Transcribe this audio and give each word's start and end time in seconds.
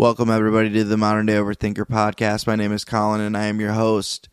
Welcome, 0.00 0.30
everybody, 0.30 0.70
to 0.70 0.84
the 0.84 0.96
Modern 0.96 1.26
Day 1.26 1.34
Overthinker 1.34 1.84
podcast. 1.84 2.46
My 2.46 2.56
name 2.56 2.72
is 2.72 2.86
Colin, 2.86 3.20
and 3.20 3.36
I 3.36 3.44
am 3.44 3.60
your 3.60 3.72
host. 3.72 4.30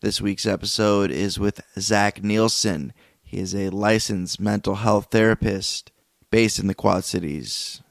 This 0.00 0.18
week's 0.18 0.46
episode 0.46 1.10
is 1.10 1.38
with 1.38 1.60
Zach 1.78 2.24
Nielsen. 2.24 2.94
He 3.22 3.36
is 3.36 3.54
a 3.54 3.68
licensed 3.68 4.40
mental 4.40 4.76
health 4.76 5.08
therapist 5.10 5.92
based 6.30 6.58
in 6.58 6.68
the 6.68 6.74
Quad 6.74 7.04
Cities. 7.04 7.82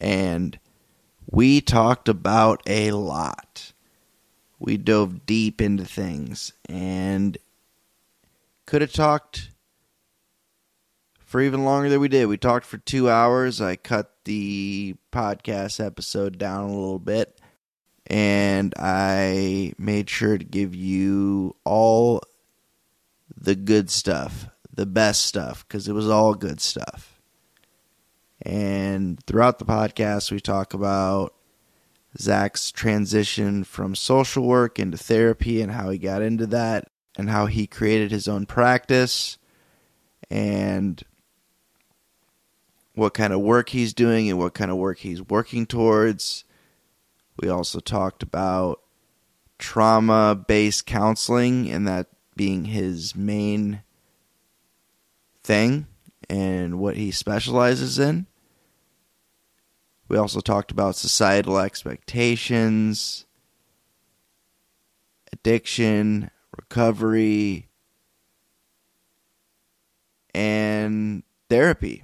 And 0.00 0.58
we 1.30 1.60
talked 1.60 2.08
about 2.08 2.62
a 2.66 2.92
lot. 2.92 3.74
We 4.58 4.78
dove 4.78 5.26
deep 5.26 5.60
into 5.60 5.84
things 5.84 6.54
and 6.70 7.36
could 8.64 8.80
have 8.80 8.94
talked 8.94 9.50
for 11.28 11.42
even 11.42 11.62
longer 11.62 11.90
than 11.90 12.00
we 12.00 12.08
did. 12.08 12.24
We 12.24 12.38
talked 12.38 12.64
for 12.64 12.78
two 12.78 13.10
hours. 13.10 13.60
I 13.60 13.76
cut 13.76 14.10
the 14.24 14.96
podcast 15.12 15.84
episode 15.84 16.38
down 16.38 16.70
a 16.70 16.74
little 16.74 16.98
bit 16.98 17.38
and 18.06 18.72
I 18.78 19.74
made 19.76 20.08
sure 20.08 20.38
to 20.38 20.44
give 20.44 20.74
you 20.74 21.54
all 21.64 22.22
the 23.36 23.54
good 23.54 23.90
stuff, 23.90 24.48
the 24.72 24.86
best 24.86 25.26
stuff, 25.26 25.68
because 25.68 25.86
it 25.86 25.92
was 25.92 26.08
all 26.08 26.32
good 26.32 26.62
stuff. 26.62 27.20
And 28.40 29.22
throughout 29.26 29.58
the 29.58 29.66
podcast, 29.66 30.30
we 30.30 30.40
talk 30.40 30.72
about 30.72 31.34
Zach's 32.18 32.70
transition 32.70 33.64
from 33.64 33.94
social 33.94 34.44
work 34.46 34.78
into 34.78 34.96
therapy 34.96 35.60
and 35.60 35.72
how 35.72 35.90
he 35.90 35.98
got 35.98 36.22
into 36.22 36.46
that 36.46 36.88
and 37.18 37.28
how 37.28 37.44
he 37.44 37.66
created 37.66 38.10
his 38.12 38.28
own 38.28 38.46
practice 38.46 39.36
and 40.30 41.04
what 42.98 43.14
kind 43.14 43.32
of 43.32 43.40
work 43.40 43.68
he's 43.68 43.94
doing 43.94 44.28
and 44.28 44.38
what 44.38 44.54
kind 44.54 44.72
of 44.72 44.76
work 44.76 44.98
he's 44.98 45.22
working 45.22 45.66
towards. 45.66 46.44
We 47.40 47.48
also 47.48 47.78
talked 47.78 48.24
about 48.24 48.80
trauma 49.56 50.34
based 50.34 50.84
counseling 50.84 51.70
and 51.70 51.86
that 51.86 52.08
being 52.34 52.64
his 52.64 53.14
main 53.14 53.82
thing 55.44 55.86
and 56.28 56.80
what 56.80 56.96
he 56.96 57.12
specializes 57.12 58.00
in. 58.00 58.26
We 60.08 60.16
also 60.16 60.40
talked 60.40 60.72
about 60.72 60.96
societal 60.96 61.58
expectations, 61.58 63.26
addiction, 65.32 66.32
recovery, 66.56 67.68
and 70.34 71.22
therapy. 71.48 72.02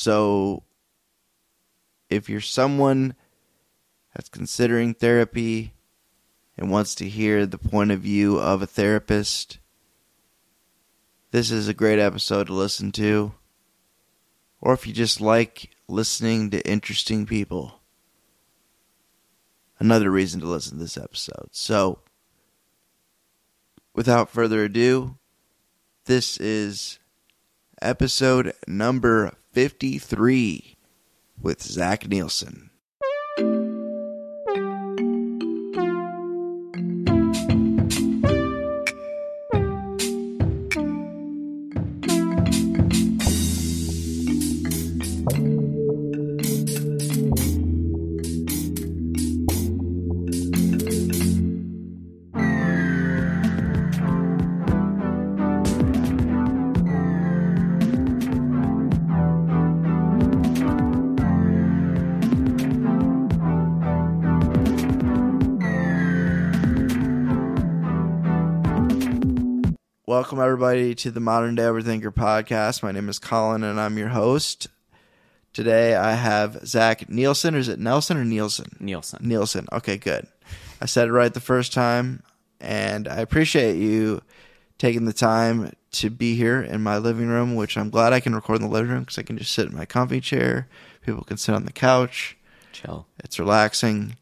So, 0.00 0.62
if 2.08 2.28
you're 2.28 2.40
someone 2.40 3.16
that's 4.14 4.28
considering 4.28 4.94
therapy 4.94 5.74
and 6.56 6.70
wants 6.70 6.94
to 6.94 7.08
hear 7.08 7.44
the 7.44 7.58
point 7.58 7.90
of 7.90 7.98
view 7.98 8.38
of 8.38 8.62
a 8.62 8.66
therapist, 8.68 9.58
this 11.32 11.50
is 11.50 11.66
a 11.66 11.74
great 11.74 11.98
episode 11.98 12.46
to 12.46 12.52
listen 12.52 12.92
to. 12.92 13.34
Or 14.60 14.72
if 14.72 14.86
you 14.86 14.92
just 14.92 15.20
like 15.20 15.70
listening 15.88 16.50
to 16.50 16.64
interesting 16.64 17.26
people, 17.26 17.80
another 19.80 20.12
reason 20.12 20.38
to 20.42 20.46
listen 20.46 20.74
to 20.74 20.84
this 20.84 20.96
episode. 20.96 21.48
So, 21.50 21.98
without 23.96 24.30
further 24.30 24.62
ado, 24.62 25.16
this 26.04 26.36
is 26.36 27.00
episode 27.82 28.52
number 28.68 29.32
53 29.58 30.76
with 31.42 31.60
Zach 31.60 32.06
Nielsen. 32.08 32.70
Everybody, 70.58 70.92
to 70.92 71.12
the 71.12 71.20
Modern 71.20 71.54
Day 71.54 71.62
Overthinker 71.62 72.10
podcast. 72.10 72.82
My 72.82 72.90
name 72.90 73.08
is 73.08 73.20
Colin, 73.20 73.62
and 73.62 73.78
I'm 73.78 73.96
your 73.96 74.08
host. 74.08 74.66
Today, 75.52 75.94
I 75.94 76.14
have 76.14 76.66
Zach 76.66 77.08
Nielsen. 77.08 77.54
Or 77.54 77.58
is 77.58 77.68
it 77.68 77.78
Nelson 77.78 78.16
or 78.16 78.24
Nielsen? 78.24 78.74
Nielsen. 78.80 79.20
Nielsen. 79.22 79.68
Okay, 79.70 79.96
good. 79.96 80.26
I 80.80 80.86
said 80.86 81.06
it 81.06 81.12
right 81.12 81.32
the 81.32 81.38
first 81.38 81.72
time, 81.72 82.24
and 82.60 83.06
I 83.06 83.18
appreciate 83.18 83.76
you 83.76 84.20
taking 84.78 85.04
the 85.04 85.12
time 85.12 85.74
to 85.92 86.10
be 86.10 86.34
here 86.34 86.60
in 86.60 86.82
my 86.82 86.98
living 86.98 87.28
room, 87.28 87.54
which 87.54 87.78
I'm 87.78 87.88
glad 87.88 88.12
I 88.12 88.18
can 88.18 88.34
record 88.34 88.56
in 88.56 88.66
the 88.66 88.74
living 88.74 88.90
room 88.90 89.04
because 89.04 89.18
I 89.18 89.22
can 89.22 89.38
just 89.38 89.52
sit 89.52 89.68
in 89.68 89.76
my 89.76 89.84
comfy 89.84 90.20
chair. 90.20 90.66
People 91.06 91.22
can 91.22 91.36
sit 91.36 91.54
on 91.54 91.66
the 91.66 91.72
couch. 91.72 92.36
Chill. 92.72 93.06
It's 93.20 93.38
relaxing. 93.38 94.16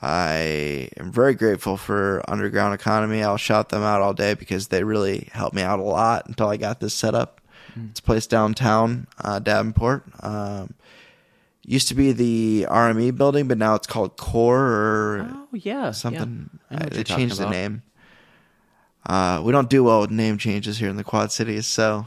I 0.00 0.88
am 0.96 1.12
very 1.12 1.34
grateful 1.34 1.76
for 1.76 2.22
Underground 2.28 2.74
Economy. 2.74 3.22
I'll 3.22 3.36
shout 3.36 3.68
them 3.68 3.82
out 3.82 4.00
all 4.00 4.14
day 4.14 4.34
because 4.34 4.68
they 4.68 4.82
really 4.84 5.28
helped 5.32 5.54
me 5.54 5.62
out 5.62 5.78
a 5.78 5.82
lot 5.82 6.26
until 6.26 6.48
I 6.48 6.56
got 6.56 6.80
this 6.80 6.94
set 6.94 7.14
up. 7.14 7.40
It's 7.90 8.00
a 8.00 8.02
place 8.02 8.26
downtown, 8.26 9.06
uh, 9.22 9.38
Davenport. 9.38 10.04
Um, 10.20 10.74
used 11.64 11.88
to 11.88 11.94
be 11.94 12.12
the 12.12 12.66
RME 12.68 13.16
building, 13.16 13.48
but 13.48 13.56
now 13.58 13.74
it's 13.76 13.86
called 13.86 14.16
Core 14.16 14.58
or 14.60 15.30
Oh 15.32 15.48
yeah, 15.52 15.90
something. 15.92 16.50
Yeah. 16.70 16.78
I 16.78 16.84
Uh, 16.84 16.88
they 16.90 17.04
changed 17.04 17.38
the 17.38 17.48
name. 17.48 17.82
Uh, 19.06 19.40
we 19.44 19.52
don't 19.52 19.70
do 19.70 19.84
well 19.84 20.00
with 20.02 20.10
name 20.10 20.38
changes 20.38 20.78
here 20.78 20.88
in 20.88 20.96
the 20.96 21.04
Quad 21.04 21.32
Cities, 21.32 21.66
so 21.66 22.06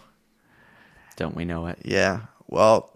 Don't 1.17 1.35
we 1.35 1.45
know 1.45 1.67
it? 1.67 1.79
yeah. 1.83 2.21
Well, 2.47 2.93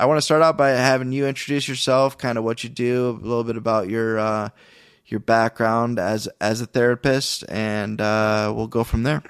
I 0.00 0.06
want 0.06 0.16
to 0.18 0.22
start 0.22 0.40
out 0.42 0.56
by 0.56 0.70
having 0.70 1.12
you 1.12 1.26
introduce 1.26 1.68
yourself, 1.68 2.16
kind 2.16 2.38
of 2.38 2.44
what 2.44 2.64
you 2.64 2.70
do, 2.70 3.10
a 3.10 3.26
little 3.26 3.44
bit 3.44 3.56
about 3.56 3.88
your 3.88 4.18
uh, 4.18 4.48
your 5.06 5.20
background 5.20 5.98
as 5.98 6.28
as 6.40 6.60
a 6.60 6.66
therapist, 6.66 7.44
and 7.48 8.00
uh, 8.00 8.52
we'll 8.56 8.66
go 8.66 8.82
from 8.82 9.02
there. 9.02 9.22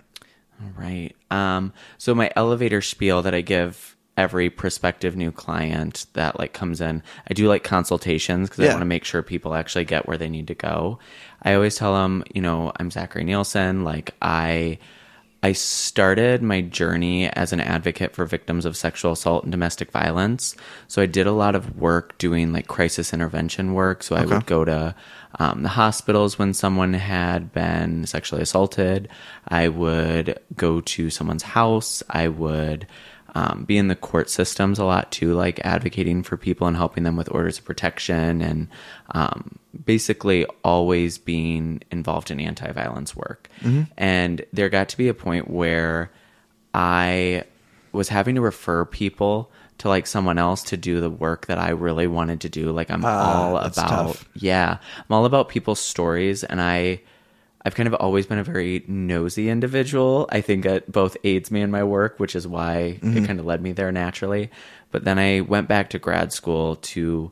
All 0.62 0.72
right. 0.78 1.14
Um, 1.30 1.72
so 1.98 2.14
my 2.14 2.30
elevator 2.36 2.82
spiel 2.82 3.22
that 3.22 3.34
I 3.34 3.40
give 3.40 3.96
every 4.16 4.50
prospective 4.50 5.16
new 5.16 5.32
client 5.32 6.06
that 6.12 6.38
like 6.38 6.52
comes 6.52 6.80
in, 6.80 7.02
I 7.28 7.32
do 7.34 7.48
like 7.48 7.64
consultations 7.64 8.48
because 8.48 8.64
Yeah. 8.64 8.70
I 8.70 8.74
want 8.74 8.82
to 8.82 8.86
make 8.86 9.04
sure 9.04 9.22
people 9.22 9.54
actually 9.54 9.86
get 9.86 10.06
where 10.06 10.18
they 10.18 10.28
need 10.28 10.48
to 10.48 10.54
go. 10.54 10.98
I 11.42 11.54
always 11.54 11.76
tell 11.76 11.94
them, 11.94 12.24
you 12.34 12.42
know, 12.42 12.70
I'm 12.76 12.90
Zachary 12.90 13.24
Nielsen. 13.24 13.82
Like 13.82 14.14
I, 14.20 14.78
I 15.42 15.52
started 15.52 16.42
my 16.42 16.60
journey 16.60 17.26
as 17.28 17.52
an 17.52 17.60
advocate 17.60 18.14
for 18.14 18.26
victims 18.26 18.66
of 18.66 18.76
sexual 18.76 19.12
assault 19.12 19.44
and 19.44 19.50
domestic 19.50 19.90
violence. 19.90 20.54
So 20.86 21.00
I 21.00 21.06
did 21.06 21.26
a 21.26 21.32
lot 21.32 21.54
of 21.54 21.78
work 21.78 22.18
doing 22.18 22.52
like 22.52 22.68
crisis 22.68 23.14
intervention 23.14 23.72
work. 23.72 24.02
So 24.02 24.16
I 24.16 24.26
would 24.26 24.44
go 24.44 24.66
to 24.66 24.94
um, 25.38 25.62
the 25.62 25.70
hospitals 25.70 26.38
when 26.38 26.52
someone 26.52 26.92
had 26.92 27.52
been 27.52 28.06
sexually 28.06 28.42
assaulted. 28.42 29.08
I 29.48 29.68
would 29.68 30.38
go 30.56 30.82
to 30.82 31.08
someone's 31.08 31.42
house. 31.42 32.02
I 32.10 32.28
would 32.28 32.86
um, 33.34 33.64
be 33.64 33.76
in 33.78 33.88
the 33.88 33.96
court 33.96 34.28
systems 34.30 34.78
a 34.78 34.84
lot 34.84 35.10
too, 35.12 35.34
like 35.34 35.60
advocating 35.64 36.22
for 36.22 36.36
people 36.36 36.66
and 36.66 36.76
helping 36.76 37.04
them 37.04 37.16
with 37.16 37.30
orders 37.32 37.58
of 37.58 37.64
protection 37.64 38.40
and 38.42 38.68
um, 39.14 39.58
basically 39.84 40.46
always 40.64 41.18
being 41.18 41.82
involved 41.90 42.30
in 42.30 42.40
anti 42.40 42.70
violence 42.72 43.14
work. 43.14 43.48
And 43.96 44.44
there 44.52 44.68
got 44.68 44.88
to 44.90 44.96
be 44.96 45.08
a 45.08 45.14
point 45.14 45.50
where 45.50 46.10
I 46.74 47.44
was 47.92 48.08
having 48.08 48.34
to 48.36 48.40
refer 48.40 48.84
people 48.84 49.50
to 49.78 49.88
like 49.88 50.06
someone 50.06 50.38
else 50.38 50.62
to 50.64 50.76
do 50.76 51.00
the 51.00 51.10
work 51.10 51.46
that 51.46 51.58
I 51.58 51.70
really 51.70 52.06
wanted 52.06 52.42
to 52.42 52.48
do. 52.48 52.70
Like 52.70 52.90
I'm 52.90 53.04
all 53.04 53.56
about 53.56 53.74
tough. 53.74 54.28
yeah, 54.34 54.78
I'm 54.98 55.14
all 55.14 55.24
about 55.24 55.48
people's 55.48 55.80
stories 55.80 56.44
and 56.44 56.60
I 56.60 57.00
I've 57.64 57.74
kind 57.74 57.86
of 57.86 57.94
always 57.94 58.26
been 58.26 58.38
a 58.38 58.44
very 58.44 58.84
nosy 58.88 59.48
individual. 59.50 60.28
I 60.32 60.40
think 60.40 60.64
it 60.64 60.90
both 60.90 61.16
aids 61.24 61.50
me 61.50 61.60
in 61.60 61.70
my 61.70 61.84
work, 61.84 62.18
which 62.18 62.34
is 62.34 62.46
why 62.48 62.98
Mm-hmm. 63.02 63.16
it 63.18 63.26
kind 63.26 63.38
of 63.40 63.46
led 63.46 63.60
me 63.62 63.72
there 63.72 63.92
naturally. 63.92 64.50
But 64.90 65.04
then 65.04 65.18
I 65.18 65.40
went 65.40 65.68
back 65.68 65.90
to 65.90 65.98
grad 65.98 66.32
school 66.32 66.76
to 66.76 67.30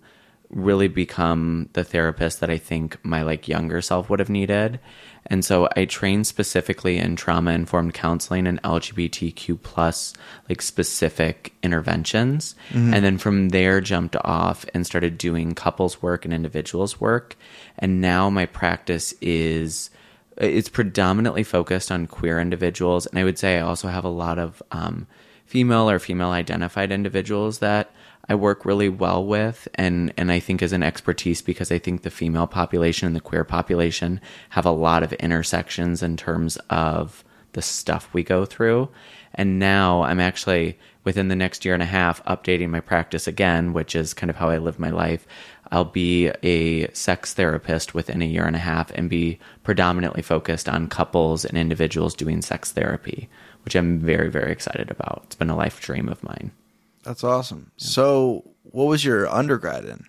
really 0.51 0.89
become 0.89 1.69
the 1.75 1.85
therapist 1.85 2.41
that 2.41 2.49
I 2.49 2.57
think 2.57 2.97
my 3.05 3.21
like 3.23 3.49
younger 3.49 3.83
self 3.83 4.09
would 4.09 4.19
have 4.19 4.31
needed. 4.31 4.81
And 5.27 5.45
so 5.45 5.69
I 5.77 5.85
trained 5.85 6.27
specifically 6.27 6.97
in 6.97 7.17
trauma 7.17 7.51
informed 7.51 7.93
counseling 7.93 8.47
and 8.47 8.63
LGBTQ 8.63 9.61
plus 9.63 10.15
like 10.49 10.63
specific 10.63 11.53
interventions. 11.63 12.55
And 12.73 13.05
then 13.05 13.19
from 13.19 13.51
there 13.51 13.83
jumped 13.83 14.17
off 14.25 14.65
and 14.73 14.87
started 14.87 15.19
doing 15.19 15.55
couples 15.55 16.01
work 16.01 16.25
and 16.25 16.33
individuals 16.33 16.99
work. 16.99 17.37
And 17.79 18.01
now 18.01 18.31
my 18.31 18.47
practice 18.47 19.13
is 19.21 19.91
it's 20.40 20.69
predominantly 20.69 21.43
focused 21.43 21.90
on 21.90 22.06
queer 22.06 22.40
individuals. 22.40 23.06
And 23.06 23.19
I 23.19 23.25
would 23.25 23.38
say 23.38 23.58
I 23.58 23.62
also 23.62 23.88
have 23.88 24.05
a 24.05 24.08
lot 24.08 24.38
of 24.38 24.62
um, 24.70 25.06
female 25.46 25.90
or 25.90 25.99
female 25.99 26.31
identified 26.31 26.93
individuals 26.93 27.58
that 27.58 27.90
I 28.29 28.35
work 28.35 28.64
really 28.64 28.90
well 28.90 29.25
with 29.25 29.69
and 29.75 30.12
and 30.19 30.31
I 30.31 30.38
think 30.38 30.62
as 30.62 30.73
an 30.75 30.82
expertise 30.82 31.40
because 31.40 31.73
I 31.73 31.79
think 31.79 32.02
the 32.02 32.11
female 32.11 32.46
population 32.46 33.06
and 33.06 33.17
the 33.17 33.20
queer 33.20 33.43
population 33.43 34.20
have 34.50 34.67
a 34.67 34.70
lot 34.70 35.02
of 35.02 35.14
intersections 35.14 36.02
in 36.02 36.19
terms 36.19 36.58
of 36.69 37.25
the 37.52 37.62
stuff 37.62 38.12
we 38.12 38.23
go 38.23 38.44
through. 38.44 38.91
And 39.34 39.58
now 39.58 40.02
I'm 40.02 40.20
actually 40.20 40.79
within 41.05 41.29
the 41.29 41.37
next 41.37 41.64
year 41.64 41.73
and 41.73 41.82
a 41.82 41.87
half 41.87 42.23
updating 42.25 42.69
my 42.69 42.81
practice 42.81 43.26
again, 43.26 43.73
which 43.73 43.96
is 43.96 44.12
kind 44.12 44.29
of 44.29 44.37
how 44.37 44.50
I 44.50 44.58
live 44.58 44.79
my 44.79 44.91
life. 44.91 45.26
I'll 45.70 45.85
be 45.85 46.31
a 46.43 46.91
sex 46.93 47.35
therapist 47.35 47.94
within 47.94 48.23
a 48.23 48.26
year 48.26 48.44
and 48.44 48.56
a 48.56 48.61
half 48.61 48.91
and 48.93 49.11
be 49.11 49.38
predominantly 49.62 50.23
focused 50.23 50.69
on 50.69 50.88
couples 50.88 51.44
and 51.44 51.59
individuals 51.59 52.15
doing 52.15 52.43
sex 52.43 52.73
therapy, 52.73 53.29
which 53.65 53.75
I'm 53.75 53.99
very, 53.99 54.31
very 54.31 54.50
excited 54.50 54.91
about. 54.91 55.23
It's 55.26 55.37
been 55.37 55.50
a 55.50 55.56
life 55.56 55.81
dream 55.81 56.09
of 56.09 56.23
mine. 56.23 56.53
That's 57.03 57.25
awesome. 57.25 57.70
So, 57.76 58.44
what 58.62 58.85
was 58.85 59.05
your 59.05 59.29
undergrad 59.29 59.85
in? 59.85 60.05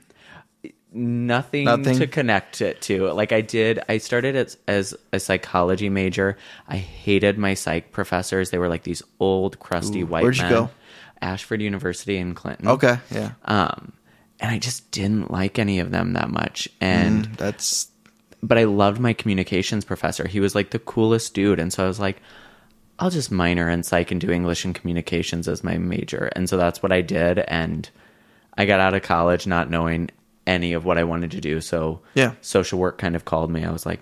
Nothing, 0.91 1.65
Nothing? 1.65 1.99
to 1.99 2.07
connect 2.07 2.61
it 2.61 2.81
to. 2.83 3.11
Like 3.11 3.31
I 3.31 3.41
did, 3.41 3.79
I 3.87 3.99
started 3.99 4.35
as, 4.35 4.57
as 4.67 4.95
a 5.13 5.19
psychology 5.19 5.87
major. 5.87 6.35
I 6.67 6.77
hated 6.77 7.37
my 7.37 7.53
psych 7.53 7.91
professors. 7.91 8.49
They 8.49 8.57
were 8.57 8.69
like 8.69 8.83
these 8.83 9.03
old, 9.19 9.59
crusty 9.59 10.01
Ooh, 10.01 10.07
white 10.07 10.23
where'd 10.23 10.37
you 10.37 10.49
go? 10.49 10.69
Ashford 11.21 11.61
University 11.61 12.17
in 12.17 12.33
Clinton. 12.33 12.69
Okay, 12.69 12.97
yeah. 13.11 13.33
Um, 13.45 13.93
and 14.39 14.51
I 14.51 14.57
just 14.59 14.89
didn't 14.91 15.31
like 15.31 15.59
any 15.59 15.79
of 15.79 15.91
them 15.91 16.13
that 16.13 16.29
much. 16.29 16.67
And 16.81 17.27
Mm, 17.29 17.37
that's 17.37 17.87
but 18.41 18.57
I 18.57 18.63
loved 18.63 18.99
my 18.99 19.11
communications 19.13 19.83
professor. 19.83 20.27
He 20.27 20.39
was 20.39 20.55
like 20.55 20.69
the 20.71 20.79
coolest 20.79 21.33
dude. 21.33 21.59
And 21.59 21.73
so 21.73 21.83
I 21.83 21.87
was 21.87 21.99
like, 21.99 22.21
I'll 22.97 23.09
just 23.09 23.31
minor 23.31 23.69
in 23.69 23.83
psych 23.83 24.11
and 24.11 24.21
do 24.21 24.31
English 24.31 24.63
and 24.65 24.73
communications 24.73 25.47
as 25.47 25.63
my 25.63 25.77
major. 25.77 26.29
And 26.35 26.49
so 26.49 26.55
that's 26.57 26.81
what 26.81 26.91
I 26.93 27.01
did. 27.01 27.39
And 27.39 27.89
I 28.57 28.65
got 28.65 28.79
out 28.79 28.93
of 28.93 29.01
college 29.03 29.45
not 29.45 29.69
knowing 29.69 30.09
any 30.47 30.71
of 30.73 30.85
what 30.85 30.97
I 30.97 31.03
wanted 31.03 31.31
to 31.31 31.41
do. 31.41 31.59
So 31.61 32.01
Yeah. 32.15 32.33
social 32.41 32.79
work 32.79 32.97
kind 32.97 33.15
of 33.15 33.25
called 33.25 33.51
me. 33.51 33.63
I 33.65 33.71
was 33.71 33.85
like, 33.85 34.01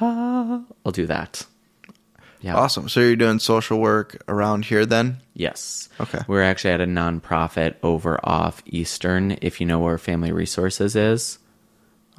ah, 0.00 0.62
I'll 0.86 0.92
do 0.92 1.06
that. 1.06 1.44
Yeah. 2.40 2.56
awesome. 2.56 2.88
So 2.88 3.00
you're 3.00 3.16
doing 3.16 3.38
social 3.38 3.78
work 3.78 4.22
around 4.28 4.64
here 4.66 4.86
then? 4.86 5.22
Yes. 5.34 5.88
Okay. 6.00 6.20
We're 6.26 6.42
actually 6.42 6.70
at 6.70 6.80
a 6.80 6.86
nonprofit 6.86 7.74
over 7.82 8.20
off 8.22 8.62
Eastern, 8.66 9.36
if 9.42 9.60
you 9.60 9.66
know 9.66 9.80
where 9.80 9.98
Family 9.98 10.32
Resources 10.32 10.94
is. 10.94 11.38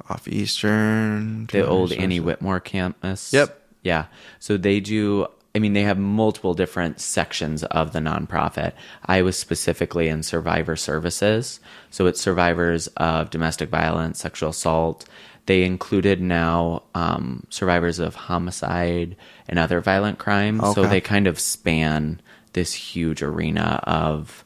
Off 0.08 0.26
Eastern. 0.28 1.46
the 1.46 1.66
old 1.66 1.92
Annie 1.92 2.20
Wittenmyer 2.20 2.62
campus. 2.64 3.32
Yep. 3.32 3.60
Yeah. 3.82 4.06
So 4.38 4.56
they 4.56 4.80
do. 4.80 5.26
I 5.54 5.58
mean, 5.58 5.72
they 5.72 5.82
have 5.82 5.98
multiple 5.98 6.54
different 6.54 7.00
sections 7.00 7.64
of 7.64 7.92
the 7.92 7.98
nonprofit. 7.98 8.72
I 9.04 9.22
was 9.22 9.36
specifically 9.36 10.08
in 10.08 10.22
survivor 10.22 10.76
services. 10.76 11.58
So 11.90 12.06
it's 12.06 12.20
survivors 12.20 12.86
of 12.96 13.30
domestic 13.30 13.68
violence, 13.68 14.20
sexual 14.20 14.50
assault. 14.50 15.06
They 15.46 15.64
included 15.64 16.20
now 16.20 16.84
um, 16.94 17.44
survivors 17.50 17.98
of 17.98 18.14
homicide 18.14 19.16
and 19.50 19.58
other 19.58 19.80
violent 19.80 20.18
crimes. 20.18 20.62
So 20.74 20.86
they 20.86 21.00
kind 21.00 21.26
of 21.26 21.38
span 21.38 22.22
this 22.52 22.72
huge 22.72 23.20
arena 23.20 23.80
of 23.82 24.44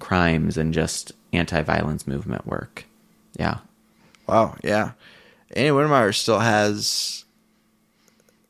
crimes 0.00 0.56
and 0.56 0.74
just 0.74 1.12
anti 1.32 1.62
violence 1.62 2.06
movement 2.06 2.46
work. 2.46 2.86
Yeah. 3.38 3.58
Wow, 4.26 4.56
yeah. 4.64 4.92
Annie 5.54 5.68
Wittenmyer 5.68 6.14
still 6.14 6.40
has. 6.40 7.24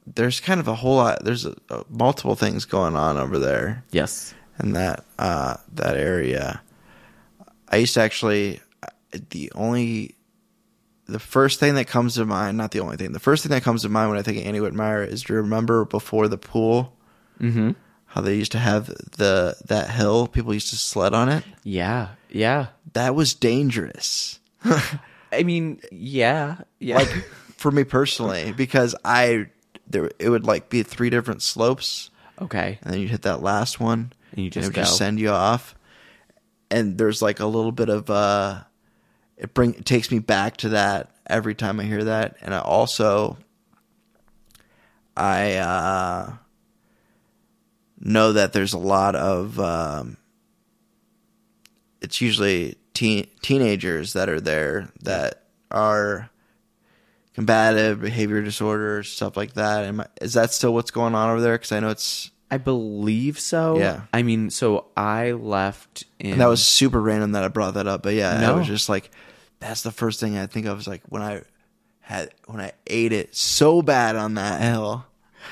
There's 0.06 0.40
kind 0.40 0.60
of 0.60 0.68
a 0.68 0.74
whole 0.76 0.96
lot. 0.96 1.24
There's 1.24 1.44
a, 1.46 1.56
a, 1.68 1.84
multiple 1.90 2.36
things 2.36 2.64
going 2.64 2.96
on 2.96 3.16
over 3.16 3.38
there 3.38 3.84
Yes. 3.90 4.34
in 4.62 4.72
that 4.72 5.04
uh, 5.18 5.56
that 5.74 5.96
area. 5.96 6.62
I 7.68 7.76
used 7.78 7.94
to 7.94 8.00
actually 8.02 8.60
the 9.30 9.50
only 9.54 10.14
the 11.12 11.18
first 11.20 11.60
thing 11.60 11.74
that 11.74 11.86
comes 11.86 12.14
to 12.16 12.24
mind, 12.24 12.56
not 12.56 12.70
the 12.72 12.80
only 12.80 12.96
thing, 12.96 13.12
the 13.12 13.20
first 13.20 13.42
thing 13.42 13.50
that 13.50 13.62
comes 13.62 13.82
to 13.82 13.88
mind 13.88 14.10
when 14.10 14.18
I 14.18 14.22
think 14.22 14.38
of 14.38 14.44
Annie 14.44 14.60
Wittenmyer 14.60 15.06
is 15.06 15.22
do 15.22 15.34
you 15.34 15.38
remember 15.40 15.84
before 15.84 16.28
the 16.28 16.38
pool 16.38 16.96
Mm-hmm. 17.40 17.70
how 18.06 18.20
they 18.20 18.36
used 18.36 18.52
to 18.52 18.58
have 18.58 18.86
the 18.86 19.56
that 19.66 19.90
hill 19.90 20.26
people 20.28 20.52
used 20.54 20.70
to 20.70 20.76
sled 20.76 21.12
on 21.14 21.28
it? 21.28 21.44
Yeah. 21.64 22.08
Yeah. 22.30 22.66
That 22.92 23.14
was 23.14 23.34
dangerous. 23.34 24.38
I 25.32 25.42
mean, 25.42 25.80
yeah, 25.90 26.58
yeah. 26.78 26.96
like 26.96 27.08
for 27.56 27.70
me 27.70 27.84
personally 27.84 28.52
because 28.52 28.94
I 29.04 29.46
there 29.88 30.10
it 30.18 30.28
would 30.28 30.44
like 30.46 30.68
be 30.68 30.82
three 30.82 31.10
different 31.10 31.42
slopes 31.42 32.10
okay, 32.40 32.78
and 32.82 32.92
then 32.92 33.00
you 33.00 33.08
hit 33.08 33.22
that 33.22 33.42
last 33.42 33.80
one 33.80 34.12
And 34.32 34.40
you 34.40 34.46
it 34.48 34.52
just 34.52 34.68
would 34.68 34.74
just 34.74 34.96
send 34.96 35.18
you 35.18 35.30
off 35.30 35.74
and 36.70 36.98
there's 36.98 37.22
like 37.22 37.40
a 37.40 37.46
little 37.46 37.72
bit 37.72 37.88
of 37.88 38.08
uh 38.10 38.60
it 39.42 39.52
bring 39.52 39.74
it 39.74 39.84
takes 39.84 40.10
me 40.10 40.20
back 40.20 40.56
to 40.58 40.70
that 40.70 41.10
every 41.26 41.54
time 41.54 41.80
I 41.80 41.84
hear 41.84 42.04
that 42.04 42.36
and 42.40 42.54
I 42.54 42.60
also 42.60 43.36
I 45.16 45.56
uh 45.56 46.32
know 47.98 48.32
that 48.32 48.52
there's 48.52 48.72
a 48.72 48.78
lot 48.78 49.14
of 49.16 49.58
um 49.58 50.16
it's 52.00 52.20
usually 52.20 52.76
teen 52.94 53.26
teenagers 53.42 54.12
that 54.14 54.28
are 54.28 54.40
there 54.40 54.90
that 55.02 55.42
are 55.70 56.30
combative 57.34 58.00
behavior 58.00 58.42
disorders 58.42 59.08
stuff 59.08 59.36
like 59.36 59.54
that 59.54 59.84
Am 59.84 60.00
I, 60.00 60.06
is 60.20 60.34
that 60.34 60.52
still 60.52 60.72
what's 60.72 60.90
going 60.90 61.14
on 61.14 61.30
over 61.30 61.40
there 61.40 61.54
because 61.54 61.72
i 61.72 61.80
know 61.80 61.90
it's 61.90 62.30
I 62.50 62.58
believe 62.58 63.40
so. 63.40 63.78
Yeah. 63.78 64.02
I 64.12 64.22
mean, 64.22 64.50
so 64.50 64.88
I 64.94 65.32
left 65.32 66.04
in 66.18 66.32
and 66.32 66.40
that 66.42 66.48
was 66.48 66.62
super 66.62 67.00
random 67.00 67.32
that 67.32 67.44
i 67.44 67.48
brought 67.48 67.74
that 67.74 67.86
up 67.86 68.02
but 68.02 68.12
yeah 68.12 68.46
i 68.46 68.52
was 68.52 68.66
just 68.66 68.90
like 68.90 69.10
that's 69.62 69.82
the 69.82 69.90
first 69.92 70.20
thing 70.20 70.36
i 70.36 70.46
think 70.46 70.66
of 70.66 70.78
is 70.78 70.86
like 70.88 71.02
when 71.08 71.22
i 71.22 71.42
had 72.00 72.30
when 72.46 72.60
i 72.60 72.72
ate 72.86 73.12
it 73.12 73.34
so 73.34 73.80
bad 73.82 74.16
on 74.16 74.34
that 74.34 74.60
hill 74.60 75.04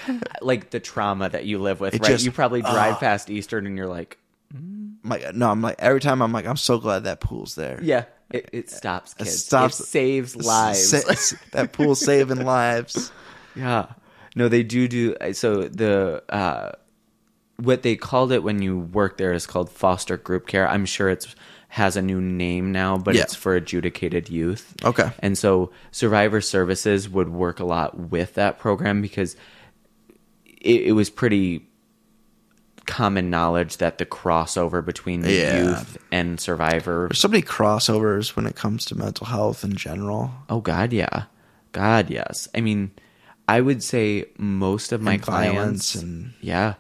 like 0.43 0.71
the 0.71 0.79
trauma 0.81 1.29
that 1.29 1.45
you 1.47 1.59
live 1.59 1.81
with, 1.81 1.95
It 1.95 2.03
right? 2.03 2.11
just- 2.13 2.25
you 2.25 2.31
probably 2.33 2.61
drive 2.63 2.95
ah. 2.95 2.99
past 3.01 3.29
Eastern 3.29 3.67
and 3.67 3.77
you're 3.77 3.89
like, 3.89 4.19
I'm 4.55 4.99
like 5.05 5.35
no 5.35 5.51
i'm 5.51 5.63
like 5.63 5.77
every 5.79 6.01
time 6.01 6.21
i'm 6.23 6.33
like 6.33 6.47
i'm 6.47 6.57
so 6.57 6.79
glad 6.79 7.05
that 7.05 7.21
pool's 7.21 7.55
there 7.55 7.81
yeah, 7.83 8.05
it, 8.31 8.49
it 8.53 8.71
stops 8.71 9.15
It 9.19 9.27
stops- 9.27 9.81
it 9.81 9.87
saves 9.87 10.37
lives. 10.37 10.89
Sa- 10.91 11.37
that 11.53 11.73
pool's 11.73 12.01
saving 12.05 12.45
lives 12.45 13.11
Yeah. 13.57 13.87
No, 14.37 14.49
they 14.49 14.63
do 14.63 14.87
do 14.87 15.17
so 15.33 15.63
the 15.69 16.23
uh 16.29 16.73
what 17.57 17.83
they 17.83 17.97
called 17.97 18.31
it 18.33 18.43
when 18.45 18.63
you 18.63 18.79
work 18.79 19.17
there 19.19 19.33
is 19.33 19.45
called 19.47 19.69
foster 19.71 20.17
group 20.17 20.47
care. 20.47 20.69
I'm 20.69 20.87
sure 20.87 21.11
it's 21.11 21.35
has 21.75 21.97
a 21.97 22.03
new 22.03 22.21
name 22.21 22.73
now, 22.73 22.99
but 22.99 23.15
Yeah. 23.15 23.23
it's 23.23 23.35
for 23.37 23.55
adjudicated 23.55 24.29
youth. 24.29 24.75
Okay. 24.85 25.11
And 25.21 25.39
so 25.39 25.71
survivor 25.93 26.41
services 26.41 27.09
would 27.09 27.29
work 27.29 27.61
a 27.61 27.65
lot 27.65 27.97
with 28.11 28.35
that 28.35 28.59
program 28.59 29.01
because 29.01 29.37
it, 30.47 30.83
it 30.89 30.93
was 30.93 31.11
pretty 31.11 31.67
common 32.87 33.31
knowledge 33.31 33.77
that 33.77 33.99
the 33.99 34.07
crossover 34.07 34.85
between 34.85 35.21
the 35.21 35.33
Yeah. 35.33 35.57
youth 35.63 35.97
and 36.11 36.41
survivor 36.41 37.07
there's 37.09 37.21
so 37.21 37.29
many 37.29 37.43
crossovers 37.43 38.35
when 38.35 38.47
it 38.47 38.57
comes 38.57 38.85
to 38.87 38.97
mental 38.97 39.27
health 39.27 39.63
in 39.63 39.77
general 39.77 40.33
Oh 40.49 40.61
God, 40.61 40.93
yeah, 40.93 41.25
God, 41.71 42.11
yes. 42.11 42.49
I 42.53 42.61
mean, 42.61 42.91
I 43.47 43.61
would 43.61 43.83
say 43.85 44.25
most 44.39 44.91
of 44.91 45.03
my 45.03 45.15
And 45.15 45.23
clients, 45.23 45.95
and- 45.95 46.33
yeah, 46.41 46.75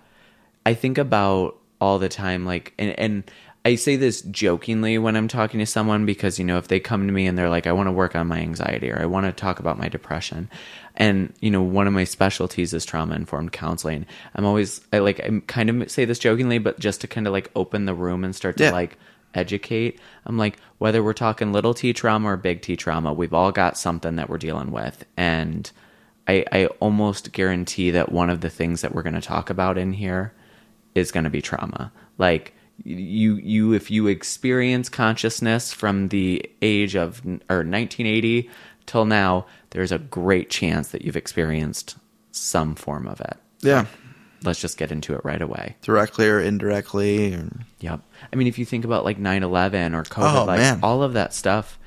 I 0.67 0.75
think 0.75 0.99
about 0.99 1.57
all 1.81 1.99
the 2.01 2.09
time, 2.09 2.45
like, 2.45 2.75
and 2.79 2.99
and 2.99 3.25
I 3.65 3.75
say 3.75 3.97
this 3.97 4.23
jokingly 4.23 4.97
when 4.97 5.17
I'm 5.17 5.29
talking 5.29 5.61
to 5.61 5.67
someone 5.67 6.07
because 6.07 6.39
you 6.39 6.45
know 6.47 6.57
if 6.57 6.69
they 6.69 6.81
come 6.81 7.07
to 7.07 7.13
me 7.13 7.27
and 7.27 7.37
they're 7.37 7.51
like, 7.51 7.67
I 7.67 7.73
want 7.73 7.89
to 7.89 7.93
work 7.93 8.17
on 8.17 8.27
my 8.27 8.39
anxiety 8.39 8.91
or 8.91 8.99
I 9.01 9.05
want 9.07 9.27
to 9.27 9.33
talk 9.33 9.59
about 9.59 9.79
my 9.79 9.89
depression, 9.89 10.49
and 10.97 11.33
you 11.41 11.51
know 11.51 11.63
one 11.63 11.87
of 11.87 11.93
my 11.93 12.05
specialties 12.05 12.73
is 12.73 12.87
trauma 12.87 13.15
informed 13.15 13.53
counseling. 13.53 14.07
I'm 14.35 14.47
always 14.47 14.81
I 14.93 14.99
like 15.01 15.21
I 15.21 15.41
kind 15.47 15.69
of 15.69 15.91
say 15.91 16.07
this 16.07 16.19
jokingly, 16.19 16.59
but 16.59 16.79
just 16.79 17.03
to 17.03 17.07
kind 17.07 17.27
of 17.27 17.33
like 17.35 17.51
open 17.55 17.85
the 17.85 17.95
room 17.95 18.25
and 18.25 18.35
start 18.35 18.57
to 18.59 18.65
Yeah. 18.65 18.71
like 18.73 18.97
educate. 19.35 20.01
I'm 20.27 20.39
like, 20.39 20.59
whether 20.79 21.03
we're 21.03 21.13
talking 21.13 21.53
little 21.53 21.75
t 21.75 21.93
trauma 21.93 22.31
or 22.31 22.37
big 22.37 22.63
T 22.63 22.77
trauma, 22.77 23.13
we've 23.13 23.35
all 23.35 23.53
got 23.53 23.77
something 23.79 24.17
that 24.17 24.29
we're 24.31 24.39
dealing 24.39 24.71
with. 24.71 25.05
And 25.17 25.71
I, 26.27 26.45
I 26.51 26.67
almost 26.81 27.33
guarantee 27.33 27.91
that 27.91 28.11
one 28.13 28.31
of 28.31 28.41
the 28.41 28.51
things 28.51 28.81
that 28.81 28.95
we're 28.95 29.03
going 29.03 29.15
to 29.15 29.21
talk 29.21 29.51
about 29.51 29.77
in 29.79 29.93
here 29.93 30.33
is 30.95 31.13
going 31.13 31.25
to 31.25 31.31
be 31.31 31.43
trauma. 31.43 31.93
Like, 32.19 32.55
you 32.85 33.37
you 33.37 33.73
if 33.73 33.91
you 33.91 34.07
experience 34.07 34.89
consciousness 34.89 35.73
from 35.73 36.09
the 36.09 36.51
age 36.63 36.95
of 36.97 37.21
or 37.49 37.59
1980 37.59 38.49
till 38.87 39.05
now, 39.05 39.47
there's 39.71 39.93
a 39.93 39.99
great 39.99 40.51
chance 40.51 40.89
that 40.89 41.03
you've 41.03 41.17
experienced 41.17 41.97
some 42.33 42.75
form 42.75 43.07
of 43.07 43.21
it. 43.21 43.37
Yeah. 43.61 43.87
Let's 44.43 44.61
just 44.61 44.79
get 44.79 44.91
into 44.91 45.15
it 45.15 45.21
right 45.23 45.43
away. 45.43 45.77
Directly 45.83 46.27
or 46.27 46.41
indirectly. 46.41 47.35
Or... 47.35 47.51
Yep. 47.81 48.01
I 48.33 48.37
mean, 48.37 48.47
if 48.47 48.59
you 48.59 48.65
think 48.65 48.87
about 48.87 49.05
like 49.05 49.19
9/11 49.19 49.95
or 49.95 50.03
COVID, 50.05 50.35
Oh, 50.43 50.45
like 50.47 50.59
man. 50.61 50.81
all 50.83 51.03
of 51.03 51.13
that 51.13 51.35
stuff, 51.35 51.79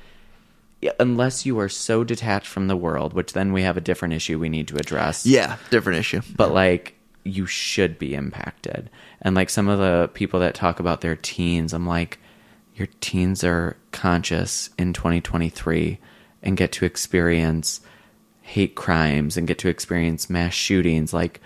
unless 1.00 1.44
you 1.44 1.58
are 1.58 1.68
so 1.68 2.04
detached 2.04 2.46
from 2.46 2.68
the 2.68 2.76
world, 2.76 3.12
which 3.12 3.32
then 3.32 3.52
we 3.52 3.62
have 3.62 3.76
a 3.76 3.80
different 3.80 4.14
issue 4.14 4.38
we 4.38 4.48
need 4.48 4.68
to 4.68 4.76
address. 4.76 5.26
Yeah, 5.26 5.56
different 5.70 5.98
issue. 5.98 6.20
but 6.36 6.52
like 6.52 6.94
you 7.24 7.46
should 7.46 7.98
be 7.98 8.14
impacted. 8.14 8.90
And 9.22 9.34
like 9.34 9.50
some 9.50 9.68
of 9.68 9.78
the 9.78 10.10
people 10.14 10.40
that 10.40 10.54
talk 10.54 10.78
about 10.78 11.00
their 11.00 11.16
teens, 11.16 11.72
I'm 11.72 11.86
like, 11.86 12.18
your 12.74 12.88
teens 13.00 13.42
are 13.44 13.76
conscious 13.92 14.70
in 14.78 14.92
2023 14.92 15.98
and 16.42 16.56
get 16.56 16.72
to 16.72 16.84
experience 16.84 17.80
hate 18.42 18.74
crimes 18.74 19.36
and 19.36 19.46
get 19.46 19.58
to 19.58 19.68
experience 19.68 20.28
mass 20.28 20.52
shootings. 20.52 21.14
Like 21.14 21.40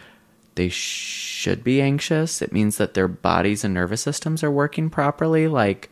they 0.56 0.68
should 0.68 1.62
be 1.62 1.80
anxious. 1.80 2.42
It 2.42 2.52
means 2.52 2.76
that 2.78 2.94
their 2.94 3.06
bodies 3.06 3.62
and 3.62 3.72
nervous 3.72 4.00
systems 4.00 4.42
are 4.42 4.50
working 4.50 4.90
properly. 4.90 5.46
Like 5.46 5.90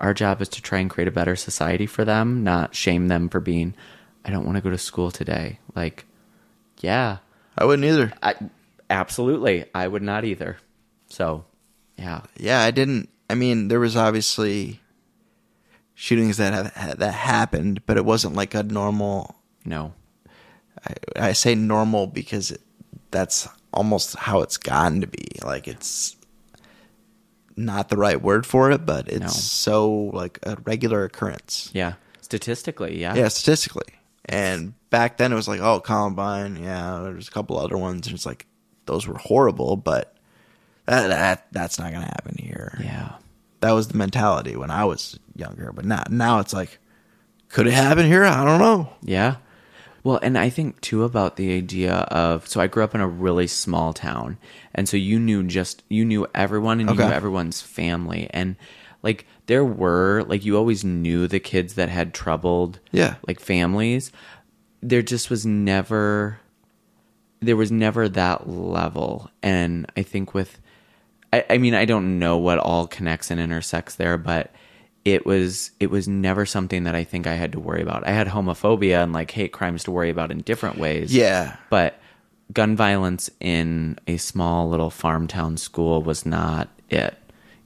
our 0.00 0.12
job 0.12 0.42
is 0.42 0.48
to 0.50 0.62
try 0.62 0.80
and 0.80 0.90
create 0.90 1.08
a 1.08 1.12
better 1.12 1.36
society 1.36 1.86
for 1.86 2.04
them, 2.04 2.42
not 2.42 2.74
shame 2.74 3.08
them 3.08 3.28
for 3.28 3.40
being, 3.40 3.74
I 4.24 4.30
don't 4.30 4.44
want 4.44 4.56
to 4.56 4.62
go 4.62 4.70
to 4.70 4.78
school 4.78 5.10
today. 5.10 5.60
Like, 5.76 6.06
yeah, 6.80 7.18
I 7.56 7.64
wouldn't 7.64 7.86
either. 7.86 8.12
I, 8.22 8.34
absolutely. 8.90 9.64
I 9.74 9.88
would 9.88 10.02
not 10.02 10.24
either. 10.24 10.58
So, 11.08 11.44
yeah. 11.96 12.22
Yeah, 12.36 12.62
I 12.62 12.70
didn't. 12.70 13.08
I 13.30 13.34
mean, 13.34 13.68
there 13.68 13.80
was 13.80 13.96
obviously 13.96 14.80
shootings 15.94 16.36
that 16.36 16.72
have, 16.74 16.98
that 16.98 17.14
happened, 17.14 17.84
but 17.86 17.96
it 17.96 18.04
wasn't 18.04 18.34
like 18.36 18.54
a 18.54 18.62
normal. 18.62 19.36
No. 19.64 19.92
I, 20.86 20.94
I 21.28 21.32
say 21.32 21.54
normal 21.54 22.06
because 22.06 22.50
it, 22.50 22.60
that's 23.10 23.48
almost 23.72 24.16
how 24.16 24.40
it's 24.42 24.56
gotten 24.56 25.00
to 25.00 25.06
be. 25.06 25.26
Like 25.44 25.68
it's 25.68 26.16
not 27.56 27.88
the 27.88 27.96
right 27.96 28.20
word 28.22 28.46
for 28.46 28.70
it, 28.70 28.86
but 28.86 29.08
it's 29.08 29.20
No. 29.20 29.28
so 29.28 29.90
like 30.14 30.38
a 30.44 30.56
regular 30.64 31.04
occurrence. 31.04 31.70
Yeah. 31.74 31.94
Statistically, 32.20 33.00
yeah. 33.00 33.14
Yeah, 33.14 33.28
statistically. 33.28 33.94
And 34.26 34.74
back 34.90 35.16
then 35.16 35.32
it 35.32 35.36
was 35.36 35.48
like, 35.48 35.60
oh, 35.60 35.80
Columbine, 35.80 36.62
yeah, 36.62 37.00
there's 37.02 37.28
a 37.28 37.30
couple 37.30 37.58
other 37.58 37.78
ones. 37.78 38.06
And 38.06 38.14
it's 38.14 38.26
like 38.26 38.46
those 38.88 39.06
were 39.06 39.18
horrible, 39.18 39.76
but 39.76 40.14
that, 40.86 41.06
that 41.08 41.46
that's 41.52 41.78
not 41.78 41.92
gonna 41.92 42.06
happen 42.06 42.34
here. 42.38 42.76
Yeah. 42.82 43.12
That 43.60 43.72
was 43.72 43.88
the 43.88 43.96
mentality 43.98 44.56
when 44.56 44.70
I 44.72 44.84
was 44.84 45.18
younger, 45.36 45.70
but 45.72 45.84
now 45.84 46.02
now 46.10 46.40
it's 46.40 46.52
like, 46.52 46.78
could 47.48 47.66
it 47.68 47.72
happen 47.74 48.06
here? 48.06 48.24
I 48.24 48.44
don't 48.44 48.58
know. 48.58 48.92
Yeah. 49.02 49.36
Well, 50.04 50.18
and 50.22 50.38
I 50.38 50.48
think 50.48 50.80
too 50.80 51.02
about 51.04 51.36
the 51.36 51.54
idea 51.56 51.92
of 51.92 52.46
so 52.48 52.60
I 52.60 52.66
grew 52.66 52.82
up 52.84 52.94
in 52.94 53.00
a 53.00 53.08
really 53.08 53.46
small 53.46 53.92
town, 53.92 54.38
and 54.74 54.88
so 54.88 54.96
you 54.96 55.18
knew 55.20 55.42
just 55.44 55.82
you 55.88 56.04
knew 56.04 56.26
everyone 56.34 56.80
and 56.80 56.88
you 56.88 56.94
Okay. 56.94 57.06
knew 57.06 57.12
everyone's 57.14 57.60
family, 57.60 58.28
and 58.30 58.56
like 59.02 59.26
there 59.46 59.64
were 59.64 60.24
like 60.28 60.44
you 60.44 60.56
always 60.56 60.84
knew 60.84 61.26
the 61.26 61.40
kids 61.40 61.74
that 61.74 61.88
had 61.88 62.14
troubled 62.14 62.78
Yeah. 62.92 63.16
like 63.26 63.40
families. 63.40 64.10
There 64.80 65.02
just 65.02 65.28
was 65.30 65.44
never 65.44 66.38
there 67.40 67.56
was 67.56 67.70
never 67.70 68.08
that 68.08 68.48
level, 68.48 69.30
and 69.42 69.90
I 69.96 70.02
think 70.02 70.34
with 70.34 70.58
I, 71.32 71.44
I 71.50 71.58
mean 71.58 71.74
I 71.74 71.84
don't 71.84 72.18
know 72.18 72.38
what 72.38 72.58
all 72.58 72.86
connects 72.86 73.30
and 73.30 73.40
intersects 73.40 73.96
there, 73.96 74.18
but 74.18 74.52
it 75.04 75.24
was 75.24 75.70
it 75.80 75.90
was 75.90 76.08
never 76.08 76.44
something 76.44 76.84
that 76.84 76.94
I 76.94 77.04
think 77.04 77.26
I 77.26 77.34
had 77.34 77.52
to 77.52 77.60
worry 77.60 77.82
about. 77.82 78.06
I 78.06 78.10
had 78.10 78.26
homophobia 78.26 79.02
and 79.02 79.12
like 79.12 79.30
hate 79.30 79.52
crimes 79.52 79.84
to 79.84 79.90
worry 79.90 80.10
about 80.10 80.30
in 80.30 80.40
different 80.40 80.78
ways. 80.78 81.14
Yeah. 81.14 81.56
But 81.70 82.00
gun 82.52 82.76
violence 82.76 83.30
in 83.40 83.98
a 84.06 84.16
small 84.16 84.68
little 84.68 84.90
farm 84.90 85.26
town 85.26 85.56
school 85.56 86.02
was 86.02 86.26
not 86.26 86.68
it. 86.90 87.16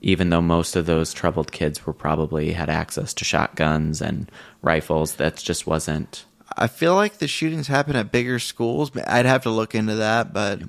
Even 0.01 0.29
though 0.29 0.41
most 0.41 0.75
of 0.75 0.85
those 0.85 1.13
troubled 1.13 1.53
kids 1.53 1.85
were 1.85 1.93
probably 1.93 2.51
had 2.51 2.69
access 2.69 3.13
to 3.13 3.23
shotguns 3.23 4.01
and 4.01 4.29
rifles, 4.61 5.15
that 5.15 5.37
just 5.37 5.65
wasn't 5.65 6.25
I 6.55 6.67
feel 6.67 6.95
like 6.95 7.17
the 7.17 7.27
shootings 7.27 7.67
happen 7.67 7.95
at 7.95 8.11
bigger 8.11 8.39
schools. 8.39 8.91
I'd 9.07 9.25
have 9.25 9.43
to 9.43 9.49
look 9.49 9.75
into 9.75 9.95
that, 9.95 10.33
but 10.33 10.61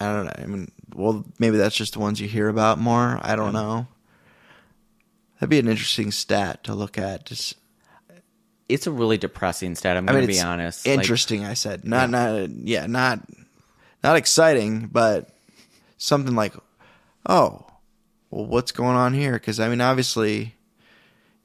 I 0.00 0.06
don't 0.06 0.26
know. 0.26 0.32
I 0.36 0.46
mean, 0.46 0.70
well, 0.94 1.24
maybe 1.38 1.56
that's 1.56 1.76
just 1.76 1.94
the 1.94 2.00
ones 2.00 2.20
you 2.20 2.28
hear 2.28 2.48
about 2.48 2.78
more. 2.78 3.18
I 3.22 3.36
don't 3.36 3.52
know. 3.52 3.86
That'd 5.34 5.50
be 5.50 5.58
an 5.58 5.68
interesting 5.68 6.10
stat 6.10 6.64
to 6.64 6.74
look 6.74 6.98
at. 6.98 7.26
Just, 7.26 7.54
it's 8.68 8.86
a 8.86 8.90
really 8.90 9.18
depressing 9.18 9.74
stat. 9.74 9.96
I'm 9.96 10.08
I 10.08 10.12
going 10.12 10.22
to 10.22 10.26
be 10.26 10.34
it's 10.34 10.44
honest. 10.44 10.86
Like, 10.86 10.98
interesting. 10.98 11.44
I 11.44 11.54
said 11.54 11.84
not, 11.84 12.10
not, 12.10 12.50
yeah, 12.50 12.86
not, 12.86 13.20
not 14.02 14.16
exciting, 14.16 14.88
but 14.88 15.30
something 15.96 16.34
like, 16.34 16.54
oh, 17.26 17.64
well, 18.30 18.46
what's 18.46 18.72
going 18.72 18.96
on 18.96 19.14
here? 19.14 19.32
Because 19.32 19.60
I 19.60 19.68
mean, 19.68 19.80
obviously, 19.80 20.54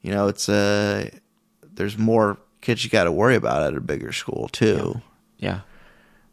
you 0.02 0.10
know, 0.10 0.28
it's 0.28 0.48
uh 0.48 1.08
there's 1.62 1.96
more 1.96 2.38
kids 2.64 2.82
you 2.82 2.90
got 2.90 3.04
to 3.04 3.12
worry 3.12 3.36
about 3.36 3.62
at 3.62 3.76
a 3.76 3.80
bigger 3.80 4.12
school 4.12 4.48
too. 4.48 5.00
yeah. 5.38 5.60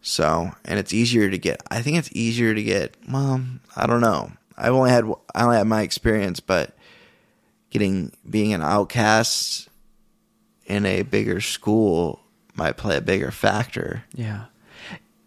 So, 0.02 0.52
and 0.66 0.80
it's 0.80 0.94
easier 0.94 1.30
to 1.30 1.38
get. 1.38 1.62
I 1.70 1.82
think 1.84 1.98
it's 1.98 2.10
easier 2.14 2.56
to 2.56 2.64
get. 2.64 2.96
Well, 3.08 3.44
I 3.76 3.86
don't 3.86 4.02
know. 4.02 4.32
I've 4.58 4.74
only 4.74 4.90
had 4.90 5.06
I 5.36 5.44
only 5.44 5.58
had 5.58 5.68
my 5.68 5.84
experience, 5.84 6.40
but 6.40 6.76
getting 7.70 8.12
being 8.28 8.54
an 8.54 8.64
outcast 8.64 9.70
in 10.66 10.86
a 10.86 11.04
bigger 11.04 11.40
school 11.40 12.20
might 12.56 12.78
play 12.78 12.98
a 12.98 13.02
bigger 13.02 13.32
factor. 13.32 14.04
Yeah. 14.16 14.46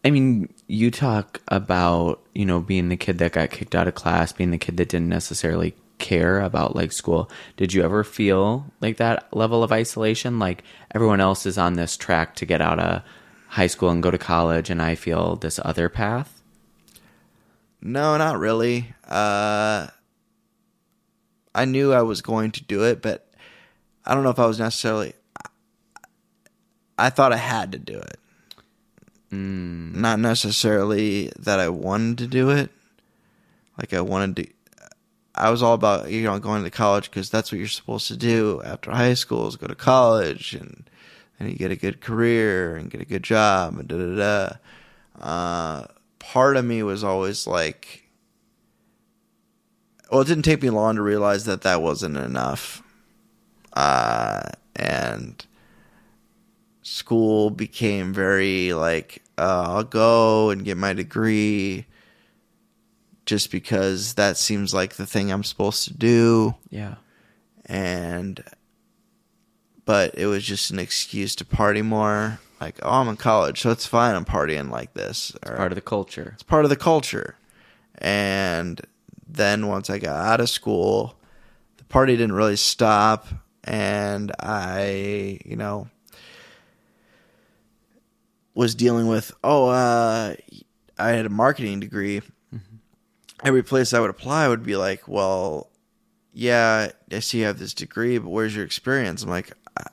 I 0.04 0.10
mean, 0.10 0.52
you 0.66 0.90
talk 0.90 1.40
about, 1.48 2.20
you 2.34 2.44
know, 2.44 2.60
being 2.60 2.88
the 2.88 2.96
kid 2.96 3.18
that 3.18 3.32
got 3.32 3.50
kicked 3.50 3.74
out 3.74 3.88
of 3.88 3.94
class, 3.94 4.32
being 4.32 4.50
the 4.50 4.58
kid 4.58 4.76
that 4.76 4.90
didn't 4.90 5.08
necessarily 5.08 5.74
care 5.98 6.40
about 6.40 6.74
like 6.74 6.92
school. 6.92 7.30
Did 7.56 7.72
you 7.72 7.82
ever 7.82 8.04
feel 8.04 8.66
like 8.80 8.96
that 8.96 9.28
level 9.34 9.62
of 9.62 9.72
isolation? 9.72 10.38
Like 10.38 10.64
everyone 10.94 11.20
else 11.20 11.46
is 11.46 11.58
on 11.58 11.74
this 11.74 11.96
track 11.96 12.34
to 12.36 12.46
get 12.46 12.60
out 12.60 12.78
of 12.78 13.02
high 13.48 13.68
school 13.68 13.90
and 13.90 14.02
go 14.02 14.10
to 14.10 14.18
college, 14.18 14.70
and 14.70 14.82
I 14.82 14.94
feel 14.94 15.36
this 15.36 15.60
other 15.64 15.88
path? 15.88 16.42
No, 17.80 18.16
not 18.16 18.38
really. 18.38 18.94
Uh, 19.06 19.88
I 21.54 21.64
knew 21.66 21.92
I 21.92 22.02
was 22.02 22.22
going 22.22 22.50
to 22.52 22.64
do 22.64 22.84
it, 22.84 23.00
but 23.00 23.30
I 24.04 24.14
don't 24.14 24.24
know 24.24 24.30
if 24.30 24.38
I 24.38 24.46
was 24.46 24.58
necessarily. 24.58 25.12
I 26.98 27.10
thought 27.10 27.32
I 27.32 27.36
had 27.36 27.72
to 27.72 27.78
do 27.78 27.98
it. 27.98 28.18
Not 29.30 30.20
necessarily 30.20 31.32
that 31.38 31.58
I 31.58 31.68
wanted 31.68 32.18
to 32.18 32.26
do 32.26 32.50
it. 32.50 32.70
Like 33.78 33.92
I 33.92 34.00
wanted 34.00 34.36
to. 34.36 34.53
I 35.34 35.50
was 35.50 35.62
all 35.62 35.74
about 35.74 36.10
you 36.10 36.22
know 36.22 36.38
going 36.38 36.64
to 36.64 36.70
college 36.70 37.10
because 37.10 37.30
that's 37.30 37.50
what 37.50 37.58
you're 37.58 37.68
supposed 37.68 38.08
to 38.08 38.16
do 38.16 38.62
after 38.64 38.90
high 38.90 39.14
school 39.14 39.46
is 39.48 39.56
go 39.56 39.66
to 39.66 39.74
college 39.74 40.54
and 40.54 40.88
and 41.38 41.50
you 41.50 41.56
get 41.56 41.72
a 41.72 41.76
good 41.76 42.00
career 42.00 42.76
and 42.76 42.90
get 42.90 43.00
a 43.00 43.04
good 43.06 43.22
job 43.22 43.78
and 43.78 43.88
da 43.88 43.96
da 43.96 44.16
da. 44.16 44.56
Uh, 45.20 45.86
part 46.18 46.56
of 46.56 46.64
me 46.64 46.82
was 46.82 47.04
always 47.04 47.46
like, 47.46 48.08
well, 50.10 50.20
it 50.20 50.26
didn't 50.26 50.44
take 50.44 50.62
me 50.62 50.70
long 50.70 50.96
to 50.96 51.02
realize 51.02 51.44
that 51.44 51.62
that 51.62 51.82
wasn't 51.82 52.16
enough. 52.16 52.82
Uh, 53.72 54.42
and 54.76 55.44
school 56.82 57.50
became 57.50 58.12
very 58.12 58.72
like, 58.72 59.22
uh, 59.38 59.64
I'll 59.66 59.84
go 59.84 60.50
and 60.50 60.64
get 60.64 60.76
my 60.76 60.92
degree 60.92 61.86
just 63.26 63.50
because 63.50 64.14
that 64.14 64.36
seems 64.36 64.74
like 64.74 64.94
the 64.94 65.06
thing 65.06 65.30
I'm 65.30 65.44
supposed 65.44 65.84
to 65.84 65.94
do. 65.94 66.54
Yeah. 66.70 66.96
And, 67.66 68.42
but 69.84 70.14
it 70.16 70.26
was 70.26 70.44
just 70.44 70.70
an 70.70 70.78
excuse 70.78 71.34
to 71.36 71.44
party 71.44 71.82
more. 71.82 72.38
Like, 72.60 72.78
oh, 72.82 72.90
I'm 73.00 73.08
in 73.08 73.16
college, 73.16 73.60
so 73.60 73.70
it's 73.70 73.86
fine. 73.86 74.14
I'm 74.14 74.24
partying 74.24 74.70
like 74.70 74.94
this. 74.94 75.32
Or, 75.46 75.56
Part 75.56 75.72
of 75.72 75.76
the 75.76 75.82
culture. 75.82 76.30
it's 76.34 76.42
part 76.42 76.64
of 76.64 76.70
the 76.70 76.76
culture. 76.76 77.36
And 77.98 78.80
then 79.26 79.66
once 79.66 79.90
I 79.90 79.98
got 79.98 80.16
out 80.16 80.40
of 80.40 80.48
school, 80.48 81.16
the 81.76 81.84
party 81.84 82.16
didn't 82.16 82.34
really 82.34 82.56
stop. 82.56 83.26
And 83.64 84.32
I, 84.40 85.40
you 85.44 85.56
know, 85.56 85.88
was 88.54 88.74
dealing 88.74 89.06
with, 89.08 89.32
oh, 89.42 89.68
uh, 89.68 90.34
I 90.98 91.08
had 91.10 91.26
a 91.26 91.30
marketing 91.30 91.80
degree. 91.80 92.22
Every 93.44 93.62
place 93.62 93.92
I 93.92 94.00
would 94.00 94.10
apply 94.10 94.48
would 94.48 94.64
be 94.64 94.76
like, 94.76 95.06
well, 95.06 95.70
yeah, 96.32 96.90
I 97.12 97.18
see 97.20 97.40
you 97.40 97.44
have 97.44 97.58
this 97.58 97.74
degree, 97.74 98.18
but 98.18 98.30
where's 98.30 98.56
your 98.56 98.64
experience? 98.64 99.22
I'm 99.22 99.30
like, 99.30 99.52
uh, 99.76 99.84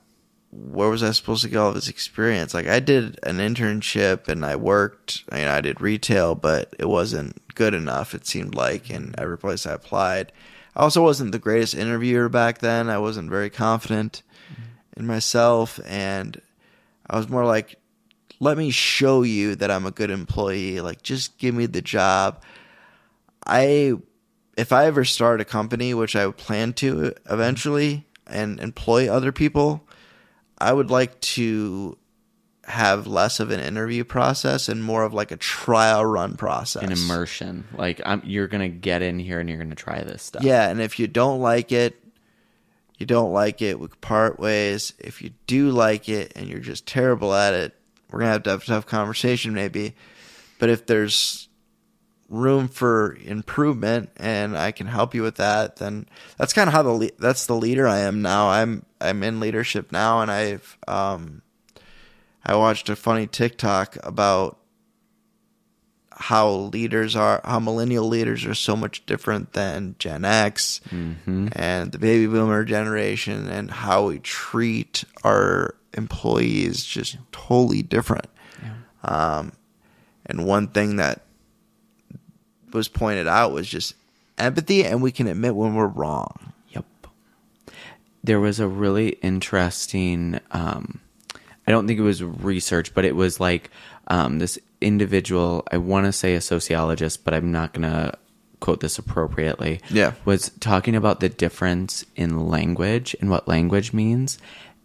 where 0.51 0.89
was 0.89 1.03
I 1.03 1.11
supposed 1.11 1.43
to 1.43 1.49
get 1.49 1.57
all 1.57 1.71
this 1.71 1.87
experience? 1.87 2.53
Like, 2.53 2.67
I 2.67 2.79
did 2.79 3.19
an 3.23 3.37
internship 3.37 4.27
and 4.27 4.43
I 4.45 4.55
worked, 4.55 5.23
you 5.31 5.39
know, 5.39 5.51
I 5.51 5.61
did 5.61 5.81
retail, 5.81 6.33
but 6.33 6.73
it 6.79 6.89
wasn't 6.89 7.55
good 7.55 7.73
enough. 7.73 8.15
It 8.15 8.25
seemed 8.25 8.55
like 8.55 8.89
in 8.89 9.13
every 9.17 9.37
place 9.37 9.65
I 9.65 9.73
applied. 9.73 10.31
I 10.75 10.81
also 10.81 11.03
wasn't 11.03 11.31
the 11.31 11.39
greatest 11.39 11.75
interviewer 11.75 12.29
back 12.29 12.59
then. 12.59 12.89
I 12.89 12.97
wasn't 12.97 13.29
very 13.29 13.49
confident 13.49 14.23
mm-hmm. 14.51 14.99
in 15.01 15.07
myself, 15.07 15.79
and 15.85 16.41
I 17.09 17.17
was 17.17 17.27
more 17.27 17.45
like, 17.45 17.75
"Let 18.39 18.57
me 18.57 18.71
show 18.71 19.23
you 19.23 19.55
that 19.55 19.69
I'm 19.69 19.85
a 19.85 19.91
good 19.91 20.09
employee. 20.09 20.79
Like, 20.79 21.03
just 21.03 21.37
give 21.37 21.53
me 21.53 21.65
the 21.65 21.81
job." 21.81 22.41
I, 23.45 23.93
if 24.57 24.71
I 24.71 24.85
ever 24.85 25.05
start 25.05 25.41
a 25.41 25.45
company, 25.45 25.93
which 25.93 26.15
I 26.15 26.29
plan 26.31 26.73
to 26.73 27.13
eventually, 27.29 28.05
and 28.27 28.59
employ 28.59 29.09
other 29.09 29.31
people, 29.31 29.87
I 30.57 30.71
would 30.71 30.89
like 30.89 31.19
to 31.21 31.97
have 32.65 33.07
less 33.07 33.39
of 33.39 33.51
an 33.51 33.59
interview 33.59 34.03
process 34.03 34.69
and 34.69 34.83
more 34.83 35.03
of 35.03 35.13
like 35.13 35.31
a 35.31 35.37
trial 35.37 36.05
run 36.05 36.35
process. 36.35 36.83
An 36.83 36.91
immersion. 36.91 37.67
Like 37.75 38.01
I'm, 38.05 38.21
you're 38.23 38.47
gonna 38.47 38.69
get 38.69 39.01
in 39.01 39.19
here 39.19 39.39
and 39.39 39.49
you're 39.49 39.57
gonna 39.57 39.75
try 39.75 40.03
this 40.03 40.23
stuff. 40.23 40.43
Yeah, 40.43 40.69
and 40.69 40.81
if 40.81 40.99
you 40.99 41.07
don't 41.07 41.41
like 41.41 41.71
it, 41.71 42.01
you 42.97 43.05
don't 43.05 43.33
like 43.33 43.61
it. 43.61 43.79
We 43.79 43.87
could 43.87 44.01
part 44.01 44.39
ways. 44.39 44.93
If 44.99 45.21
you 45.21 45.31
do 45.47 45.71
like 45.71 46.07
it 46.07 46.33
and 46.35 46.47
you're 46.47 46.59
just 46.59 46.85
terrible 46.85 47.33
at 47.33 47.53
it, 47.53 47.75
we're 48.09 48.19
gonna 48.19 48.31
have 48.31 48.43
to 48.43 48.51
have 48.51 48.61
a 48.61 48.65
tough 48.65 48.85
conversation 48.85 49.53
maybe. 49.53 49.95
But 50.59 50.69
if 50.69 50.85
there's 50.85 51.49
room 52.31 52.69
for 52.69 53.17
improvement 53.25 54.09
and 54.15 54.57
I 54.57 54.71
can 54.71 54.87
help 54.87 55.13
you 55.13 55.21
with 55.21 55.35
that, 55.35 55.75
then 55.75 56.07
that's 56.37 56.53
kind 56.53 56.67
of 56.67 56.73
how 56.73 56.81
the 56.81 56.91
le- 56.91 57.11
that's 57.19 57.45
the 57.45 57.55
leader 57.55 57.87
I 57.87 57.99
am 57.99 58.21
now. 58.21 58.49
I'm 58.49 58.85
I'm 58.99 59.21
in 59.21 59.39
leadership 59.39 59.91
now, 59.91 60.21
and 60.21 60.31
I've 60.31 60.77
um, 60.87 61.41
I 62.45 62.55
watched 62.55 62.89
a 62.89 62.95
funny 62.95 63.27
TikTok 63.27 63.97
about 64.03 64.57
how 66.11 66.49
leaders 66.49 67.15
are, 67.15 67.41
how 67.43 67.59
millennial 67.59 68.07
leaders 68.07 68.45
are 68.45 68.53
so 68.53 68.75
much 68.75 69.05
different 69.05 69.53
than 69.53 69.95
Gen 69.99 70.23
X 70.23 70.79
and 71.55 71.91
the 71.91 71.97
baby 71.99 72.27
boomer 72.27 72.63
generation, 72.63 73.49
and 73.49 73.69
how 73.71 74.07
we 74.07 74.19
treat 74.19 75.03
our 75.23 75.75
employees 75.93 76.85
just 76.85 77.17
totally 77.31 77.81
different. 77.81 78.27
Um, 79.03 79.51
and 80.25 80.45
one 80.45 80.67
thing 80.67 80.95
that 80.97 81.25
was 82.73 82.87
pointed 82.87 83.27
out 83.27 83.51
was 83.51 83.67
just 83.67 83.95
empathy, 84.37 84.85
and 84.85 85.01
we 85.01 85.11
can 85.11 85.27
admit 85.27 85.55
when 85.55 85.75
we're 85.75 85.87
wrong. 85.87 86.53
Yep. 86.69 86.85
There 88.23 88.39
was 88.39 88.59
a 88.59 88.67
really 88.67 89.09
interesting. 89.21 90.39
Um, 90.51 91.01
I 91.67 91.71
don't 91.71 91.87
think 91.87 91.99
it 91.99 92.03
was 92.03 92.23
research, 92.23 92.93
but 92.93 93.05
it 93.05 93.15
was 93.15 93.39
like 93.39 93.69
um, 94.07 94.39
this 94.39 94.57
individual. 94.79 95.63
I 95.71 95.77
want 95.77 96.05
to 96.05 96.11
say 96.11 96.35
a 96.35 96.41
sociologist, 96.41 97.23
but 97.23 97.33
I'm 97.33 97.51
not 97.51 97.73
gonna 97.73 98.13
quote 98.59 98.79
this 98.79 98.97
appropriately. 98.97 99.81
Yeah. 99.89 100.13
was 100.25 100.49
talking 100.59 100.95
about 100.95 101.19
the 101.19 101.29
difference 101.29 102.05
in 102.15 102.47
language 102.47 103.15
and 103.19 103.29
what 103.29 103.47
language 103.47 103.93
means, 103.93 104.37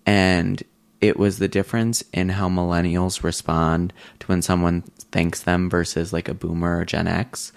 and 0.05 0.63
it 1.07 1.19
was 1.19 1.39
the 1.39 1.49
difference 1.49 2.03
in 2.13 2.29
how 2.31 2.49
millennials 2.49 3.23
respond 3.23 3.93
to 4.21 4.27
when 4.27 4.43
someone 4.43 4.83
thanks 5.13 5.43
them 5.43 5.71
versus 5.71 6.13
like 6.13 6.29
a 6.29 6.35
boomer 6.35 6.79
or 6.79 6.85
Gen 6.85 7.07
X. 7.09 7.53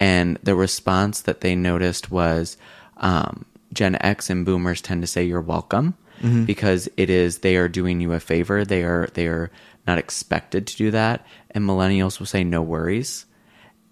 And 0.00 0.38
the 0.42 0.54
response 0.54 1.20
that 1.22 1.40
they 1.40 1.54
noticed 1.54 2.10
was 2.10 2.56
um, 2.96 3.44
Gen 3.72 3.96
X 4.00 4.30
and 4.30 4.44
boomers 4.44 4.80
tend 4.80 5.02
to 5.02 5.06
say 5.06 5.24
you're 5.24 5.40
welcome 5.40 5.94
because 6.46 6.88
it 6.96 7.10
is 7.10 7.38
they 7.38 7.56
are 7.56 7.68
doing 7.68 8.00
you 8.00 8.12
a 8.12 8.20
favor. 8.20 8.64
They 8.64 8.82
are 8.82 9.08
they 9.14 9.26
are 9.26 9.50
not 9.86 9.98
expected 9.98 10.66
to 10.66 10.76
do 10.76 10.90
that. 10.92 11.26
And 11.50 11.64
millennials 11.64 12.18
will 12.18 12.26
say 12.26 12.44
no 12.44 12.62
worries. 12.62 13.26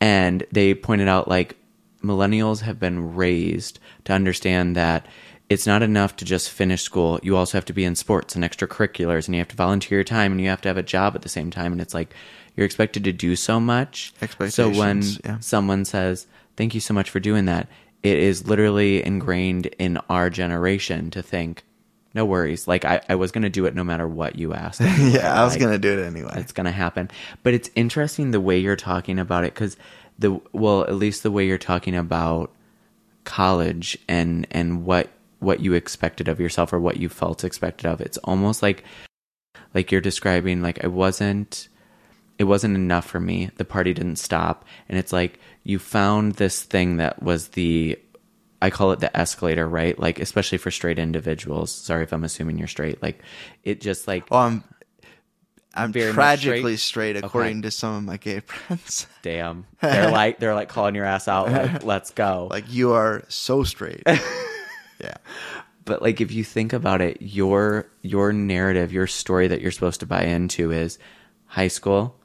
And 0.00 0.44
they 0.52 0.74
pointed 0.74 1.08
out 1.08 1.28
like 1.28 1.56
millennials 2.02 2.60
have 2.62 2.78
been 2.78 3.14
raised 3.14 3.78
to 4.04 4.12
understand 4.12 4.76
that 4.76 5.06
it's 5.52 5.66
not 5.66 5.82
enough 5.82 6.16
to 6.16 6.24
just 6.24 6.50
finish 6.50 6.82
school. 6.82 7.20
You 7.22 7.36
also 7.36 7.56
have 7.58 7.64
to 7.66 7.72
be 7.72 7.84
in 7.84 7.94
sports 7.94 8.34
and 8.34 8.44
extracurriculars 8.44 9.26
and 9.26 9.34
you 9.34 9.40
have 9.40 9.48
to 9.48 9.56
volunteer 9.56 9.98
your 9.98 10.04
time 10.04 10.32
and 10.32 10.40
you 10.40 10.48
have 10.48 10.60
to 10.62 10.68
have 10.68 10.76
a 10.76 10.82
job 10.82 11.14
at 11.14 11.22
the 11.22 11.28
same 11.28 11.50
time. 11.50 11.72
And 11.72 11.80
it's 11.80 11.94
like 11.94 12.14
you're 12.56 12.66
expected 12.66 13.04
to 13.04 13.12
do 13.12 13.36
so 13.36 13.60
much. 13.60 14.12
So 14.48 14.68
when 14.70 15.02
yeah. 15.24 15.38
someone 15.40 15.84
says, 15.84 16.26
Thank 16.56 16.74
you 16.74 16.80
so 16.80 16.92
much 16.92 17.08
for 17.10 17.18
doing 17.20 17.46
that, 17.46 17.68
it 18.02 18.18
is 18.18 18.46
literally 18.46 19.04
ingrained 19.04 19.66
in 19.78 19.96
our 20.10 20.28
generation 20.28 21.10
to 21.12 21.22
think, 21.22 21.62
No 22.14 22.24
worries. 22.24 22.68
Like 22.68 22.84
I, 22.84 23.00
I 23.08 23.14
was 23.14 23.32
gonna 23.32 23.48
do 23.50 23.64
it 23.66 23.74
no 23.74 23.84
matter 23.84 24.06
what 24.06 24.36
you 24.36 24.52
asked. 24.54 24.80
yeah, 24.98 25.32
I 25.40 25.44
was 25.44 25.54
Like, 25.54 25.60
gonna 25.60 25.78
do 25.78 25.98
it 25.98 26.04
anyway. 26.04 26.34
it's 26.36 26.52
going 26.52 26.66
to 26.66 26.70
happen. 26.72 27.10
But 27.42 27.54
it's 27.54 27.70
interesting 27.74 28.30
the 28.32 28.40
way 28.40 28.58
you're 28.58 28.76
talking 28.76 29.18
about 29.18 29.44
it 29.44 29.54
because 29.54 29.76
the 30.18 30.40
well, 30.52 30.82
at 30.82 30.94
least 30.94 31.22
the 31.22 31.30
way 31.30 31.46
you're 31.46 31.58
talking 31.58 31.96
about 31.96 32.52
college 33.24 33.96
and 34.08 34.46
and 34.50 34.84
what 34.84 35.08
what 35.42 35.60
you 35.60 35.74
expected 35.74 36.28
of 36.28 36.40
yourself 36.40 36.72
or 36.72 36.80
what 36.80 36.96
you 36.96 37.08
felt 37.08 37.44
expected 37.44 37.86
of. 37.86 38.00
It's 38.00 38.18
almost 38.18 38.62
like 38.62 38.84
like 39.74 39.90
you're 39.92 40.00
describing 40.00 40.62
like 40.62 40.82
I 40.84 40.86
wasn't 40.88 41.68
it 42.38 42.44
wasn't 42.44 42.74
enough 42.76 43.06
for 43.06 43.20
me. 43.20 43.50
The 43.56 43.64
party 43.64 43.92
didn't 43.92 44.16
stop 44.16 44.64
and 44.88 44.98
it's 44.98 45.12
like 45.12 45.38
you 45.64 45.78
found 45.78 46.34
this 46.34 46.62
thing 46.62 46.96
that 46.96 47.22
was 47.22 47.48
the 47.48 47.98
I 48.60 48.70
call 48.70 48.92
it 48.92 49.00
the 49.00 49.14
escalator, 49.16 49.68
right? 49.68 49.98
Like 49.98 50.20
especially 50.20 50.58
for 50.58 50.70
straight 50.70 50.98
individuals. 50.98 51.72
Sorry 51.74 52.04
if 52.04 52.12
I'm 52.12 52.22
assuming 52.24 52.58
you're 52.58 52.68
straight. 52.68 53.02
Like 53.02 53.20
it 53.64 53.80
just 53.80 54.06
like 54.06 54.30
Well, 54.30 54.40
I'm 54.40 54.64
I'm 55.74 55.90
Very 55.90 56.12
tragically 56.12 56.76
straight? 56.76 57.14
straight, 57.14 57.24
according 57.24 57.62
to 57.62 57.70
some 57.70 57.94
of 57.96 58.02
my 58.04 58.18
gay 58.18 58.40
friends. 58.46 59.06
damn 59.22 59.66
they're 59.80 60.10
like 60.10 60.38
they're 60.38 60.54
like 60.54 60.68
calling 60.68 60.94
your 60.94 61.06
ass 61.06 61.28
out 61.28 61.50
like 61.50 61.82
let's 61.92 62.10
go 62.10 62.46
like 62.50 62.70
you 62.70 62.92
are 62.92 63.24
so 63.28 63.64
straight. 63.64 64.02
yeah. 65.02 65.16
but 65.84 66.00
like 66.02 66.20
if 66.20 66.32
you 66.32 66.44
think 66.44 66.72
about 66.72 67.00
it 67.00 67.16
your 67.20 67.86
your 68.02 68.32
narrative 68.32 68.92
your 68.92 69.06
story 69.06 69.48
that 69.48 69.60
you're 69.60 69.70
supposed 69.72 70.00
to 70.00 70.06
buy 70.06 70.22
into 70.22 70.70
is 70.70 70.98
high 71.46 71.68
school 71.68 72.16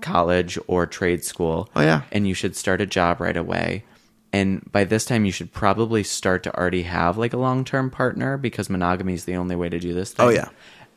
college 0.00 0.58
or 0.66 0.86
trade 0.86 1.24
school 1.24 1.68
Oh, 1.74 1.80
yeah. 1.82 2.02
and 2.12 2.26
you 2.26 2.34
should 2.34 2.54
start 2.56 2.80
a 2.80 2.86
job 2.86 3.20
right 3.20 3.36
away 3.36 3.84
and 4.32 4.70
by 4.70 4.84
this 4.84 5.04
time 5.04 5.24
you 5.24 5.32
should 5.32 5.52
probably 5.52 6.02
start 6.02 6.42
to 6.44 6.56
already 6.56 6.82
have 6.82 7.16
like 7.18 7.32
a 7.32 7.38
long-term 7.38 7.90
partner 7.90 8.36
because 8.36 8.68
monogamy 8.70 9.14
is 9.14 9.24
the 9.24 9.36
only 9.36 9.56
way 9.56 9.68
to 9.68 9.78
do 9.78 9.94
this 9.94 10.14
oh, 10.14 10.16
thing. 10.16 10.26
Oh, 10.26 10.30
yeah. 10.30 10.48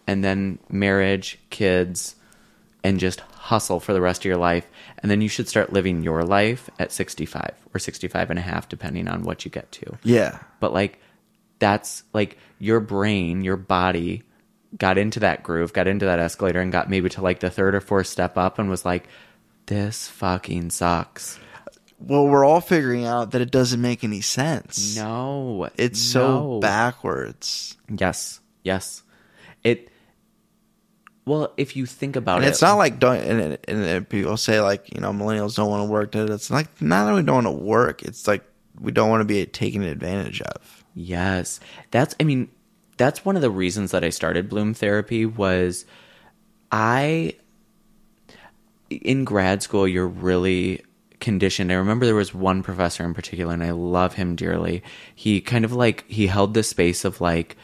and 0.05 0.23
then 0.23 0.59
marriage 0.69 1.39
kids 1.49 2.15
and 2.83 2.99
just 2.99 3.21
hustle 3.41 3.79
for 3.79 3.91
the 3.93 4.01
rest 4.01 4.21
of 4.21 4.25
your 4.25 4.37
life 4.37 4.67
and 4.99 5.09
then 5.09 5.19
you 5.19 5.27
should 5.27 5.47
start 5.47 5.73
living 5.73 6.03
your 6.03 6.23
life 6.23 6.69
at 6.77 6.91
65 6.91 7.51
or 7.73 7.79
65 7.79 8.29
and 8.29 8.37
a 8.37 8.41
half 8.41 8.69
depending 8.69 9.07
on 9.07 9.23
what 9.23 9.43
you 9.45 9.49
get 9.51 9.71
to 9.71 9.97
Yeah. 10.03 10.37
but 10.59 10.71
like 10.73 10.99
that's 11.57 12.03
like 12.13 12.37
your 12.59 12.79
brain 12.79 13.43
your 13.43 13.57
body 13.57 14.21
got 14.77 14.97
into 14.99 15.19
that 15.21 15.41
groove 15.41 15.73
got 15.73 15.87
into 15.87 16.05
that 16.05 16.19
escalator 16.19 16.61
and 16.61 16.71
got 16.71 16.87
maybe 16.89 17.09
to 17.09 17.21
like 17.21 17.39
the 17.39 17.49
third 17.49 17.73
or 17.73 17.81
fourth 17.81 18.07
step 18.07 18.37
up 18.37 18.59
and 18.59 18.69
was 18.69 18.85
like 18.85 19.07
this 19.65 20.07
fucking 20.07 20.69
sucks 20.69 21.39
Well, 21.99 22.27
we're 22.27 22.45
all 22.45 22.61
figuring 22.61 23.05
out 23.05 23.31
that 23.31 23.41
it 23.41 23.51
doesn't 23.51 23.81
make 23.81 24.03
any 24.03 24.21
sense. 24.21 24.95
no 24.97 25.67
It's 25.77 25.99
so 26.01 26.59
backwards. 26.59 27.75
yes 27.89 28.39
yes 28.63 29.03
it 29.63 29.89
well 31.25 31.53
if 31.57 31.75
you 31.75 31.85
think 31.85 32.15
about 32.15 32.37
And 32.37 32.45
it 32.45 32.49
it's 32.49 32.61
not 32.61 32.77
like 32.77 32.99
don't 32.99 33.17
and, 33.17 33.57
and, 33.67 33.83
and 33.83 34.09
people 34.09 34.37
say 34.37 34.59
like, 34.61 34.93
you 34.93 34.99
know, 34.99 35.11
millennials 35.11 35.55
don't 35.55 35.69
want 35.69 35.87
to 35.87 35.91
work. 35.91 36.15
It's 36.15 36.49
like 36.49 36.81
not 36.81 37.05
that 37.05 37.15
we 37.15 37.23
don't 37.23 37.43
want 37.43 37.57
to 37.57 37.63
work, 37.63 38.03
it's 38.03 38.27
like 38.27 38.43
we 38.79 38.91
don't 38.91 39.09
want 39.09 39.21
to 39.21 39.25
be 39.25 39.45
taken 39.45 39.83
advantage 39.83 40.41
of. 40.41 40.83
Yes. 40.93 41.59
That's 41.91 42.15
I 42.19 42.23
mean, 42.23 42.49
that's 42.97 43.23
one 43.25 43.35
of 43.35 43.41
the 43.41 43.51
reasons 43.51 43.91
that 43.91 44.03
I 44.03 44.09
started 44.09 44.49
Bloom 44.49 44.73
Therapy 44.73 45.25
was 45.25 45.85
I 46.71 47.35
in 48.89 49.23
grad 49.23 49.63
school 49.63 49.87
you're 49.87 50.07
really 50.07 50.83
conditioned. 51.19 51.71
I 51.71 51.75
remember 51.75 52.05
there 52.05 52.15
was 52.15 52.33
one 52.33 52.63
professor 52.63 53.05
in 53.05 53.13
particular 53.13 53.53
and 53.53 53.63
I 53.63 53.71
love 53.71 54.15
him 54.15 54.35
dearly. 54.35 54.83
He 55.15 55.39
kind 55.39 55.63
of 55.63 55.71
like 55.71 56.05
he 56.09 56.27
held 56.27 56.53
the 56.53 56.63
space 56.63 57.05
of 57.05 57.21
like 57.21 57.55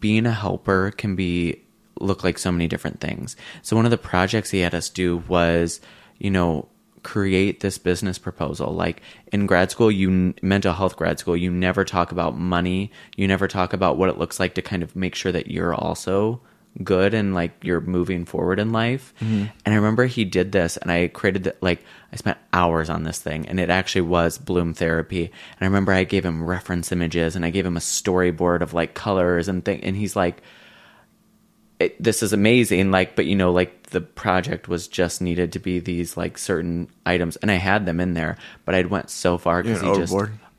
being 0.00 0.26
a 0.26 0.32
helper 0.32 0.90
can 0.90 1.14
be 1.14 1.62
look 2.00 2.24
like 2.24 2.38
so 2.38 2.52
many 2.52 2.68
different 2.68 3.00
things. 3.00 3.36
So 3.62 3.76
one 3.76 3.84
of 3.84 3.90
the 3.90 3.98
projects 3.98 4.50
he 4.50 4.60
had 4.60 4.74
us 4.74 4.88
do 4.88 5.18
was, 5.28 5.80
you 6.18 6.30
know, 6.30 6.68
create 7.02 7.60
this 7.60 7.78
business 7.78 8.18
proposal. 8.18 8.72
Like 8.72 9.02
in 9.32 9.46
grad 9.46 9.70
school, 9.70 9.90
you 9.90 10.34
mental 10.42 10.72
health 10.72 10.96
grad 10.96 11.18
school, 11.18 11.36
you 11.36 11.50
never 11.50 11.84
talk 11.84 12.12
about 12.12 12.36
money. 12.36 12.90
You 13.16 13.28
never 13.28 13.48
talk 13.48 13.72
about 13.72 13.96
what 13.96 14.08
it 14.08 14.18
looks 14.18 14.40
like 14.40 14.54
to 14.54 14.62
kind 14.62 14.82
of 14.82 14.96
make 14.96 15.14
sure 15.14 15.32
that 15.32 15.50
you're 15.50 15.74
also 15.74 16.40
good 16.84 17.14
and 17.14 17.34
like 17.34 17.52
you're 17.62 17.80
moving 17.80 18.24
forward 18.24 18.58
in 18.58 18.72
life. 18.72 19.14
Mm-hmm. 19.20 19.46
And 19.64 19.74
I 19.74 19.76
remember 19.76 20.06
he 20.06 20.24
did 20.24 20.52
this 20.52 20.76
and 20.76 20.90
I 20.90 21.08
created 21.08 21.44
the, 21.44 21.56
like 21.60 21.82
I 22.12 22.16
spent 22.16 22.38
hours 22.52 22.90
on 22.90 23.02
this 23.02 23.18
thing 23.18 23.48
and 23.48 23.58
it 23.58 23.70
actually 23.70 24.02
was 24.02 24.38
Bloom 24.38 24.74
therapy. 24.74 25.24
And 25.24 25.60
I 25.60 25.64
remember 25.64 25.92
I 25.92 26.04
gave 26.04 26.24
him 26.24 26.44
reference 26.44 26.92
images 26.92 27.36
and 27.36 27.44
I 27.44 27.50
gave 27.50 27.66
him 27.66 27.76
a 27.76 27.80
storyboard 27.80 28.60
of 28.60 28.74
like 28.74 28.94
colors 28.94 29.48
and 29.48 29.64
thing 29.64 29.82
and 29.82 29.96
he's 29.96 30.14
like 30.14 30.42
it, 31.80 32.02
this 32.02 32.22
is 32.22 32.32
amazing 32.32 32.90
like 32.90 33.14
but 33.14 33.26
you 33.26 33.36
know 33.36 33.52
like 33.52 33.84
the 33.90 34.00
project 34.00 34.68
was 34.68 34.88
just 34.88 35.22
needed 35.22 35.52
to 35.52 35.58
be 35.58 35.78
these 35.78 36.16
like 36.16 36.36
certain 36.38 36.88
items 37.06 37.36
and 37.36 37.50
I 37.50 37.54
had 37.54 37.86
them 37.86 38.00
in 38.00 38.14
there, 38.14 38.36
but 38.64 38.74
I'd 38.74 38.88
went 38.88 39.10
so 39.10 39.38
far 39.38 39.62
because 39.62 39.80
he 39.80 39.94
just 39.94 40.14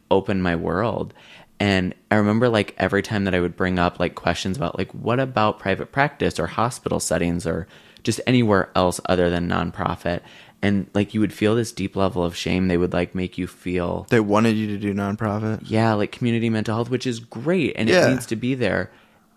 opened 0.09 0.41
my 0.41 0.55
world. 0.55 1.13
And 1.59 1.93
I 2.09 2.15
remember 2.15 2.47
like 2.49 2.73
every 2.77 3.01
time 3.03 3.25
that 3.25 3.35
I 3.35 3.39
would 3.41 3.55
bring 3.57 3.77
up 3.77 3.99
like 3.99 4.15
questions 4.15 4.55
about 4.57 4.77
like 4.77 4.91
what 4.93 5.19
about 5.19 5.59
private 5.59 5.91
practice 5.91 6.39
or 6.39 6.47
hospital 6.47 6.99
settings 7.01 7.45
or 7.45 7.67
just 8.01 8.21
anywhere 8.25 8.69
else 8.75 9.01
other 9.07 9.29
than 9.29 9.49
nonprofit 9.49 10.21
and 10.61 10.87
like 10.93 11.13
you 11.13 11.19
would 11.19 11.33
feel 11.33 11.53
this 11.55 11.71
deep 11.73 11.95
level 11.97 12.23
of 12.23 12.35
shame 12.35 12.67
they 12.69 12.77
would 12.77 12.93
like 12.93 13.13
make 13.13 13.37
you 13.37 13.45
feel 13.45 14.07
They 14.09 14.21
wanted 14.21 14.55
you 14.55 14.67
to 14.67 14.77
do 14.77 14.93
nonprofit. 14.93 15.59
yeah, 15.65 15.93
like 15.93 16.11
community 16.13 16.49
mental 16.49 16.75
health, 16.75 16.89
which 16.89 17.05
is 17.05 17.19
great 17.19 17.73
and 17.75 17.89
Yeah. 17.89 18.07
it 18.07 18.11
needs 18.11 18.25
to 18.27 18.35
be 18.37 18.55
there. 18.55 18.89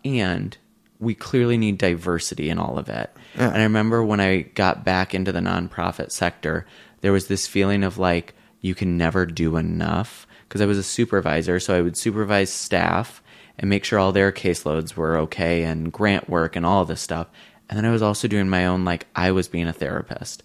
And 0.05 0.57
we 1.03 1.15
clearly 1.15 1.59
need 1.59 1.79
diversity 1.79 2.49
in 2.49 2.59
all 2.59 2.79
of 2.79 2.88
it. 2.88 3.11
Yeah. 3.35 3.49
And 3.49 3.59
I 3.59 3.65
remember 3.65 4.05
when 4.05 4.21
I 4.21 4.43
got 4.43 4.85
back 4.85 5.15
into 5.15 5.33
the 5.33 5.41
nonprofit 5.41 6.12
sector, 6.12 6.65
there 7.01 7.12
was 7.12 7.27
this 7.27 7.49
feeling 7.49 7.83
of 7.83 7.99
like 7.99 8.35
you 8.61 8.75
can 8.77 8.97
never 8.97 9.27
do 9.27 9.57
enough 9.57 10.29
because 10.49 10.61
I 10.61 10.67
was 10.67 10.79
a 10.79 10.83
supervisor, 10.83 11.59
so 11.59 11.77
I 11.77 11.81
would 11.81 11.97
supervise 11.97 12.53
staff 12.53 13.23
and 13.59 13.69
make 13.69 13.85
sure 13.85 13.99
all 13.99 14.12
their 14.12 14.31
caseloads 14.31 14.95
were 14.95 15.17
okay 15.19 15.65
and 15.65 15.93
grant 15.93 16.31
work 16.31 16.55
and 16.55 16.65
all 16.65 16.83
of 16.83 16.88
this 16.88 17.01
stuff. 17.01 17.27
And 17.69 17.77
then 17.77 17.85
I 17.85 17.91
was 17.91 18.03
also 18.03 18.29
doing 18.29 18.49
my 18.49 18.67
own 18.67 18.85
like 18.85 19.07
I 19.17 19.33
was 19.33 19.49
being 19.49 19.67
a 19.67 19.73
therapist. 19.73 20.43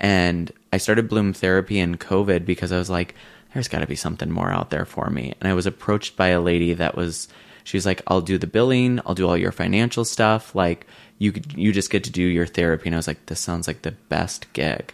And 0.00 0.50
I 0.72 0.78
started 0.78 1.08
Bloom 1.08 1.32
Therapy 1.32 1.78
in 1.78 1.98
COVID 1.98 2.44
because 2.44 2.72
I 2.72 2.78
was 2.78 2.90
like, 2.90 3.14
there's 3.52 3.68
got 3.68 3.80
to 3.80 3.86
be 3.86 3.96
something 3.96 4.30
more 4.30 4.50
out 4.50 4.70
there 4.70 4.86
for 4.86 5.10
me. 5.10 5.34
And 5.40 5.48
I 5.48 5.54
was 5.54 5.66
approached 5.66 6.16
by 6.16 6.28
a 6.28 6.40
lady 6.40 6.74
that 6.74 6.96
was, 6.96 7.28
she 7.64 7.76
was 7.76 7.86
like, 7.86 8.02
I'll 8.06 8.20
do 8.20 8.38
the 8.38 8.46
billing, 8.46 9.00
I'll 9.04 9.14
do 9.14 9.28
all 9.28 9.36
your 9.36 9.52
financial 9.52 10.04
stuff. 10.04 10.54
Like, 10.54 10.86
you 11.18 11.32
you 11.54 11.72
just 11.72 11.90
get 11.90 12.04
to 12.04 12.10
do 12.10 12.22
your 12.22 12.46
therapy. 12.46 12.88
And 12.88 12.94
I 12.94 12.98
was 12.98 13.06
like, 13.06 13.26
this 13.26 13.40
sounds 13.40 13.66
like 13.66 13.82
the 13.82 13.92
best 13.92 14.52
gig. 14.52 14.92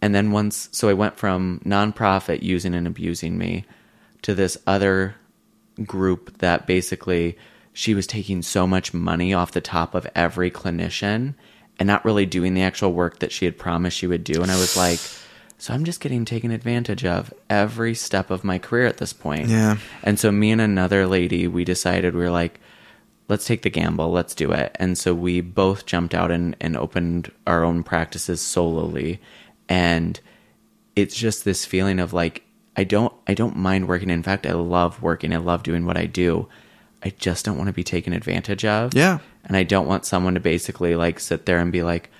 And 0.00 0.14
then 0.14 0.30
once, 0.30 0.68
so 0.72 0.88
I 0.88 0.94
went 0.94 1.18
from 1.18 1.60
nonprofit 1.64 2.42
using 2.42 2.74
and 2.74 2.86
abusing 2.86 3.36
me 3.36 3.64
to 4.22 4.34
this 4.34 4.56
other 4.66 5.16
group 5.84 6.38
that 6.38 6.66
basically 6.66 7.36
she 7.72 7.94
was 7.94 8.06
taking 8.06 8.42
so 8.42 8.66
much 8.66 8.94
money 8.94 9.34
off 9.34 9.52
the 9.52 9.60
top 9.60 9.94
of 9.94 10.06
every 10.14 10.50
clinician 10.50 11.34
and 11.78 11.86
not 11.86 12.04
really 12.04 12.26
doing 12.26 12.54
the 12.54 12.62
actual 12.62 12.92
work 12.92 13.20
that 13.20 13.32
she 13.32 13.44
had 13.44 13.58
promised 13.58 13.96
she 13.96 14.06
would 14.06 14.24
do. 14.24 14.42
And 14.42 14.50
I 14.50 14.56
was 14.56 14.76
like, 14.76 15.00
so 15.58 15.74
I'm 15.74 15.84
just 15.84 16.00
getting 16.00 16.24
taken 16.24 16.52
advantage 16.52 17.04
of 17.04 17.34
every 17.50 17.94
step 17.94 18.30
of 18.30 18.44
my 18.44 18.58
career 18.58 18.86
at 18.86 18.98
this 18.98 19.12
point. 19.12 19.48
Yeah. 19.48 19.78
And 20.04 20.18
so 20.18 20.30
me 20.30 20.52
and 20.52 20.60
another 20.60 21.06
lady, 21.06 21.48
we 21.48 21.64
decided 21.64 22.14
we 22.14 22.20
were 22.20 22.30
like, 22.30 22.60
let's 23.28 23.44
take 23.44 23.62
the 23.62 23.70
gamble, 23.70 24.10
let's 24.12 24.36
do 24.36 24.52
it. 24.52 24.74
And 24.76 24.96
so 24.96 25.14
we 25.14 25.40
both 25.40 25.84
jumped 25.84 26.14
out 26.14 26.30
and, 26.30 26.56
and 26.60 26.76
opened 26.76 27.32
our 27.44 27.64
own 27.64 27.82
practices 27.82 28.40
solely. 28.40 29.20
And 29.68 30.18
it's 30.94 31.16
just 31.16 31.44
this 31.44 31.64
feeling 31.64 31.98
of 31.98 32.12
like 32.12 32.44
I 32.76 32.84
don't 32.84 33.12
I 33.26 33.34
don't 33.34 33.56
mind 33.56 33.88
working. 33.88 34.10
In 34.10 34.22
fact, 34.22 34.46
I 34.46 34.52
love 34.52 35.02
working. 35.02 35.34
I 35.34 35.38
love 35.38 35.64
doing 35.64 35.84
what 35.84 35.96
I 35.96 36.06
do. 36.06 36.48
I 37.02 37.10
just 37.10 37.44
don't 37.44 37.56
want 37.56 37.66
to 37.66 37.72
be 37.72 37.84
taken 37.84 38.12
advantage 38.12 38.64
of. 38.64 38.94
Yeah. 38.94 39.18
And 39.44 39.56
I 39.56 39.64
don't 39.64 39.88
want 39.88 40.06
someone 40.06 40.34
to 40.34 40.40
basically 40.40 40.94
like 40.94 41.18
sit 41.18 41.46
there 41.46 41.58
and 41.58 41.72
be 41.72 41.82
like, 41.82 42.10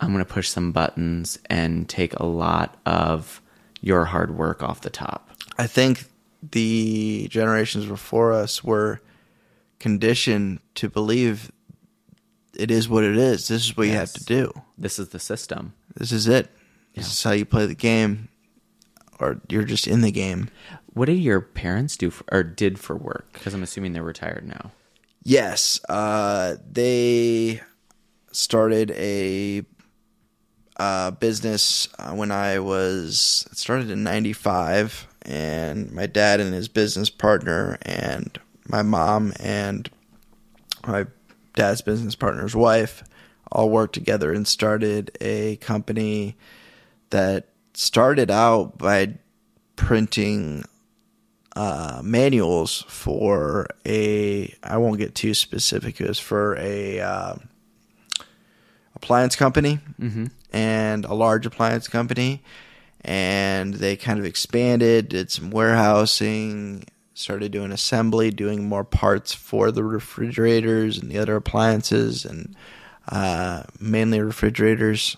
I'm 0.00 0.12
going 0.12 0.24
to 0.24 0.32
push 0.32 0.48
some 0.48 0.72
buttons 0.72 1.38
and 1.46 1.88
take 1.88 2.14
a 2.14 2.26
lot 2.26 2.76
of 2.86 3.42
your 3.80 4.04
hard 4.06 4.36
work 4.36 4.62
off 4.62 4.80
the 4.80 4.90
top. 4.90 5.30
I 5.58 5.66
think 5.66 6.04
the 6.42 7.26
generations 7.30 7.86
before 7.86 8.32
us 8.32 8.62
were 8.62 9.00
conditioned 9.78 10.60
to 10.76 10.88
believe 10.88 11.50
it 12.54 12.70
is 12.70 12.88
what 12.88 13.04
it 13.04 13.16
is. 13.16 13.48
This 13.48 13.64
is 13.64 13.76
what 13.76 13.86
you 13.86 13.92
have 13.92 14.12
to 14.12 14.24
do. 14.24 14.52
This 14.76 14.98
is 14.98 15.08
the 15.08 15.18
system. 15.18 15.74
This 15.94 16.12
is 16.12 16.28
it. 16.28 16.50
This 16.94 17.06
is 17.06 17.22
how 17.22 17.32
you 17.32 17.44
play 17.44 17.66
the 17.66 17.74
game, 17.74 18.28
or 19.20 19.40
you're 19.48 19.64
just 19.64 19.86
in 19.86 20.00
the 20.00 20.10
game. 20.10 20.50
What 20.92 21.06
did 21.06 21.18
your 21.18 21.40
parents 21.40 21.96
do 21.96 22.10
for, 22.10 22.24
or 22.32 22.42
did 22.42 22.78
for 22.78 22.96
work? 22.96 23.32
Because 23.32 23.54
I'm 23.54 23.62
assuming 23.62 23.92
they're 23.92 24.02
retired 24.02 24.46
now. 24.46 24.72
Yes, 25.22 25.78
uh, 25.88 26.56
they 26.68 27.60
started 28.32 28.90
a 28.92 29.64
uh, 30.78 31.10
business 31.12 31.88
uh, 31.98 32.12
when 32.12 32.30
I 32.30 32.58
was 32.58 33.46
it 33.50 33.58
started 33.58 33.90
in 33.90 34.02
'95, 34.02 35.06
and 35.22 35.90
my 35.92 36.06
dad 36.06 36.40
and 36.40 36.54
his 36.54 36.68
business 36.68 37.10
partner, 37.10 37.78
and 37.82 38.38
my 38.66 38.82
mom 38.82 39.32
and 39.40 39.90
my 40.86 41.06
dad's 41.54 41.82
business 41.82 42.14
partner's 42.14 42.54
wife 42.54 43.02
all 43.50 43.70
worked 43.70 43.94
together 43.94 44.32
and 44.32 44.46
started 44.46 45.10
a 45.20 45.56
company 45.56 46.36
that 47.10 47.48
started 47.74 48.30
out 48.30 48.78
by 48.78 49.14
printing 49.76 50.64
uh, 51.56 52.00
manuals 52.04 52.84
for 52.88 53.66
a 53.86 54.54
I 54.62 54.76
won't 54.76 54.98
get 54.98 55.14
too 55.14 55.34
specific. 55.34 56.00
It 56.00 56.08
was 56.08 56.18
for 56.18 56.56
a 56.56 57.00
uh, 57.00 57.34
appliance 58.98 59.36
company 59.36 59.78
and 60.52 61.04
a 61.04 61.14
large 61.14 61.46
appliance 61.46 61.88
company, 61.88 62.42
and 63.02 63.74
they 63.74 63.96
kind 63.96 64.18
of 64.18 64.24
expanded, 64.24 65.08
did 65.08 65.30
some 65.30 65.50
warehousing, 65.50 66.84
started 67.14 67.52
doing 67.52 67.72
assembly, 67.72 68.30
doing 68.30 68.68
more 68.68 68.84
parts 68.84 69.32
for 69.32 69.70
the 69.70 69.84
refrigerators 69.84 70.98
and 70.98 71.10
the 71.10 71.18
other 71.18 71.36
appliances, 71.36 72.24
and 72.24 72.54
uh, 73.08 73.62
mainly 73.80 74.20
refrigerators 74.20 75.16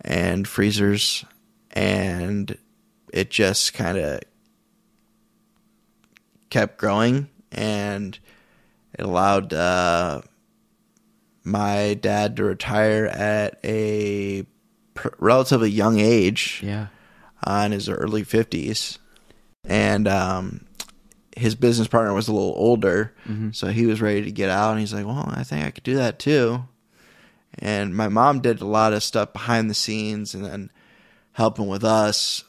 and 0.00 0.46
freezers, 0.46 1.24
and 1.72 2.56
it 3.12 3.30
just 3.30 3.74
kind 3.74 3.98
of 3.98 4.20
kept 6.50 6.78
growing 6.78 7.28
and 7.52 8.18
it 8.94 9.02
allowed 9.02 9.52
uh, 9.52 10.20
my 11.46 11.94
dad 11.94 12.36
to 12.36 12.44
retire 12.44 13.06
at 13.06 13.58
a 13.64 14.44
pr- 14.94 15.08
relatively 15.18 15.70
young 15.70 15.98
age 16.00 16.60
Yeah. 16.64 16.88
uh, 17.46 17.62
in 17.66 17.72
his 17.72 17.88
early 17.88 18.24
50s 18.24 18.98
and 19.64 20.08
um, 20.08 20.66
his 21.36 21.54
business 21.54 21.86
partner 21.88 22.12
was 22.14 22.26
a 22.28 22.32
little 22.32 22.54
older 22.56 23.14
so 23.52 23.68
he 23.68 23.86
was 23.86 24.00
ready 24.02 24.22
to 24.24 24.32
get 24.32 24.50
out 24.50 24.72
and 24.72 24.80
he's 24.80 24.92
like 24.94 25.06
well 25.06 25.24
i 25.36 25.42
think 25.44 25.64
i 25.64 25.70
could 25.70 25.84
do 25.84 25.94
that 25.96 26.18
too 26.18 26.64
and 27.58 27.94
my 27.94 28.08
mom 28.08 28.40
did 28.40 28.60
a 28.60 28.66
lot 28.66 28.92
of 28.92 29.02
stuff 29.02 29.32
behind 29.32 29.70
the 29.70 29.74
scenes 29.74 30.34
and 30.34 30.44
then 30.44 30.70
helping 31.32 31.66
with 31.68 31.84
us 31.84 32.42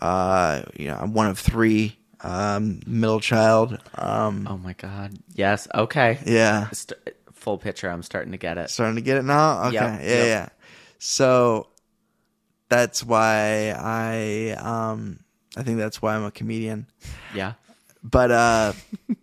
uh, 0.00 0.62
you 0.76 0.86
know 0.88 0.96
i'm 1.00 1.12
one 1.12 1.26
of 1.26 1.38
three 1.38 1.96
um, 2.22 2.80
middle 2.86 3.18
child 3.20 3.78
um, 3.96 4.46
Oh 4.48 4.58
my 4.58 4.74
God. 4.74 5.14
Yes. 5.34 5.66
Okay. 5.74 6.18
yeah 6.26 6.68
St- 6.70 7.00
full 7.40 7.58
picture. 7.58 7.90
I'm 7.90 8.02
starting 8.02 8.32
to 8.32 8.38
get 8.38 8.58
it. 8.58 8.70
starting 8.70 8.96
to 8.96 9.02
get 9.02 9.16
it 9.18 9.24
now 9.24 9.64
okay 9.66 9.74
Yep, 9.74 10.00
yeah 10.02 10.06
yep. 10.08 10.26
yeah 10.26 10.48
so 10.98 11.66
that's 12.68 13.02
why 13.02 13.74
i 13.76 14.50
um 14.58 15.20
i 15.56 15.62
think 15.62 15.78
that's 15.78 16.00
why 16.02 16.14
i'm 16.14 16.24
a 16.24 16.30
comedian 16.30 16.86
Yeah. 17.34 17.54
but 18.02 18.30
uh 18.30 18.72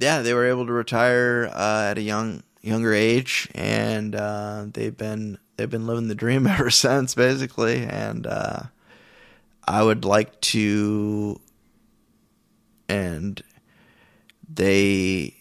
yeah 0.00 0.22
they 0.22 0.34
were 0.34 0.46
able 0.46 0.66
to 0.66 0.72
retire 0.72 1.50
uh, 1.52 1.88
at 1.90 1.98
a 1.98 2.02
young 2.02 2.42
younger 2.60 2.92
age 2.92 3.48
and 3.54 4.14
uh 4.14 4.66
they've 4.72 4.96
been 4.96 5.38
they've 5.56 5.70
been 5.70 5.86
living 5.86 6.08
the 6.08 6.14
dream 6.14 6.46
ever 6.54 6.70
since 6.70 7.14
basically 7.14 7.84
and 7.84 8.26
uh 8.26 8.60
i 9.66 9.82
would 9.82 10.04
like 10.04 10.38
to 10.40 11.40
and 12.88 13.42
they 14.52 15.34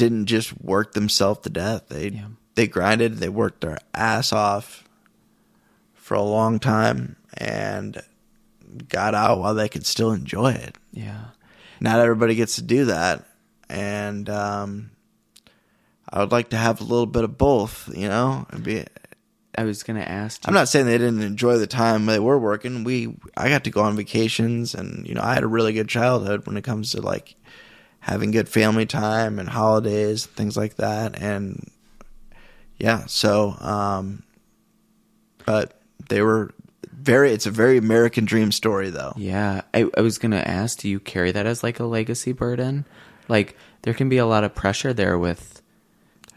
didn't 0.00 0.26
just 0.26 0.60
work 0.60 0.92
themselves 0.94 1.40
to 1.42 1.50
death 1.50 1.84
they 1.88 2.08
Yeah. 2.08 2.26
they 2.56 2.66
grinded 2.66 3.18
they 3.18 3.28
worked 3.28 3.60
their 3.60 3.78
ass 3.94 4.32
off 4.32 4.82
for 5.94 6.14
a 6.14 6.22
long 6.22 6.58
time 6.58 7.16
and 7.34 8.02
got 8.88 9.14
out 9.14 9.38
while 9.38 9.54
they 9.54 9.68
could 9.68 9.86
still 9.86 10.12
enjoy 10.12 10.52
it. 10.52 10.76
Yeah. 10.92 11.26
Not 11.80 12.00
everybody 12.00 12.34
gets 12.34 12.56
to 12.56 12.62
do 12.62 12.86
that. 12.86 13.24
And 13.68 14.28
um, 14.28 14.90
I 16.08 16.18
would 16.20 16.32
like 16.32 16.50
to 16.50 16.56
have 16.56 16.80
a 16.80 16.84
little 16.84 17.06
bit 17.06 17.22
of 17.24 17.38
both, 17.38 17.88
you 17.94 18.08
know? 18.08 18.46
Be, 18.62 18.84
I 19.56 19.64
was 19.64 19.82
gonna 19.82 20.00
ask. 20.00 20.40
I'm 20.46 20.54
not 20.54 20.68
saying 20.68 20.86
they 20.86 20.98
didn't 20.98 21.22
enjoy 21.22 21.58
the 21.58 21.66
time 21.66 22.06
they 22.06 22.18
were 22.18 22.38
working. 22.38 22.82
We 22.84 23.14
I 23.36 23.48
got 23.48 23.64
to 23.64 23.70
go 23.70 23.82
on 23.82 23.96
vacations 23.96 24.74
and 24.74 25.06
you 25.06 25.14
know, 25.14 25.22
I 25.22 25.34
had 25.34 25.42
a 25.44 25.48
really 25.48 25.72
good 25.72 25.88
childhood 25.88 26.46
when 26.46 26.56
it 26.56 26.64
comes 26.64 26.92
to 26.92 27.00
like 27.02 27.34
having 28.00 28.30
good 28.30 28.48
family 28.48 28.86
time 28.86 29.38
and 29.38 29.48
holidays, 29.48 30.26
things 30.26 30.56
like 30.56 30.76
that. 30.76 31.20
And 31.20 31.70
yeah, 32.78 33.04
so 33.06 33.56
um 33.60 34.22
but 35.46 35.80
they 36.08 36.22
were 36.22 36.50
very 36.92 37.32
it's 37.32 37.46
a 37.46 37.50
very 37.50 37.76
American 37.78 38.24
dream 38.24 38.52
story 38.52 38.90
though. 38.90 39.12
Yeah, 39.16 39.62
I, 39.74 39.86
I 39.96 40.00
was 40.00 40.18
gonna 40.18 40.36
ask, 40.44 40.78
do 40.78 40.88
you 40.88 41.00
carry 41.00 41.30
that 41.32 41.46
as 41.46 41.62
like 41.62 41.80
a 41.80 41.84
legacy 41.84 42.32
burden? 42.32 42.86
Like 43.28 43.56
there 43.82 43.94
can 43.94 44.08
be 44.08 44.18
a 44.18 44.26
lot 44.26 44.44
of 44.44 44.54
pressure 44.54 44.92
there 44.92 45.18
with 45.18 45.62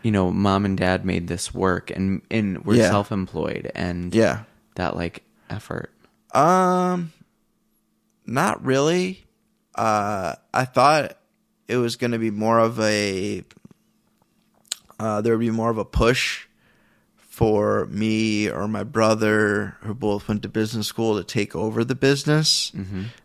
you 0.03 0.11
know, 0.11 0.31
mom 0.31 0.65
and 0.65 0.77
dad 0.77 1.05
made 1.05 1.27
this 1.27 1.53
work 1.53 1.89
and 1.89 2.21
and 2.29 2.65
we're 2.65 2.75
Yeah. 2.75 2.89
self-employed 2.89 3.71
and 3.73 4.13
Yeah. 4.13 4.43
that 4.75 4.95
like 4.97 5.23
effort. 5.49 5.91
Um, 6.33 7.13
not 8.25 8.63
really. 8.65 9.23
Uh, 9.75 10.35
I 10.53 10.65
thought 10.65 11.17
it 11.67 11.77
was 11.77 11.95
going 11.95 12.11
to 12.11 12.19
be 12.19 12.31
more 12.31 12.59
of 12.59 12.79
a. 12.79 13.43
Uh, 14.99 15.21
there 15.21 15.33
would 15.33 15.43
be 15.45 15.51
more 15.51 15.69
of 15.69 15.77
a 15.77 15.85
push 15.85 16.47
for 17.17 17.87
me 17.87 18.49
or 18.49 18.67
my 18.67 18.83
brother, 18.83 19.75
who 19.81 19.93
both 19.93 20.27
went 20.27 20.43
to 20.43 20.49
business 20.49 20.87
school, 20.87 21.17
to 21.17 21.23
take 21.23 21.55
over 21.55 21.83
the 21.83 21.95
business 21.95 22.71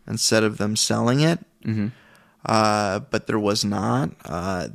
instead 0.07 0.43
of 0.43 0.57
them 0.57 0.75
selling 0.75 1.21
it. 1.21 1.39
Uh, 2.45 2.99
but 2.99 3.27
there 3.27 3.37
was 3.39 3.63
not. 3.63 4.11
Uh, 4.25 4.69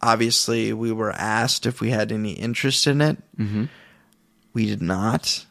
obviously, 0.00 0.72
we 0.72 0.90
were 0.92 1.12
asked 1.12 1.66
if 1.66 1.80
we 1.80 1.90
had 1.90 2.10
any 2.12 2.32
interest 2.32 2.86
in 2.86 3.00
it. 3.02 3.18
We 4.54 4.66
did 4.66 4.80
not 4.80 5.44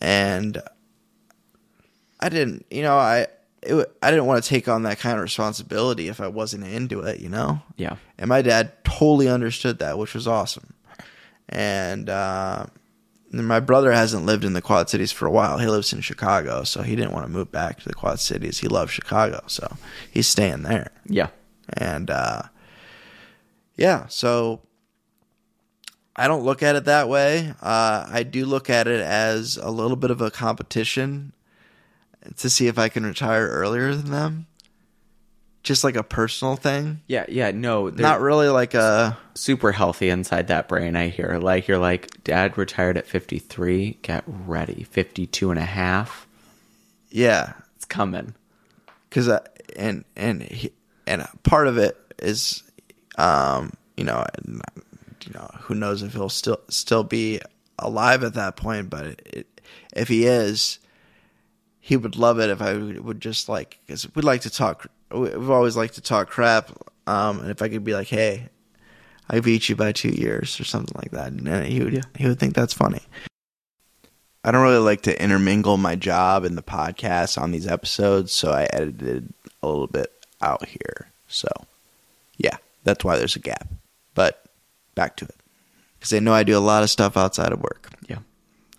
and 0.00 0.60
I 2.20 2.28
didn't, 2.28 2.66
you 2.70 2.82
know, 2.82 2.96
I 2.96 3.26
it, 3.62 3.96
I 4.02 4.10
didn't 4.10 4.26
want 4.26 4.42
to 4.42 4.48
take 4.48 4.68
on 4.68 4.82
that 4.82 4.98
kind 4.98 5.16
of 5.16 5.22
responsibility 5.22 6.08
if 6.08 6.20
I 6.20 6.28
wasn't 6.28 6.66
into 6.66 7.00
it, 7.00 7.20
you 7.20 7.28
know. 7.28 7.62
Yeah. 7.76 7.96
And 8.18 8.28
my 8.28 8.42
dad 8.42 8.84
totally 8.84 9.28
understood 9.28 9.78
that, 9.78 9.98
which 9.98 10.14
was 10.14 10.26
awesome. 10.26 10.74
And 11.48 12.08
uh, 12.08 12.66
my 13.30 13.60
brother 13.60 13.92
hasn't 13.92 14.26
lived 14.26 14.44
in 14.44 14.52
the 14.52 14.62
Quad 14.62 14.90
Cities 14.90 15.12
for 15.12 15.26
a 15.26 15.30
while. 15.30 15.58
He 15.58 15.66
lives 15.66 15.92
in 15.92 16.00
Chicago, 16.00 16.64
so 16.64 16.82
he 16.82 16.96
didn't 16.96 17.12
want 17.12 17.26
to 17.26 17.32
move 17.32 17.52
back 17.52 17.80
to 17.80 17.88
the 17.88 17.94
Quad 17.94 18.20
Cities. 18.20 18.58
He 18.58 18.68
loves 18.68 18.90
Chicago, 18.90 19.42
so 19.46 19.76
he's 20.10 20.26
staying 20.26 20.62
there. 20.62 20.90
Yeah. 21.06 21.28
And 21.74 22.10
uh, 22.10 22.42
yeah, 23.76 24.06
so 24.08 24.60
I 26.16 26.26
don't 26.28 26.42
look 26.44 26.62
at 26.62 26.76
it 26.76 26.84
that 26.86 27.08
way. 27.08 27.54
Uh, 27.62 28.06
I 28.08 28.22
do 28.22 28.44
look 28.44 28.68
at 28.68 28.86
it 28.86 29.00
as 29.00 29.56
a 29.56 29.70
little 29.70 29.96
bit 29.96 30.10
of 30.10 30.20
a 30.20 30.30
competition 30.30 31.32
to 32.36 32.50
see 32.50 32.66
if 32.66 32.78
I 32.78 32.88
can 32.88 33.04
retire 33.04 33.46
earlier 33.48 33.94
than 33.94 34.10
them. 34.10 34.46
Just 35.62 35.84
like 35.84 35.94
a 35.94 36.02
personal 36.02 36.56
thing, 36.56 37.02
Yeah, 37.06 37.24
yeah, 37.28 37.52
no, 37.52 37.88
not 37.88 38.20
really 38.20 38.48
like 38.48 38.74
a 38.74 39.16
super 39.34 39.70
healthy 39.70 40.08
inside 40.08 40.48
that 40.48 40.66
brain 40.66 40.96
I 40.96 41.06
hear. 41.06 41.38
Like 41.38 41.68
you're 41.68 41.78
like 41.78 42.24
dad 42.24 42.58
retired 42.58 42.96
at 42.96 43.06
53, 43.06 43.98
get 44.02 44.24
ready. 44.26 44.82
52 44.82 45.50
and 45.52 45.60
a 45.60 45.64
half. 45.64 46.26
yeah. 47.10 47.52
It's 47.76 47.84
coming. 47.84 48.34
because 49.08 49.28
and 49.76 50.04
and 50.16 50.42
he, 50.42 50.72
and 51.06 51.24
part 51.44 51.68
of 51.68 51.78
it 51.78 51.96
is, 52.18 52.64
um, 53.16 53.72
you 53.96 54.02
know, 54.02 54.24
you 54.46 55.32
know, 55.32 55.48
who 55.60 55.76
knows 55.76 56.02
if 56.02 56.12
he'll 56.12 56.28
still 56.28 56.60
still 56.70 57.04
be 57.04 57.40
alive 57.78 58.24
at 58.24 58.34
that 58.34 58.56
point, 58.56 58.90
but 58.90 59.06
it, 59.26 59.60
if 59.94 60.08
he 60.08 60.26
is, 60.26 60.78
he 61.84 61.96
would 61.98 62.16
love 62.16 62.38
it 62.40 62.48
if 62.48 62.62
I 62.62 62.72
would, 62.72 63.04
would 63.04 63.20
just 63.20 63.48
like 63.50 63.78
because 63.86 64.06
we 64.14 64.22
like 64.22 64.40
to 64.42 64.50
talk. 64.50 64.86
We've 65.12 65.50
always 65.50 65.76
liked 65.76 65.96
to 65.96 66.00
talk 66.00 66.30
crap, 66.30 66.70
um, 67.06 67.40
and 67.40 67.50
if 67.50 67.60
I 67.60 67.68
could 67.68 67.84
be 67.84 67.92
like, 67.94 68.08
hey. 68.08 68.48
I 69.30 69.40
beat 69.40 69.68
you 69.70 69.76
by 69.76 69.92
two 69.92 70.10
years 70.10 70.60
or 70.60 70.64
something 70.64 70.94
like 71.00 71.12
that, 71.12 71.28
and 71.28 71.64
he 71.64 71.80
would 71.82 72.04
he 72.18 72.26
would 72.28 72.38
think 72.38 72.54
that's 72.54 72.74
funny. 72.74 73.00
I 74.44 74.50
don't 74.50 74.62
really 74.62 74.78
like 74.78 75.02
to 75.02 75.22
intermingle 75.22 75.76
my 75.78 75.94
job 75.94 76.44
and 76.44 76.58
the 76.58 76.62
podcast 76.62 77.40
on 77.40 77.52
these 77.52 77.66
episodes, 77.66 78.32
so 78.32 78.50
I 78.50 78.64
edited 78.72 79.32
a 79.62 79.68
little 79.68 79.86
bit 79.86 80.12
out 80.42 80.66
here. 80.66 81.06
So, 81.28 81.48
yeah, 82.36 82.56
that's 82.84 83.04
why 83.04 83.16
there's 83.16 83.36
a 83.36 83.40
gap. 83.40 83.68
But 84.14 84.44
back 84.96 85.16
to 85.18 85.24
it. 85.24 85.36
Because 85.98 86.10
they 86.10 86.20
know 86.20 86.34
I 86.34 86.42
do 86.42 86.58
a 86.58 86.60
lot 86.60 86.82
of 86.82 86.90
stuff 86.90 87.16
outside 87.16 87.52
of 87.52 87.62
work. 87.62 87.88
Yeah. 88.08 88.18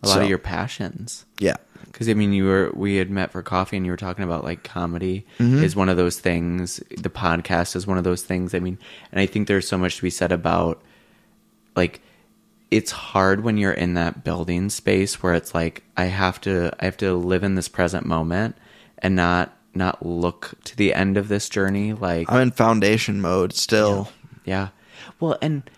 A 0.04 0.08
lot 0.10 0.16
So- 0.16 0.22
of 0.22 0.30
your 0.30 0.38
passions. 0.38 1.26
Yeah. 1.39 1.56
Because 1.93 2.10
I 2.10 2.15
mean, 2.15 2.34
you 2.34 2.45
were 2.45 2.71
we 2.73 2.95
had 2.95 3.10
met 3.10 3.32
for 3.32 3.41
coffee, 3.43 3.77
and 3.77 3.86
you 3.86 3.91
were 3.91 3.97
talking 3.97 4.25
about 4.25 4.43
like 4.43 4.63
comedy 4.63 5.25
Mm-hmm. 5.39 5.63
is 5.63 5.75
one 5.75 5.88
of 5.89 5.95
those 5.97 6.19
things. 6.19 6.82
The 6.97 7.10
podcast 7.10 7.75
is 7.75 7.86
one 7.88 7.97
of 7.99 8.03
those 8.03 8.23
things. 8.23 8.53
I 8.53 8.60
mean, 8.60 8.77
and 9.12 9.21
I 9.21 9.25
think 9.27 9.47
there's 9.47 9.67
so 9.67 9.77
much 9.77 9.97
to 9.97 10.01
be 10.01 10.10
said 10.10 10.32
about 10.32 10.82
like 11.75 12.01
it's 12.71 12.91
hard 12.91 13.43
when 13.43 13.58
you're 13.58 13.71
in 13.71 13.93
that 13.93 14.23
building 14.23 14.69
space 14.71 15.21
where 15.21 15.36
it's 15.36 15.53
like 15.53 15.84
I 15.95 16.06
have 16.06 16.41
to 16.41 16.71
I 16.79 16.86
have 16.86 16.97
to 16.97 17.13
live 17.13 17.43
in 17.43 17.53
this 17.56 17.67
present 17.67 18.06
moment 18.08 18.58
and 18.97 19.15
not 19.15 19.56
not 19.75 20.03
look 20.06 20.53
to 20.65 20.75
the 20.75 20.93
end 20.95 21.15
of 21.17 21.27
this 21.27 21.47
journey. 21.49 21.93
Like 21.93 22.32
I'm 22.32 22.41
in 22.41 22.51
foundation 22.51 23.21
mode 23.21 23.53
still. 23.53 24.10
yeah, 24.45 24.69
well, 25.19 25.38
and 25.43 25.69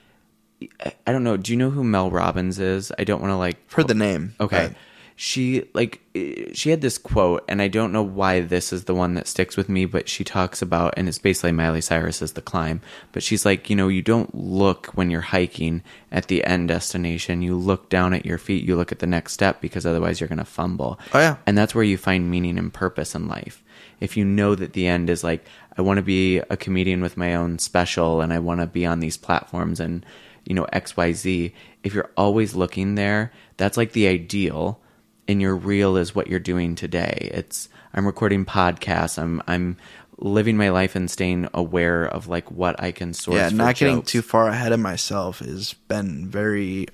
I- 1.05 1.11
don't 1.11 1.23
know. 1.25 1.35
Do 1.35 1.51
you 1.51 1.57
know 1.57 1.69
who 1.71 1.83
Mel 1.83 2.09
Robbins 2.09 2.57
is? 2.59 2.91
I 2.97 3.03
don't 3.03 3.19
want 3.21 3.31
to 3.31 3.37
like 3.37 3.57
For 3.69 3.83
the 3.83 3.93
name. 3.93 4.35
Okay. 4.39 4.73
She 5.17 5.69
like 5.73 6.01
eh, 6.13 6.51
she 6.53 6.71
had 6.71 6.81
this 6.81 6.97
quote 6.97 7.45
and 7.47 7.61
I 7.61 7.69
don't 7.69 7.93
know 7.93 8.03
why 8.03 8.41
this 8.41 8.73
is 8.73 8.83
the 8.83 8.93
one 8.93 9.13
that 9.13 9.27
sticks 9.27 9.55
with 9.55 9.69
me, 9.69 9.85
but 9.85 10.09
she 10.09 10.23
talks 10.23 10.61
about 10.61 10.93
and 10.97 11.07
it's 11.07 11.19
basically 11.19 11.53
Miley 11.53 11.81
Cyrus's 11.81 12.33
The 12.33 12.41
Climb, 12.41 12.81
but 13.13 13.23
she's 13.23 13.45
like, 13.45 13.69
you 13.69 13.75
know, 13.75 13.87
you 13.87 14.01
don't 14.01 14.35
look 14.35 14.87
when 14.87 15.09
you're 15.09 15.21
hiking 15.21 15.83
at 16.11 16.27
the 16.27 16.43
end 16.43 16.67
destination. 16.67 17.41
You 17.41 17.55
look 17.55 17.89
down 17.89 18.13
at 18.13 18.25
your 18.25 18.37
feet, 18.37 18.65
you 18.65 18.75
look 18.75 18.91
at 18.91 18.99
the 18.99 19.07
next 19.07 19.33
step 19.33 19.61
because 19.61 19.85
otherwise 19.85 20.19
you're 20.19 20.29
going 20.29 20.39
to 20.39 20.45
fumble. 20.45 20.99
Oh, 21.13 21.19
yeah. 21.19 21.37
And 21.45 21.57
that's 21.57 21.73
where 21.73 21.83
you 21.83 21.97
find 21.97 22.29
meaning 22.29 22.57
and 22.57 22.73
purpose 22.73 23.15
in 23.15 23.27
life. 23.27 23.63
If 24.01 24.17
you 24.17 24.25
know 24.25 24.55
that 24.55 24.73
the 24.73 24.87
end 24.87 25.09
is 25.09 25.23
like 25.23 25.45
I 25.77 25.81
want 25.81 25.97
to 25.97 26.03
be 26.03 26.39
a 26.39 26.57
comedian 26.57 27.01
with 27.01 27.17
my 27.17 27.35
own 27.35 27.59
special 27.59 28.21
and 28.21 28.33
I 28.33 28.39
want 28.39 28.59
to 28.59 28.67
be 28.67 28.85
on 28.85 28.99
these 28.99 29.17
platforms 29.17 29.79
and 29.79 30.05
you 30.45 30.53
know 30.53 30.67
XYZ, 30.73 31.53
if 31.83 31.93
you're 31.93 32.11
always 32.17 32.55
looking 32.55 32.95
there, 32.95 33.31
that's 33.57 33.77
like 33.77 33.93
the 33.93 34.07
ideal 34.07 34.79
and 35.27 35.41
your 35.41 35.55
real 35.55 35.97
is 35.97 36.13
what 36.13 36.27
you're 36.27 36.39
doing 36.39 36.75
today. 36.75 37.29
It's 37.33 37.69
I'm 37.93 38.05
recording 38.05 38.45
podcasts. 38.45 39.17
I'm 39.17 39.41
I'm 39.47 39.77
living 40.17 40.57
my 40.57 40.69
life 40.69 40.95
and 40.95 41.09
staying 41.09 41.47
aware 41.53 42.05
of 42.05 42.27
like 42.27 42.49
what 42.51 42.81
I 42.81 42.91
can 42.91 43.13
source. 43.13 43.37
yeah, 43.37 43.49
not 43.49 43.75
getting 43.75 44.01
too 44.01 44.21
far 44.21 44.47
ahead 44.47 44.71
of 44.71 44.79
myself 44.79 45.39
has 45.39 45.73
been 45.73 46.27
very, 46.27 46.87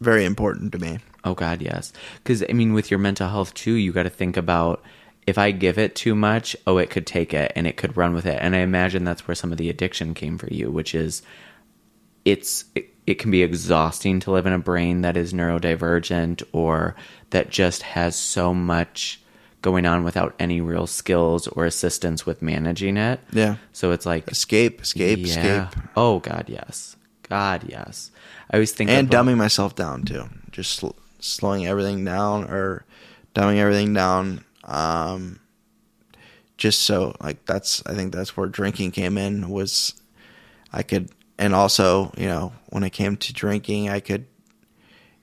very 0.00 0.24
important 0.24 0.72
to 0.72 0.78
me. 0.78 0.98
Oh 1.24 1.34
God, 1.34 1.62
yes. 1.62 1.92
Because 2.22 2.44
I 2.48 2.52
mean, 2.52 2.74
with 2.74 2.90
your 2.90 2.98
mental 2.98 3.28
health 3.28 3.54
too, 3.54 3.72
you 3.72 3.92
got 3.92 4.04
to 4.04 4.10
think 4.10 4.36
about 4.36 4.82
if 5.26 5.38
I 5.38 5.52
give 5.52 5.78
it 5.78 5.94
too 5.94 6.14
much, 6.14 6.56
oh, 6.66 6.78
it 6.78 6.90
could 6.90 7.06
take 7.06 7.32
it 7.32 7.52
and 7.54 7.66
it 7.66 7.76
could 7.76 7.96
run 7.96 8.12
with 8.12 8.26
it. 8.26 8.38
And 8.40 8.56
I 8.56 8.58
imagine 8.58 9.04
that's 9.04 9.26
where 9.28 9.34
some 9.34 9.52
of 9.52 9.58
the 9.58 9.70
addiction 9.70 10.14
came 10.14 10.36
for 10.36 10.52
you, 10.52 10.70
which 10.70 10.94
is 10.94 11.22
it's 12.24 12.64
it, 12.74 12.91
it 13.06 13.14
can 13.14 13.30
be 13.30 13.42
exhausting 13.42 14.20
to 14.20 14.30
live 14.30 14.46
in 14.46 14.52
a 14.52 14.58
brain 14.58 15.00
that 15.02 15.16
is 15.16 15.32
neurodivergent 15.32 16.42
or 16.52 16.94
that 17.30 17.50
just 17.50 17.82
has 17.82 18.14
so 18.16 18.54
much 18.54 19.20
going 19.60 19.86
on 19.86 20.04
without 20.04 20.34
any 20.38 20.60
real 20.60 20.86
skills 20.86 21.46
or 21.48 21.64
assistance 21.64 22.26
with 22.26 22.42
managing 22.42 22.96
it. 22.96 23.20
Yeah. 23.32 23.56
So 23.72 23.90
it's 23.92 24.06
like 24.06 24.28
Escape, 24.30 24.82
escape, 24.82 25.18
yeah. 25.20 25.66
escape. 25.68 25.82
Oh 25.96 26.18
God, 26.20 26.46
yes. 26.48 26.96
God, 27.28 27.64
yes. 27.68 28.10
I 28.50 28.56
always 28.56 28.72
think 28.72 28.90
and 28.90 29.08
about- 29.08 29.26
dumbing 29.26 29.36
myself 29.36 29.74
down 29.74 30.02
too. 30.04 30.24
Just 30.50 30.74
sl- 30.74 30.90
slowing 31.20 31.66
everything 31.66 32.04
down 32.04 32.44
or 32.44 32.84
dumbing 33.34 33.56
everything 33.56 33.94
down. 33.94 34.44
Um, 34.64 35.40
just 36.56 36.82
so 36.82 37.16
like 37.20 37.44
that's 37.46 37.82
I 37.86 37.94
think 37.94 38.12
that's 38.12 38.36
where 38.36 38.46
drinking 38.46 38.90
came 38.92 39.16
in 39.18 39.48
was 39.48 39.94
I 40.72 40.82
could 40.82 41.10
and 41.38 41.54
also 41.54 42.12
you 42.16 42.26
know 42.26 42.52
when 42.70 42.82
it 42.84 42.90
came 42.90 43.16
to 43.16 43.32
drinking 43.32 43.88
I 43.88 44.00
could 44.00 44.26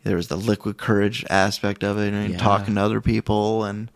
there 0.03 0.15
was 0.15 0.27
the 0.29 0.37
liquid 0.37 0.77
courage 0.77 1.25
aspect 1.29 1.83
of 1.83 1.97
it 1.99 2.13
and 2.13 2.31
Yeah. 2.31 2.37
talking 2.37 2.75
to 2.75 2.81
other 2.81 3.01
people 3.01 3.63
and 3.65 3.91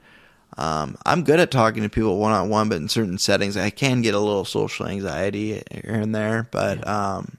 um, 0.57 0.97
I'm 1.05 1.23
good 1.23 1.39
at 1.39 1.49
talking 1.49 1.81
to 1.81 1.89
people 1.89 2.19
one 2.19 2.31
on 2.31 2.47
one, 2.47 2.69
but 2.69 2.77
in 2.77 2.87
certain 2.87 3.17
settings 3.17 3.57
I 3.57 3.71
can 3.71 4.03
get 4.03 4.13
a 4.13 4.19
little 4.19 4.45
social 4.45 4.85
anxiety 4.87 5.63
here 5.71 5.95
and 5.95 6.13
there. 6.13 6.47
But 6.51 6.87
um, 6.87 7.37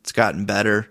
it's 0.00 0.12
gotten 0.12 0.44
better, 0.44 0.88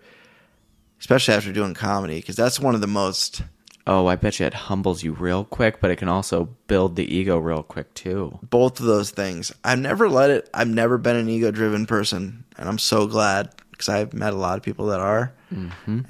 especially 0.99 1.33
after 1.33 1.53
doing 1.53 1.73
comedy, 1.73 2.17
because 2.17 2.35
that's 2.35 2.59
one 2.59 2.75
of 2.75 2.81
the 2.81 2.87
most 2.87 3.43
Oh, 3.87 4.05
I 4.07 4.15
bet 4.15 4.39
you 4.39 4.45
it 4.45 4.53
humbles 4.53 5.01
you 5.03 5.13
real 5.13 5.43
quick, 5.43 5.81
but 5.81 5.89
it 5.89 5.95
can 5.95 6.07
also 6.07 6.49
build 6.67 6.95
the 6.95 7.15
ego 7.15 7.37
real 7.37 7.63
quick 7.63 7.93
too. 7.95 8.37
both 8.49 8.79
of 8.79 8.85
those 8.85 9.09
things. 9.11 9.51
I've 9.63 9.79
never 9.79 10.07
let 10.07 10.29
it. 10.29 10.49
I've 10.53 10.67
never 10.67 10.97
been 10.99 11.15
an 11.15 11.27
ego 11.29 11.49
driven 11.51 11.85
person, 11.87 12.43
and 12.57 12.69
I'm 12.69 12.77
so 12.77 13.07
glad 13.07 13.49
because 13.71 13.89
I've 13.89 14.13
met 14.13 14.33
a 14.33 14.37
lot 14.37 14.57
of 14.57 14.63
people 14.63 14.87
that 14.87 14.99
are. 14.99 15.33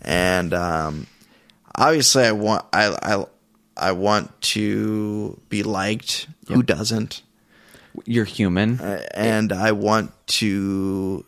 And 0.03 0.53
um, 0.53 1.07
obviously, 1.75 2.23
I 2.25 2.31
want 2.34 2.65
I 2.73 2.95
I 3.01 3.25
I 3.77 3.91
want 3.93 4.39
to 4.41 5.39
be 5.49 5.63
liked. 5.63 6.27
Who 6.49 6.62
doesn't? 6.63 7.21
You're 8.05 8.25
human. 8.25 8.79
Uh, 8.79 9.05
and 9.13 9.51
I 9.53 9.71
want 9.71 10.12
to 10.41 11.25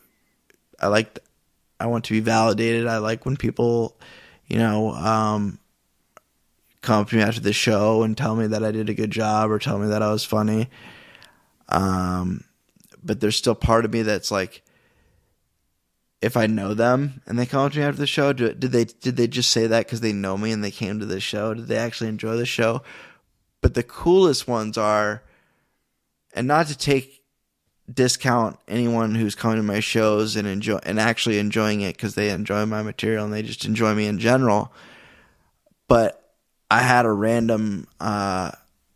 I 0.80 0.88
like 0.88 1.20
I 1.80 1.88
want 1.88 2.04
to 2.06 2.14
be 2.14 2.20
validated. 2.20 2.86
I 2.88 2.98
like 2.98 3.26
when 3.26 3.38
people, 3.38 3.98
you 4.48 4.58
know, 4.58 4.92
um 4.92 5.58
come 6.84 7.02
up 7.02 7.10
to 7.10 7.16
me 7.16 7.24
after 7.24 7.42
the 7.42 7.54
show 7.54 8.04
and 8.04 8.16
tell 8.16 8.36
me 8.36 8.46
that 8.48 8.64
I 8.64 8.72
did 8.72 8.90
a 8.90 8.94
good 8.94 9.12
job 9.12 9.50
or 9.50 9.58
tell 9.58 9.80
me 9.80 9.88
that 9.88 10.04
I 10.04 10.12
was 10.12 10.24
funny. 10.24 10.70
Um 11.70 12.44
but 13.04 13.20
there's 13.20 13.36
still 13.36 13.56
part 13.56 13.86
of 13.86 13.92
me 13.92 14.04
that's 14.04 14.32
like 14.32 14.62
if 16.24 16.38
I 16.38 16.48
know 16.48 16.74
them 16.74 17.22
and 17.28 17.38
they 17.38 17.46
come 17.46 17.66
up 17.66 17.74
to 17.74 17.80
me 17.80 17.84
after 17.84 18.00
the 18.00 18.08
show, 18.08 18.32
do, 18.32 18.54
did 18.54 18.72
they 18.72 18.86
did 18.86 19.18
they 19.18 19.28
just 19.28 19.52
say 19.52 19.68
that 19.68 19.86
because 19.86 20.00
they 20.00 20.14
know 20.14 20.38
me 20.38 20.52
and 20.52 20.64
they 20.64 20.72
came 20.72 21.00
to 21.00 21.06
the 21.06 21.20
show? 21.20 21.54
Did 21.54 21.68
they 21.68 21.76
actually 21.76 22.10
enjoy 22.10 22.38
the 22.38 22.46
show? 22.46 22.82
But 23.62 23.74
the 23.74 23.84
coolest 23.84 24.48
ones 24.48 24.78
are, 24.78 25.24
and 26.34 26.48
not 26.48 26.68
to 26.68 26.78
take 26.78 27.24
discount 27.92 28.58
anyone 28.70 29.16
who's 29.16 29.36
coming 29.36 29.58
to 29.58 29.64
my 29.64 29.82
shows 29.82 30.38
and 30.38 30.48
enjoy 30.48 30.80
and 30.84 30.98
actually 30.98 31.40
enjoying 31.40 31.82
it 31.82 31.98
because 31.98 32.16
they 32.16 32.30
enjoy 32.30 32.66
my 32.66 32.82
material 32.82 33.26
and 33.26 33.34
they 33.34 33.44
just 33.44 33.66
enjoy 33.66 33.94
me 33.94 34.06
in 34.06 34.18
general. 34.18 34.72
But 35.90 36.23
I 36.74 36.82
had 36.82 37.06
a 37.06 37.12
random, 37.12 37.88
uh, 38.00 38.52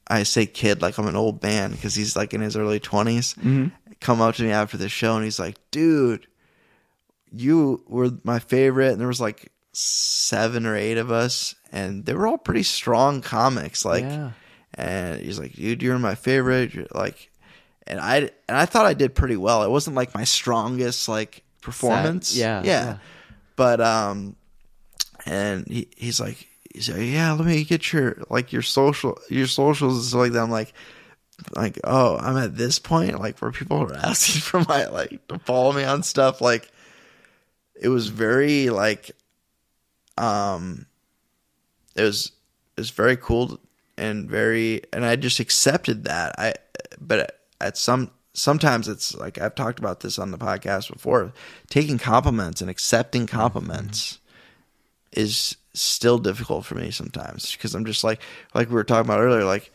I 0.07 0.23
say 0.23 0.45
kid 0.45 0.81
like 0.81 0.97
I'm 0.97 1.07
an 1.07 1.15
old 1.15 1.43
man 1.43 1.71
because 1.71 1.93
he's 1.95 2.15
like 2.15 2.33
in 2.33 2.41
his 2.41 2.55
early 2.55 2.79
20s 2.79 3.71
come 3.99 4.21
up 4.21 4.35
to 4.35 4.43
me 4.43 4.51
after 4.51 4.77
the 4.77 4.89
show 4.89 5.15
and 5.15 5.23
he's 5.23 5.39
like, 5.39 5.57
dude, 5.71 6.27
you 7.31 7.83
were 7.87 8.09
my 8.23 8.39
favorite. 8.39 8.91
And 8.91 8.99
there 9.01 9.07
was 9.07 9.21
like 9.21 9.51
seven 9.73 10.65
or 10.65 10.75
eight 10.75 10.97
of 10.97 11.11
us 11.11 11.55
and 11.71 12.05
they 12.05 12.13
were 12.13 12.27
all 12.27 12.37
pretty 12.37 12.63
strong 12.63 13.21
comics. 13.21 13.83
Like, 13.85 14.03
Yeah. 14.03 14.31
and 14.75 15.19
he's 15.21 15.39
like, 15.39 15.53
dude, 15.53 15.83
you're 15.83 15.99
my 15.99 16.15
favorite. 16.15 16.73
You're 16.73 16.87
like, 16.93 17.29
and 17.85 17.99
I, 17.99 18.17
and 18.47 18.57
I 18.57 18.65
thought 18.65 18.85
I 18.85 18.93
did 18.93 19.13
pretty 19.15 19.37
well. 19.37 19.63
It 19.63 19.69
wasn't 19.69 19.95
like 19.95 20.13
my 20.15 20.23
strongest 20.23 21.07
like 21.09 21.43
performance. 21.61 22.35
Yeah, 22.35 22.61
Yeah. 22.63 22.85
yeah. 22.85 22.97
But, 23.55 23.81
um, 23.81 24.35
and 25.25 25.67
he, 25.67 25.87
he's 25.97 26.19
like, 26.19 26.46
he's 26.77 26.89
like, 26.89 27.01
yeah, 27.01 27.33
let 27.33 27.45
me 27.45 27.63
get 27.63 27.91
your, 27.91 28.23
like 28.29 28.53
your 28.53 28.61
social, 28.61 29.17
your 29.29 29.47
socials 29.47 29.95
and 29.95 30.05
stuff 30.05 30.19
like 30.19 30.31
that. 30.33 30.43
I'm 30.43 30.51
like, 30.51 30.73
like, 31.55 31.79
oh, 31.83 32.17
I'm 32.17 32.37
at 32.37 32.55
this 32.55 32.79
point, 32.79 33.19
like 33.19 33.39
where 33.39 33.51
people 33.51 33.77
are 33.77 33.95
asking 34.03 34.41
for 34.41 34.61
my, 34.67 34.85
like, 34.87 35.27
to 35.27 35.39
follow 35.39 35.73
me 35.73 35.83
on 35.83 36.03
stuff. 36.03 36.41
Like, 36.41 36.71
it 37.79 37.89
was 37.89 38.07
very, 38.07 38.69
like, 38.69 39.11
um, 40.17 40.85
it 41.95 42.03
was, 42.03 42.31
it 42.75 42.81
was 42.81 42.89
very 42.91 43.17
cool 43.17 43.59
and 43.97 44.29
very, 44.29 44.81
and 44.93 45.03
I 45.05 45.15
just 45.15 45.39
accepted 45.39 46.05
that. 46.05 46.35
I, 46.37 46.53
but 46.99 47.39
at 47.59 47.77
some, 47.77 48.11
sometimes 48.33 48.87
it's 48.87 49.15
like, 49.15 49.39
I've 49.39 49.55
talked 49.55 49.79
about 49.79 50.01
this 50.01 50.19
on 50.19 50.31
the 50.31 50.37
podcast 50.37 50.91
before, 50.91 51.33
taking 51.69 51.97
compliments 51.97 52.61
and 52.61 52.69
accepting 52.69 53.25
compliments 53.25 54.19
is 55.11 55.57
still 55.81 56.17
difficult 56.17 56.65
for 56.65 56.75
me 56.75 56.91
sometimes 56.91 57.51
because 57.51 57.75
I'm 57.75 57.85
just 57.85 58.03
like, 58.03 58.21
like 58.53 58.69
we 58.69 58.75
were 58.75 58.83
talking 58.83 59.07
about 59.07 59.19
earlier, 59.19 59.43
like, 59.43 59.71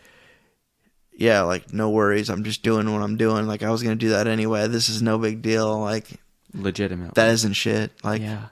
yeah, 1.12 1.42
like 1.42 1.72
no 1.72 1.90
worries. 1.90 2.30
I'm 2.30 2.44
just 2.44 2.62
doing 2.62 2.90
what 2.92 3.02
I'm 3.02 3.16
doing. 3.16 3.46
Like 3.46 3.62
I 3.62 3.70
was 3.70 3.82
gonna 3.82 3.96
do 3.96 4.10
that 4.10 4.26
anyway. 4.26 4.66
This 4.68 4.88
is 4.88 5.02
no 5.02 5.18
big 5.18 5.42
deal. 5.42 5.78
Like 5.78 6.08
Legitimate. 6.54 7.14
that 7.14 7.30
isn't 7.30 7.52
shit. 7.54 7.92
Like 8.02 8.22
yeah. 8.22 8.46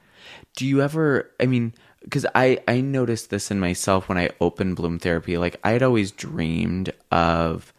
Do 0.56 0.66
you 0.66 0.82
ever? 0.82 1.30
I 1.40 1.46
mean, 1.46 1.74
because 2.02 2.26
I 2.34 2.58
I 2.68 2.80
noticed 2.80 3.30
this 3.30 3.50
in 3.50 3.60
myself 3.60 4.08
when 4.08 4.18
I 4.18 4.30
opened 4.40 4.76
Bloom 4.76 4.98
Therapy. 4.98 5.38
Like 5.38 5.56
I 5.64 5.70
had 5.70 5.82
always 5.82 6.10
dreamed 6.10 6.92
of, 7.10 7.72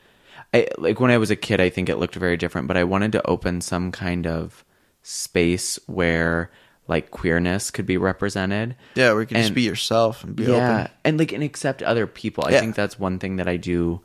I 0.53 0.67
like 0.77 0.99
when 0.99 1.11
I 1.11 1.17
was 1.17 1.31
a 1.31 1.35
kid. 1.35 1.59
I 1.61 1.69
think 1.69 1.89
it 1.89 1.97
looked 1.97 2.15
very 2.15 2.37
different, 2.37 2.67
but 2.67 2.77
I 2.77 2.83
wanted 2.83 3.11
to 3.13 3.27
open 3.27 3.61
some 3.61 3.91
kind 3.91 4.27
of 4.27 4.65
space 5.03 5.79
where 5.87 6.51
like 6.87 7.11
queerness 7.11 7.71
could 7.71 7.85
be 7.85 7.97
represented. 7.97 8.75
yeah, 8.95 9.11
where 9.13 9.21
you 9.21 9.27
can 9.27 9.37
just 9.37 9.53
be 9.53 9.61
yourself 9.61 10.23
and 10.23 10.35
be 10.35 10.43
yeah, 10.43 10.81
open. 10.81 10.91
and 11.05 11.19
like 11.19 11.31
and 11.31 11.43
accept 11.43 11.81
other 11.83 12.07
people. 12.07 12.43
I 12.45 12.51
Yeah. 12.51 12.59
think 12.59 12.75
that's 12.75 12.99
one 12.99 13.19
thing 13.19 13.37
that 13.37 13.47
I 13.47 13.57
do 13.57 14.01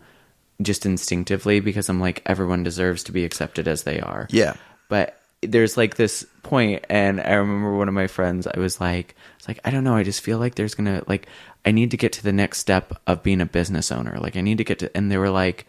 just 0.62 0.87
instinctively 0.87 1.61
because 1.61 1.89
I'm 1.89 2.01
like 2.01 2.23
everyone 2.27 2.62
deserves 2.62 3.03
to 3.05 3.12
be 3.12 3.25
accepted 3.25 3.67
as 3.69 3.83
they 3.83 4.01
are. 4.01 4.27
Yeah. 4.31 4.55
But 4.89 5.21
there's 5.43 5.77
like 5.77 5.97
this 5.97 6.25
point 6.43 6.85
and 6.89 7.21
I 7.21 7.35
remember 7.35 7.77
one 7.77 7.89
of 7.89 7.95
my 7.95 8.07
friends 8.07 8.47
I 8.47 8.59
was 8.59 8.81
like 8.81 9.15
it's 9.39 9.49
like 9.49 9.61
I 9.65 9.71
don't 9.71 9.85
know, 9.85 9.95
I 9.97 10.03
just 10.03 10.23
feel 10.23 10.39
like 10.39 10.55
there's 10.55 10.75
going 10.75 10.87
to 10.87 11.05
like 11.09 11.27
I 11.65 11.73
need 11.73 11.91
to 11.91 11.97
get 11.97 12.12
to 12.15 12.23
the 12.23 12.33
next 12.33 12.59
step 12.59 13.01
of 13.07 13.23
being 13.23 13.41
a 13.41 13.47
business 13.47 13.91
owner. 13.93 14.17
Like 14.21 14.37
I 14.37 14.41
need 14.41 14.59
to 14.59 14.65
get 14.65 14.79
to 14.79 14.97
and 14.97 15.11
they 15.11 15.19
were 15.19 15.31
like 15.31 15.67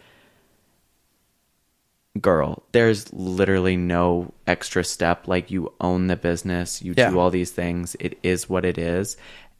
girl, 2.20 2.62
there's 2.72 3.12
literally 3.12 3.76
no 3.76 4.32
extra 4.46 4.84
step. 4.84 5.28
Like 5.28 5.50
you 5.50 5.72
own 5.80 6.06
the 6.08 6.16
business, 6.16 6.82
you 6.82 6.94
Yeah. 6.96 7.10
do 7.10 7.18
all 7.18 7.30
these 7.30 7.50
things. 7.50 7.96
It 8.00 8.18
is 8.22 8.48
what 8.48 8.64
it 8.64 8.78
is. 8.78 9.16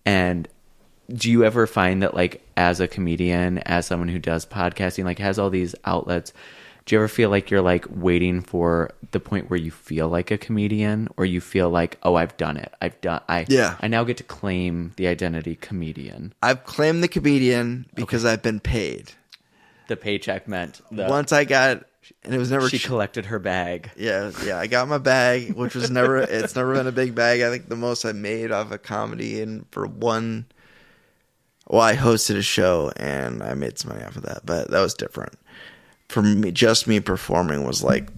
And 0.07 0.49
do 1.14 1.31
you 1.31 1.44
ever 1.44 1.66
find 1.66 2.03
that 2.03 2.14
like 2.14 2.42
as 2.57 2.81
a 2.81 2.88
comedian, 2.88 3.59
as 3.59 3.87
someone 3.87 4.09
who 4.09 4.18
does 4.18 4.44
podcasting, 4.47 5.05
like 5.05 5.18
has 5.18 5.38
all 5.38 5.51
these 5.51 5.75
outlets, 5.85 6.33
do 6.85 6.94
you 6.94 7.01
ever 7.01 7.09
feel 7.09 7.29
like 7.29 7.51
you're 7.51 7.61
like 7.62 7.85
waiting 7.90 8.40
for 8.40 8.90
the 9.11 9.21
point 9.21 9.51
where 9.51 9.59
you 9.59 9.71
feel 9.71 10.09
like 10.09 10.31
a 10.31 10.38
comedian 10.38 11.09
or 11.18 11.27
you 11.27 11.40
feel 11.40 11.68
like, 11.68 11.99
oh, 12.03 12.14
I've 12.14 12.37
done 12.38 12.57
it. 12.57 12.73
I've 12.81 12.99
done 13.03 13.21
I 13.29 13.44
Yeah. 13.49 13.77
I 13.81 13.88
now 13.88 14.05
get 14.05 14.16
to 14.18 14.23
claim 14.25 14.92
the 14.97 15.07
identity 15.07 15.55
comedian. 15.57 16.33
I've 16.42 16.64
claimed 16.64 17.03
the 17.03 17.09
comedian 17.09 17.87
because 17.94 18.25
I've 18.25 18.42
been 18.42 18.61
paid. 18.61 19.12
The 19.88 19.97
paycheck 19.97 20.47
meant 20.49 20.81
the 20.90 21.07
Once 21.09 21.33
I 21.33 21.44
got, 21.44 21.85
and 22.23 22.35
it 22.35 22.38
was 22.38 22.51
never. 22.51 22.68
she 22.68 22.79
collected 22.79 23.27
her 23.27 23.38
bag. 23.38 23.90
yeah, 23.97 24.31
yeah. 24.44 24.59
I 24.59 24.66
got 24.66 24.88
my 24.88 24.99
bag, 24.99 25.55
which 25.55 25.75
was 25.75 25.90
never. 25.90 26.16
it's 26.18 26.55
never 26.57 26.75
been 26.75 26.87
a 26.87 26.92
big 26.92 27.14
bag. 27.14 27.40
I 27.42 27.51
think 27.51 27.68
the 27.68 27.77
most 27.77 28.05
I 28.05 28.12
made 28.12 28.51
off 28.53 28.71
a 28.71 28.79
comedy, 28.79 29.40
and 29.40 29.66
for 29.71 29.87
one, 29.87 30.47
well, 31.66 31.81
I 31.83 31.94
hosted 31.94 32.37
a 32.37 32.42
show 32.42 32.92
and 32.97 33.42
I 33.42 33.55
made 33.55 33.79
some 33.79 33.92
money 33.92 34.05
off 34.05 34.16
of 34.16 34.23
that, 34.23 34.44
but 34.44 34.71
that 34.71 34.81
was 34.81 34.94
different. 34.94 35.38
For 36.09 36.23
me, 36.23 36.51
just 36.53 36.87
me 36.87 37.01
performing 37.01 37.64
was 37.64 37.83
like 37.83 38.09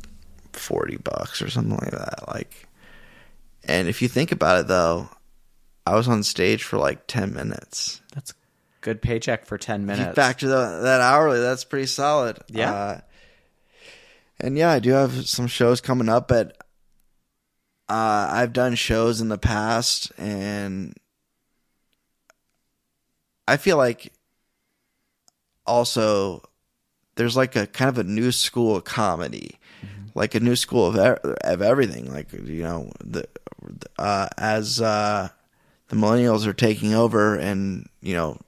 forty 0.53 0.97
bucks 0.97 1.43
or 1.43 1.51
something 1.51 1.77
like 1.77 1.91
that. 1.91 2.29
Like, 2.29 2.69
and 3.65 3.89
if 3.89 4.03
you 4.03 4.09
think 4.09 4.33
about 4.33 4.61
it, 4.61 4.69
though, 4.69 5.09
I 5.87 5.95
was 5.97 6.09
on 6.09 6.23
stage 6.23 6.63
for 6.63 6.79
like 6.79 7.07
ten 7.07 7.33
minutes. 7.35 8.01
That's 8.15 8.35
good 8.81 9.03
paycheck 9.03 9.45
for 9.45 9.59
10 9.59 9.83
If 9.83 9.87
minutes. 9.87 10.09
you 10.09 10.15
factor 10.15 10.49
the, 10.49 10.81
that 10.85 11.01
hourly, 11.03 11.39
that's 11.41 11.65
pretty 11.65 11.87
solid. 11.87 12.39
Yeah. 12.49 12.73
Uh, 12.73 13.01
and 14.41 14.57
yeah, 14.57 14.71
I 14.71 14.79
do 14.79 14.91
have 14.93 15.29
some 15.29 15.47
shows 15.47 15.81
coming 15.81 16.09
up, 16.09 16.29
but 16.29 16.57
uh, 17.89 18.29
I've 18.31 18.53
done 18.53 18.75
shows 18.75 19.21
in 19.21 19.29
the 19.29 19.39
past, 19.39 20.13
and 20.17 20.97
I 23.47 23.57
feel 23.57 23.77
like 23.77 24.13
also 25.67 26.43
there's 27.17 27.37
like 27.37 27.57
a 27.57 27.67
kind 27.67 27.89
of 27.89 27.99
a 27.99 28.05
new 28.05 28.33
school 28.33 28.77
of 28.77 28.85
comedy, 28.85 29.59
like 30.15 30.35
a 30.35 30.41
new 30.41 30.57
school 30.57 30.87
of 30.87 30.97
of 30.97 31.63
everything. 31.63 32.13
Like 32.13 32.33
you 32.33 32.63
know, 32.63 32.93
the 33.05 33.29
uh, 33.99 34.29
as 34.39 34.81
uh, 34.81 35.29
the 35.89 35.97
millennials 35.97 36.47
are 36.47 36.53
taking 36.53 36.95
over, 36.95 37.37
and 37.37 37.89
you 38.01 38.15
know, 38.15 38.39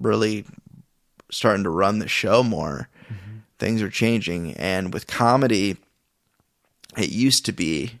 really 0.00 0.44
starting 1.30 1.64
to 1.64 1.70
run 1.70 1.98
the 1.98 2.08
show 2.08 2.42
more. 2.42 2.88
Things 3.58 3.80
are 3.82 3.90
changing, 3.90 4.54
and 4.54 4.92
with 4.92 5.06
comedy, 5.06 5.76
it 6.96 7.10
used 7.10 7.46
to 7.46 7.52
be 7.52 8.00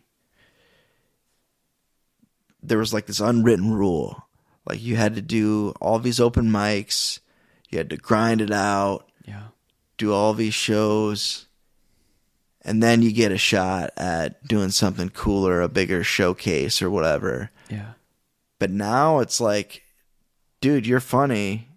there 2.62 2.78
was 2.78 2.92
like 2.92 3.06
this 3.06 3.20
unwritten 3.20 3.72
rule, 3.72 4.26
like 4.68 4.82
you 4.82 4.96
had 4.96 5.14
to 5.14 5.22
do 5.22 5.72
all 5.80 5.98
these 5.98 6.20
open 6.20 6.50
mics, 6.50 7.20
you 7.70 7.78
had 7.78 7.90
to 7.90 7.96
grind 7.96 8.40
it 8.40 8.50
out, 8.50 9.08
yeah. 9.24 9.48
do 9.96 10.12
all 10.12 10.34
these 10.34 10.54
shows, 10.54 11.46
and 12.62 12.82
then 12.82 13.02
you 13.02 13.12
get 13.12 13.30
a 13.30 13.38
shot 13.38 13.90
at 13.96 14.46
doing 14.46 14.70
something 14.70 15.08
cooler, 15.10 15.60
a 15.60 15.68
bigger 15.68 16.02
showcase 16.02 16.82
or 16.82 16.90
whatever. 16.90 17.50
Yeah. 17.70 17.92
But 18.58 18.70
now 18.70 19.20
it's 19.20 19.40
like, 19.40 19.84
dude, 20.60 20.86
you're 20.86 21.00
funny. 21.00 21.68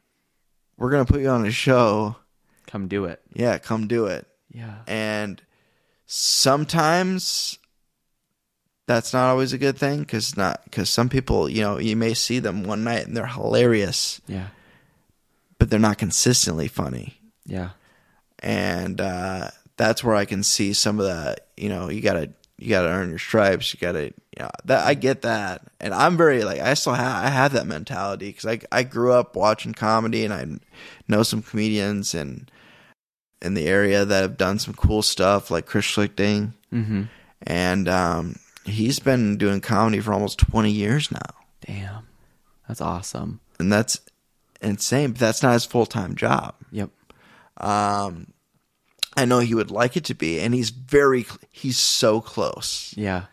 We're 0.78 0.90
gonna 0.90 1.06
put 1.06 1.22
you 1.22 1.30
on 1.30 1.46
a 1.46 1.52
show. 1.52 2.16
Come 2.70 2.88
do 2.88 3.06
it. 3.06 3.20
Yeah, 3.34 3.58
come 3.58 3.88
do 3.88 4.06
it. 4.06 4.28
Yeah. 4.54 4.76
And 4.88 5.42
sometimes 6.06 7.58
that's 8.88 9.14
not 9.14 9.30
always 9.30 9.54
a 9.54 9.58
good 9.58 9.78
thing 9.78 10.00
because 10.00 10.36
not 10.38 10.64
because 10.66 10.90
some 10.90 11.10
people, 11.10 11.50
you 11.50 11.62
know, 11.62 11.78
you 11.80 11.96
may 11.96 12.14
see 12.14 12.40
them 12.40 12.64
one 12.64 12.84
night 12.84 13.06
and 13.08 13.16
they're 13.16 13.26
hilarious, 13.28 14.20
Yeah. 14.28 14.48
but 15.58 15.70
they're 15.70 15.80
not 15.80 15.98
consistently 15.98 16.68
funny. 16.68 17.20
Yeah. 17.46 17.70
and 18.42 19.02
uh, 19.02 19.50
that's 19.76 20.04
where 20.04 20.16
I 20.16 20.26
can 20.26 20.44
see 20.44 20.74
some 20.74 21.00
of 21.00 21.06
that. 21.06 21.48
You 21.58 21.70
know, 21.70 21.90
you 21.90 22.02
gotta 22.02 22.30
you 22.58 22.70
gotta 22.70 22.90
earn 22.90 23.10
your 23.10 23.20
stripes. 23.20 23.74
You 23.74 23.80
gotta, 23.80 24.06
you 24.06 24.40
know, 24.40 24.50
that 24.66 24.86
I 24.86 24.94
get 24.94 25.24
that, 25.24 25.62
and 25.80 25.94
I'm 25.94 26.16
very 26.18 26.44
like 26.44 26.60
I 26.60 26.74
still 26.76 26.94
have 26.94 27.26
I 27.26 27.30
have 27.30 27.54
that 27.54 27.68
mentality 27.68 28.28
because 28.30 28.46
I 28.46 28.60
I 28.72 28.84
grew 28.84 29.12
up 29.14 29.36
watching 29.36 29.74
comedy, 29.74 30.24
and 30.26 30.34
I 30.34 30.46
know 31.08 31.24
some 31.24 31.42
comedians 31.42 32.14
and 32.14 32.50
in 33.42 33.54
the 33.54 33.68
area 33.68 34.06
that 34.06 34.22
have 34.22 34.38
done 34.38 34.60
some 34.60 34.74
cool 34.74 35.02
stuff 35.02 35.50
like 35.52 35.66
Chris 35.66 35.86
Schlichting, 35.86 36.54
Mm-hmm. 36.74 37.04
and 37.44 37.88
um, 37.90 38.36
he's 38.66 39.00
been 39.00 39.38
doing 39.38 39.60
comedy 39.62 40.00
for 40.00 40.14
almost 40.14 40.38
20 40.40 40.70
years 40.72 41.12
now, 41.12 41.20
Damn. 41.66 42.08
That's 42.68 42.82
awesome. 42.82 43.40
and 43.60 43.72
that's 43.74 44.00
insane. 44.62 45.12
But 45.12 45.20
that's 45.20 45.42
not 45.42 45.54
his 45.54 45.66
full 45.66 45.86
time 45.88 46.16
job. 46.16 46.54
Yep. 46.72 46.90
Um, 47.58 48.34
I 49.18 49.26
know 49.26 49.40
he 49.40 49.56
would 49.56 49.72
like 49.72 49.98
it 49.98 50.06
to 50.06 50.14
be, 50.14 50.40
and 50.40 50.54
he's 50.54 50.70
very, 50.70 51.26
he's 51.52 51.78
so 51.78 52.22
close. 52.22 52.94
Yeah. 52.96 53.26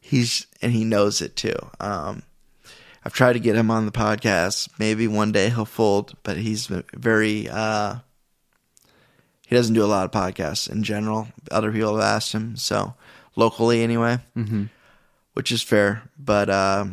he's 0.00 0.46
and 0.60 0.72
he 0.72 0.84
knows 0.84 1.22
it 1.22 1.34
too. 1.36 1.56
Um, 1.80 2.22
I've 3.04 3.14
tried 3.14 3.32
to 3.34 3.40
get 3.40 3.56
him 3.56 3.70
on 3.70 3.86
the 3.86 3.92
podcast. 3.92 4.68
Maybe 4.78 5.08
one 5.08 5.32
day 5.32 5.48
he'll 5.48 5.64
fold, 5.64 6.14
but 6.22 6.36
he's 6.36 6.66
very. 6.94 7.48
Uh, 7.48 7.96
he 9.54 9.58
doesn't 9.58 9.74
do 9.74 9.84
a 9.84 9.86
lot 9.86 10.04
of 10.04 10.10
podcasts 10.10 10.68
in 10.68 10.82
general. 10.82 11.28
Other 11.48 11.70
people 11.70 11.94
have 11.94 12.04
asked 12.04 12.32
him, 12.32 12.56
so 12.56 12.94
locally 13.36 13.84
anyway, 13.84 14.18
mm-hmm. 14.36 14.64
which 15.34 15.52
is 15.52 15.62
fair. 15.62 16.02
But 16.18 16.50
uh, 16.50 16.86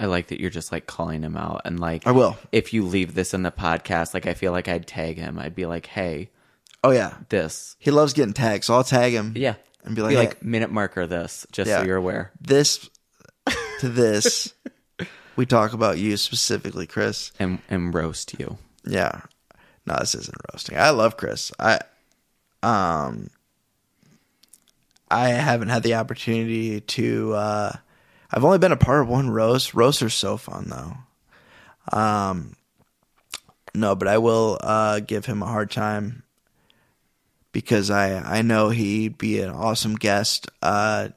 I 0.00 0.06
like 0.06 0.28
that 0.28 0.40
you're 0.40 0.48
just 0.48 0.72
like 0.72 0.86
calling 0.86 1.22
him 1.22 1.36
out 1.36 1.60
and 1.66 1.78
like 1.78 2.06
I 2.06 2.12
will. 2.12 2.38
If 2.50 2.72
you 2.72 2.86
leave 2.86 3.12
this 3.12 3.34
in 3.34 3.42
the 3.42 3.50
podcast, 3.50 4.14
like 4.14 4.24
I 4.24 4.32
feel 4.32 4.52
like 4.52 4.68
I'd 4.68 4.86
tag 4.86 5.18
him. 5.18 5.38
I'd 5.38 5.54
be 5.54 5.66
like, 5.66 5.84
"Hey, 5.84 6.30
oh 6.82 6.92
yeah, 6.92 7.12
this." 7.28 7.76
He 7.78 7.90
loves 7.90 8.14
getting 8.14 8.32
tagged, 8.32 8.64
so 8.64 8.72
I'll 8.72 8.84
tag 8.84 9.12
him. 9.12 9.34
Yeah, 9.36 9.56
and 9.84 9.94
be 9.94 10.00
like, 10.00 10.12
be 10.12 10.16
hey, 10.16 10.26
like 10.28 10.42
minute 10.42 10.70
marker 10.70 11.06
this, 11.06 11.46
just 11.52 11.68
Yeah. 11.68 11.80
so 11.80 11.84
you're 11.84 11.98
aware. 11.98 12.32
this 12.40 12.88
to 13.80 13.88
this. 13.90 14.54
we 15.36 15.44
talk 15.44 15.74
about 15.74 15.98
you 15.98 16.16
specifically, 16.16 16.86
Chris. 16.86 17.32
And 17.38 17.58
and 17.68 17.92
roast 17.92 18.40
you. 18.40 18.56
Yeah. 18.86 19.20
No, 19.84 19.96
this 20.00 20.14
isn't 20.14 20.36
roasting. 20.52 20.78
I 20.78 20.88
love 20.90 21.18
Chris. 21.18 21.52
I 21.58 21.80
um 22.62 23.30
I 25.10 25.28
haven't 25.28 25.68
had 25.68 25.82
the 25.82 25.94
opportunity 25.94 26.80
to 26.80 27.34
uh 27.34 27.72
I've 28.30 28.44
only 28.44 28.58
been 28.58 28.72
a 28.72 28.76
part 28.76 29.00
of 29.00 29.08
one 29.08 29.30
roast. 29.30 29.72
Roasts 29.74 30.02
are 30.02 30.10
so 30.10 30.36
fun 30.36 30.68
though. 30.68 31.96
Um 31.96 32.56
no, 33.74 33.94
but 33.94 34.08
I 34.08 34.18
will 34.18 34.58
uh 34.60 35.00
give 35.00 35.26
him 35.26 35.42
a 35.42 35.46
hard 35.46 35.70
time 35.70 36.24
because 37.52 37.90
I 37.90 38.18
I 38.18 38.42
know 38.42 38.68
he'd 38.70 39.18
be 39.18 39.40
an 39.40 39.50
awesome 39.50 39.94
guest 39.94 40.48
uh 40.62 41.08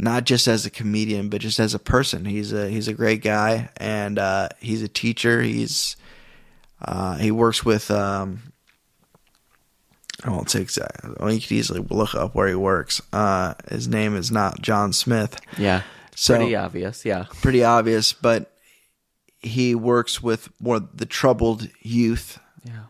not 0.00 0.24
just 0.24 0.46
as 0.46 0.64
a 0.64 0.70
comedian 0.70 1.28
but 1.28 1.40
just 1.40 1.58
as 1.58 1.74
a 1.74 1.78
person. 1.78 2.24
He's 2.24 2.52
a 2.52 2.68
he's 2.68 2.88
a 2.88 2.94
great 2.94 3.22
guy 3.22 3.70
and 3.76 4.18
uh 4.18 4.48
he's 4.60 4.82
a 4.82 4.88
teacher. 4.88 5.42
He's 5.42 5.96
uh, 6.80 7.16
he 7.16 7.30
works 7.30 7.64
with. 7.64 7.90
Um, 7.90 8.52
I 10.24 10.30
won't 10.30 10.50
say 10.50 10.60
exactly. 10.60 11.14
Well, 11.18 11.32
you 11.32 11.40
could 11.40 11.52
easily 11.52 11.80
look 11.90 12.14
up 12.14 12.34
where 12.34 12.48
he 12.48 12.54
works. 12.54 13.00
Uh, 13.12 13.54
his 13.68 13.86
name 13.88 14.16
is 14.16 14.30
not 14.32 14.60
John 14.60 14.92
Smith. 14.92 15.38
Yeah, 15.56 15.82
So- 16.16 16.36
pretty 16.36 16.56
obvious. 16.56 17.04
Yeah, 17.04 17.26
Pretty 17.40 17.62
obvious, 17.62 18.12
but 18.12 18.52
he 19.38 19.74
works 19.76 20.20
with 20.22 20.48
more 20.60 20.80
the 20.80 21.06
troubled 21.06 21.68
youth, 21.80 22.40
yeah. 22.64 22.86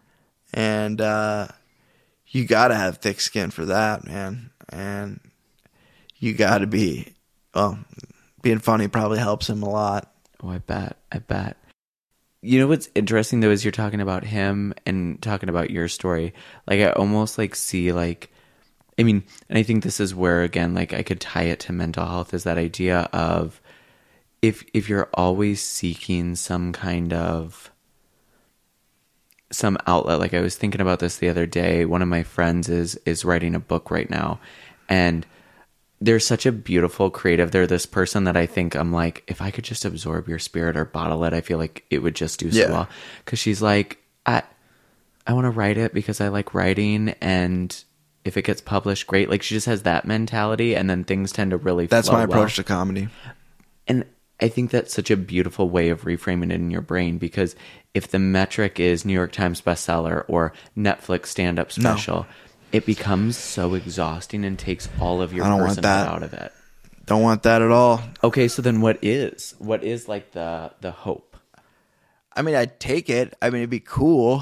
and 0.54 0.98
uh, 1.00 1.48
you 2.28 2.46
got 2.46 2.68
to 2.68 2.74
have 2.74 2.96
thick 2.98 3.20
skin 3.20 3.50
for 3.50 3.66
that, 3.66 4.06
man. 4.06 4.50
And 4.70 5.20
you 6.16 6.32
got 6.34 6.58
to 6.58 6.66
be. 6.66 7.12
Well, 7.54 7.78
being 8.40 8.58
funny 8.60 8.88
probably 8.88 9.18
helps 9.18 9.48
him 9.50 9.62
a 9.62 9.68
lot. 9.68 10.10
Oh, 10.42 10.48
I 10.50 10.58
bet. 10.58 10.96
I 11.12 11.18
bet. 11.18 11.56
You 12.40 12.60
know 12.60 12.68
what's 12.68 12.88
interesting 12.94 13.40
though 13.40 13.50
is 13.50 13.64
you're 13.64 13.72
talking 13.72 14.00
about 14.00 14.24
him 14.24 14.72
and 14.86 15.20
talking 15.20 15.48
about 15.48 15.70
your 15.70 15.88
story. 15.88 16.34
Like 16.66 16.80
I 16.80 16.90
almost 16.90 17.36
like 17.36 17.54
see 17.54 17.92
like 17.92 18.30
I 18.98 19.04
mean, 19.04 19.24
and 19.48 19.58
I 19.58 19.62
think 19.62 19.82
this 19.82 20.00
is 20.00 20.14
where 20.14 20.42
again 20.42 20.74
like 20.74 20.92
I 20.92 21.02
could 21.02 21.20
tie 21.20 21.44
it 21.44 21.60
to 21.60 21.72
mental 21.72 22.06
health 22.06 22.34
is 22.34 22.44
that 22.44 22.58
idea 22.58 23.08
of 23.12 23.60
if 24.40 24.64
if 24.72 24.88
you're 24.88 25.10
always 25.14 25.60
seeking 25.60 26.36
some 26.36 26.72
kind 26.72 27.12
of 27.12 27.72
some 29.50 29.78
outlet 29.86 30.20
like 30.20 30.34
I 30.34 30.40
was 30.40 30.56
thinking 30.56 30.80
about 30.80 31.00
this 31.00 31.16
the 31.16 31.28
other 31.28 31.46
day. 31.46 31.84
One 31.84 32.02
of 32.02 32.08
my 32.08 32.22
friends 32.22 32.68
is 32.68 32.96
is 33.04 33.24
writing 33.24 33.54
a 33.56 33.60
book 33.60 33.90
right 33.90 34.08
now 34.08 34.38
and 34.88 35.26
they're 36.00 36.20
such 36.20 36.46
a 36.46 36.52
beautiful 36.52 37.10
creative. 37.10 37.50
They're 37.50 37.66
this 37.66 37.86
person 37.86 38.24
that 38.24 38.36
I 38.36 38.46
think 38.46 38.74
I'm 38.76 38.92
like, 38.92 39.24
if 39.26 39.42
I 39.42 39.50
could 39.50 39.64
just 39.64 39.84
absorb 39.84 40.28
your 40.28 40.38
spirit 40.38 40.76
or 40.76 40.84
bottle 40.84 41.24
it, 41.24 41.32
I 41.32 41.40
feel 41.40 41.58
like 41.58 41.84
it 41.90 41.98
would 42.00 42.14
just 42.14 42.38
do 42.38 42.50
so 42.52 42.58
Yeah. 42.60 42.70
well. 42.70 42.88
Cause 43.24 43.38
she's 43.38 43.60
like, 43.60 43.98
I, 44.24 44.42
I 45.26 45.32
want 45.32 45.46
to 45.46 45.50
write 45.50 45.76
it 45.76 45.92
because 45.92 46.20
I 46.20 46.28
like 46.28 46.54
writing. 46.54 47.10
And 47.20 47.76
if 48.24 48.36
it 48.36 48.42
gets 48.42 48.60
published, 48.60 49.06
great. 49.08 49.28
Like 49.28 49.42
she 49.42 49.54
just 49.56 49.66
has 49.66 49.82
that 49.82 50.06
mentality. 50.06 50.76
And 50.76 50.88
then 50.88 51.02
things 51.04 51.32
tend 51.32 51.50
to 51.50 51.56
really 51.56 51.86
That's 51.86 52.08
my 52.08 52.24
well. 52.24 52.24
approach 52.38 52.56
to 52.56 52.64
comedy. 52.64 53.08
And 53.88 54.04
I 54.40 54.48
think 54.48 54.70
that's 54.70 54.94
such 54.94 55.10
a 55.10 55.16
beautiful 55.16 55.68
way 55.68 55.88
of 55.88 56.02
reframing 56.02 56.50
it 56.52 56.56
in 56.56 56.70
your 56.70 56.80
brain 56.80 57.18
because 57.18 57.56
if 57.92 58.08
the 58.08 58.20
metric 58.20 58.78
is 58.78 59.04
New 59.04 59.12
York 59.14 59.32
Times 59.32 59.60
bestseller 59.60 60.24
or 60.28 60.52
Netflix 60.76 61.26
stand 61.26 61.58
up 61.58 61.76
No. 61.76 61.90
It 62.72 62.84
becomes 62.86 63.36
so 63.36 63.74
exhausting 63.74 64.44
and 64.44 64.58
takes 64.58 64.88
all 65.00 65.22
of 65.22 65.32
your 65.32 65.44
I 65.44 65.48
don't 65.48 65.60
want 65.60 65.78
personhood 65.78 65.82
that. 65.82 66.08
out 66.08 66.22
of 66.22 66.32
it. 66.34 66.52
Don't 67.06 67.22
want 67.22 67.42
that 67.44 67.62
at 67.62 67.70
all. 67.70 68.02
Okay, 68.22 68.48
so 68.48 68.60
then 68.60 68.80
what 68.82 68.98
is? 69.02 69.54
What 69.58 69.82
is 69.82 70.08
like 70.08 70.32
the 70.32 70.72
the 70.80 70.90
hope? 70.90 71.36
I 72.36 72.42
mean, 72.42 72.54
I'd 72.54 72.78
take 72.78 73.08
it. 73.10 73.34
I 73.40 73.50
mean, 73.50 73.60
it'd 73.62 73.70
be 73.70 73.80
cool. 73.80 74.40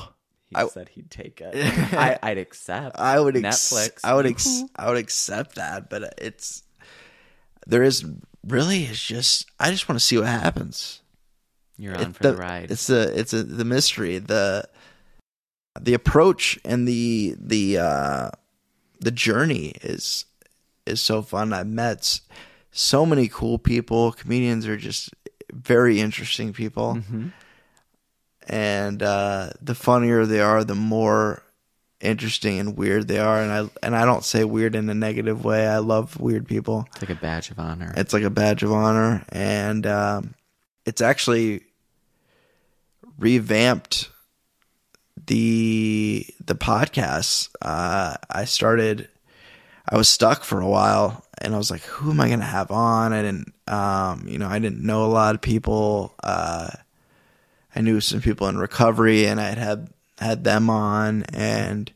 He 0.51 0.57
I- 0.57 0.67
said 0.67 0.89
he'd 0.91 1.11
take 1.11 1.41
it. 1.41 1.55
I, 1.95 2.19
I'd 2.23 2.39
accept. 2.39 2.99
I 2.99 3.19
would 3.21 3.37
ex- 3.37 3.73
Netflix. 3.73 4.01
I 4.05 4.15
would 4.15 4.27
ex- 4.27 4.63
I 4.77 4.89
would 4.89 4.99
accept 4.99 5.55
that, 5.57 5.89
but 5.89 6.15
it's 6.19 6.63
there 7.67 7.83
is 7.83 8.05
really 8.47 8.85
it's 8.85 9.03
just 9.05 9.47
I 9.61 9.71
just 9.71 9.89
want 9.89 9.99
to 10.01 10.05
see 10.05 10.19
what 10.19 10.27
happens. 10.27 11.01
You're 11.79 11.95
on 11.97 12.01
It- 12.11 12.17
for 12.17 12.23
the, 12.25 12.37
ride. 12.37 12.71
It's 12.73 12.91
a 12.91 13.17
it's 13.19 13.33
a 13.33 13.43
the 13.45 13.65
mystery 13.65 14.19
the 14.19 14.69
the 15.81 15.95
approach 15.95 16.59
and 16.65 16.87
the 16.87 17.37
the 17.39 17.79
uh 17.79 18.31
the 19.01 19.11
journey 19.11 19.75
is 19.83 20.25
is 20.87 21.01
so 21.01 21.23
fun. 21.23 21.53
I've 21.53 21.67
met 21.67 22.21
so 22.71 23.05
many 23.07 23.29
cool 23.29 23.59
people. 23.59 24.13
Comedians 24.13 24.67
are 24.67 24.77
just 24.77 25.11
very 25.53 26.01
interesting 26.01 26.53
people. 26.53 26.97
Mm-hmm. 26.97 27.29
and 28.49 29.03
uh, 29.03 29.51
the 29.61 29.75
funnier 29.75 30.27
they 30.27 30.41
are, 30.41 30.63
the 30.65 30.75
more 30.75 31.43
interesting 32.01 32.59
and 32.59 32.77
weird 32.77 33.09
they 33.09 33.19
are. 33.19 33.41
And 33.41 33.51
I 33.51 33.87
and 33.87 33.97
I 33.97 34.05
don't 34.05 34.25
say 34.25 34.45
weird 34.45 34.75
in 34.75 34.89
a 34.91 34.95
negative 34.95 35.45
way. 35.45 35.67
I 35.67 35.79
love 35.79 36.21
weird 36.21 36.47
people. 36.47 36.87
It's 36.93 37.03
like 37.03 37.19
a 37.19 37.21
badge 37.21 37.51
of 37.51 37.59
honor. 37.59 37.93
It's 37.97 38.13
like 38.13 38.23
a 38.23 38.31
badge 38.31 38.63
of 38.63 38.73
honor, 38.73 39.25
and 39.31 39.87
um, 39.87 40.35
it's 40.85 41.01
actually 41.01 41.63
revamped 43.19 44.11
the 45.27 46.27
the 46.45 46.55
podcast. 46.55 47.51
Uh, 47.61 48.17
I 48.31 48.45
started. 48.45 49.09
I 49.89 49.97
was 49.97 50.09
stuck 50.09 50.43
for 50.43 50.61
a 50.61 50.69
while, 50.69 51.25
and 51.39 51.55
I 51.55 51.59
was 51.59 51.71
like, 51.71 51.83
"Who 51.83 52.11
am 52.11 52.21
I 52.21 52.27
going 52.29 52.41
to 52.41 52.45
have 52.47 52.71
on?" 52.71 53.13
I 53.13 53.23
didn't, 53.23 53.53
um, 53.69 54.25
you 54.27 54.39
know, 54.39 54.49
I 54.49 54.59
didn't 54.59 54.85
know 54.85 55.05
a 55.05 55.07
lot 55.07 55.35
of 55.35 55.41
people. 55.41 56.15
Uh, 56.23 56.71
I 57.75 57.81
knew 57.83 58.01
some 58.01 58.21
people 58.21 58.49
in 58.49 58.59
recovery, 58.59 59.27
and 59.27 59.41
I 59.41 59.51
had 59.51 59.59
had, 59.59 59.89
had 60.19 60.45
them 60.45 60.71
on, 60.71 61.23
and 61.33 61.93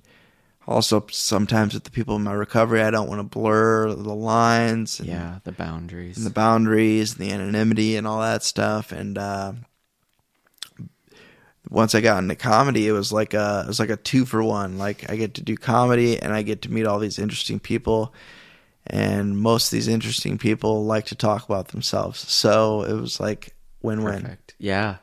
also 0.69 1.05
sometimes 1.11 1.75
with 1.75 1.85
the 1.85 1.91
people 1.91 2.15
in 2.17 2.23
my 2.23 2.33
recovery, 2.33 2.83
I 2.83 2.91
don't 2.91 3.09
want 3.09 3.19
to 3.19 3.25
blur 3.25 3.89
the 3.89 4.15
lines. 4.15 5.01
And, 5.01 5.09
yeah, 5.09 5.39
the 5.43 5.53
boundaries. 5.53 6.17
and 6.17 6.25
the 6.25 6.31
boundaries, 6.31 7.17
and 7.17 7.27
the 7.27 7.33
anonymity, 7.33 7.97
and 7.97 8.07
all 8.07 8.21
that 8.21 8.45
stuff. 8.45 8.93
And 8.93 9.19
uh, 9.19 9.55
once 11.71 11.95
I 11.95 12.01
got 12.01 12.23
into 12.23 12.35
comedy, 12.35 12.89
it 12.89 12.93
was 12.93 13.13
like 13.13 13.33
a 13.33 13.63
it 13.65 13.69
was 13.69 13.81
like 13.81 13.91
a 13.91 13.97
two 13.97 14.27
for 14.27 14.43
one. 14.43 14.77
Like 14.77 15.09
I 15.11 15.17
get 15.17 15.35
to 15.35 15.43
do 15.43 15.57
comedy, 15.57 16.19
and 16.21 16.33
I 16.33 16.43
get 16.43 16.63
to 16.63 16.73
meet 16.73 16.87
all 16.87 16.99
these 16.99 17.19
interesting 17.19 17.61
people. 17.61 18.13
And 18.87 19.39
most 19.39 19.67
of 19.67 19.71
these 19.71 19.89
interesting 19.89 20.37
people 20.37 20.85
like 20.85 21.07
to 21.07 21.15
talk 21.15 21.45
about 21.45 21.69
themselves, 21.69 22.29
so 22.31 22.83
it 22.83 22.95
was 22.95 23.21
like 23.21 23.55
win 23.83 24.03
win. 24.03 24.23
Perfect. 24.23 24.55
Yeah. 24.59 24.97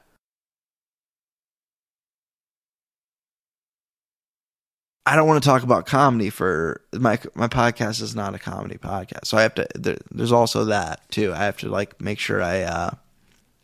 I 5.05 5.15
don't 5.15 5.28
want 5.28 5.41
to 5.41 5.47
talk 5.47 5.63
about 5.63 5.86
comedy 5.86 6.30
for 6.30 6.82
my 6.91 7.18
my 7.34 7.47
podcast 7.47 8.01
is 8.01 8.13
not 8.13 8.36
a 8.36 8.39
comedy 8.39 8.78
podcast, 8.78 9.26
so 9.26 9.38
I 9.38 9.43
have 9.43 9.55
to. 9.55 9.65
There, 9.74 9.97
there's 10.11 10.34
also 10.34 10.65
that 10.65 11.09
too. 11.09 11.32
I 11.34 11.45
have 11.45 11.55
to 11.57 11.70
like 11.70 12.01
make 12.01 12.20
sure 12.20 12.41
I. 12.43 12.63
uh 12.63 12.91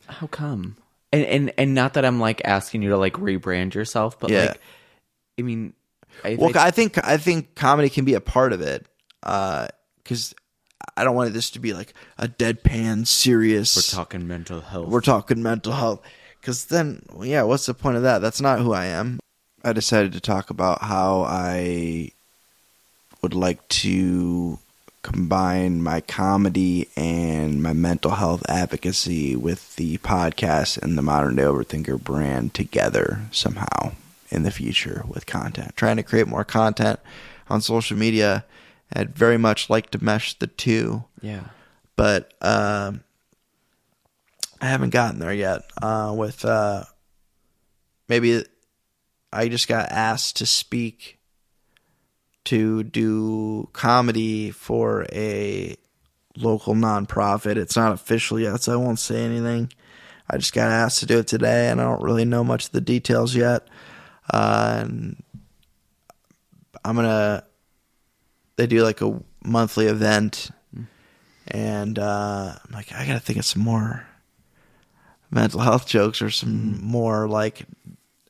How 0.07 0.27
come? 0.27 0.77
And 1.13 1.23
and 1.25 1.53
and 1.59 1.73
not 1.75 1.93
that 1.93 2.03
I'm 2.05 2.19
like 2.19 2.41
asking 2.43 2.81
you 2.81 2.89
to 2.89 2.97
like 2.97 3.13
rebrand 3.13 3.75
yourself, 3.75 4.19
but 4.19 4.31
Yeah. 4.31 4.41
like, 4.47 4.59
I 5.39 5.43
mean, 5.43 5.73
I, 6.25 6.35
Well, 6.35 6.51
I- 6.57 6.67
I 6.67 6.71
think 6.71 6.97
I 7.07 7.17
think 7.17 7.53
comedy 7.55 7.89
can 7.89 8.03
be 8.03 8.15
a 8.15 8.19
part 8.21 8.51
of 8.51 8.59
it, 8.61 8.87
Uh 9.21 9.67
because 10.03 10.33
I 10.97 11.03
don't 11.05 11.15
want 11.15 11.31
this 11.33 11.49
to 11.51 11.59
be 11.59 11.71
like 11.73 11.93
a 12.17 12.27
deadpan 12.27 13.07
serious. 13.07 13.75
we're 13.75 13.95
talking 13.97 14.27
mental 14.27 14.59
health. 14.61 14.89
we're 14.89 15.01
talking 15.01 15.41
mental 15.41 15.73
health, 15.73 16.01
because 16.41 16.65
then 16.65 17.03
yeah, 17.21 17.43
what's 17.43 17.67
the 17.67 17.73
point 17.75 17.95
of 17.97 18.03
that? 18.03 18.19
That's 18.19 18.41
not 18.41 18.59
who 18.59 18.73
I 18.73 18.85
am. 18.87 19.19
I 19.63 19.71
decided 19.71 20.11
to 20.13 20.19
talk 20.19 20.49
about 20.49 20.81
how 20.81 21.21
I 21.21 22.11
would 23.21 23.33
like 23.35 23.65
to 23.85 24.59
combine 25.03 25.83
my 25.83 26.01
comedy 26.01 26.89
and 26.95 27.61
my 27.61 27.73
mental 27.73 28.11
health 28.11 28.43
advocacy 28.49 29.35
with 29.35 29.75
the 29.75 29.97
podcast 29.99 30.81
and 30.81 30.97
the 30.97 31.01
Modern 31.01 31.35
Day 31.35 31.43
Overthinker 31.43 32.01
brand 32.01 32.53
together 32.53 33.21
somehow 33.31 33.91
in 34.29 34.43
the 34.43 34.51
future 34.51 35.03
with 35.07 35.25
content. 35.25 35.75
Trying 35.75 35.97
to 35.97 36.03
create 36.03 36.27
more 36.27 36.45
content 36.45 36.99
on 37.49 37.61
social 37.61 37.97
media. 37.97 38.45
I'd 38.93 39.15
very 39.15 39.37
much 39.37 39.69
like 39.69 39.91
to 39.91 40.03
mesh 40.03 40.37
the 40.39 40.47
two, 40.47 41.03
yeah. 41.21 41.45
but 41.95 42.33
uh, 42.41 42.93
I 44.61 44.65
haven't 44.65 44.91
gotten 44.91 45.19
there 45.19 45.33
yet. 45.33 45.63
Uh, 45.81 46.13
with 46.15 46.45
uh, 46.45 46.83
maybe 48.07 48.43
I 49.31 49.49
just 49.49 49.67
got 49.67 49.89
asked 49.91 50.37
to 50.37 50.45
speak 50.45 51.19
to 52.45 52.83
do 52.83 53.69
comedy 53.73 54.51
for 54.51 55.05
a 55.11 55.75
local 56.37 56.73
nonprofit. 56.75 57.55
It's 57.57 57.75
not 57.75 57.93
official 57.93 58.39
yet, 58.39 58.61
so 58.61 58.73
I 58.73 58.75
won't 58.75 58.99
say 58.99 59.23
anything. 59.23 59.71
I 60.29 60.37
just 60.37 60.53
got 60.53 60.71
asked 60.71 60.99
to 60.99 61.05
do 61.05 61.19
it 61.19 61.27
today, 61.27 61.69
and 61.69 61.79
I 61.81 61.83
don't 61.83 62.01
really 62.01 62.25
know 62.25 62.43
much 62.43 62.65
of 62.65 62.71
the 62.71 62.81
details 62.81 63.35
yet. 63.35 63.67
Uh, 64.31 64.83
and 64.85 65.23
I'm 66.83 66.95
gonna. 66.95 67.43
They 68.55 68.67
do 68.67 68.83
like 68.83 69.01
a 69.01 69.21
monthly 69.43 69.87
event, 69.87 70.49
and 71.47 71.99
uh, 71.99 72.55
I'm 72.65 72.73
like, 72.73 72.91
I 72.93 73.05
gotta 73.05 73.19
think 73.19 73.39
of 73.39 73.45
some 73.45 73.61
more 73.61 74.07
mental 75.31 75.59
health 75.59 75.87
jokes 75.87 76.21
or 76.21 76.29
some 76.29 76.79
more 76.81 77.27
like 77.27 77.65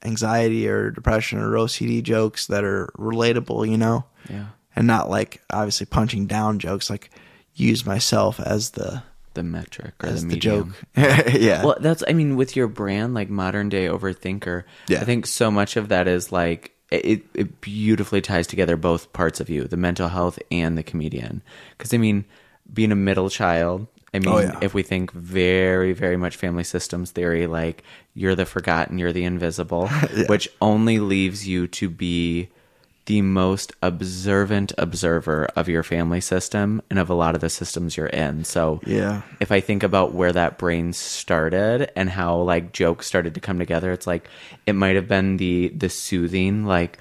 anxiety 0.05 0.67
or 0.67 0.91
depression 0.91 1.39
or 1.39 1.51
OCD 1.51 2.01
jokes 2.03 2.47
that 2.47 2.63
are 2.63 2.89
relatable, 2.97 3.69
you 3.69 3.77
know, 3.77 4.05
Yeah. 4.29 4.47
and 4.75 4.87
not 4.87 5.09
like 5.09 5.41
obviously 5.49 5.85
punching 5.85 6.27
down 6.27 6.59
jokes. 6.59 6.89
Like 6.89 7.09
use 7.55 7.85
myself 7.85 8.39
as 8.39 8.71
the 8.71 9.03
The 9.33 9.43
metric 9.43 9.93
or 10.03 10.09
the 10.11 10.25
the 10.25 10.37
joke. 10.37 10.67
yeah. 10.97 11.63
Well, 11.63 11.77
that's 11.79 12.03
I 12.07 12.13
mean, 12.13 12.35
with 12.35 12.55
your 12.55 12.67
brand, 12.67 13.13
like 13.13 13.29
modern 13.29 13.69
day 13.69 13.87
overthinker, 13.87 14.63
Yeah. 14.87 15.01
I 15.01 15.05
think 15.05 15.25
so 15.25 15.49
much 15.51 15.77
of 15.77 15.89
that 15.89 16.07
is 16.07 16.31
like 16.31 16.71
it, 16.91 17.23
it 17.33 17.59
beautifully 17.61 18.21
ties 18.21 18.45
together 18.45 18.77
both 18.77 19.11
parts 19.13 19.39
of 19.39 19.49
you, 19.49 19.63
the 19.63 19.77
mental 19.77 20.09
health 20.09 20.37
and 20.51 20.77
the 20.77 20.83
comedian. 20.83 21.41
Because 21.77 21.91
I 21.93 21.97
mean, 21.97 22.25
being 22.71 22.91
a 22.91 22.95
middle 22.95 23.29
child, 23.29 23.87
I 24.13 24.17
oh, 24.17 24.19
mean, 24.19 24.29
Oh, 24.29 24.39
yeah. 24.39 24.59
if 24.61 24.73
we 24.73 24.83
think 24.83 25.11
very, 25.11 25.93
very 25.93 26.17
much 26.17 26.35
family 26.35 26.63
systems 26.63 27.11
theory, 27.11 27.47
like 27.47 27.83
you're 28.13 28.35
the 28.35 28.45
forgotten, 28.45 28.99
you're 28.99 29.13
the 29.13 29.23
invisible, 29.23 29.87
which 30.27 30.49
only 30.61 30.99
leaves 30.99 31.47
you 31.47 31.67
to 31.67 31.89
be 31.89 32.49
the 33.05 33.21
most 33.21 33.73
observant 33.81 34.71
observer 34.77 35.45
of 35.57 35.67
your 35.67 35.83
family 35.83 36.21
system 36.21 36.81
and 36.89 36.97
of 36.99 37.09
a 37.09 37.13
lot 37.13 37.35
of 37.35 37.41
the 37.41 37.49
systems 37.49 37.97
you're 37.97 38.07
in. 38.07 38.45
So 38.45 38.79
Yeah. 38.85 39.23
if 39.41 39.51
I 39.51 39.59
think 39.59 39.83
about 39.83 40.13
where 40.13 40.31
that 40.31 40.57
brain 40.57 40.93
started 40.93 41.91
and 41.97 42.09
how 42.09 42.37
like 42.37 42.71
jokes 42.71 43.05
started 43.05 43.33
to 43.33 43.41
come 43.41 43.59
together, 43.59 43.91
it's 43.91 44.07
like 44.07 44.29
it 44.65 44.73
might 44.73 44.95
have 44.95 45.09
been 45.09 45.35
the 45.35 45.67
the 45.75 45.89
soothing 45.89 46.65
like 46.65 46.97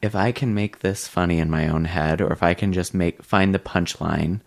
if 0.00 0.14
I 0.14 0.32
can 0.32 0.54
make 0.54 0.78
this 0.78 1.06
funny 1.06 1.38
in 1.38 1.50
my 1.50 1.68
own 1.68 1.84
head 1.84 2.22
or 2.22 2.32
if 2.32 2.42
I 2.42 2.54
can 2.54 2.72
just 2.72 2.94
make 2.94 3.22
find 3.22 3.54
the 3.54 3.58
punchline 3.58 4.40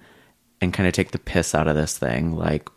and 0.61 0.73
kind 0.73 0.87
of 0.87 0.93
take 0.93 1.11
the 1.11 1.19
piss 1.19 1.53
out 1.55 1.67
of 1.67 1.75
this 1.75 1.97
thing, 1.97 2.35
like 2.35 2.69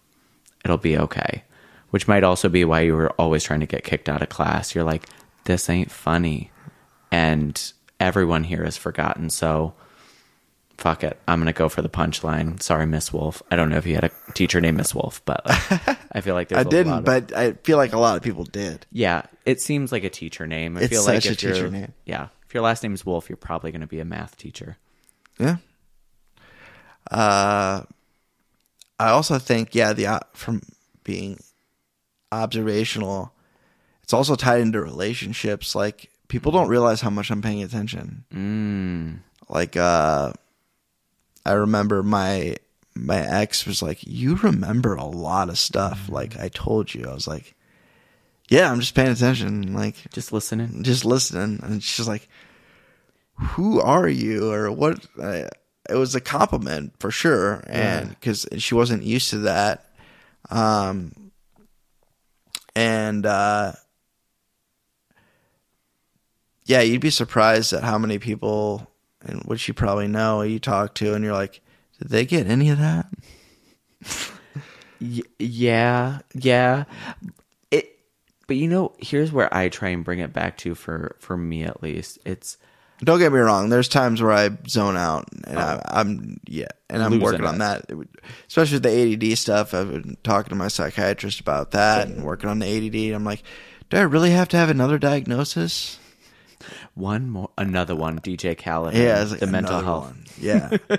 it'll 0.64 0.76
be 0.78 0.98
okay. 0.98 1.44
Which 1.90 2.06
might 2.06 2.24
also 2.24 2.48
be 2.48 2.64
why 2.64 2.80
you 2.82 2.94
were 2.94 3.10
always 3.12 3.42
trying 3.44 3.60
to 3.60 3.66
get 3.66 3.82
kicked 3.84 4.08
out 4.08 4.20
of 4.22 4.28
class. 4.28 4.74
You're 4.74 4.84
like, 4.84 5.08
this 5.44 5.70
ain't 5.70 5.90
funny. 5.90 6.50
And 7.10 7.72
everyone 7.98 8.44
here 8.44 8.62
is 8.62 8.76
forgotten. 8.76 9.30
So 9.30 9.72
fuck 10.76 11.02
it. 11.02 11.18
I'm 11.26 11.38
going 11.40 11.46
to 11.46 11.52
go 11.58 11.68
for 11.70 11.80
the 11.80 11.88
punchline. 11.88 12.62
Sorry, 12.62 12.84
Miss 12.86 13.10
Wolf. 13.12 13.42
I 13.50 13.56
don't 13.56 13.70
know 13.70 13.78
if 13.78 13.86
you 13.86 13.94
had 13.94 14.04
a 14.04 14.10
teacher 14.34 14.60
named 14.60 14.76
Miss 14.76 14.94
Wolf, 14.94 15.22
but 15.24 15.40
I 16.12 16.20
feel 16.20 16.34
like 16.34 16.48
there's 16.48 16.58
I 16.66 16.68
a 16.68 16.70
didn't, 16.70 16.92
of- 16.92 17.04
but 17.06 17.32
I 17.34 17.52
feel 17.52 17.78
like 17.78 17.94
a 17.94 17.98
lot 17.98 18.16
of 18.18 18.22
people 18.22 18.44
did. 18.44 18.84
yeah, 18.92 19.22
it 19.46 19.60
seems 19.62 19.90
like 19.90 20.04
a 20.04 20.10
teacher 20.10 20.46
name. 20.46 20.76
I 20.76 20.82
It's 20.82 20.90
feel 20.90 21.04
like 21.04 21.22
such 21.22 21.32
a 21.32 21.36
teacher 21.36 21.70
name. 21.70 21.94
Yeah. 22.04 22.28
If 22.46 22.52
your 22.54 22.62
last 22.62 22.82
name 22.82 22.92
is 22.94 23.04
Wolf, 23.06 23.30
you're 23.30 23.36
probably 23.38 23.70
going 23.72 23.80
to 23.80 23.86
be 23.86 24.00
a 24.00 24.04
math 24.04 24.36
teacher. 24.36 24.76
Yeah. 25.38 25.56
Uh, 27.10 27.82
I 28.98 29.08
also 29.10 29.38
think, 29.38 29.74
yeah, 29.74 29.92
the 29.92 30.06
uh, 30.06 30.20
from 30.34 30.62
being 31.04 31.38
observational, 32.32 33.32
it's 34.02 34.12
also 34.12 34.34
tied 34.36 34.60
into 34.60 34.80
relationships. 34.80 35.74
Like 35.74 36.10
people 36.28 36.52
don't 36.52 36.68
realize 36.68 37.00
how 37.00 37.10
much 37.10 37.30
I'm 37.30 37.42
paying 37.42 37.62
attention. 37.62 38.24
Mm. 38.34 39.18
Like, 39.48 39.76
uh, 39.76 40.32
I 41.46 41.52
remember 41.52 42.02
my 42.02 42.56
my 42.94 43.18
ex 43.20 43.64
was 43.64 43.80
like, 43.80 44.00
"You 44.06 44.34
remember 44.36 44.94
a 44.94 45.04
lot 45.04 45.48
of 45.48 45.58
stuff." 45.58 46.08
Like 46.10 46.36
I 46.38 46.48
told 46.48 46.92
you, 46.92 47.06
I 47.08 47.14
was 47.14 47.26
like, 47.28 47.54
"Yeah, 48.48 48.70
I'm 48.70 48.80
just 48.80 48.94
paying 48.94 49.12
attention." 49.12 49.72
Like 49.72 49.94
Just 50.12 50.32
listening. 50.32 50.82
just 50.82 51.04
listening 51.04 51.60
and 51.62 51.82
she's 51.82 52.08
like 52.08 52.28
who 53.54 53.80
are 53.80 54.08
you 54.08 54.50
or 54.50 54.70
what 54.72 55.06
it 55.88 55.94
was 55.94 56.14
a 56.14 56.20
compliment 56.20 56.92
for 56.98 57.10
sure 57.10 57.62
and 57.66 58.10
because 58.10 58.46
she 58.58 58.74
wasn't 58.74 59.02
used 59.02 59.30
to 59.30 59.38
that 59.38 59.90
um 60.50 61.12
and 62.76 63.24
uh 63.26 63.72
yeah 66.64 66.80
you'd 66.80 67.00
be 67.00 67.10
surprised 67.10 67.72
at 67.72 67.82
how 67.82 67.98
many 67.98 68.18
people 68.18 68.90
and 69.22 69.42
which 69.44 69.66
you 69.68 69.74
probably 69.74 70.08
know 70.08 70.42
you 70.42 70.58
talk 70.58 70.94
to 70.94 71.14
and 71.14 71.24
you're 71.24 71.32
like 71.32 71.60
did 71.98 72.08
they 72.08 72.24
get 72.24 72.46
any 72.46 72.70
of 72.70 72.78
that 72.78 73.06
Y- 75.00 75.22
yeah, 75.38 76.20
yeah. 76.34 76.84
It, 77.70 77.98
but 78.46 78.56
you 78.56 78.68
know, 78.68 78.94
here's 78.98 79.32
where 79.32 79.52
I 79.54 79.68
try 79.68 79.90
and 79.90 80.04
bring 80.04 80.18
it 80.18 80.32
back 80.32 80.56
to 80.58 80.74
for 80.74 81.16
for 81.20 81.36
me 81.36 81.62
at 81.64 81.82
least. 81.82 82.18
It's 82.24 82.56
Don't 83.00 83.18
get 83.18 83.32
me 83.32 83.38
wrong. 83.38 83.68
There's 83.68 83.88
times 83.88 84.20
where 84.20 84.32
I 84.32 84.50
zone 84.66 84.96
out, 84.96 85.28
and 85.44 85.58
I, 85.58 85.80
I'm 85.86 86.40
yeah, 86.46 86.66
and 86.90 87.02
I'm 87.02 87.20
working 87.20 87.44
on 87.46 87.58
that. 87.58 87.94
Would- 87.94 88.08
especially 88.48 88.76
with 88.80 88.82
the 88.82 89.30
ADD 89.32 89.38
stuff. 89.38 89.72
I've 89.72 89.90
been 89.90 90.16
talking 90.24 90.50
to 90.50 90.56
my 90.56 90.68
psychiatrist 90.68 91.38
about 91.40 91.70
that 91.72 92.08
and 92.08 92.24
working 92.24 92.50
on 92.50 92.58
the 92.58 92.66
ADD. 92.66 93.14
I'm 93.14 93.24
like, 93.24 93.42
do 93.90 93.98
I 93.98 94.02
really 94.02 94.30
have 94.30 94.48
to 94.48 94.56
have 94.56 94.68
another 94.68 94.98
diagnosis? 94.98 95.98
one 96.94 97.30
more, 97.30 97.50
another 97.56 97.94
one. 97.94 98.18
DJ 98.20 98.56
Khaled. 98.58 98.94
Yeah, 98.94 99.22
it's 99.22 99.30
like 99.30 99.40
the 99.40 99.46
mental 99.46 99.80
health. 99.80 100.06
one. 100.06 100.24
Yeah, 100.40 100.76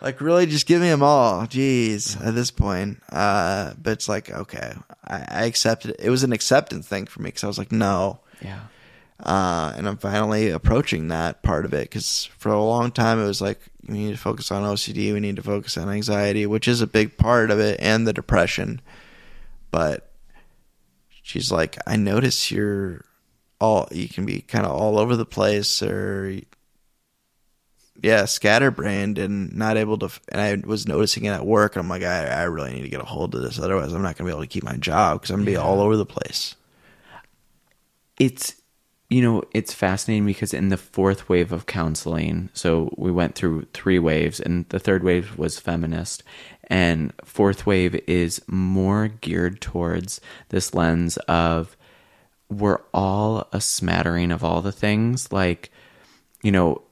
like 0.00 0.20
really, 0.20 0.46
just 0.46 0.66
give 0.66 0.80
me 0.80 0.88
them 0.88 1.02
all. 1.02 1.42
Jeez, 1.46 2.20
at 2.26 2.34
this 2.34 2.50
point, 2.50 3.00
uh, 3.10 3.74
but 3.80 3.92
it's 3.92 4.08
like 4.08 4.30
okay, 4.30 4.72
I, 5.06 5.24
I 5.28 5.44
accepted 5.44 5.92
it. 5.92 6.00
It 6.00 6.10
was 6.10 6.24
an 6.24 6.32
acceptance 6.32 6.86
thing 6.88 7.06
for 7.06 7.22
me 7.22 7.28
because 7.28 7.44
I 7.44 7.46
was 7.46 7.58
like, 7.58 7.72
no. 7.72 8.20
Yeah, 8.42 8.60
uh, 9.20 9.72
and 9.76 9.88
I'm 9.88 9.96
finally 9.96 10.50
approaching 10.50 11.08
that 11.08 11.42
part 11.42 11.64
of 11.64 11.72
it 11.72 11.88
because 11.88 12.26
for 12.36 12.50
a 12.50 12.62
long 12.62 12.90
time 12.90 13.18
it 13.18 13.26
was 13.26 13.40
like 13.40 13.60
we 13.88 13.98
need 13.98 14.12
to 14.12 14.18
focus 14.18 14.50
on 14.50 14.62
OCD, 14.62 15.12
we 15.12 15.20
need 15.20 15.36
to 15.36 15.42
focus 15.42 15.78
on 15.78 15.88
anxiety, 15.88 16.44
which 16.44 16.68
is 16.68 16.80
a 16.80 16.86
big 16.86 17.16
part 17.16 17.50
of 17.50 17.58
it, 17.58 17.78
and 17.80 18.06
the 18.06 18.12
depression. 18.12 18.80
But 19.70 20.10
she's 21.22 21.50
like, 21.50 21.78
I 21.86 21.96
notice 21.96 22.50
you're 22.50 23.04
all 23.58 23.88
you 23.90 24.08
can 24.08 24.26
be 24.26 24.40
kind 24.40 24.66
of 24.66 24.72
all 24.72 24.98
over 24.98 25.16
the 25.16 25.24
place, 25.24 25.82
or 25.82 26.40
yeah, 28.02 28.26
scatterbrained 28.26 29.18
and 29.18 29.56
not 29.56 29.78
able 29.78 29.98
to. 29.98 30.10
And 30.28 30.40
I 30.40 30.66
was 30.66 30.86
noticing 30.86 31.24
it 31.24 31.30
at 31.30 31.46
work. 31.46 31.76
I'm 31.76 31.88
like, 31.88 32.02
I, 32.02 32.26
I 32.26 32.42
really 32.42 32.74
need 32.74 32.82
to 32.82 32.90
get 32.90 33.00
a 33.00 33.04
hold 33.04 33.34
of 33.34 33.42
this, 33.42 33.58
otherwise 33.58 33.94
I'm 33.94 34.02
not 34.02 34.16
gonna 34.16 34.28
be 34.28 34.32
able 34.32 34.42
to 34.42 34.46
keep 34.46 34.64
my 34.64 34.76
job 34.76 35.20
because 35.20 35.30
I'm 35.30 35.38
gonna 35.38 35.46
be 35.52 35.56
all 35.56 35.80
over 35.80 35.96
the 35.96 36.04
place. 36.04 36.54
it's 38.18 38.56
you 39.08 39.22
know 39.22 39.42
it's 39.52 39.72
fascinating 39.72 40.26
because 40.26 40.52
in 40.52 40.68
the 40.68 40.76
fourth 40.76 41.28
wave 41.28 41.52
of 41.52 41.66
counseling 41.66 42.50
so 42.52 42.92
we 42.96 43.10
went 43.10 43.34
through 43.34 43.66
three 43.72 43.98
waves 43.98 44.40
and 44.40 44.68
the 44.70 44.78
third 44.78 45.04
wave 45.04 45.36
was 45.38 45.58
feminist. 45.58 46.22
And 46.68 47.12
fourth 47.24 47.64
wave 47.64 47.94
is 48.08 48.42
more 48.48 49.06
geared 49.06 49.60
towards 49.60 50.20
this 50.48 50.74
lens 50.74 51.16
of 51.28 51.76
we're 52.48 52.80
all 52.92 53.46
a 53.52 53.60
smattering 53.60 54.32
of 54.32 54.42
all 54.42 54.62
the 54.62 54.72
things. 54.72 55.30
Like 55.30 55.70
you 56.42 56.52
know 56.52 56.82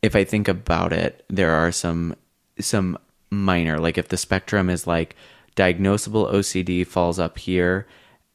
if 0.00 0.16
i 0.16 0.24
think 0.24 0.48
about 0.48 0.92
it 0.92 1.24
there 1.28 1.52
are 1.52 1.70
some 1.70 2.14
some 2.58 2.98
minor 3.30 3.78
like 3.78 3.98
if 3.98 4.08
the 4.08 4.16
spectrum 4.16 4.70
is 4.70 4.86
like 4.86 5.14
diagnosable 5.54 6.32
ocd 6.32 6.86
falls 6.86 7.18
up 7.18 7.36
here 7.38 7.86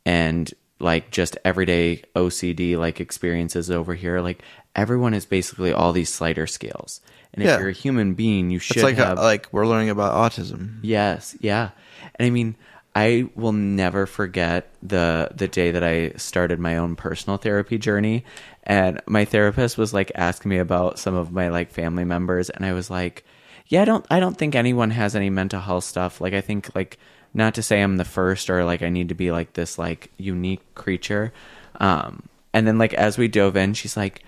and 0.06 0.54
like 0.80 1.10
just 1.12 1.38
everyday 1.44 2.02
ocd 2.16 2.78
like 2.78 3.00
experiences 3.00 3.72
over 3.72 3.96
here 3.96 4.20
like 4.22 4.42
everyone 4.76 5.14
is 5.14 5.26
basically 5.26 5.74
all 5.74 5.92
these 5.92 6.14
slider 6.14 6.46
scales 6.46 7.02
and 7.34 7.44
if 7.44 7.48
Yeah. 7.48 7.60
you're 7.60 7.70
a 7.70 7.74
human 7.74 8.14
being 8.14 8.50
you 8.52 8.60
should 8.60 8.78
It's 8.78 8.84
like 8.84 9.00
uh, 9.00 9.06
have 9.08 9.18
like 9.18 9.48
we're 9.52 9.66
learning 9.68 9.90
about 9.90 10.14
autism. 10.32 10.80
Yes, 10.82 11.36
yeah. 11.40 11.70
And 12.16 12.26
I 12.26 12.30
mean, 12.30 12.56
I 12.96 13.30
will 13.36 13.52
never 13.52 14.06
forget 14.06 14.70
the 14.82 15.30
the 15.36 15.48
day 15.48 15.72
that 15.72 15.84
I 15.84 16.12
started 16.18 16.60
my 16.60 16.78
own 16.78 16.96
personal 16.96 17.38
therapy 17.38 17.78
journey 17.78 18.24
and 18.64 19.02
my 19.08 19.26
therapist 19.26 19.78
was 19.78 19.94
like 19.94 20.12
asking 20.16 20.50
me 20.50 20.58
about 20.58 20.98
some 21.00 21.16
of 21.16 21.32
my 21.32 21.50
like 21.50 21.70
family 21.72 22.06
members 22.06 22.50
and 22.50 22.66
I 22.66 22.74
was 22.74 22.90
like, 22.90 23.24
"Yeah, 23.68 23.82
I 23.82 23.86
don't 23.86 24.06
I 24.10 24.20
don't 24.20 24.38
think 24.38 24.56
anyone 24.56 24.92
has 24.92 25.16
any 25.16 25.30
mental 25.30 25.60
health 25.62 25.84
stuff. 25.84 26.22
Like 26.22 26.34
I 26.34 26.42
think 26.42 26.74
like 26.76 26.98
not 27.34 27.54
to 27.56 27.62
say 27.62 27.82
I'm 27.82 27.98
the 27.98 28.06
first 28.06 28.50
or 28.50 28.64
like 28.64 28.82
I 28.82 28.90
need 28.90 29.10
to 29.10 29.16
be 29.16 29.32
like 29.32 29.54
this 29.54 29.78
like 29.78 30.12
unique 30.18 30.62
creature." 30.76 31.34
Um 31.80 32.24
and 32.54 32.68
then 32.68 32.78
like 32.78 32.94
as 32.94 33.18
we 33.18 33.28
dove 33.28 33.56
in, 33.56 33.74
she's 33.74 33.96
like, 33.96 34.24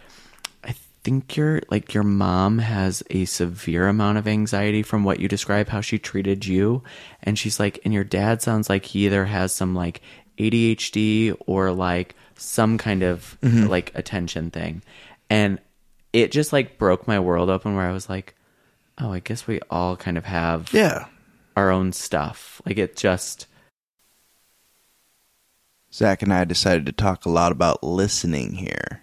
I, 0.64 0.68
th- 0.68 0.78
think 1.04 1.36
your 1.36 1.62
like 1.72 1.93
your 1.93 2.04
mom 2.04 2.60
has 2.60 3.02
a 3.10 3.26
severe 3.26 3.88
amount 3.88 4.18
of 4.18 4.28
anxiety 4.28 4.84
from 4.84 5.04
what 5.04 5.20
you 5.20 5.28
describe 5.28 5.70
how 5.70 5.82
she 5.82 5.97
treated 5.97 6.45
you 6.45 6.84
and 7.24 7.39
she's 7.39 7.60
like 7.60 7.80
and 7.86 7.93
your 7.93 8.04
dad 8.04 8.41
sounds 8.41 8.70
like 8.70 8.86
he 8.86 9.06
either 9.06 9.26
has 9.26 9.52
some 9.54 9.74
like 9.74 10.02
ADHD 10.38 11.36
or 11.47 11.72
like 11.72 12.16
some 12.36 12.78
kind 12.78 13.02
of 13.04 13.38
like 13.41 13.91
attention 13.95 14.52
thing 14.52 14.82
and 15.30 15.60
it 16.14 16.32
just 16.32 16.52
like 16.54 16.78
broke 16.78 17.08
my 17.08 17.20
world 17.20 17.50
open 17.50 17.76
where 17.76 17.88
I 17.88 17.91
was 17.93 18.10
like 18.10 18.36
oh 18.97 19.12
I 19.14 19.20
guess 19.20 19.47
we 19.47 19.60
all 19.70 19.95
kind 19.95 20.18
of 20.18 20.26
have 20.26 20.74
Yeah. 20.74 21.06
Our 21.60 21.72
own 21.72 21.91
stuff 21.91 22.62
like 22.66 22.78
it 22.78 22.95
just 22.95 23.45
Zach 25.93 26.22
and 26.22 26.32
I 26.34 26.43
decided 26.45 26.86
to 26.86 26.91
talk 26.91 27.26
a 27.26 27.30
lot 27.30 27.51
about 27.51 27.84
listening 27.84 28.53
here. 28.53 29.01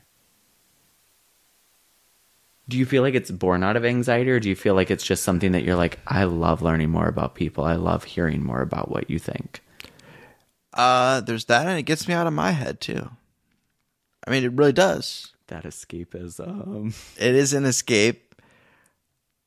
do 2.69 2.77
you 2.77 2.87
feel 2.87 3.03
like 3.03 3.15
it's 3.15 3.31
born 3.31 3.63
out 3.63 3.77
of 3.77 3.85
anxiety 3.85 4.31
or 4.31 4.41
do 4.41 4.49
you 4.49 4.57
feel 4.57 4.75
like 4.75 4.91
it's 4.91 5.05
just 5.05 5.23
something 5.23 5.53
that 5.53 5.63
you're 5.63 5.77
like 5.77 5.99
I 6.07 6.25
love 6.25 6.63
learning 6.63 6.91
more 6.91 7.09
about 7.09 7.35
people 7.35 7.65
I 7.65 7.75
love 7.77 8.05
hearing 8.05 8.43
more 8.43 8.63
about 8.63 8.91
what 8.91 9.09
you 9.11 9.19
think 9.19 9.61
Uh, 10.75 11.21
there's 11.23 11.47
that, 11.47 11.67
and 11.67 11.79
it 11.79 11.85
gets 11.85 12.07
me 12.07 12.13
out 12.15 12.27
of 12.27 12.35
my 12.35 12.51
head 12.51 12.81
too. 12.83 13.09
I 14.27 14.31
mean, 14.31 14.45
it 14.45 14.53
really 14.53 14.73
does. 14.75 15.33
that 15.49 15.65
escapism 15.65 16.93
It 17.19 17.35
is 17.35 17.53
an 17.55 17.65
escape, 17.65 18.35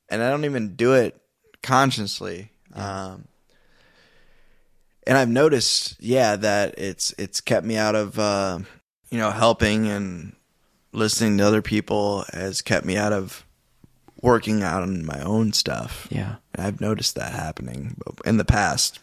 and 0.08 0.22
I 0.22 0.30
don't 0.30 0.44
even 0.44 0.74
do 0.74 0.94
it 0.94 1.20
consciously. 1.62 2.50
Um, 2.74 3.24
and 5.06 5.16
I've 5.18 5.28
noticed, 5.28 5.96
yeah, 6.00 6.36
that 6.36 6.74
it's 6.78 7.12
it's 7.18 7.40
kept 7.40 7.66
me 7.66 7.76
out 7.76 7.94
of 7.94 8.18
uh, 8.18 8.60
you 9.10 9.18
know 9.18 9.30
helping 9.30 9.86
and 9.88 10.34
listening 10.92 11.38
to 11.38 11.46
other 11.46 11.62
people 11.62 12.24
has 12.32 12.62
kept 12.62 12.84
me 12.84 12.96
out 12.96 13.12
of 13.12 13.44
working 14.22 14.62
out 14.62 14.82
on 14.82 15.04
my 15.06 15.20
own 15.22 15.52
stuff. 15.52 16.06
yeah 16.10 16.36
And 16.54 16.66
I've 16.66 16.80
noticed 16.80 17.14
that 17.14 17.32
happening 17.32 17.96
in 18.24 18.36
the 18.36 18.44
past. 18.44 18.98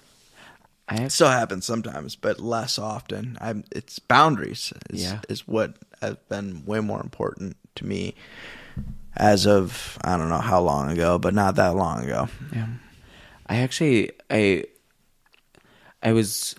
I 0.89 0.95
It 1.03 1.11
still 1.11 1.29
happens 1.29 1.65
sometimes, 1.65 2.15
but 2.15 2.39
less 2.39 2.77
often. 2.79 3.37
I'm 3.41 3.63
it's 3.71 3.99
boundaries 3.99 4.71
is, 4.89 5.01
Yeah. 5.03 5.19
is 5.27 5.47
what 5.47 5.75
has 6.01 6.15
been 6.29 6.63
way 6.65 6.79
more 6.81 7.01
important 7.01 7.57
to 7.75 7.85
me 7.85 8.13
as 9.15 9.47
of 9.47 9.97
I 10.03 10.15
don't 10.17 10.29
know 10.29 10.37
how 10.39 10.61
long 10.61 10.91
ago, 10.91 11.17
but 11.17 11.33
not 11.33 11.55
that 11.55 11.75
long 11.75 12.03
ago. 12.03 12.29
Yeah. 12.53 12.67
I 13.49 13.57
actually 13.57 14.11
I 14.29 14.65
I 16.03 16.13
was 16.13 16.55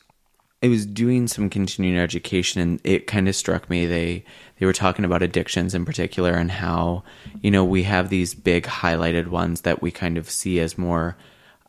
I 0.62 0.68
was 0.68 0.86
doing 0.86 1.28
some 1.28 1.50
continuing 1.50 1.98
education 1.98 2.60
and 2.60 2.80
it 2.82 3.06
kind 3.06 3.28
of 3.28 3.36
struck 3.36 3.70
me 3.70 3.86
they 3.86 4.24
they 4.58 4.66
were 4.66 4.72
talking 4.72 5.04
about 5.04 5.22
addictions 5.22 5.74
in 5.74 5.84
particular 5.84 6.32
and 6.32 6.50
how 6.50 7.04
you 7.40 7.50
know 7.50 7.64
we 7.64 7.84
have 7.84 8.08
these 8.08 8.34
big 8.34 8.64
highlighted 8.64 9.28
ones 9.28 9.62
that 9.62 9.82
we 9.82 9.90
kind 9.90 10.18
of 10.18 10.28
see 10.28 10.58
as 10.60 10.76
more 10.76 11.16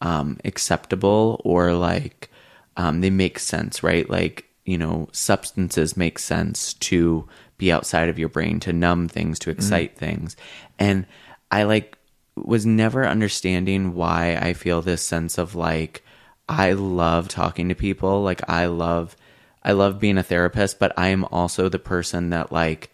um, 0.01 0.37
acceptable 0.45 1.41
or 1.43 1.73
like 1.73 2.31
um, 2.77 3.01
they 3.01 3.09
make 3.09 3.37
sense 3.39 3.83
right? 3.83 4.09
Like 4.09 4.45
you 4.65 4.77
know 4.77 5.09
substances 5.11 5.97
make 5.97 6.17
sense 6.17 6.73
to 6.75 7.27
be 7.57 7.71
outside 7.71 8.09
of 8.09 8.17
your 8.17 8.29
brain 8.29 8.59
to 8.61 8.73
numb 8.73 9.07
things 9.07 9.37
to 9.37 9.51
excite 9.51 9.97
things. 9.97 10.35
And 10.79 11.05
I 11.51 11.63
like 11.63 11.98
was 12.35 12.65
never 12.65 13.05
understanding 13.07 13.93
why 13.93 14.37
I 14.39 14.53
feel 14.53 14.81
this 14.81 15.01
sense 15.01 15.37
of 15.37 15.55
like 15.55 16.03
I 16.47 16.71
love 16.73 17.27
talking 17.27 17.69
to 17.69 17.75
people. 17.75 18.23
Like 18.23 18.47
I 18.49 18.65
love 18.67 19.15
I 19.63 19.73
love 19.73 19.99
being 19.99 20.17
a 20.17 20.23
therapist, 20.23 20.79
but 20.79 20.93
I 20.97 21.09
am 21.09 21.25
also 21.25 21.69
the 21.69 21.79
person 21.79 22.29
that 22.31 22.51
like 22.51 22.91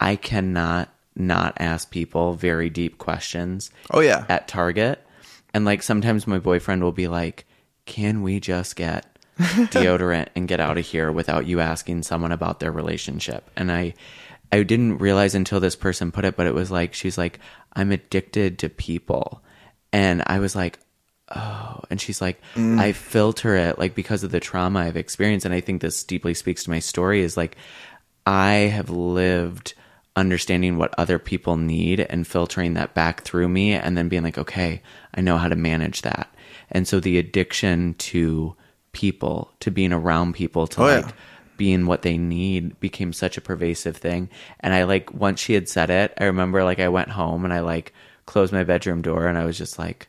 I 0.00 0.16
cannot 0.16 0.90
not 1.16 1.54
ask 1.58 1.90
people 1.90 2.34
very 2.34 2.70
deep 2.70 2.98
questions 2.98 3.70
Oh 3.90 4.00
yeah. 4.00 4.24
at 4.28 4.46
Target. 4.46 5.04
And 5.52 5.64
like 5.64 5.82
sometimes 5.82 6.26
my 6.26 6.38
boyfriend 6.38 6.82
will 6.84 6.92
be 6.92 7.08
like, 7.08 7.46
"Can 7.86 8.22
we 8.22 8.38
just 8.38 8.76
get 8.76 9.06
deodorant 9.38 10.28
and 10.36 10.46
get 10.46 10.60
out 10.60 10.78
of 10.78 10.84
here 10.86 11.10
without 11.10 11.46
you 11.46 11.58
asking 11.60 12.02
someone 12.02 12.30
about 12.30 12.60
their 12.60 12.70
relationship?" 12.70 13.50
And 13.56 13.72
I 13.72 13.94
I 14.50 14.62
didn't 14.62 14.98
realize 14.98 15.34
until 15.34 15.60
this 15.60 15.76
person 15.76 16.12
put 16.12 16.24
it, 16.24 16.36
but 16.36 16.46
it 16.46 16.54
was 16.54 16.70
like 16.70 16.94
she's 16.94 17.18
like, 17.18 17.38
"I'm 17.74 17.92
addicted 17.92 18.58
to 18.60 18.68
people." 18.68 19.42
And 19.92 20.22
I 20.26 20.38
was 20.38 20.56
like, 20.56 20.78
"Oh." 21.34 21.80
And 21.90 22.00
she's 22.00 22.20
like, 22.20 22.40
mm. 22.54 22.78
"I 22.78 22.92
filter 22.92 23.56
it 23.56 23.78
like 23.78 23.94
because 23.94 24.24
of 24.24 24.30
the 24.30 24.40
trauma 24.40 24.80
I've 24.80 24.96
experienced." 24.96 25.46
And 25.46 25.54
I 25.54 25.60
think 25.60 25.80
this 25.80 26.02
deeply 26.04 26.34
speaks 26.34 26.64
to 26.64 26.70
my 26.70 26.78
story 26.78 27.20
is 27.20 27.36
like 27.36 27.56
I 28.26 28.70
have 28.72 28.90
lived 28.90 29.74
understanding 30.18 30.76
what 30.76 30.94
other 30.98 31.18
people 31.18 31.56
need 31.56 32.00
and 32.00 32.26
filtering 32.26 32.74
that 32.74 32.92
back 32.92 33.22
through 33.22 33.48
me 33.48 33.72
and 33.72 33.96
then 33.96 34.08
being 34.08 34.22
like, 34.22 34.36
okay, 34.36 34.82
I 35.14 35.20
know 35.20 35.38
how 35.38 35.48
to 35.48 35.56
manage 35.56 36.02
that. 36.02 36.34
And 36.70 36.86
so 36.86 37.00
the 37.00 37.18
addiction 37.18 37.94
to 37.94 38.54
people, 38.92 39.52
to 39.60 39.70
being 39.70 39.92
around 39.92 40.34
people, 40.34 40.66
to 40.66 40.82
Oh, 40.82 40.88
yeah. 40.88 41.10
Being 41.58 41.84
what 41.84 42.00
they 42.00 42.16
need 42.16 42.80
became 42.80 43.12
such 43.12 43.36
a 43.36 43.42
pervasive 43.42 43.98
thing. 43.98 44.30
And 44.60 44.72
I 44.72 44.84
like, 44.84 45.12
once 45.12 45.40
she 45.40 45.52
had 45.52 45.68
said 45.68 45.90
it, 45.90 46.14
I 46.16 46.24
remember 46.24 46.64
like 46.64 46.80
I 46.80 46.88
went 46.88 47.10
home 47.10 47.44
and 47.44 47.52
I 47.52 47.60
like 47.60 47.92
closed 48.24 48.52
my 48.54 48.64
bedroom 48.64 49.02
door 49.02 49.26
and 49.26 49.36
I 49.36 49.44
was 49.44 49.58
just 49.58 49.78
like, 49.78 50.08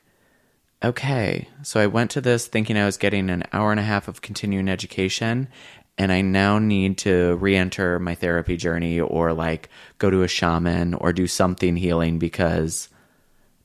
okay. 0.84 1.50
So 1.64 1.80
I 1.80 1.88
went 1.88 2.12
to 2.12 2.22
this 2.22 2.48
thinking 2.48 2.78
I 2.78 2.86
was 2.86 2.98
getting 2.98 3.30
an 3.30 3.44
hour 3.52 3.72
and 3.72 3.80
a 3.80 3.84
half 3.84 4.08
of 4.08 4.22
continuing 4.22 4.70
education, 4.70 5.50
and 5.98 6.12
I 6.12 6.22
now 6.22 6.60
need 6.60 6.98
to 7.00 7.36
re 7.36 7.56
enter 7.56 8.00
my 8.00 8.16
therapy 8.16 8.56
journey 8.56 9.00
or 9.00 9.34
like 9.34 9.70
go 9.98 10.10
to 10.10 10.24
a 10.24 10.28
shaman 10.28 10.94
or 10.94 11.12
do 11.12 11.28
something 11.28 11.76
healing 11.76 12.20
because 12.20 12.88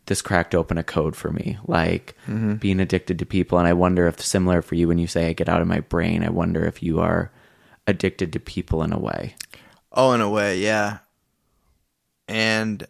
this 0.07 0.21
cracked 0.21 0.55
open 0.55 0.77
a 0.77 0.83
code 0.83 1.17
for 1.17 1.31
me, 1.31 1.59
like 1.67 2.15
mm-hmm. 2.27 2.55
being 2.55 2.81
addicted 2.81 3.19
to 3.21 3.27
people. 3.27 3.59
And 3.59 3.69
I 3.69 3.73
wonder 3.73 4.07
if 4.07 4.21
similar 4.21 4.61
for 4.61 4.75
you 4.75 4.89
when 4.89 4.99
you 4.99 5.07
say 5.07 5.29
I 5.29 5.33
get 5.33 5.49
out 5.49 5.63
of 5.63 5.69
my 5.69 5.81
brain, 5.81 6.25
I 6.25 6.31
wonder 6.31 6.65
if 6.65 6.83
you 6.83 7.01
are 7.01 7.31
addicted 7.87 8.33
to 8.33 8.41
people 8.41 8.83
in 8.83 8.93
a 8.93 8.99
way. 8.99 9.35
Oh, 9.93 10.13
in 10.13 10.21
a 10.21 10.29
way, 10.31 10.59
yeah. 10.59 10.99
And 12.27 12.87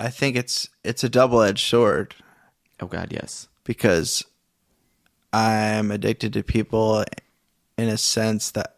I 0.00 0.08
think 0.08 0.36
it's 0.36 0.68
it's 0.84 1.04
a 1.04 1.08
double 1.08 1.42
edged 1.42 1.66
sword 1.66 2.14
Oh, 2.80 2.86
God, 2.86 3.12
yes. 3.12 3.48
because 3.64 4.24
I'm 5.32 5.90
addicted 5.90 6.32
to 6.34 6.42
people 6.42 7.04
in 7.76 7.88
a 7.88 7.98
sense 7.98 8.52
that 8.52 8.76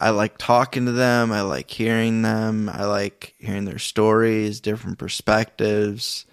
I 0.00 0.10
like 0.10 0.38
talking 0.38 0.86
to 0.86 0.92
them, 0.92 1.30
I 1.30 1.42
like 1.42 1.70
hearing 1.70 2.22
them, 2.22 2.68
I 2.68 2.84
like 2.86 3.34
hearing 3.38 3.66
their 3.66 3.78
stories, 3.78 4.60
different 4.60 4.98
perspectives. 4.98 6.26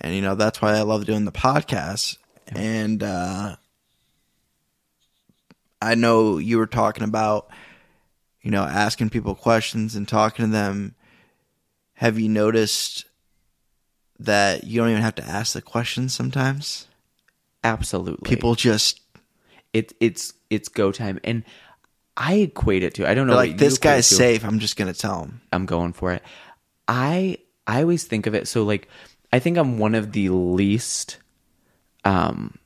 And 0.00 0.14
you 0.14 0.20
know, 0.20 0.34
that's 0.34 0.60
why 0.62 0.74
I 0.76 0.82
love 0.82 1.06
doing 1.06 1.24
the 1.24 1.32
podcast. 1.32 2.18
And 2.48 3.02
uh 3.02 3.56
I 5.80 5.94
know 5.96 6.38
you 6.38 6.58
were 6.58 6.66
talking 6.66 7.02
about 7.02 7.48
you 8.42 8.50
know, 8.50 8.62
asking 8.62 9.10
people 9.10 9.34
questions 9.34 9.94
and 9.94 10.06
talking 10.06 10.46
to 10.46 10.50
them. 10.50 10.94
Have 11.94 12.18
you 12.18 12.28
noticed 12.28 13.04
that 14.18 14.64
you 14.64 14.80
don't 14.80 14.90
even 14.90 15.02
have 15.02 15.14
to 15.16 15.24
ask 15.24 15.52
the 15.52 15.62
questions 15.62 16.12
sometimes? 16.12 16.88
Absolutely. 17.62 18.28
People 18.28 18.54
just 18.54 19.00
it, 19.72 19.92
it's, 20.00 20.34
it's 20.50 20.68
go 20.68 20.92
time. 20.92 21.20
And 21.24 21.44
I 22.16 22.34
equate 22.34 22.82
it 22.82 22.94
to, 22.94 23.08
I 23.08 23.14
don't 23.14 23.26
know. 23.26 23.36
like, 23.36 23.56
this 23.56 23.78
guy's 23.78 24.06
safe. 24.06 24.44
I'm 24.44 24.58
just 24.58 24.76
gonna 24.76 24.92
tell 24.92 25.22
him. 25.22 25.40
I'm 25.52 25.66
going 25.66 25.92
for 25.92 26.12
it. 26.12 26.22
I 26.88 27.38
I 27.66 27.82
always 27.82 28.04
think 28.04 28.26
of 28.26 28.34
it 28.34 28.48
so 28.48 28.64
like 28.64 28.88
I 29.32 29.38
think 29.38 29.56
I'm 29.56 29.78
one 29.78 29.94
of 29.94 30.12
the 30.12 30.28
least 30.30 31.18
um 32.04 32.58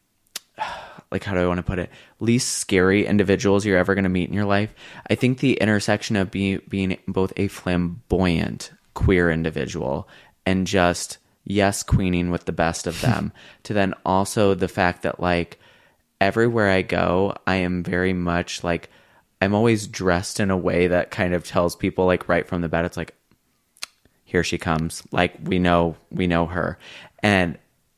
like 1.11 1.25
how 1.25 1.35
do 1.35 1.41
I 1.41 1.47
want 1.47 1.59
to 1.59 1.63
put 1.63 1.79
it? 1.79 1.91
Least 2.21 2.57
scary 2.57 3.07
individuals 3.07 3.65
you're 3.65 3.79
ever 3.79 3.95
going 3.95 4.05
to 4.05 4.11
meet 4.11 4.29
in 4.29 4.35
your 4.35 4.45
life. 4.45 4.75
I 5.09 5.15
think 5.15 5.39
the 5.39 5.55
intersection 5.55 6.17
of 6.17 6.31
being 6.31 6.61
being 6.69 6.99
both 7.07 7.33
a 7.37 7.49
flamboyant 7.49 8.73
queer 8.95 9.31
individual 9.31 10.09
and 10.45 10.67
just 10.67 11.19
yes 11.45 11.83
queening 11.83 12.31
with 12.31 12.45
the 12.45 12.53
best 12.53 12.87
of 12.87 13.01
them 13.01 13.33
to 13.63 13.73
then 13.75 13.95
also 14.05 14.55
the 14.55 14.69
fact 14.69 15.03
that 15.03 15.21
like 15.21 15.61
everywhere 16.21 16.71
I 16.71 16.83
go 16.83 17.35
I 17.47 17.57
am 17.57 17.83
very 17.83 18.15
much 18.15 18.65
like 18.65 18.91
I'm 19.41 19.55
always 19.55 19.87
dressed 19.87 20.41
in 20.41 20.51
a 20.51 20.57
way 20.57 20.89
that 20.89 21.11
kind 21.11 21.35
of 21.35 21.45
tells 21.45 21.77
people 21.77 22.07
like 22.07 22.29
right 22.29 22.49
from 22.49 22.63
the 22.63 22.69
bat 22.69 22.87
it's 22.87 22.97
like 22.97 23.15
here 24.27 24.45
she 24.45 24.59
comes. 24.59 25.03
Like 25.13 25.35
we 25.43 25.59
know 25.59 25.97
we 26.11 26.27
know 26.27 26.45
her. 26.45 26.79
And 27.23 27.57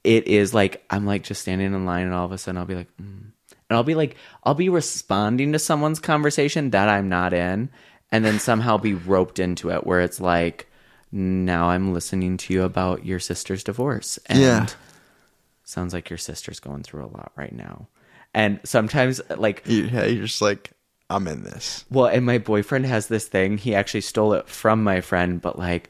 it 0.09 0.27
is 0.27 0.55
like 0.55 0.83
i'm 0.89 1.05
like 1.05 1.23
just 1.23 1.43
standing 1.43 1.75
in 1.75 1.85
line 1.85 2.07
and 2.07 2.15
all 2.15 2.25
of 2.25 2.33
a 2.33 2.39
sudden 2.39 2.57
i'll 2.59 2.65
be 2.65 2.75
like 2.75 2.89
mm. 2.97 3.21
and 3.21 3.77
i'll 3.77 3.85
be 3.85 3.95
like 3.95 4.17
i'll 4.45 4.55
be 4.55 4.71
responding 4.71 5.53
to 5.53 5.59
someone's 5.59 5.99
conversation 6.01 6.71
that 6.71 6.89
i'm 6.89 7.09
not 7.11 7.33
in 7.35 7.69
and 8.11 8.25
then 8.25 8.39
somehow 8.39 8.79
be 8.79 8.95
roped 8.95 9.39
into 9.39 9.71
it 9.71 9.87
where 9.87 10.01
it's 10.01 10.21
like 10.21 10.67
now 11.13 11.69
i'm 11.69 11.93
listening 11.93 12.37
to 12.39 12.55
you 12.55 12.63
about 12.63 13.05
your 13.05 13.21
sister's 13.21 13.63
divorce 13.63 14.19
and 14.27 14.39
Yeah. 14.41 14.67
sounds 15.65 15.93
like 15.93 16.09
your 16.09 16.17
sister's 16.19 16.61
going 16.61 16.83
through 16.83 17.05
a 17.05 17.13
lot 17.13 17.33
right 17.37 17.53
now 17.53 17.89
and 18.35 18.61
sometimes 18.65 19.21
like 19.37 19.63
yeah, 19.67 20.05
you're 20.05 20.27
just 20.27 20.43
like, 20.43 20.71
I'm 21.11 21.27
in 21.27 21.43
this. 21.43 21.87
well, 21.91 22.05
and 22.07 22.27
my 22.27 22.37
boyfriend 22.37 22.85
has 22.85 23.07
this 23.09 23.27
thing. 23.27 23.57
He 23.57 23.75
actually 23.75 24.03
stole 24.03 24.35
it 24.35 24.47
from 24.49 24.85
my 24.85 25.01
friend, 25.01 25.41
but 25.41 25.59
like 25.59 25.89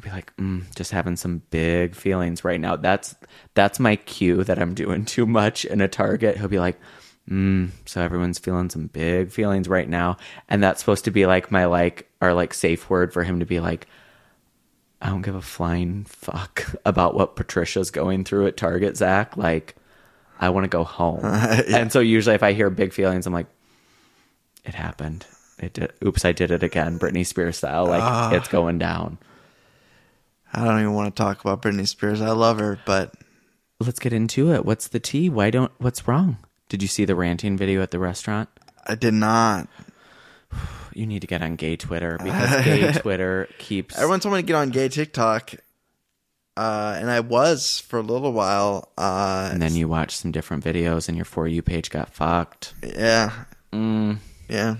I'd 0.00 0.04
be 0.04 0.10
like, 0.10 0.34
mm, 0.36 0.74
just 0.74 0.92
having 0.92 1.16
some 1.16 1.42
big 1.50 1.94
feelings 1.94 2.42
right 2.42 2.58
now. 2.58 2.74
That's 2.74 3.14
that's 3.52 3.78
my 3.78 3.96
cue 3.96 4.42
that 4.44 4.58
I'm 4.58 4.72
doing 4.72 5.04
too 5.04 5.26
much 5.26 5.66
in 5.66 5.82
a 5.82 5.88
target. 5.88 6.38
He'll 6.38 6.48
be 6.48 6.58
like, 6.58 6.80
mm, 7.28 7.68
so 7.84 8.00
everyone's 8.00 8.38
feeling 8.38 8.70
some 8.70 8.86
big 8.86 9.30
feelings 9.30 9.68
right 9.68 9.86
now, 9.88 10.16
and 10.48 10.62
that's 10.62 10.80
supposed 10.80 11.04
to 11.04 11.10
be 11.10 11.26
like 11.26 11.50
my 11.50 11.66
like 11.66 12.08
our 12.22 12.32
like 12.32 12.54
safe 12.54 12.88
word 12.88 13.12
for 13.12 13.24
him 13.24 13.40
to 13.40 13.46
be 13.46 13.60
like, 13.60 13.88
I 15.02 15.10
don't 15.10 15.20
give 15.20 15.34
a 15.34 15.42
flying 15.42 16.04
fuck 16.04 16.74
about 16.86 17.14
what 17.14 17.36
Patricia's 17.36 17.90
going 17.90 18.24
through 18.24 18.46
at 18.46 18.56
Target, 18.56 18.96
Zach. 18.96 19.36
Like, 19.36 19.76
I 20.40 20.48
want 20.48 20.64
to 20.64 20.68
go 20.68 20.82
home. 20.82 21.20
And 21.24 21.92
so 21.92 22.00
usually 22.00 22.34
if 22.34 22.42
I 22.42 22.54
hear 22.54 22.70
big 22.70 22.94
feelings, 22.94 23.26
I'm 23.26 23.34
like, 23.34 23.48
it 24.64 24.74
happened. 24.74 25.26
It 25.58 25.74
did. 25.74 25.92
Oops, 26.02 26.24
I 26.24 26.32
did 26.32 26.50
it 26.50 26.62
again. 26.62 26.98
Britney 26.98 27.26
Spears 27.26 27.58
style. 27.58 27.84
Like, 27.84 28.32
it's 28.32 28.48
going 28.48 28.78
down. 28.78 29.18
I 30.60 30.64
don't 30.66 30.80
even 30.80 30.94
want 30.94 31.14
to 31.14 31.22
talk 31.22 31.40
about 31.40 31.62
Britney 31.62 31.86
Spears. 31.88 32.20
I 32.20 32.30
love 32.30 32.58
her, 32.58 32.78
but 32.84 33.14
Let's 33.82 33.98
get 33.98 34.12
into 34.12 34.52
it. 34.52 34.66
What's 34.66 34.88
the 34.88 35.00
tea? 35.00 35.30
Why 35.30 35.50
don't, 35.50 35.72
what's 35.78 36.06
wrong? 36.06 36.36
Did 36.68 36.82
you 36.82 36.88
see 36.88 37.06
the 37.06 37.14
ranting 37.14 37.56
video 37.56 37.80
at 37.82 37.90
the 37.90 37.98
restaurant? 37.98 38.48
I 38.86 38.94
did 38.94 39.14
not. 39.14 39.68
You 40.92 41.06
need 41.06 41.20
to 41.20 41.28
get 41.28 41.40
on 41.40 41.54
gay 41.54 41.76
Twitter 41.76 42.18
because 42.22 42.64
gay 42.64 42.92
Twitter 43.00 43.48
keeps. 43.58 43.96
Everyone 43.96 44.18
told 44.18 44.34
me 44.34 44.40
to 44.42 44.46
get 44.46 44.56
on 44.56 44.70
gay 44.70 44.88
TikTok, 44.88 45.54
uh, 46.56 46.96
and 47.00 47.08
I 47.08 47.20
was 47.20 47.78
for 47.78 48.00
a 48.00 48.02
little 48.02 48.32
while. 48.32 48.90
Uh, 48.98 49.50
and 49.52 49.62
then 49.62 49.76
you 49.76 49.86
watch 49.86 50.16
some 50.16 50.32
different 50.32 50.64
videos 50.64 51.06
and 51.08 51.16
your 51.16 51.24
For 51.24 51.46
You 51.46 51.62
page 51.62 51.90
got 51.90 52.12
fucked. 52.12 52.74
yeah, 52.82 53.30
yeah. 53.72 54.76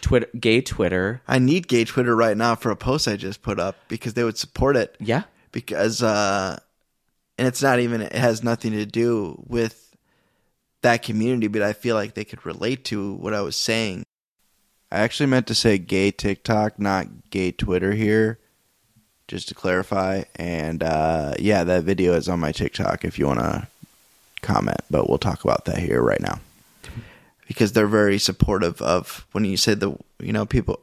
Twitter, 0.00 0.28
gay 0.38 0.60
Twitter. 0.60 1.20
I 1.28 1.38
need 1.38 1.68
gay 1.68 1.84
Twitter 1.84 2.14
right 2.16 2.36
now 2.36 2.54
for 2.54 2.70
a 2.70 2.76
post 2.76 3.06
I 3.08 3.16
just 3.16 3.42
put 3.42 3.58
up 3.58 3.76
because 3.88 4.14
they 4.14 4.24
would 4.24 4.38
support 4.38 4.76
it. 4.76 4.96
Yeah. 5.00 5.22
because 5.52 6.02
uh 6.02 6.58
and 7.38 7.48
it's 7.48 7.62
not 7.62 7.78
even 7.80 8.00
it 8.00 8.12
has 8.12 8.42
nothing 8.42 8.72
to 8.72 8.86
do 8.86 9.42
with 9.46 9.94
that 10.82 11.02
community 11.02 11.46
but 11.48 11.62
i 11.62 11.72
feel 11.72 11.94
like 11.96 12.14
they 12.14 12.24
could 12.24 12.44
relate 12.44 12.84
to 12.84 13.14
what 13.14 13.32
i 13.34 13.40
was 13.40 13.56
saying 13.56 14.02
i 14.92 14.98
actually 14.98 15.26
meant 15.26 15.46
to 15.46 15.54
say 15.54 15.78
gay 15.78 16.10
tiktok 16.10 16.78
not 16.78 17.06
gay 17.30 17.50
twitter 17.50 17.92
here 17.92 18.38
just 19.28 19.48
to 19.48 19.54
clarify 19.54 20.22
and 20.36 20.82
uh 20.82 21.32
yeah 21.38 21.64
that 21.64 21.84
video 21.84 22.12
is 22.14 22.28
on 22.28 22.38
my 22.38 22.52
tiktok 22.52 23.04
if 23.04 23.18
you 23.18 23.26
want 23.26 23.38
to 23.40 23.66
comment 24.42 24.80
but 24.90 25.08
we'll 25.08 25.18
talk 25.18 25.42
about 25.44 25.64
that 25.64 25.78
here 25.78 26.02
right 26.02 26.20
now 26.20 26.38
because 27.46 27.72
they're 27.72 27.86
very 27.86 28.18
supportive 28.18 28.80
of 28.82 29.26
when 29.32 29.44
you 29.44 29.56
say 29.56 29.74
the 29.74 29.96
you 30.20 30.32
know 30.32 30.46
people 30.46 30.80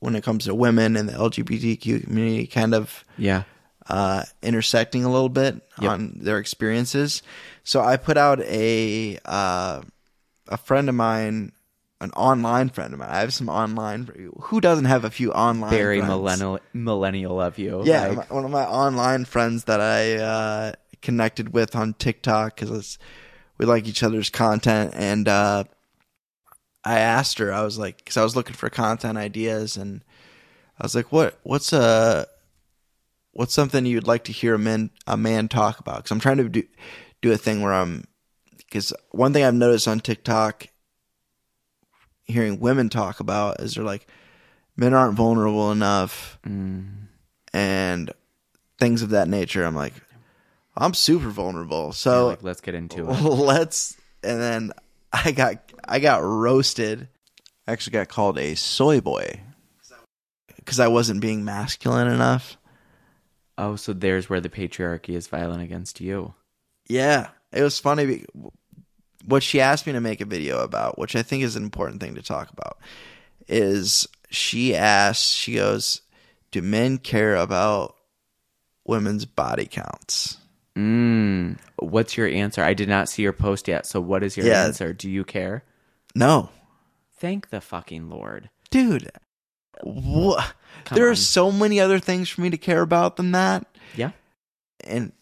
when 0.00 0.16
it 0.16 0.24
comes 0.24 0.44
to 0.46 0.54
women 0.54 0.96
and 0.96 1.08
the 1.08 1.12
lgbtq 1.12 2.04
community 2.04 2.46
kind 2.46 2.74
of 2.74 3.04
Yeah. 3.16 3.44
uh, 3.88 4.24
intersecting 4.42 5.04
a 5.04 5.10
little 5.10 5.28
bit 5.28 5.62
Yep. 5.80 5.90
on 5.90 6.18
their 6.20 6.38
experiences. 6.38 7.22
So 7.64 7.80
I 7.80 7.96
put 7.96 8.16
out 8.16 8.40
a 8.40 9.18
uh, 9.24 9.82
a 10.48 10.56
friend 10.56 10.88
of 10.88 10.94
mine, 10.96 11.52
an 12.00 12.10
online 12.12 12.68
friend 12.68 12.92
of 12.92 12.98
mine. 12.98 13.08
I 13.10 13.20
have 13.20 13.32
some 13.32 13.48
online. 13.48 14.10
Who 14.50 14.60
doesn't 14.60 14.86
have 14.86 15.04
a 15.04 15.10
few 15.10 15.32
online? 15.32 15.70
Very 15.70 15.98
friends? 16.00 16.10
millennial, 16.10 16.58
millennial 16.72 17.40
of 17.40 17.58
you. 17.58 17.82
Yeah, 17.84 18.08
Like, 18.08 18.16
my- 18.30 18.34
one 18.36 18.44
of 18.44 18.50
my 18.50 18.64
online 18.66 19.24
friends 19.24 19.64
that 19.64 19.80
I 19.80 20.16
uh, 20.16 20.72
connected 21.00 21.52
with 21.52 21.74
on 21.76 21.94
TikTok 21.94 22.56
because 22.56 22.98
we 23.58 23.66
like 23.66 23.86
each 23.86 24.02
other's 24.02 24.30
content, 24.30 24.92
and 24.96 25.28
uh, 25.28 25.64
I 26.84 26.98
asked 26.98 27.38
her. 27.38 27.52
I 27.52 27.62
was 27.62 27.78
like, 27.78 27.98
because 27.98 28.16
I 28.16 28.24
was 28.24 28.36
looking 28.36 28.54
for 28.54 28.68
content 28.70 29.18
ideas, 29.18 29.76
and 29.76 30.02
I 30.78 30.84
was 30.84 30.94
like, 30.94 31.12
"What? 31.12 31.38
What's 31.42 31.72
a 31.72 32.26
what's 33.32 33.54
something 33.54 33.86
you'd 33.86 34.06
like 34.06 34.24
to 34.24 34.32
hear 34.32 34.54
a 34.54 34.58
man 34.58 34.90
a 35.06 35.16
man 35.16 35.48
talk 35.48 35.78
about?" 35.78 35.98
Because 35.98 36.10
I'm 36.10 36.20
trying 36.20 36.38
to 36.38 36.48
do 36.48 36.64
do 37.20 37.32
a 37.32 37.36
thing 37.36 37.62
where 37.62 37.72
I'm 37.72 38.04
because 38.56 38.92
one 39.10 39.32
thing 39.32 39.44
I've 39.44 39.54
noticed 39.54 39.86
on 39.86 40.00
TikTok, 40.00 40.66
hearing 42.24 42.58
women 42.58 42.88
talk 42.88 43.20
about 43.20 43.60
is 43.60 43.74
they're 43.74 43.84
like, 43.84 44.06
men 44.76 44.94
aren't 44.94 45.14
vulnerable 45.14 45.70
enough 45.70 46.38
mm. 46.46 46.88
and 47.52 48.10
things 48.78 49.02
of 49.02 49.10
that 49.10 49.28
nature. 49.28 49.64
I'm 49.64 49.76
like, 49.76 49.94
I'm 50.76 50.94
super 50.94 51.28
vulnerable. 51.28 51.92
So 51.92 52.28
like, 52.28 52.42
let's 52.42 52.60
get 52.60 52.74
into 52.74 53.08
it. 53.08 53.22
let's 53.22 53.96
and 54.22 54.40
then 54.40 54.72
I 55.12 55.32
got 55.32 55.71
I 55.86 55.98
got 55.98 56.22
roasted. 56.22 57.08
I 57.66 57.72
actually 57.72 57.92
got 57.92 58.08
called 58.08 58.38
a 58.38 58.54
soy 58.54 59.00
boy 59.00 59.40
because 60.56 60.80
I 60.80 60.88
wasn't 60.88 61.20
being 61.20 61.44
masculine 61.44 62.08
enough. 62.08 62.56
Oh, 63.58 63.76
so 63.76 63.92
there's 63.92 64.28
where 64.30 64.40
the 64.40 64.48
patriarchy 64.48 65.10
is 65.14 65.26
violent 65.28 65.62
against 65.62 66.00
you. 66.00 66.34
Yeah, 66.88 67.28
it 67.52 67.62
was 67.62 67.78
funny. 67.78 68.06
be- 68.06 68.26
What 69.24 69.42
she 69.42 69.60
asked 69.60 69.86
me 69.86 69.92
to 69.92 70.00
make 70.00 70.20
a 70.20 70.24
video 70.26 70.58
about, 70.60 70.98
which 70.98 71.14
I 71.14 71.22
think 71.22 71.42
is 71.44 71.54
an 71.56 71.62
important 71.62 72.00
thing 72.00 72.14
to 72.16 72.22
talk 72.22 72.50
about, 72.50 72.78
is 73.48 74.08
she 74.30 74.74
asked, 74.74 75.34
she 75.34 75.54
goes, 75.54 76.00
"Do 76.50 76.62
men 76.62 76.98
care 76.98 77.36
about 77.36 77.94
women's 78.84 79.24
body 79.26 79.66
counts?" 79.66 80.38
Mm. 80.76 81.58
What's 81.78 82.16
your 82.16 82.26
answer? 82.26 82.62
I 82.64 82.72
did 82.74 82.88
not 82.88 83.08
see 83.08 83.22
your 83.22 83.32
post 83.34 83.68
yet. 83.68 83.86
So 83.86 84.00
what 84.00 84.22
is 84.24 84.36
your 84.36 84.46
Yeah. 84.46 84.64
answer? 84.64 84.92
Do 84.92 85.08
you 85.10 85.22
care? 85.24 85.64
No, 86.14 86.50
Thank 87.18 87.50
the 87.50 87.60
fucking 87.60 88.08
Lord. 88.10 88.50
dude. 88.70 89.10
What? 89.82 90.52
There 90.92 91.06
on. 91.06 91.12
are 91.12 91.16
so 91.16 91.50
many 91.50 91.80
other 91.80 91.98
things 91.98 92.28
for 92.28 92.40
me 92.40 92.50
to 92.50 92.58
care 92.58 92.82
about 92.82 93.16
than 93.16 93.32
that, 93.32 93.66
Yeah. 93.96 94.10
and 94.84 95.12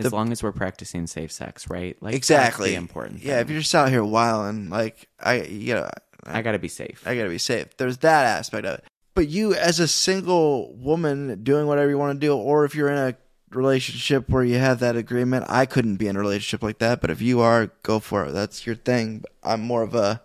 As 0.00 0.10
The- 0.10 0.14
long 0.16 0.30
as 0.30 0.44
we're 0.44 0.52
practicing 0.52 1.08
safe 1.08 1.32
sex, 1.32 1.68
right? 1.68 2.00
Like 2.00 2.14
exactly 2.14 2.76
important. 2.76 3.20
Yeah, 3.24 3.40
if 3.40 3.50
you're 3.50 3.58
just 3.60 3.74
out 3.74 3.88
here 3.88 4.04
wilding, 4.04 4.70
like 4.70 5.08
I, 5.18 5.42
you 5.42 5.74
know, 5.74 5.90
I 6.24 6.40
gotta 6.42 6.60
be 6.60 6.68
safe. 6.68 7.02
I 7.04 7.16
gotta 7.16 7.28
be 7.28 7.38
safe. 7.38 7.76
There's 7.78 7.98
that 7.98 8.24
aspect 8.26 8.64
of 8.64 8.78
it. 8.78 8.84
But 9.16 9.26
you, 9.26 9.54
as 9.54 9.80
a 9.80 9.88
single 9.88 10.72
woman, 10.76 11.42
doing 11.42 11.66
whatever 11.66 11.90
you 11.90 11.98
want 11.98 12.20
to 12.20 12.24
do, 12.24 12.32
or 12.36 12.64
if 12.64 12.76
you're 12.76 12.88
in 12.90 12.96
a 12.98 13.16
relationship 13.50 14.28
where 14.28 14.44
you 14.44 14.58
have 14.58 14.78
that 14.78 14.94
agreement, 14.94 15.46
I 15.48 15.66
couldn't 15.66 15.96
be 15.96 16.06
in 16.06 16.14
a 16.14 16.20
relationship 16.20 16.62
like 16.62 16.78
that. 16.78 17.00
But 17.00 17.10
if 17.10 17.20
you 17.20 17.40
are, 17.40 17.72
go 17.82 17.98
for 17.98 18.26
it. 18.26 18.30
That's 18.32 18.66
your 18.68 18.76
thing. 18.76 19.24
I'm 19.42 19.62
more 19.62 19.82
of 19.82 19.96
a 19.96 20.22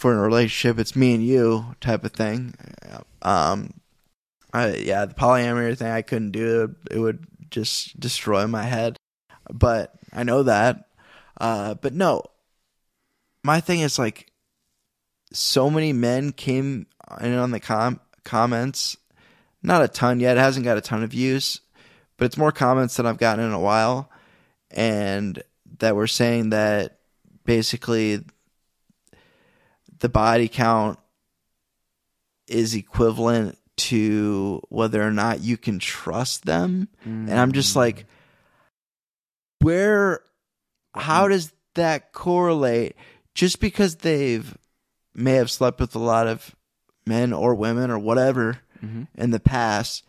for 0.00 0.14
a 0.14 0.22
relationship, 0.22 0.78
it's 0.78 0.96
me 0.96 1.14
and 1.14 1.22
you 1.22 1.76
type 1.78 2.04
of 2.04 2.12
thing. 2.12 2.54
Um, 3.20 3.74
I, 4.50 4.76
yeah, 4.76 5.04
the 5.04 5.12
polyamory 5.12 5.76
thing 5.76 5.88
I 5.88 6.00
couldn't 6.00 6.30
do. 6.30 6.74
It 6.88 6.94
it 6.94 6.98
would 7.00 7.26
just 7.50 8.00
destroy 8.00 8.46
my 8.46 8.62
head. 8.62 8.96
But 9.52 9.92
I 10.10 10.22
know 10.22 10.42
that. 10.44 10.88
Uh, 11.38 11.74
but 11.74 11.92
no, 11.92 12.22
my 13.44 13.60
thing 13.60 13.80
is 13.80 13.98
like 13.98 14.32
so 15.34 15.68
many 15.68 15.92
men 15.92 16.32
came 16.32 16.86
in 17.20 17.34
on 17.34 17.50
the 17.50 17.60
com- 17.60 18.00
comments. 18.24 18.96
Not 19.62 19.84
a 19.84 19.88
ton 19.88 20.18
yet. 20.18 20.38
It 20.38 20.40
hasn't 20.40 20.64
got 20.64 20.78
a 20.78 20.80
ton 20.80 21.02
of 21.02 21.10
views, 21.10 21.60
but 22.16 22.24
it's 22.24 22.38
more 22.38 22.52
comments 22.52 22.96
than 22.96 23.04
I've 23.04 23.18
gotten 23.18 23.44
in 23.44 23.52
a 23.52 23.60
while. 23.60 24.10
And 24.70 25.42
that 25.80 25.94
were 25.94 26.06
saying 26.06 26.50
that 26.50 27.00
basically 27.44 28.24
the 30.00 30.08
body 30.08 30.48
count 30.48 30.98
is 32.46 32.74
equivalent 32.74 33.56
to 33.76 34.60
whether 34.68 35.00
or 35.02 35.10
not 35.12 35.40
you 35.40 35.56
can 35.56 35.78
trust 35.78 36.44
them. 36.44 36.88
And 37.04 37.32
I'm 37.32 37.52
just 37.52 37.76
like, 37.76 38.06
where, 39.60 40.20
how 40.94 41.28
does 41.28 41.52
that 41.74 42.12
correlate? 42.12 42.96
Just 43.34 43.60
because 43.60 43.96
they've 43.96 44.56
may 45.14 45.32
have 45.34 45.50
slept 45.50 45.80
with 45.80 45.94
a 45.94 45.98
lot 46.00 46.26
of 46.26 46.54
men 47.06 47.32
or 47.32 47.54
women 47.54 47.90
or 47.90 47.98
whatever 47.98 48.58
Mhm. 48.82 49.08
in 49.14 49.30
the 49.30 49.40
past, 49.40 50.04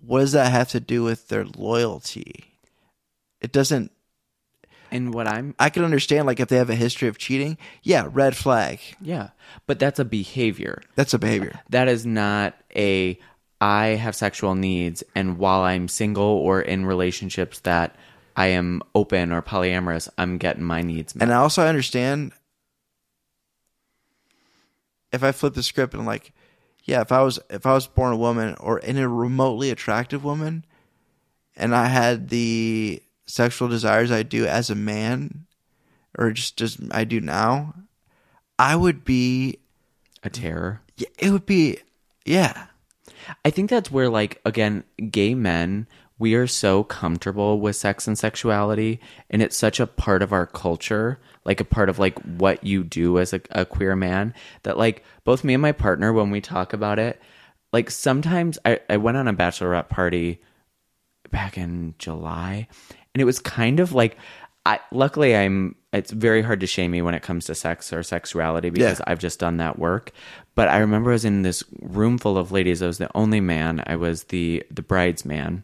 what 0.00 0.20
does 0.20 0.32
that 0.32 0.50
have 0.52 0.68
to 0.70 0.80
do 0.80 1.02
with 1.02 1.28
their 1.28 1.44
loyalty? 1.44 2.58
It 3.40 3.52
doesn't. 3.52 3.92
And 4.94 5.12
what 5.12 5.26
I'm 5.26 5.54
I 5.58 5.70
can 5.70 5.84
understand, 5.84 6.26
like, 6.26 6.38
if 6.40 6.48
they 6.48 6.56
have 6.56 6.70
a 6.70 6.74
history 6.76 7.08
of 7.08 7.18
cheating, 7.18 7.58
yeah, 7.82 8.08
red 8.10 8.36
flag. 8.36 8.78
yeah, 9.00 9.30
but 9.66 9.78
that's 9.78 9.98
a 9.98 10.04
behavior. 10.04 10.80
That's 10.94 11.12
a 11.12 11.18
behavior. 11.18 11.60
That 11.68 11.88
is 11.88 12.06
not 12.06 12.54
a 12.74 13.18
I 13.60 13.86
have 13.86 14.14
sexual 14.14 14.54
needs 14.54 15.02
and 15.14 15.38
while 15.38 15.62
I'm 15.62 15.88
single 15.88 16.24
or 16.24 16.60
in 16.60 16.86
relationships 16.86 17.60
that 17.60 17.96
I 18.36 18.48
am 18.48 18.82
open 18.94 19.32
or 19.32 19.42
polyamorous, 19.42 20.08
I'm 20.18 20.38
getting 20.38 20.64
my 20.64 20.82
needs 20.82 21.14
met. 21.14 21.22
And 21.22 21.32
I 21.32 21.36
also 21.36 21.66
understand 21.66 22.32
if 25.12 25.22
I 25.22 25.32
flip 25.32 25.54
the 25.54 25.62
script 25.62 25.94
and 25.94 26.00
I'm 26.02 26.06
like, 26.06 26.32
yeah, 26.84 27.00
if 27.00 27.10
I 27.10 27.22
was 27.22 27.38
if 27.50 27.66
I 27.66 27.72
was 27.72 27.86
born 27.86 28.12
a 28.12 28.16
woman 28.16 28.54
or 28.60 28.78
in 28.78 28.98
a 28.98 29.08
remotely 29.08 29.70
attractive 29.70 30.22
woman, 30.22 30.64
and 31.56 31.74
I 31.74 31.86
had 31.86 32.28
the 32.28 33.02
sexual 33.26 33.68
desires 33.68 34.10
I 34.10 34.22
do 34.22 34.46
as 34.46 34.70
a 34.70 34.74
man, 34.74 35.46
or 36.18 36.32
just 36.32 36.56
just 36.56 36.80
I 36.90 37.04
do 37.04 37.20
now, 37.20 37.74
I 38.58 38.76
would 38.76 39.04
be. 39.04 39.58
a 40.24 40.30
terror. 40.30 40.80
It 41.18 41.30
would 41.30 41.44
be, 41.44 41.78
yeah. 42.24 42.68
I 43.44 43.50
think 43.50 43.68
that's 43.68 43.90
where, 43.90 44.08
like, 44.08 44.40
again, 44.46 44.84
gay 45.10 45.34
men, 45.34 45.86
we 46.18 46.34
are 46.34 46.46
so 46.46 46.82
comfortable 46.82 47.60
with 47.60 47.76
sex 47.76 48.06
and 48.06 48.16
sexuality, 48.18 49.00
and 49.28 49.42
it's 49.42 49.54
such 49.56 49.80
a 49.80 49.86
part 49.86 50.22
of 50.22 50.32
our 50.32 50.46
culture, 50.46 51.20
like 51.44 51.60
a 51.60 51.64
part 51.64 51.90
of 51.90 51.98
like 51.98 52.18
what 52.22 52.64
you 52.64 52.84
do 52.84 53.18
as 53.18 53.34
a, 53.34 53.40
a 53.50 53.66
queer 53.66 53.94
man, 53.96 54.32
that 54.62 54.78
like 54.78 55.04
both 55.24 55.44
me 55.44 55.52
and 55.52 55.60
my 55.60 55.72
partner, 55.72 56.10
when 56.12 56.30
we 56.30 56.40
talk 56.40 56.72
about 56.72 56.98
it, 56.98 57.20
like 57.72 57.90
sometimes 57.90 58.58
I, 58.64 58.80
I 58.88 58.96
went 58.96 59.18
on 59.18 59.28
a 59.28 59.34
bachelorette 59.34 59.90
party 59.90 60.40
back 61.30 61.58
in 61.58 61.94
July, 61.98 62.68
and 63.14 63.20
it 63.20 63.24
was 63.24 63.38
kind 63.38 63.80
of 63.80 63.92
like 63.92 64.16
I 64.66 64.80
luckily 64.92 65.36
I'm 65.36 65.76
it's 65.92 66.10
very 66.10 66.42
hard 66.42 66.60
to 66.60 66.66
shame 66.66 66.90
me 66.90 67.02
when 67.02 67.14
it 67.14 67.22
comes 67.22 67.44
to 67.46 67.54
sex 67.54 67.92
or 67.92 68.02
sexuality 68.02 68.70
because 68.70 68.98
Yeah. 68.98 69.04
I've 69.06 69.18
just 69.20 69.38
done 69.38 69.58
that 69.58 69.78
work. 69.78 70.10
But 70.56 70.68
I 70.68 70.78
remember 70.78 71.10
I 71.10 71.14
was 71.14 71.24
in 71.24 71.42
this 71.42 71.62
room 71.80 72.18
full 72.18 72.36
of 72.36 72.50
ladies. 72.50 72.82
I 72.82 72.86
was 72.86 72.98
the 72.98 73.10
only 73.14 73.40
man. 73.40 73.82
I 73.86 73.96
was 73.96 74.24
the 74.24 74.64
the 74.70 74.82
bridesman. 74.82 75.62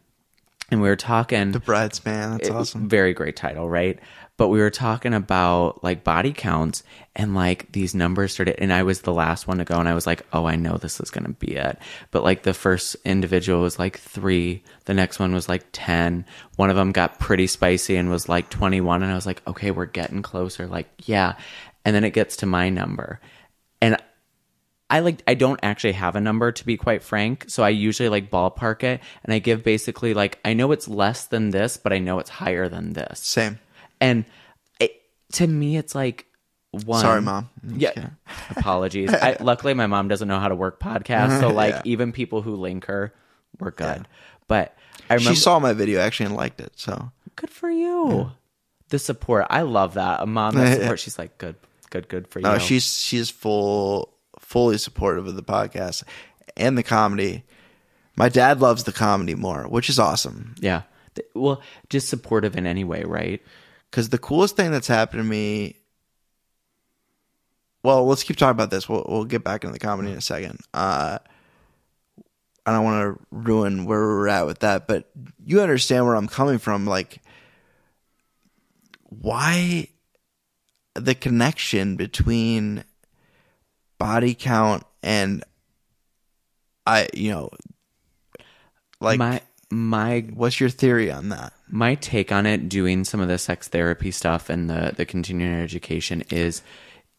And 0.72 0.80
we 0.80 0.88
were 0.88 0.94
talking 0.94 1.50
The 1.50 1.58
Bridesman. 1.58 2.30
That's 2.30 2.48
it- 2.48 2.54
awesome. 2.54 2.88
Very 2.88 3.12
great 3.12 3.34
title, 3.34 3.68
right? 3.68 3.98
But 4.40 4.48
we 4.48 4.60
were 4.60 4.70
talking 4.70 5.12
about 5.12 5.84
like 5.84 6.02
body 6.02 6.32
counts 6.32 6.82
and 7.14 7.34
like 7.34 7.72
these 7.72 7.94
numbers 7.94 8.32
started, 8.32 8.58
and 8.58 8.72
I 8.72 8.84
was 8.84 9.02
the 9.02 9.12
last 9.12 9.46
one 9.46 9.58
to 9.58 9.66
go, 9.66 9.78
and 9.78 9.86
I 9.86 9.92
was 9.92 10.06
like, 10.06 10.24
oh, 10.32 10.46
I 10.46 10.56
know 10.56 10.78
this 10.78 10.98
is 10.98 11.10
going 11.10 11.26
to 11.26 11.32
be 11.32 11.56
it. 11.56 11.78
But 12.10 12.24
like 12.24 12.42
the 12.42 12.54
first 12.54 12.96
individual 13.04 13.60
was 13.60 13.78
like 13.78 13.98
three, 13.98 14.62
the 14.86 14.94
next 14.94 15.18
one 15.18 15.34
was 15.34 15.46
like 15.46 15.66
10. 15.72 16.24
One 16.56 16.70
of 16.70 16.76
them 16.76 16.90
got 16.90 17.18
pretty 17.18 17.48
spicy 17.48 17.96
and 17.96 18.08
was 18.08 18.30
like 18.30 18.48
21, 18.48 19.02
and 19.02 19.12
I 19.12 19.14
was 19.14 19.26
like, 19.26 19.46
okay, 19.46 19.72
we're 19.72 19.84
getting 19.84 20.22
closer. 20.22 20.66
Like, 20.66 20.88
yeah. 21.04 21.34
And 21.84 21.94
then 21.94 22.04
it 22.04 22.14
gets 22.14 22.38
to 22.38 22.46
my 22.46 22.70
number. 22.70 23.20
And 23.82 23.98
I 24.88 25.00
like 25.00 25.22
I 25.26 25.34
don't 25.34 25.60
actually 25.62 25.92
have 25.92 26.16
a 26.16 26.20
number 26.22 26.50
to 26.50 26.64
be 26.64 26.78
quite 26.78 27.02
frank, 27.02 27.44
so 27.48 27.62
I 27.62 27.68
usually 27.68 28.08
like 28.08 28.30
ballpark 28.30 28.84
it 28.84 29.02
and 29.22 29.34
I 29.34 29.38
give 29.38 29.62
basically 29.62 30.14
like 30.14 30.38
I 30.46 30.54
know 30.54 30.72
it's 30.72 30.88
less 30.88 31.26
than 31.26 31.50
this, 31.50 31.76
but 31.76 31.92
I 31.92 31.98
know 31.98 32.20
it's 32.20 32.30
higher 32.30 32.70
than 32.70 32.94
this. 32.94 33.20
Same. 33.20 33.58
And 34.00 34.24
it, 34.78 35.02
to 35.32 35.46
me 35.46 35.76
it's 35.76 35.94
like 35.94 36.26
one 36.70 37.00
Sorry, 37.00 37.20
Mom. 37.20 37.48
Yeah. 37.66 38.10
Apologies. 38.56 39.12
I, 39.12 39.36
luckily 39.40 39.74
my 39.74 39.86
mom 39.86 40.08
doesn't 40.08 40.28
know 40.28 40.38
how 40.38 40.48
to 40.48 40.54
work 40.54 40.80
podcasts, 40.80 41.40
so 41.40 41.48
like 41.52 41.74
Yeah. 41.74 41.82
even 41.84 42.12
people 42.12 42.42
who 42.42 42.54
link 42.54 42.86
her, 42.86 43.12
we're 43.58 43.72
good. 43.72 44.06
But 44.46 44.76
I 45.08 45.14
remember 45.14 45.34
She 45.34 45.40
saw 45.40 45.58
my 45.58 45.72
video 45.72 46.00
actually 46.00 46.26
and 46.26 46.36
liked 46.36 46.60
it. 46.60 46.72
So 46.76 47.10
good 47.36 47.50
for 47.50 47.70
you. 47.70 48.30
The 48.88 48.98
support. 48.98 49.46
I 49.50 49.62
love 49.62 49.94
that. 49.94 50.20
A 50.20 50.26
mom 50.26 50.54
that 50.54 50.80
support. 50.80 51.00
She's 51.00 51.18
like 51.18 51.38
good 51.38 51.56
good 51.90 52.08
good 52.08 52.28
for 52.28 52.40
oh, 52.40 52.42
you. 52.42 52.52
no, 52.52 52.58
she's 52.58 53.00
she's 53.00 53.30
full 53.30 54.14
fully 54.38 54.78
supportive 54.78 55.26
of 55.26 55.36
the 55.36 55.42
podcast 55.42 56.04
and 56.56 56.78
the 56.78 56.82
comedy. 56.82 57.44
My 58.16 58.28
dad 58.28 58.60
loves 58.60 58.84
the 58.84 58.92
comedy 58.92 59.34
more, 59.34 59.64
which 59.64 59.88
is 59.88 59.98
awesome. 59.98 60.54
yeah. 60.60 60.82
Well, 61.34 61.60
just 61.88 62.08
supportive 62.08 62.56
in 62.56 62.66
any 62.66 62.84
way, 62.84 63.02
right? 63.04 63.42
Because 63.90 64.08
the 64.08 64.18
coolest 64.18 64.56
thing 64.56 64.70
that's 64.70 64.88
happened 64.88 65.20
to 65.20 65.28
me. 65.28 65.76
Well, 67.82 68.06
let's 68.06 68.22
keep 68.22 68.36
talking 68.36 68.50
about 68.50 68.70
this. 68.70 68.88
We'll 68.88 69.04
we'll 69.08 69.24
get 69.24 69.42
back 69.42 69.64
into 69.64 69.72
the 69.72 69.78
comedy 69.78 70.12
in 70.12 70.18
a 70.18 70.20
second. 70.20 70.60
Uh, 70.72 71.18
I 72.66 72.72
don't 72.72 72.84
want 72.84 73.18
to 73.18 73.26
ruin 73.30 73.86
where 73.86 74.00
we're 74.00 74.28
at 74.28 74.46
with 74.46 74.60
that, 74.60 74.86
but 74.86 75.10
you 75.44 75.60
understand 75.60 76.04
where 76.04 76.14
I'm 76.14 76.28
coming 76.28 76.58
from. 76.58 76.86
Like, 76.86 77.20
why 79.08 79.88
the 80.94 81.14
connection 81.14 81.96
between 81.96 82.84
body 83.98 84.34
count 84.34 84.84
and 85.02 85.42
I, 86.86 87.08
you 87.14 87.30
know, 87.30 87.50
like, 89.00 89.18
my 89.18 89.40
my 89.70 90.20
what's 90.34 90.58
your 90.60 90.70
theory 90.70 91.10
on 91.10 91.28
that? 91.30 91.52
my 91.68 91.94
take 91.96 92.32
on 92.32 92.46
it 92.46 92.68
doing 92.68 93.04
some 93.04 93.20
of 93.20 93.28
the 93.28 93.38
sex 93.38 93.68
therapy 93.68 94.10
stuff 94.10 94.50
and 94.50 94.68
the 94.68 94.92
the 94.96 95.04
continuing 95.06 95.54
education 95.54 96.22
is 96.30 96.62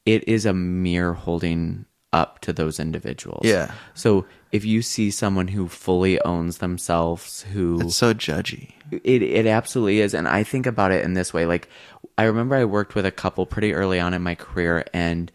it 0.05 0.27
is 0.27 0.45
a 0.45 0.53
mirror 0.53 1.13
holding 1.13 1.85
up 2.11 2.39
to 2.39 2.51
those 2.51 2.77
individuals 2.79 3.45
Yeah. 3.45 3.71
so 3.93 4.25
if 4.51 4.65
you 4.65 4.81
see 4.81 5.09
someone 5.11 5.47
who 5.47 5.69
fully 5.69 6.19
owns 6.23 6.57
themselves 6.57 7.43
who 7.53 7.79
It's 7.81 7.95
so 7.95 8.13
judgy. 8.13 8.73
it 8.91 9.21
it 9.23 9.45
absolutely 9.47 10.01
is, 10.01 10.13
and 10.13 10.27
I 10.27 10.43
think 10.43 10.65
about 10.65 10.91
it 10.91 11.05
in 11.05 11.13
this 11.13 11.33
way. 11.33 11.45
Like, 11.45 11.69
I 12.17 12.23
remember 12.23 12.55
I 12.57 12.65
worked 12.65 12.93
with 12.93 13.05
a 13.05 13.11
couple 13.11 13.45
pretty 13.45 13.73
early 13.73 13.97
on 14.01 14.13
in 14.13 14.21
my 14.21 14.35
career, 14.35 14.83
and 14.93 15.31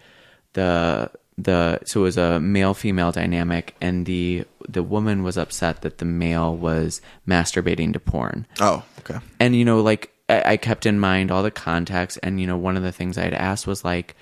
the 0.53 1.11
the 1.39 1.81
so 1.87 2.01
it 2.01 2.03
was 2.03 2.19
a 2.19 2.39
male 2.41 2.75
female 2.75 3.11
dynamic, 3.13 3.75
and 3.81 4.05
the 4.05 4.45
the 4.69 4.83
woman 4.83 5.23
was 5.23 5.37
upset 5.37 5.83
that 5.83 5.99
the 5.99 6.05
male 6.05 6.57
was 6.57 7.01
masturbating 7.27 7.93
to 7.93 8.01
porn. 8.01 8.47
Oh, 8.61 8.85
okay. 9.01 9.19
And 9.41 9.55
you 9.55 9.65
know, 9.65 9.81
like 9.81 10.13
I, 10.29 10.53
I 10.53 10.57
kept 10.57 10.87
in 10.87 10.99
mind 10.99 11.31
all 11.31 11.43
the 11.43 11.51
context, 11.51 12.19
and 12.23 12.41
you 12.41 12.47
know, 12.47 12.57
one 12.57 12.77
of 12.77 12.83
the 12.83 12.93
things 12.93 13.19
I 13.19 13.25
had 13.25 13.35
asked 13.35 13.67
was 13.67 13.85
like, 13.85 14.17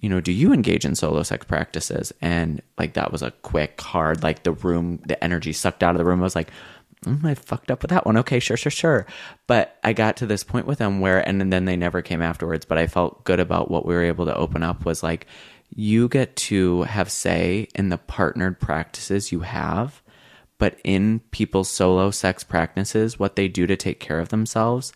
you 0.00 0.08
know, 0.08 0.20
do 0.20 0.32
you 0.32 0.52
engage 0.52 0.84
in 0.84 0.94
solo 0.94 1.22
sex 1.22 1.44
practices? 1.44 2.12
And 2.22 2.62
like 2.78 2.94
that 2.94 3.12
was 3.12 3.22
a 3.22 3.30
quick, 3.30 3.80
hard, 3.80 4.22
like 4.22 4.42
the 4.42 4.52
room, 4.52 5.00
the 5.04 5.22
energy 5.22 5.52
sucked 5.52 5.82
out 5.82 5.94
of 5.94 5.98
the 5.98 6.04
room. 6.04 6.20
I 6.20 6.24
was 6.24 6.36
like, 6.36 6.50
mm, 7.04 7.22
I 7.24 7.34
fucked 7.34 7.70
up 7.70 7.82
with 7.82 7.90
that 7.90 8.06
one. 8.06 8.16
Okay, 8.16 8.40
sure, 8.40 8.56
sure, 8.56 8.70
sure. 8.70 9.06
But 9.46 9.78
I 9.84 9.92
got 9.92 10.16
to 10.18 10.26
this 10.26 10.42
point 10.42 10.66
with 10.66 10.78
them 10.78 11.00
where, 11.00 11.26
and 11.26 11.52
then 11.52 11.64
they 11.66 11.76
never 11.76 12.00
came 12.00 12.22
afterwards. 12.22 12.64
But 12.64 12.78
I 12.78 12.86
felt 12.86 13.24
good 13.24 13.40
about 13.40 13.70
what 13.70 13.84
we 13.84 13.94
were 13.94 14.04
able 14.04 14.24
to 14.26 14.34
open 14.34 14.62
up. 14.62 14.86
Was 14.86 15.02
like, 15.02 15.26
you 15.74 16.08
get 16.08 16.34
to 16.36 16.82
have 16.82 17.10
say 17.10 17.68
in 17.74 17.88
the 17.88 17.98
partnered 17.98 18.58
practices 18.60 19.32
you 19.32 19.40
have 19.40 20.02
but 20.60 20.78
in 20.84 21.20
people's 21.30 21.70
solo 21.70 22.10
sex 22.10 22.44
practices, 22.44 23.18
what 23.18 23.34
they 23.34 23.48
do 23.48 23.66
to 23.66 23.76
take 23.76 23.98
care 23.98 24.20
of 24.20 24.28
themselves, 24.28 24.92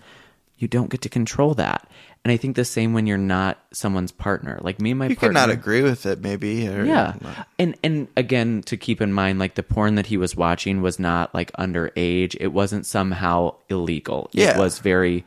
you 0.59 0.69
don't 0.69 0.91
get 0.91 1.01
to 1.01 1.09
control 1.09 1.55
that. 1.55 1.91
And 2.23 2.31
I 2.31 2.37
think 2.37 2.55
the 2.55 2.67
same 2.67 2.93
when 2.93 3.07
you're 3.07 3.17
not 3.17 3.59
someone's 3.73 4.13
partner. 4.13 4.59
Like 4.63 4.79
me 4.79 4.91
and 4.91 4.99
my 4.99 5.07
partner. 5.07 5.13
You 5.13 5.17
partner. 5.17 5.41
could 5.41 5.49
not 5.49 5.51
agree 5.51 5.83
with 5.83 6.05
it, 6.05 6.21
maybe. 6.21 6.69
Or, 6.69 6.85
Yeah. 6.85 7.15
And 7.59 7.77
and 7.83 8.09
again 8.15 8.63
to 8.67 8.77
keep 8.77 9.01
in 9.01 9.13
mind 9.13 9.39
like 9.39 9.55
the 9.55 9.63
porn 9.63 9.95
that 9.95 10.07
he 10.07 10.19
was 10.19 10.37
watching 10.37 10.83
was 10.83 10.99
not 10.99 11.35
like 11.35 11.51
underage. 11.53 12.37
It 12.39 12.49
wasn't 12.49 12.85
somehow 12.85 13.55
illegal. 13.71 14.29
Yeah. 14.33 14.51
It 14.51 14.59
was 14.59 14.81
very 14.81 15.25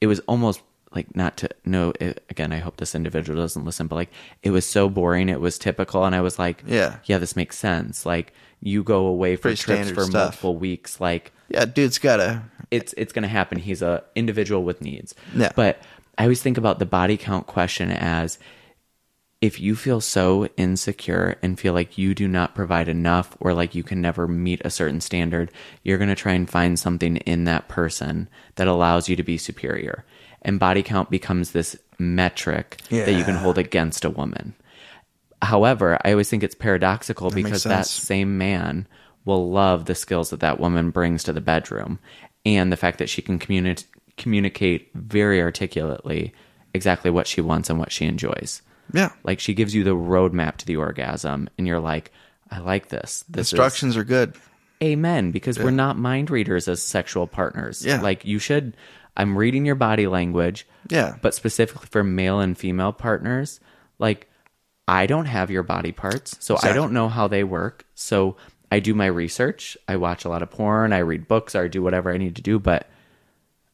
it 0.00 0.08
was 0.08 0.18
almost 0.20 0.62
like 0.96 1.14
not 1.14 1.36
to 1.36 1.48
no 1.64 1.92
it, 2.00 2.24
again 2.28 2.52
I 2.52 2.58
hope 2.58 2.78
this 2.78 2.94
individual 2.96 3.40
doesn't 3.40 3.64
listen 3.64 3.86
but 3.86 3.94
like 3.96 4.10
it 4.42 4.50
was 4.50 4.66
so 4.66 4.88
boring 4.88 5.28
it 5.28 5.40
was 5.40 5.58
typical 5.58 6.04
and 6.04 6.14
I 6.14 6.20
was 6.22 6.38
like 6.38 6.64
Yeah. 6.66 6.96
yeah 7.04 7.18
this 7.18 7.36
makes 7.36 7.56
sense 7.56 8.04
like 8.04 8.32
you 8.60 8.82
go 8.82 9.06
away 9.06 9.36
for 9.36 9.42
Pretty 9.42 9.62
trips 9.62 9.90
for 9.90 10.02
stuff. 10.04 10.12
multiple 10.14 10.56
weeks 10.56 11.00
like 11.00 11.30
Yeah, 11.48 11.66
dude's 11.66 11.98
gotta. 11.98 12.42
it's 12.72 12.92
it's 12.96 13.12
going 13.12 13.22
to 13.22 13.28
happen. 13.28 13.58
He's 13.58 13.82
a 13.82 14.02
individual 14.16 14.64
with 14.64 14.80
needs. 14.80 15.14
Yeah. 15.36 15.52
But 15.54 15.78
I 16.18 16.22
always 16.24 16.42
think 16.42 16.56
about 16.58 16.78
the 16.80 16.86
body 16.86 17.16
count 17.18 17.46
question 17.46 17.90
as 17.92 18.38
if 19.42 19.60
you 19.60 19.76
feel 19.76 20.00
so 20.00 20.46
insecure 20.56 21.36
and 21.42 21.60
feel 21.60 21.74
like 21.74 21.98
you 21.98 22.14
do 22.14 22.26
not 22.26 22.54
provide 22.54 22.88
enough 22.88 23.36
or 23.38 23.52
like 23.52 23.74
you 23.74 23.82
can 23.82 24.00
never 24.00 24.26
meet 24.26 24.62
a 24.64 24.70
certain 24.70 25.00
standard, 25.00 25.50
you're 25.84 25.98
going 25.98 26.08
to 26.08 26.14
try 26.14 26.32
and 26.32 26.48
find 26.48 26.78
something 26.78 27.18
in 27.18 27.44
that 27.44 27.68
person 27.68 28.28
that 28.54 28.66
allows 28.66 29.08
you 29.10 29.14
to 29.16 29.22
be 29.22 29.36
superior. 29.36 30.04
And 30.46 30.58
body 30.58 30.82
count 30.82 31.10
becomes 31.10 31.50
this 31.50 31.76
metric 31.98 32.80
that 32.88 33.12
you 33.12 33.24
can 33.24 33.34
hold 33.34 33.58
against 33.58 34.04
a 34.04 34.10
woman. 34.10 34.54
However, 35.42 35.98
I 36.04 36.12
always 36.12 36.30
think 36.30 36.42
it's 36.42 36.54
paradoxical 36.54 37.30
makes 37.30 37.44
because 37.44 37.64
that 37.64 37.86
same 37.86 38.38
man 38.38 38.86
will 39.26 39.50
love 39.50 39.84
the 39.84 39.94
skills 39.94 40.30
that 40.30 40.40
that 40.40 40.60
woman 40.60 40.90
brings 40.90 41.24
to 41.24 41.32
the 41.32 41.40
bedroom 41.40 41.98
and 42.46 42.72
the 42.72 42.76
fact 42.76 42.98
that 42.98 43.08
she 43.08 43.20
can 43.20 43.38
communi- 43.38 43.84
communicate 44.16 44.90
very 44.94 45.42
articulately 45.42 46.32
exactly 46.72 47.10
what 47.10 47.26
she 47.26 47.40
wants 47.40 47.68
and 47.68 47.78
what 47.78 47.90
she 47.92 48.06
enjoys. 48.06 48.62
Yeah. 48.92 49.10
Like 49.24 49.40
she 49.40 49.52
gives 49.52 49.74
you 49.74 49.82
the 49.82 49.96
roadmap 49.96 50.58
to 50.58 50.66
the 50.66 50.76
orgasm, 50.76 51.48
and 51.58 51.66
you're 51.66 51.80
like, 51.80 52.12
I 52.50 52.60
like 52.60 52.88
this. 52.88 53.24
This 53.28 53.50
Instructions 53.52 53.96
are 53.96 54.04
good. 54.04 54.36
amen 54.82 55.32
because 55.32 55.58
we're 55.58 55.70
not 55.72 55.98
mind 55.98 56.30
readers 56.30 56.68
as 56.68 56.80
sexual 56.82 57.26
partners. 57.26 57.84
Yeah. 57.84 58.00
Like 58.00 58.24
you 58.24 58.38
should. 58.38 58.76
I'm 59.16 59.36
reading 59.36 59.64
your 59.64 59.74
body 59.74 60.06
language. 60.06 60.66
Yeah. 60.88 61.16
But 61.22 61.34
specifically 61.34 61.88
for 61.90 62.04
male 62.04 62.40
and 62.40 62.56
female 62.56 62.92
partners, 62.92 63.60
like 63.98 64.28
I 64.88 65.06
don't 65.06 65.26
have 65.26 65.50
your 65.50 65.62
body 65.62 65.92
parts, 65.92 66.36
so 66.40 66.56
I 66.62 66.72
don't 66.72 66.92
know 66.92 67.08
how 67.08 67.26
they 67.26 67.44
work. 67.44 67.84
So 67.94 68.36
I 68.70 68.80
do 68.80 68.94
my 68.94 69.06
research. 69.06 69.76
I 69.88 69.96
watch 69.96 70.24
a 70.24 70.28
lot 70.28 70.42
of 70.42 70.50
porn. 70.50 70.92
I 70.92 70.98
read 70.98 71.28
books. 71.28 71.54
I 71.54 71.66
do 71.68 71.82
whatever 71.82 72.12
I 72.12 72.18
need 72.18 72.36
to 72.36 72.42
do. 72.42 72.58
But 72.58 72.88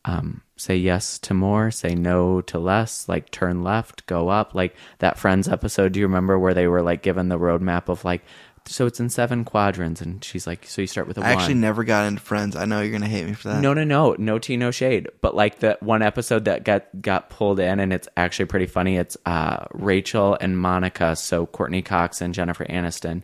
um, 0.04 0.42
say 0.56 0.76
yes 0.76 1.18
to 1.20 1.34
more. 1.34 1.70
Say 1.70 1.94
no 1.94 2.40
to 2.42 2.58
less. 2.58 3.08
Like 3.08 3.30
turn 3.30 3.62
left, 3.62 4.06
go 4.06 4.28
up. 4.28 4.54
Like 4.54 4.74
that 4.98 5.18
Friends 5.18 5.48
episode. 5.48 5.92
Do 5.92 6.00
you 6.00 6.06
remember 6.06 6.38
where 6.38 6.54
they 6.54 6.66
were 6.66 6.82
like 6.82 7.02
given 7.02 7.28
the 7.28 7.38
roadmap 7.38 7.88
of 7.88 8.04
like, 8.04 8.22
so 8.66 8.86
it's 8.86 9.00
in 9.00 9.08
seven 9.08 9.44
quadrants, 9.44 10.00
and 10.00 10.22
she's 10.24 10.46
like, 10.46 10.66
so 10.66 10.80
you 10.80 10.86
start 10.86 11.08
with 11.08 11.18
a 11.18 11.20
I 11.20 11.30
one. 11.30 11.38
actually 11.38 11.54
never 11.54 11.84
got 11.84 12.06
into 12.06 12.20
Friends. 12.20 12.56
I 12.56 12.64
know 12.64 12.80
you're 12.80 12.92
gonna 12.92 13.06
hate 13.08 13.26
me 13.26 13.32
for 13.32 13.48
that. 13.48 13.60
No, 13.60 13.74
no, 13.74 13.84
no, 13.84 14.14
no 14.18 14.38
tea, 14.38 14.56
no 14.56 14.70
shade. 14.70 15.08
But 15.20 15.34
like 15.34 15.58
the 15.58 15.76
one 15.80 16.02
episode 16.02 16.44
that 16.44 16.64
got 16.64 16.86
got 17.00 17.30
pulled 17.30 17.60
in, 17.60 17.80
and 17.80 17.92
it's 17.92 18.08
actually 18.16 18.46
pretty 18.46 18.66
funny. 18.66 18.96
It's 18.96 19.16
uh, 19.26 19.64
Rachel 19.72 20.36
and 20.40 20.58
Monica, 20.58 21.16
so 21.16 21.46
Courteney 21.46 21.82
Cox 21.82 22.20
and 22.20 22.32
Jennifer 22.34 22.64
Aniston, 22.66 23.22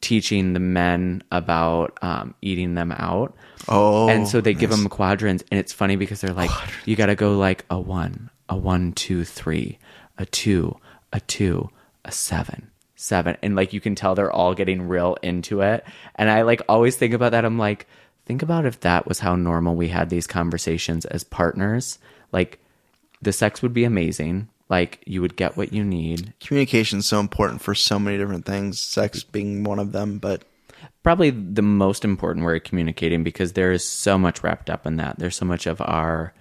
teaching 0.00 0.52
the 0.52 0.60
men 0.60 1.22
about 1.32 1.98
um, 2.02 2.34
eating 2.42 2.74
them 2.74 2.92
out. 2.92 3.34
Oh, 3.68 4.08
and 4.08 4.28
so 4.28 4.40
they 4.40 4.52
give 4.52 4.70
them 4.70 4.88
quadrants, 4.88 5.42
and 5.50 5.58
it's 5.58 5.72
funny 5.72 5.96
because 5.96 6.20
they're 6.20 6.34
like, 6.34 6.50
you 6.84 6.96
got 6.96 7.06
to 7.06 7.14
go 7.14 7.38
like 7.38 7.64
a 7.70 7.80
one, 7.80 8.28
a 8.48 8.56
one, 8.56 8.92
two, 8.92 9.24
three, 9.24 9.78
a 10.18 10.26
two, 10.26 10.76
a 11.12 11.20
two, 11.20 11.70
a 12.04 12.12
seven, 12.12 12.70
seven, 13.04 13.36
and 13.42 13.54
like 13.54 13.72
you 13.72 13.80
can 13.80 13.94
tell 13.94 14.14
they're 14.14 14.32
all 14.32 14.54
getting 14.54 14.88
real 14.88 15.16
into 15.22 15.60
it. 15.60 15.84
And 16.16 16.30
I 16.30 16.42
like 16.42 16.62
always 16.68 16.96
think 16.96 17.14
about 17.14 17.32
that. 17.32 17.44
I'm 17.44 17.58
like, 17.58 17.86
think 18.26 18.42
about 18.42 18.66
if 18.66 18.80
that 18.80 19.06
was 19.06 19.20
how 19.20 19.36
normal 19.36 19.74
we 19.74 19.88
had 19.88 20.10
these 20.10 20.26
conversations 20.26 21.04
as 21.04 21.24
partners. 21.24 21.98
Like, 22.32 22.58
the 23.22 23.32
sex 23.32 23.62
would 23.62 23.72
be 23.72 23.84
amazing. 23.84 24.48
Like 24.68 25.02
you 25.06 25.20
would 25.20 25.36
get 25.36 25.56
what 25.56 25.72
you 25.72 25.84
need. 25.84 26.32
communication 26.40 27.00
is 27.00 27.06
so 27.06 27.20
important 27.20 27.60
for 27.60 27.74
so 27.74 27.98
many 27.98 28.16
different 28.16 28.46
things. 28.46 28.80
Sex 28.80 29.22
being 29.22 29.62
one 29.62 29.78
of 29.78 29.92
them, 29.92 30.18
but 30.18 30.44
probably 31.02 31.30
the 31.30 31.62
most 31.62 32.04
important 32.04 32.46
way 32.46 32.56
of 32.56 32.64
communicating 32.64 33.22
because 33.22 33.52
there 33.52 33.72
is 33.72 33.86
so 33.86 34.16
much 34.16 34.42
wrapped 34.42 34.70
up 34.70 34.86
in 34.86 34.96
that. 34.96 35.18
There's 35.18 35.36
so 35.36 35.44
much 35.44 35.66
of 35.66 35.80
our 35.80 36.32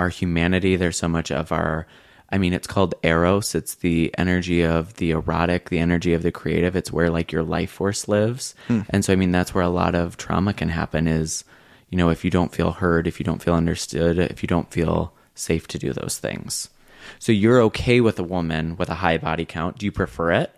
our 0.00 0.08
humanity. 0.08 0.76
There's 0.76 0.96
so 0.96 1.08
much 1.08 1.30
of 1.30 1.52
our 1.52 1.86
I 2.32 2.38
mean, 2.38 2.54
it's 2.54 2.66
called 2.66 2.94
eros. 3.02 3.54
It's 3.54 3.74
the 3.74 4.12
energy 4.16 4.62
of 4.62 4.94
the 4.94 5.10
erotic, 5.10 5.68
the 5.68 5.78
energy 5.78 6.14
of 6.14 6.22
the 6.22 6.32
creative. 6.32 6.74
It's 6.74 6.90
where 6.90 7.10
like 7.10 7.30
your 7.30 7.42
life 7.42 7.70
force 7.70 8.08
lives. 8.08 8.54
Hmm. 8.68 8.80
And 8.88 9.04
so 9.04 9.12
I 9.12 9.16
mean 9.16 9.32
that's 9.32 9.54
where 9.54 9.62
a 9.64 9.68
lot 9.68 9.94
of 9.94 10.16
trauma 10.16 10.54
can 10.54 10.70
happen 10.70 11.06
is, 11.06 11.44
you 11.90 11.98
know, 11.98 12.08
if 12.08 12.24
you 12.24 12.30
don't 12.30 12.54
feel 12.54 12.72
heard, 12.72 13.06
if 13.06 13.20
you 13.20 13.24
don't 13.24 13.42
feel 13.42 13.54
understood, 13.54 14.18
if 14.18 14.42
you 14.42 14.46
don't 14.46 14.70
feel 14.72 15.12
safe 15.34 15.68
to 15.68 15.78
do 15.78 15.92
those 15.92 16.18
things. 16.18 16.70
So 17.18 17.32
you're 17.32 17.60
okay 17.62 18.00
with 18.00 18.18
a 18.18 18.22
woman 18.24 18.76
with 18.76 18.88
a 18.88 18.94
high 18.94 19.18
body 19.18 19.44
count. 19.44 19.76
Do 19.78 19.84
you 19.86 19.92
prefer 19.92 20.32
it? 20.32 20.54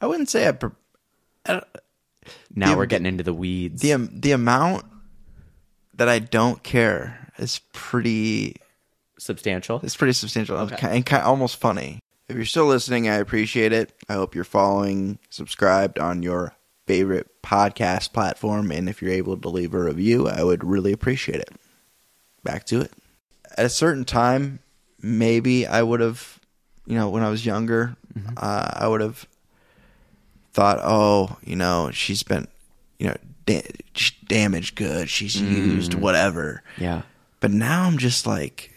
I 0.00 0.06
wouldn't 0.06 0.30
say 0.30 0.48
I. 0.48 0.52
Pre- 0.52 0.70
Now 2.54 2.70
The- 2.72 2.76
we're 2.76 2.86
getting 2.86 3.06
into 3.06 3.24
the 3.24 3.34
weeds. 3.34 3.82
the 3.82 3.94
the 4.10 4.32
amount 4.32 4.84
that 5.94 6.08
I 6.08 6.18
don't 6.18 6.62
care 6.62 7.30
is 7.38 7.60
pretty 7.72 8.56
Substantial. 9.24 9.80
it's 9.82 9.96
pretty 9.96 10.12
substantial 10.12 10.58
and 10.58 10.70
ki- 10.76 10.86
and 10.86 11.06
ki- 11.06 11.16
almost 11.16 11.56
funny. 11.56 11.98
If 12.28 12.36
you're 12.36 12.44
still 12.44 12.66
listening, 12.66 13.08
I 13.08 13.16
appreciate 13.16 13.72
it. 13.72 13.92
I 14.08 14.14
hope 14.14 14.34
you're 14.34 14.44
following, 14.44 15.18
subscribed 15.30 15.98
on 15.98 16.22
your 16.22 16.54
favorite 16.86 17.30
podcast 17.42 18.12
platform, 18.12 18.70
and 18.70 18.88
if 18.88 19.00
you're 19.02 19.10
able 19.12 19.36
to 19.38 19.48
leave 19.48 19.72
a 19.74 19.82
review, 19.82 20.28
I 20.28 20.42
would 20.44 20.62
really 20.64 20.92
appreciate 20.92 21.40
it. 21.40 21.50
Back 22.42 22.64
to 22.66 22.80
it. 22.82 22.92
At 23.56 23.64
a 23.66 23.70
certain 23.70 24.04
time, 24.04 24.58
maybe 25.00 25.66
I 25.66 25.82
would 25.82 26.00
have, 26.00 26.38
you 26.86 26.94
know, 26.96 27.08
when 27.08 27.22
I 27.22 27.30
was 27.30 27.46
younger, 27.46 27.96
uh, 28.36 28.70
I 28.74 28.88
would 28.88 29.00
have 29.00 29.26
thought, 30.52 30.78
oh, 30.82 31.36
you 31.44 31.56
know, 31.56 31.90
she's 31.92 32.22
been, 32.22 32.48
you 32.98 33.08
know, 33.08 33.16
da- 33.46 33.70
damaged 34.26 34.76
goods, 34.76 35.10
she's 35.10 35.40
used, 35.40 35.94
whatever. 35.94 36.62
Yeah. 36.78 37.02
But 37.40 37.50
now 37.50 37.84
I'm 37.84 37.98
just 37.98 38.26
like 38.26 38.73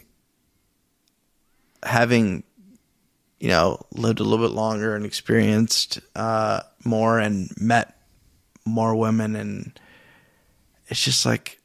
having, 1.82 2.42
you 3.40 3.48
know, 3.48 3.84
lived 3.92 4.20
a 4.20 4.24
little 4.24 4.46
bit 4.46 4.54
longer 4.54 4.94
and 4.94 5.04
experienced 5.06 6.00
uh, 6.14 6.62
more 6.84 7.18
and 7.18 7.50
met 7.60 7.96
more 8.64 8.94
women, 8.94 9.36
and 9.36 9.78
it's 10.88 11.04
just 11.04 11.24
like 11.24 11.60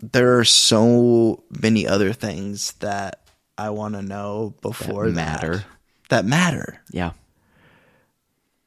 there 0.00 0.38
are 0.38 0.44
so 0.44 1.42
many 1.62 1.86
other 1.86 2.12
things 2.12 2.72
that 2.74 3.20
I 3.56 3.70
want 3.70 3.94
to 3.94 4.02
know 4.02 4.54
before 4.60 5.10
that 5.10 5.14
matter. 5.14 5.64
That 6.10 6.24
matter. 6.24 6.80
Yeah. 6.90 7.12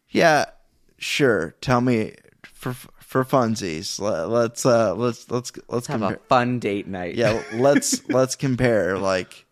Yeah, 0.09 0.45
sure. 0.97 1.55
Tell 1.61 1.81
me 1.81 2.15
for 2.43 2.75
for 3.07 3.23
funsies. 3.23 3.99
Let, 4.01 4.27
let's 4.29 4.65
uh 4.65 4.93
let's 4.93 5.31
let's 5.31 5.53
let's 5.69 5.87
Have 5.87 6.01
compare. 6.01 6.17
a 6.17 6.27
fun 6.27 6.59
date 6.59 6.87
night. 6.87 7.15
yeah, 7.15 7.41
let's 7.53 8.07
let's 8.09 8.35
compare. 8.35 8.97
Like, 8.99 9.45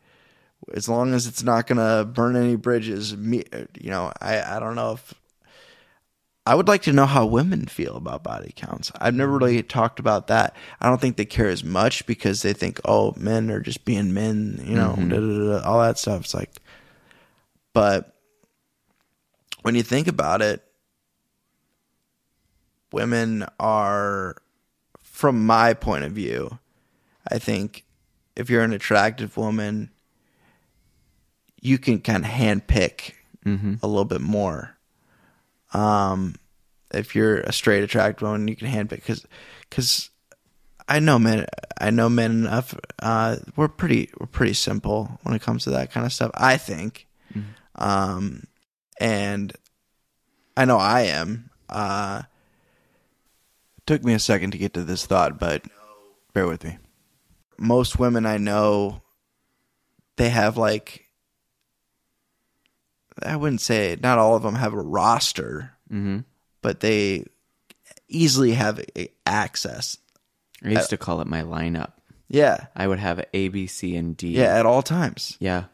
as 0.73 0.89
long 0.89 1.13
as 1.13 1.25
it's 1.25 1.41
not 1.41 1.65
gonna 1.65 2.03
burn 2.03 2.35
any 2.35 2.57
bridges, 2.57 3.15
me, 3.15 3.45
you 3.79 3.89
know, 3.89 4.11
I 4.21 4.41
I 4.57 4.59
don't 4.59 4.75
know 4.75 4.91
if 4.91 5.13
I 6.45 6.53
would 6.53 6.67
like 6.67 6.81
to 6.83 6.91
know 6.93 7.05
how 7.05 7.25
women 7.25 7.65
feel 7.65 7.95
about 7.95 8.23
body 8.23 8.51
counts. 8.55 8.91
I've 8.99 9.15
never 9.15 9.37
really 9.37 9.63
talked 9.63 9.99
about 10.01 10.27
that. 10.27 10.53
I 10.81 10.89
don't 10.89 10.99
think 10.99 11.15
they 11.15 11.25
care 11.25 11.47
as 11.47 11.63
much 11.63 12.05
because 12.05 12.41
they 12.41 12.51
think, 12.53 12.79
oh, 12.83 13.13
men 13.17 13.49
are 13.49 13.61
just 13.61 13.85
being 13.85 14.13
men, 14.13 14.61
you 14.63 14.75
know, 14.75 14.95
da, 14.97 15.15
da, 15.15 15.19
da, 15.21 15.59
da, 15.61 15.63
all 15.65 15.79
that 15.81 15.97
stuff. 15.97 16.25
It's 16.25 16.33
like, 16.35 16.51
but 17.73 18.13
when 19.63 19.75
you 19.75 19.81
think 19.81 20.07
about 20.07 20.41
it, 20.43 20.61
women 22.95 23.45
are, 23.59 24.37
from 25.03 25.45
my 25.45 25.73
point 25.75 26.03
of 26.05 26.13
view, 26.13 26.57
I 27.29 27.37
think 27.37 27.83
if 28.35 28.49
you're 28.49 28.63
an 28.63 28.73
attractive 28.73 29.35
woman, 29.37 29.91
you 31.61 31.77
can 31.77 31.99
kind 31.99 32.23
of 32.23 32.31
handpick 32.31 33.13
a 33.83 33.87
little 33.87 34.05
bit 34.05 34.21
more. 34.21 34.75
Um, 35.73 36.35
if 36.93 37.15
you're 37.15 37.41
a 37.41 37.51
straight 37.51 37.83
attractive 37.83 38.21
woman, 38.23 38.47
you 38.47 38.55
can 38.55 38.67
handpick 38.67 39.01
because 39.05 39.25
because 39.69 40.09
I 40.87 40.99
know 40.99 41.19
men. 41.19 41.45
I 41.79 41.89
know 41.91 42.09
men 42.09 42.31
enough. 42.31 42.73
Uh, 43.01 43.37
we're 43.55 43.67
pretty 43.67 44.09
we're 44.19 44.27
pretty 44.27 44.53
simple 44.53 45.19
when 45.23 45.35
it 45.35 45.41
comes 45.41 45.63
to 45.65 45.71
that 45.71 45.91
kind 45.91 46.05
of 46.05 46.13
stuff. 46.13 46.31
I 46.33 46.57
think, 46.57 47.07
um, 47.75 48.43
and 48.99 49.53
I 50.55 50.65
know 50.65 50.77
I 50.77 51.01
am. 51.01 51.49
Uh, 51.69 52.21
took 53.85 54.03
me 54.03 54.13
a 54.13 54.19
second 54.19 54.51
to 54.51 54.57
get 54.57 54.73
to 54.73 54.83
this 54.83 55.05
thought, 55.05 55.39
but 55.39 55.63
bear 56.33 56.47
with 56.47 56.63
me. 56.63 56.77
Most 57.57 57.99
women 57.99 58.25
I 58.25 58.37
know, 58.37 59.01
they 60.17 60.29
have 60.29 60.57
like. 60.57 61.01
I 63.23 63.35
wouldn't 63.37 63.61
say 63.61 63.97
not 64.01 64.17
all 64.17 64.35
of 64.35 64.43
them 64.43 64.55
have 64.55 64.73
a 64.73 64.81
roster, 64.81 65.71
Mm-hmm. 65.91 66.19
but 66.61 66.79
they 66.79 67.25
easily 68.09 68.53
have 68.53 68.83
access. 69.25 69.97
I 70.63 70.69
used 70.69 70.89
to 70.89 70.97
call 70.97 71.21
it 71.21 71.27
my 71.27 71.43
lineup. 71.43 71.91
Yeah, 72.27 72.65
I 72.75 72.87
would 72.87 72.97
have 72.99 73.23
A, 73.33 73.47
B, 73.49 73.67
C, 73.67 73.95
and 73.95 74.17
D. 74.17 74.29
yeah, 74.29 74.57
at 74.57 74.65
all 74.65 74.81
times. 74.81 75.37
Yeah. 75.39 75.65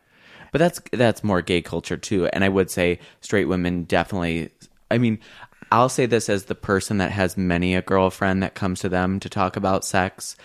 But 0.52 0.60
that's 0.60 0.82
that's 0.92 1.24
more 1.24 1.42
gay 1.42 1.62
culture 1.62 1.96
too. 1.96 2.28
And 2.28 2.44
I 2.44 2.50
would 2.50 2.70
say 2.70 3.00
straight 3.22 3.46
women 3.46 3.86
definitely 3.86 4.50
I 4.92 4.98
mean, 4.98 5.20
I'll 5.72 5.90
say 5.90 6.06
this 6.06 6.30
as 6.30 6.46
the 6.46 6.56
person 6.56 6.98
that 6.98 7.12
has 7.12 7.38
many 7.38 7.76
a 7.76 7.82
girlfriend 7.82 8.44
that 8.44 8.56
comes 8.56 8.82
to 8.82 8.90
them 8.90 9.20
to 9.22 9.30
talk 9.30 9.56
about 9.56 9.86
sex. 9.86 10.36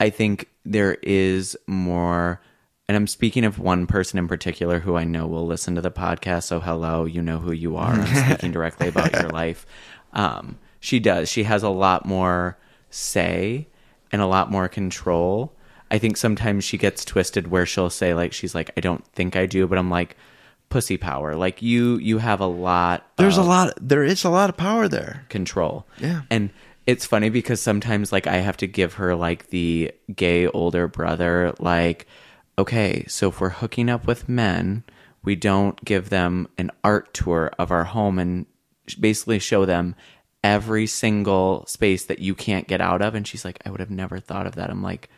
I 0.00 0.10
think 0.10 0.48
there 0.64 0.94
is 1.02 1.56
more 1.66 2.40
and 2.86 2.96
I'm 2.96 3.06
speaking 3.06 3.44
of 3.44 3.58
one 3.58 3.86
person 3.86 4.18
in 4.18 4.28
particular 4.28 4.78
who 4.78 4.96
I 4.96 5.04
know 5.04 5.26
will 5.26 5.46
listen 5.46 5.74
to 5.76 5.80
the 5.80 5.90
podcast. 5.90 6.44
So 6.44 6.60
hello, 6.60 7.06
you 7.06 7.22
know 7.22 7.38
who 7.38 7.52
you 7.52 7.76
are. 7.76 7.92
I'm 7.92 8.26
speaking 8.26 8.52
directly 8.52 8.88
about 8.88 9.14
your 9.14 9.30
life. 9.30 9.64
Um, 10.12 10.58
she 10.80 11.00
does. 11.00 11.30
She 11.30 11.44
has 11.44 11.62
a 11.62 11.70
lot 11.70 12.04
more 12.04 12.58
say 12.90 13.68
and 14.12 14.20
a 14.20 14.26
lot 14.26 14.50
more 14.50 14.68
control. 14.68 15.54
I 15.90 15.98
think 15.98 16.16
sometimes 16.16 16.64
she 16.64 16.76
gets 16.76 17.04
twisted 17.04 17.50
where 17.50 17.64
she'll 17.64 17.88
say 17.88 18.12
like 18.12 18.32
she's 18.32 18.54
like 18.54 18.70
I 18.76 18.80
don't 18.80 19.06
think 19.08 19.34
I 19.34 19.46
do, 19.46 19.66
but 19.66 19.78
I'm 19.78 19.90
like 19.90 20.16
pussy 20.68 20.96
power. 20.96 21.36
Like 21.36 21.62
you 21.62 21.96
you 21.98 22.18
have 22.18 22.40
a 22.40 22.46
lot 22.46 23.06
There's 23.16 23.36
a 23.36 23.42
lot. 23.42 23.74
There 23.80 24.02
is 24.04 24.24
a 24.24 24.30
lot 24.30 24.50
of 24.50 24.56
power 24.56 24.88
there. 24.88 25.24
control. 25.28 25.86
Yeah. 25.98 26.22
And 26.30 26.50
it's 26.86 27.06
funny 27.06 27.30
because 27.30 27.60
sometimes 27.60 28.12
like 28.12 28.26
I 28.26 28.36
have 28.38 28.56
to 28.58 28.66
give 28.66 28.94
her 28.94 29.14
like 29.14 29.48
the 29.48 29.92
gay 30.14 30.46
older 30.48 30.88
brother 30.88 31.54
like 31.58 32.06
okay, 32.58 33.04
so 33.08 33.28
if 33.28 33.40
we're 33.40 33.48
hooking 33.48 33.88
up 33.90 34.06
with 34.06 34.28
men, 34.28 34.84
we 35.24 35.34
don't 35.34 35.82
give 35.84 36.08
them 36.10 36.46
an 36.58 36.70
art 36.84 37.12
tour 37.14 37.50
of 37.58 37.70
our 37.72 37.84
home 37.84 38.18
and 38.18 38.46
basically 39.00 39.38
show 39.38 39.64
them 39.64 39.94
every 40.44 40.86
single 40.86 41.64
space 41.66 42.04
that 42.04 42.18
you 42.18 42.34
can't 42.34 42.68
get 42.68 42.80
out 42.80 43.00
of 43.00 43.14
and 43.14 43.26
she's 43.26 43.44
like 43.44 43.58
I 43.64 43.70
would 43.70 43.80
have 43.80 43.90
never 43.90 44.18
thought 44.20 44.46
of 44.46 44.56
that. 44.56 44.70
I'm 44.70 44.82
like 44.82 45.08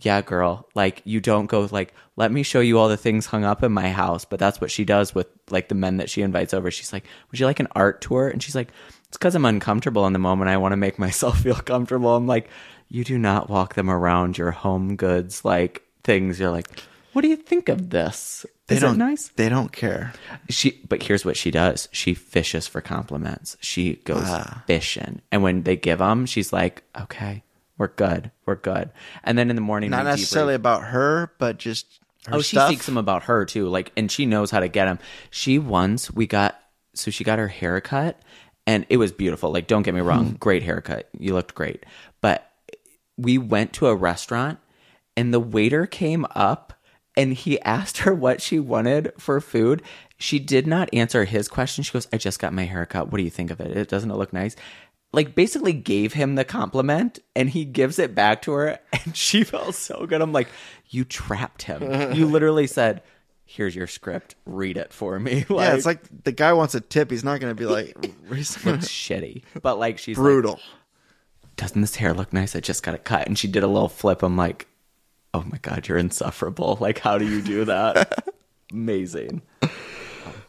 yeah, 0.00 0.20
girl. 0.22 0.68
Like 0.74 1.02
you 1.04 1.20
don't 1.20 1.46
go 1.46 1.68
like, 1.70 1.94
let 2.16 2.30
me 2.32 2.42
show 2.42 2.60
you 2.60 2.78
all 2.78 2.88
the 2.88 2.96
things 2.96 3.26
hung 3.26 3.44
up 3.44 3.62
in 3.62 3.72
my 3.72 3.90
house. 3.90 4.24
But 4.24 4.38
that's 4.38 4.60
what 4.60 4.70
she 4.70 4.84
does 4.84 5.14
with 5.14 5.26
like 5.50 5.68
the 5.68 5.74
men 5.74 5.96
that 5.98 6.10
she 6.10 6.22
invites 6.22 6.54
over. 6.54 6.70
She's 6.70 6.92
like, 6.92 7.04
would 7.30 7.40
you 7.40 7.46
like 7.46 7.60
an 7.60 7.68
art 7.72 8.00
tour? 8.00 8.28
And 8.28 8.42
she's 8.42 8.54
like, 8.54 8.68
it's 9.08 9.16
because 9.16 9.34
I'm 9.34 9.44
uncomfortable 9.44 10.06
in 10.06 10.12
the 10.12 10.18
moment. 10.18 10.50
I 10.50 10.56
want 10.56 10.72
to 10.72 10.76
make 10.76 10.98
myself 11.06 11.40
feel 11.40 11.54
comfortable. 11.56 12.14
I'm 12.14 12.26
like, 12.26 12.48
you 12.88 13.04
do 13.04 13.18
not 13.18 13.50
walk 13.50 13.74
them 13.74 13.90
around 13.90 14.38
your 14.38 14.50
home 14.50 14.96
goods 14.96 15.44
like 15.44 15.82
things. 16.04 16.38
You're 16.40 16.50
like, 16.50 16.68
what 17.12 17.22
do 17.22 17.28
you 17.28 17.36
think 17.36 17.68
of 17.68 17.90
this? 17.90 18.46
They 18.68 18.76
Is 18.76 18.82
don't. 18.82 18.94
it 18.96 18.98
nice? 18.98 19.28
They 19.28 19.48
don't 19.48 19.72
care. 19.72 20.12
She, 20.50 20.80
but 20.88 21.02
here's 21.02 21.24
what 21.24 21.36
she 21.38 21.50
does. 21.50 21.88
She 21.90 22.12
fishes 22.14 22.66
for 22.66 22.80
compliments. 22.82 23.56
She 23.60 23.94
goes 24.04 24.24
Ah. 24.26 24.62
fishing, 24.66 25.22
and 25.32 25.42
when 25.42 25.62
they 25.62 25.74
give 25.74 26.00
them, 26.00 26.26
she's 26.26 26.52
like, 26.52 26.82
"Okay, 27.00 27.42
we're 27.78 27.88
good, 27.88 28.30
we're 28.44 28.56
good." 28.56 28.90
And 29.24 29.38
then 29.38 29.48
in 29.48 29.56
the 29.56 29.62
morning, 29.62 29.90
Not 29.90 30.04
we 30.04 30.10
debrief. 30.10 30.12
necessarily 30.12 30.54
about 30.54 30.84
her, 30.84 31.32
but 31.38 31.58
just 31.58 32.00
her 32.26 32.36
Oh, 32.36 32.42
she 32.42 32.58
seeks 32.58 32.86
them 32.86 32.98
about 32.98 33.24
her 33.24 33.44
too. 33.44 33.68
Like, 33.68 33.92
and 33.96 34.10
she 34.10 34.26
knows 34.26 34.50
how 34.50 34.60
to 34.60 34.68
get 34.68 34.84
them. 34.84 34.98
She 35.30 35.58
once 35.58 36.10
we 36.10 36.26
got 36.26 36.60
so 36.94 37.10
she 37.10 37.24
got 37.24 37.38
her 37.38 37.48
hair 37.48 37.80
cut 37.80 38.20
and 38.66 38.84
it 38.88 38.98
was 38.98 39.12
beautiful. 39.12 39.50
Like, 39.50 39.66
don't 39.66 39.82
get 39.82 39.94
me 39.94 40.00
wrong, 40.00 40.26
mm-hmm. 40.26 40.36
great 40.36 40.62
haircut. 40.62 41.08
You 41.18 41.32
looked 41.32 41.54
great. 41.54 41.86
But 42.20 42.50
we 43.16 43.38
went 43.38 43.72
to 43.74 43.86
a 43.86 43.94
restaurant 43.94 44.58
and 45.16 45.32
the 45.32 45.40
waiter 45.40 45.86
came 45.86 46.26
up 46.34 46.74
and 47.16 47.32
he 47.32 47.60
asked 47.62 47.98
her 47.98 48.14
what 48.14 48.42
she 48.42 48.58
wanted 48.58 49.12
for 49.18 49.40
food. 49.40 49.82
She 50.18 50.38
did 50.38 50.66
not 50.66 50.90
answer 50.92 51.24
his 51.24 51.48
question. 51.48 51.84
She 51.84 51.92
goes, 51.92 52.08
I 52.12 52.18
just 52.18 52.40
got 52.40 52.52
my 52.52 52.64
haircut. 52.64 53.10
What 53.10 53.18
do 53.18 53.24
you 53.24 53.30
think 53.30 53.50
of 53.50 53.60
it? 53.60 53.76
It 53.76 53.88
doesn't 53.88 54.10
it 54.10 54.16
look 54.16 54.32
nice? 54.32 54.56
Like 55.12 55.34
basically 55.34 55.72
gave 55.72 56.12
him 56.12 56.34
the 56.34 56.44
compliment 56.44 57.18
and 57.34 57.48
he 57.48 57.64
gives 57.64 57.98
it 57.98 58.14
back 58.14 58.42
to 58.42 58.52
her 58.52 58.78
and 58.92 59.16
she 59.16 59.44
felt 59.44 59.74
so 59.74 60.06
good. 60.06 60.20
I'm 60.20 60.32
like, 60.32 60.48
you 60.90 61.04
trapped 61.04 61.62
him. 61.62 62.12
you 62.14 62.26
literally 62.30 62.66
said, 62.66 63.02
Here's 63.50 63.74
your 63.74 63.86
script. 63.86 64.34
Read 64.44 64.76
it 64.76 64.92
for 64.92 65.18
me. 65.18 65.46
Like, 65.48 65.68
yeah, 65.68 65.74
it's 65.74 65.86
like 65.86 66.02
the 66.24 66.32
guy 66.32 66.52
wants 66.52 66.74
a 66.74 66.82
tip. 66.82 67.10
He's 67.10 67.24
not 67.24 67.40
going 67.40 67.50
to 67.50 67.54
be 67.58 67.64
like 67.64 67.96
looks 68.28 68.56
shitty. 68.88 69.42
But 69.62 69.78
like 69.78 69.96
she's 69.96 70.18
like, 70.18 70.22
brutal. 70.22 70.60
doesn't 71.56 71.80
this 71.80 71.96
hair 71.96 72.12
look 72.12 72.30
nice? 72.34 72.54
I 72.54 72.60
just 72.60 72.82
got 72.82 72.94
it 72.94 73.04
cut. 73.04 73.26
And 73.26 73.38
she 73.38 73.48
did 73.48 73.62
a 73.62 73.66
little 73.66 73.88
flip. 73.88 74.22
I'm 74.22 74.36
like, 74.36 74.66
oh 75.32 75.44
my 75.50 75.56
God, 75.62 75.88
you're 75.88 75.96
insufferable. 75.96 76.76
Like, 76.78 76.98
how 76.98 77.16
do 77.16 77.26
you 77.26 77.40
do 77.40 77.64
that? 77.64 78.28
Amazing. 78.70 79.40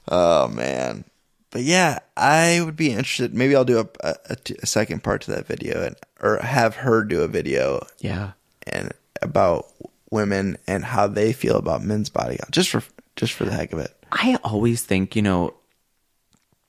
Oh 0.09 0.47
man, 0.49 1.05
but 1.51 1.61
yeah, 1.61 1.99
I 2.15 2.61
would 2.63 2.75
be 2.75 2.91
interested. 2.91 3.33
Maybe 3.33 3.55
I'll 3.55 3.65
do 3.65 3.79
a 4.03 4.15
a 4.29 4.65
second 4.65 5.03
part 5.03 5.21
to 5.23 5.31
that 5.31 5.47
video, 5.47 5.83
and 5.83 5.95
or 6.21 6.37
have 6.37 6.75
her 6.77 7.03
do 7.03 7.21
a 7.21 7.27
video 7.27 7.85
Yeah. 7.99 8.31
and 8.63 8.91
about 9.21 9.67
women 10.11 10.57
and 10.67 10.83
how 10.83 11.07
they 11.07 11.33
feel 11.33 11.55
about 11.57 11.83
men's 11.83 12.09
body 12.09 12.37
count, 12.37 12.51
just 12.51 12.69
for 12.69 12.83
just 13.15 13.33
for 13.33 13.45
the 13.45 13.51
heck 13.51 13.73
of 13.73 13.79
it. 13.79 13.95
I 14.11 14.37
always 14.43 14.81
think, 14.83 15.15
you 15.15 15.21
know, 15.21 15.53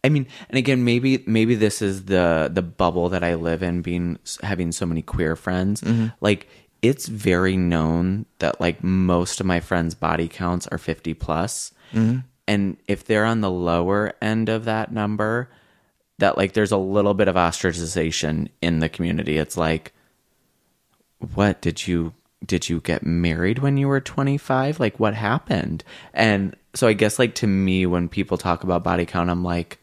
I 0.03 0.09
mean, 0.09 0.27
and 0.49 0.59
again, 0.59 0.85
maybe 0.85 1.23
maybe 1.27 1.55
this 1.55 1.83
is 1.83 2.05
the 2.07 2.51
the 2.53 2.63
bubble 2.63 3.11
that 3.11 3.23
I 3.23 3.35
live 3.35 3.63
in, 3.63 3.83
being 3.83 4.19
having 4.43 4.73
so 4.73 4.87
many 4.87 5.03
queer 5.03 5.37
friends. 5.37 5.83
Mm-hmm. 5.83 6.09
Like, 6.21 6.49
it's 6.83 7.07
very 7.07 7.57
known 7.57 8.27
that 8.39 8.61
like 8.61 8.83
most 8.83 9.41
of 9.41 9.47
my 9.47 9.61
friends' 9.61 9.95
body 9.95 10.29
counts 10.29 10.67
are 10.69 10.79
fifty 10.79 11.13
plus, 11.15 11.73
mm-hmm. 11.93 12.21
And 12.51 12.79
if 12.89 13.05
they're 13.05 13.27
on 13.27 13.43
the 13.43 13.51
lower 13.51 14.13
end 14.21 14.49
of 14.49 14.65
that 14.65 14.91
number, 14.91 15.49
that 16.19 16.37
like 16.37 16.53
there's 16.53 16.73
a 16.73 16.77
little 16.77 17.15
bit 17.15 17.29
of 17.29 17.37
ostracization 17.37 18.49
in 18.61 18.81
the 18.81 18.89
community. 18.89 19.39
It's 19.39 19.57
like, 19.57 19.93
what 21.35 21.63
did 21.63 21.87
you 21.87 22.13
did 22.45 22.69
you 22.69 22.81
get 22.81 23.05
married 23.05 23.61
when 23.61 23.77
you 23.77 23.87
were 23.87 24.01
25 24.01 24.81
like 24.81 24.99
what 24.99 25.15
happened? 25.15 25.85
And 26.13 26.57
so 26.75 26.89
i 26.89 26.93
guess 26.93 27.21
like 27.21 27.37
to 27.37 27.47
me 27.47 27.87
when 27.87 28.09
people 28.09 28.37
talk 28.37 28.65
about 28.65 28.83
body 28.85 29.05
count 29.05 29.29
i'm 29.29 29.45
like 29.45 29.79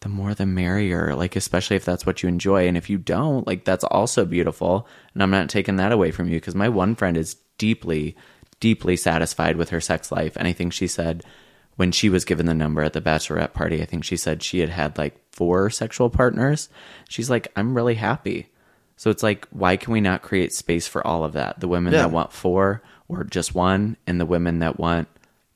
the 0.00 0.08
more 0.08 0.34
the 0.34 0.46
merrier 0.46 1.14
like 1.14 1.36
especially 1.36 1.76
if 1.76 1.86
that's 1.86 2.04
what 2.04 2.22
you 2.22 2.28
enjoy. 2.28 2.68
And 2.68 2.76
if 2.76 2.90
you 2.90 2.98
don't 2.98 3.46
like 3.46 3.64
that's 3.64 3.84
also 3.84 4.26
beautiful. 4.26 4.86
And 5.14 5.22
i'm 5.22 5.30
not 5.30 5.48
taking 5.48 5.76
that 5.76 5.92
away 5.92 6.10
from 6.10 6.28
you 6.28 6.36
because 6.36 6.54
my 6.54 6.68
one 6.68 6.96
friend 6.96 7.16
is 7.16 7.36
deeply 7.56 8.14
deeply 8.60 8.94
satisfied 8.94 9.56
with 9.56 9.70
her 9.70 9.80
sex 9.80 10.12
life. 10.12 10.36
And 10.36 10.46
i 10.46 10.52
think 10.52 10.74
she 10.74 10.86
said 10.86 11.24
when 11.76 11.92
she 11.92 12.08
was 12.08 12.24
given 12.24 12.46
the 12.46 12.54
number 12.54 12.82
at 12.82 12.92
the 12.92 13.00
bachelorette 13.00 13.52
party 13.52 13.82
i 13.82 13.84
think 13.84 14.04
she 14.04 14.16
said 14.16 14.42
she 14.42 14.60
had 14.60 14.68
had 14.70 14.96
like 14.98 15.16
four 15.32 15.68
sexual 15.70 16.08
partners 16.10 16.68
she's 17.08 17.28
like 17.30 17.48
i'm 17.56 17.74
really 17.74 17.94
happy 17.96 18.48
so 18.96 19.10
it's 19.10 19.24
like, 19.24 19.48
why 19.50 19.76
can 19.76 19.92
we 19.92 20.00
not 20.00 20.22
create 20.22 20.52
space 20.54 20.86
for 20.86 21.04
all 21.04 21.24
of 21.24 21.32
that? 21.32 21.58
The 21.58 21.66
women 21.66 21.92
Yeah. 21.92 22.02
that 22.02 22.12
want 22.12 22.32
four 22.32 22.80
or 23.08 23.24
just 23.24 23.52
one, 23.52 23.96
and 24.06 24.20
the 24.20 24.24
women 24.24 24.60
that 24.60 24.78
want 24.78 25.08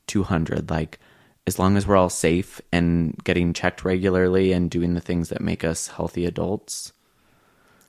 200. 0.09 0.69
Like, 0.69 0.99
as 1.47 1.57
long 1.57 1.77
as 1.77 1.87
we're 1.87 1.95
all 1.97 2.11
safe 2.11 2.61
and 2.73 3.17
getting 3.23 3.53
checked 3.53 3.85
regularly 3.85 4.51
and 4.53 4.69
doing 4.69 4.95
the 4.95 5.01
things 5.01 5.29
that 5.29 5.41
make 5.41 5.63
us 5.63 5.87
healthy 5.87 6.27
adults, 6.27 6.93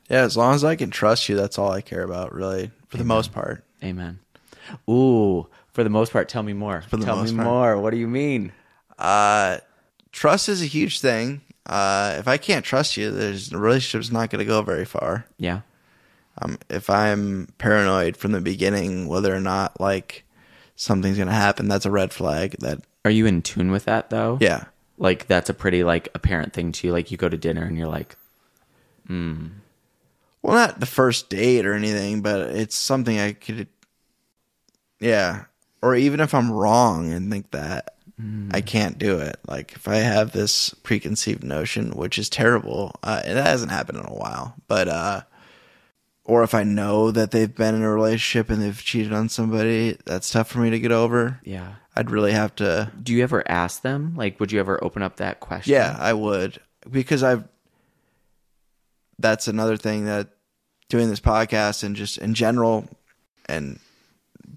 Yeah, 0.07 0.21
as 0.21 0.38
long 0.38 0.53
as 0.53 0.63
I 0.63 0.75
can 0.75 0.91
trust 0.91 1.27
you, 1.30 1.36
that's 1.36 1.57
all 1.57 1.71
I 1.71 1.82
care 1.82 2.03
about, 2.03 2.32
really, 2.32 2.69
for 2.88 2.97
the 2.97 3.03
most 3.03 3.34
part. 3.34 3.63
amen. 3.84 4.19
Ooh, 4.88 5.47
for 5.74 5.84
the 5.84 5.89
most 5.89 6.11
part, 6.11 6.30
tell 6.30 6.43
me 6.43 6.53
more. 6.53 6.84
the 6.89 6.97
tell 6.97 7.17
most 7.17 7.32
me 7.32 7.38
part. 7.38 7.47
more. 7.47 7.78
What 7.80 7.91
do 7.91 7.97
you 7.97 8.07
mean? 8.07 8.51
Uh, 8.97 9.57
trust 10.11 10.49
is 10.49 10.61
a 10.61 10.65
huge 10.65 10.99
thing. 10.99 11.41
Uh, 11.65 12.15
if 12.17 12.28
I 12.28 12.38
can't 12.38 12.65
trust 12.65 12.97
you, 12.97 13.11
there's 13.11 13.49
the 13.49 13.57
relationship's 13.57 14.11
not 14.11 14.30
going 14.30 14.39
to 14.39 14.45
go 14.45 14.61
very 14.61 14.86
far. 14.86 15.26
Yeah. 15.38 15.61
Um, 16.41 16.57
if 16.70 16.89
I'm 16.89 17.49
paranoid 17.57 18.17
from 18.17 18.32
the 18.32 18.41
beginning, 18.41 19.07
whether 19.07 19.34
or 19.36 19.39
not 19.41 19.80
like 19.80 20.24
something's 20.76 21.17
going 21.17 21.28
to 21.28 21.34
happen, 21.34 21.67
that's 21.67 21.86
a 21.86 21.91
red 21.91 22.11
flag. 22.13 22.55
That 22.59 22.80
Are 23.05 23.11
you 23.11 23.26
in 23.26 23.41
tune 23.41 23.72
with 23.72 23.86
that 23.86 24.09
though? 24.09 24.38
yeah, 24.41 24.65
Like, 24.97 25.28
that's 25.28 25.49
a 25.49 25.53
pretty 25.53 25.84
like 25.84 26.07
apparent 26.15 26.53
thing 26.53 26.72
to 26.72 26.88
you. 26.88 26.93
Like, 26.93 27.11
you 27.11 27.17
go 27.17 27.30
to 27.30 27.38
dinner 27.38 27.63
and 27.63 27.78
you're 27.78 27.88
like, 27.88 28.15
well, 29.07 30.55
not 30.55 30.80
the 30.80 30.86
first 30.86 31.30
date 31.30 31.65
or 31.65 31.74
anything, 31.74 32.22
but 32.22 32.41
it's 32.55 32.76
something 32.76 33.20
I 33.20 33.34
could, 33.34 33.67
yeah. 34.99 35.45
Or 35.82 35.95
even 35.95 36.19
if 36.19 36.34
I'm 36.34 36.51
wrong 36.51 37.11
and 37.13 37.32
think 37.32 37.51
that 37.51 37.95
I 38.51 38.59
can't 38.59 38.97
do 38.97 39.19
it, 39.19 39.39
like 39.47 39.71
if 39.73 39.88
I 39.88 39.95
have 39.97 40.34
this 40.34 40.73
preconceived 40.84 41.41
notion, 41.41 41.91
which 41.91 42.19
is 42.19 42.30
terrible, 42.30 42.93
uh, 43.01 43.21
it 43.23 43.38
hasn't 43.38 43.71
happened 43.71 43.99
in 43.99 44.05
a 44.05 44.13
while, 44.13 44.55
but 44.67 44.89
uh, 44.89 45.21
or 46.25 46.43
if 46.43 46.53
I 46.53 46.63
know 46.63 47.11
that 47.11 47.32
they've 47.32 47.53
been 47.53 47.75
in 47.75 47.82
a 47.82 47.89
relationship 47.89 48.49
and 48.49 48.61
they've 48.61 48.77
cheated 48.77 49.13
on 49.13 49.30
somebody, 49.30 49.97
that's 50.05 50.30
tough 50.30 50.49
for 50.49 50.59
me 50.59 50.69
to 50.69 50.80
get 50.80 50.91
over. 50.91 51.39
yeah. 51.43 51.75
I'd 51.95 52.11
really 52.11 52.32
have 52.32 52.55
to 52.57 52.91
Do 53.01 53.13
you 53.13 53.23
ever 53.23 53.43
ask 53.49 53.82
them? 53.82 54.15
Like, 54.15 54.39
would 54.39 54.53
you 54.53 54.59
ever 54.61 54.82
open 54.82 55.01
up 55.01 55.17
that 55.17 55.41
question? 55.41 55.73
Yeah, 55.73 55.97
I 55.99 56.13
would 56.13 56.59
because 56.89 57.23
I've. 57.23 57.43
That's 59.17 59.49
another 59.49 59.75
thing 59.75 60.05
that 60.05 60.30
doing 60.88 61.09
this 61.09 61.19
podcast 61.19 61.84
and 61.84 61.97
just 61.97 62.17
in 62.17 62.36
general, 62.36 62.88
and 63.47 63.80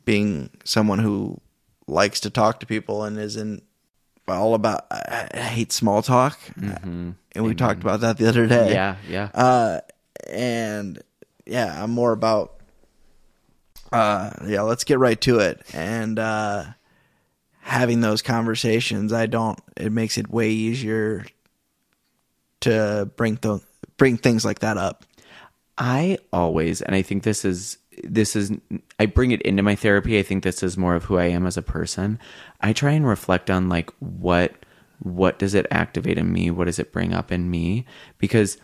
being 0.04 0.50
someone 0.64 0.98
who 0.98 1.40
likes 1.86 2.20
to 2.20 2.30
talk 2.30 2.60
to 2.60 2.66
people 2.66 3.04
and 3.04 3.18
isn't 3.18 3.62
all 4.28 4.54
about. 4.54 4.86
I, 4.90 5.28
I 5.34 5.38
hate 5.38 5.72
small 5.72 6.02
talk, 6.02 6.38
and 6.56 7.44
we 7.44 7.54
talked 7.54 7.80
about 7.82 8.00
that 8.00 8.18
the 8.18 8.28
other 8.28 8.46
day. 8.46 8.72
Yeah. 8.72 8.96
Yeah. 9.08 9.30
Uh, 9.34 9.80
and 10.28 11.02
yeah, 11.46 11.82
I'm 11.82 11.90
more 11.90 12.12
about. 12.12 12.54
Uh, 13.90 14.30
yeah, 14.46 14.62
let's 14.62 14.84
get 14.84 14.98
right 14.98 15.20
to 15.20 15.40
it. 15.40 15.60
And 15.74 16.18
uh, 16.18 16.64
having 17.60 18.00
those 18.00 18.22
conversations, 18.22 19.12
I 19.12 19.26
don't. 19.26 19.58
It 19.76 19.92
makes 19.92 20.16
it 20.16 20.30
way 20.30 20.50
easier 20.50 21.26
to 22.60 23.10
bring 23.16 23.38
the 23.42 23.60
bring 23.98 24.16
things 24.16 24.44
like 24.44 24.60
that 24.60 24.78
up. 24.78 25.04
I 25.76 26.18
always, 26.32 26.80
and 26.80 26.94
I 26.94 27.02
think 27.02 27.22
this 27.22 27.44
is 27.44 27.78
this 28.02 28.36
is 28.36 28.52
I 28.98 29.06
bring 29.06 29.30
it 29.30 29.42
into 29.42 29.62
my 29.62 29.74
therapy. 29.74 30.18
I 30.18 30.22
think 30.22 30.42
this 30.42 30.62
is 30.62 30.76
more 30.76 30.94
of 30.94 31.04
who 31.04 31.18
I 31.18 31.26
am 31.26 31.46
as 31.46 31.56
a 31.56 31.62
person. 31.62 32.18
I 32.60 32.72
try 32.72 32.92
and 32.92 33.06
reflect 33.06 33.50
on 33.50 33.68
like 33.68 33.90
what 33.98 34.54
what 35.00 35.38
does 35.38 35.54
it 35.54 35.66
activate 35.70 36.18
in 36.18 36.32
me? 36.32 36.50
What 36.50 36.66
does 36.66 36.78
it 36.78 36.92
bring 36.92 37.12
up 37.12 37.32
in 37.32 37.50
me? 37.50 37.86
Because 38.18 38.58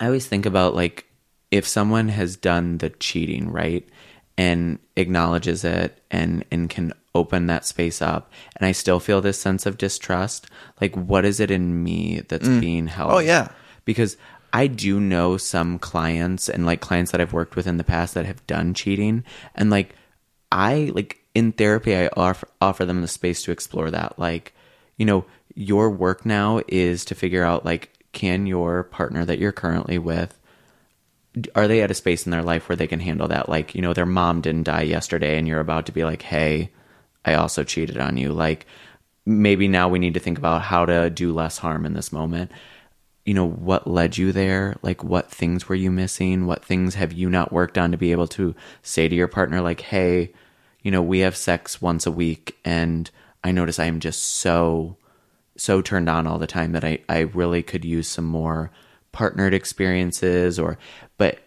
I 0.00 0.06
always 0.06 0.26
think 0.26 0.46
about 0.46 0.74
like 0.74 1.06
if 1.50 1.66
someone 1.66 2.08
has 2.08 2.36
done 2.36 2.78
the 2.78 2.90
cheating, 2.90 3.50
right? 3.50 3.88
And 4.36 4.78
acknowledges 4.96 5.64
it 5.64 6.02
and 6.10 6.44
and 6.50 6.68
can 6.68 6.92
open 7.14 7.46
that 7.46 7.64
space 7.64 8.02
up 8.02 8.32
and 8.56 8.66
I 8.66 8.72
still 8.72 8.98
feel 8.98 9.20
this 9.20 9.38
sense 9.38 9.66
of 9.66 9.78
distrust, 9.78 10.48
like 10.80 10.96
what 10.96 11.24
is 11.24 11.38
it 11.38 11.50
in 11.50 11.82
me 11.82 12.22
that's 12.28 12.48
mm. 12.48 12.60
being 12.60 12.86
held? 12.88 13.12
Oh, 13.12 13.18
yeah. 13.18 13.48
because 13.84 14.16
I 14.54 14.68
do 14.68 15.00
know 15.00 15.36
some 15.36 15.80
clients 15.80 16.48
and 16.48 16.64
like 16.64 16.80
clients 16.80 17.10
that 17.10 17.20
I've 17.20 17.32
worked 17.32 17.56
with 17.56 17.66
in 17.66 17.76
the 17.76 17.82
past 17.82 18.14
that 18.14 18.24
have 18.24 18.46
done 18.46 18.72
cheating. 18.72 19.24
And 19.56 19.68
like 19.68 19.96
I 20.52 20.92
like 20.94 21.18
in 21.34 21.50
therapy 21.50 21.96
I 21.96 22.08
offer 22.16 22.46
offer 22.60 22.86
them 22.86 23.02
the 23.02 23.08
space 23.08 23.42
to 23.42 23.50
explore 23.50 23.90
that. 23.90 24.16
Like 24.16 24.54
you 24.96 25.06
know 25.06 25.24
your 25.56 25.90
work 25.90 26.24
now 26.24 26.60
is 26.68 27.04
to 27.06 27.16
figure 27.16 27.42
out 27.42 27.64
like 27.64 27.90
can 28.12 28.46
your 28.46 28.84
partner 28.84 29.24
that 29.24 29.40
you're 29.40 29.50
currently 29.50 29.98
with 29.98 30.38
are 31.56 31.66
they 31.66 31.82
at 31.82 31.90
a 31.90 31.94
space 31.94 32.24
in 32.24 32.30
their 32.30 32.44
life 32.44 32.68
where 32.68 32.76
they 32.76 32.86
can 32.86 33.00
handle 33.00 33.26
that? 33.26 33.48
Like 33.48 33.74
you 33.74 33.82
know 33.82 33.92
their 33.92 34.06
mom 34.06 34.40
didn't 34.40 34.62
die 34.62 34.82
yesterday 34.82 35.36
and 35.36 35.48
you're 35.48 35.58
about 35.58 35.86
to 35.86 35.92
be 35.92 36.04
like 36.04 36.22
hey 36.22 36.70
I 37.24 37.34
also 37.34 37.64
cheated 37.64 37.98
on 37.98 38.16
you. 38.18 38.32
Like 38.32 38.66
maybe 39.26 39.66
now 39.66 39.88
we 39.88 39.98
need 39.98 40.14
to 40.14 40.20
think 40.20 40.38
about 40.38 40.62
how 40.62 40.86
to 40.86 41.10
do 41.10 41.32
less 41.32 41.58
harm 41.58 41.84
in 41.84 41.94
this 41.94 42.12
moment 42.12 42.52
you 43.24 43.32
know 43.34 43.46
what 43.48 43.86
led 43.86 44.18
you 44.18 44.32
there 44.32 44.76
like 44.82 45.02
what 45.02 45.30
things 45.30 45.68
were 45.68 45.74
you 45.74 45.90
missing 45.90 46.46
what 46.46 46.64
things 46.64 46.94
have 46.94 47.12
you 47.12 47.30
not 47.30 47.52
worked 47.52 47.78
on 47.78 47.90
to 47.90 47.96
be 47.96 48.12
able 48.12 48.28
to 48.28 48.54
say 48.82 49.08
to 49.08 49.14
your 49.14 49.28
partner 49.28 49.60
like 49.60 49.80
hey 49.80 50.32
you 50.82 50.90
know 50.90 51.00
we 51.02 51.20
have 51.20 51.36
sex 51.36 51.80
once 51.80 52.06
a 52.06 52.10
week 52.12 52.56
and 52.64 53.10
i 53.42 53.50
notice 53.50 53.78
i 53.78 53.86
am 53.86 53.98
just 54.00 54.22
so 54.22 54.96
so 55.56 55.80
turned 55.80 56.08
on 56.08 56.26
all 56.26 56.38
the 56.38 56.46
time 56.46 56.72
that 56.72 56.84
i 56.84 56.98
i 57.08 57.20
really 57.20 57.62
could 57.62 57.84
use 57.84 58.06
some 58.08 58.26
more 58.26 58.70
partnered 59.12 59.54
experiences 59.54 60.58
or 60.58 60.76
but 61.16 61.38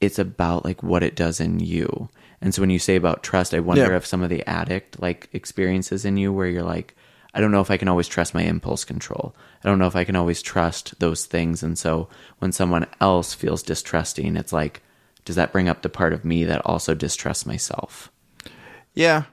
it's 0.00 0.18
about 0.18 0.64
like 0.64 0.82
what 0.82 1.02
it 1.02 1.16
does 1.16 1.40
in 1.40 1.60
you 1.60 2.08
and 2.42 2.54
so 2.54 2.60
when 2.60 2.68
you 2.70 2.78
say 2.78 2.94
about 2.96 3.22
trust 3.22 3.54
i 3.54 3.60
wonder 3.60 3.90
Yeah. 3.90 3.96
if 3.96 4.04
some 4.04 4.22
of 4.22 4.28
the 4.28 4.46
addict 4.46 5.00
like 5.00 5.30
experiences 5.32 6.04
in 6.04 6.16
you 6.18 6.32
where 6.32 6.46
you're 6.48 6.62
like 6.62 6.94
I 7.34 7.40
don't 7.40 7.50
know 7.52 7.60
if 7.60 7.70
I 7.70 7.76
can 7.76 7.88
always 7.88 8.08
trust 8.08 8.32
my 8.32 8.40
impulse 8.44 8.82
control. 8.86 9.36
I 9.62 9.68
don't 9.68 9.78
know 9.78 9.86
if 9.86 9.96
I 9.96 10.04
can 10.04 10.16
always 10.16 10.42
trust 10.42 10.98
those 11.00 11.26
things. 11.26 11.62
And 11.62 11.78
so 11.78 12.08
when 12.38 12.52
someone 12.52 12.86
else 13.00 13.34
feels 13.34 13.62
distrusting, 13.62 14.36
it's 14.36 14.52
like, 14.52 14.82
does 15.24 15.36
that 15.36 15.52
bring 15.52 15.68
up 15.68 15.82
the 15.82 15.88
part 15.88 16.12
of 16.12 16.24
me 16.24 16.44
that 16.44 16.64
also 16.64 16.94
distrusts 16.94 17.46
myself? 17.46 18.10
Yeah. 18.94 19.24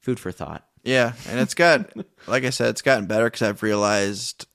Food 0.00 0.20
for 0.20 0.32
thought. 0.32 0.66
Yeah. 0.82 1.12
And 1.28 1.40
it's 1.40 1.54
got, 1.54 1.90
like 2.26 2.44
I 2.44 2.50
said, 2.50 2.70
it's 2.70 2.82
gotten 2.82 3.06
better 3.06 3.24
because 3.24 3.42
I've 3.42 3.62
realized 3.62 4.46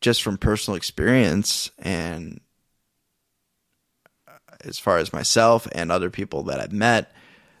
just 0.00 0.22
from 0.22 0.38
personal 0.38 0.76
experience 0.76 1.70
and 1.78 2.40
as 4.64 4.78
far 4.78 4.98
as 4.98 5.12
myself 5.12 5.66
and 5.72 5.90
other 5.90 6.10
people 6.10 6.42
that 6.44 6.60
I've 6.60 6.72
met 6.72 7.12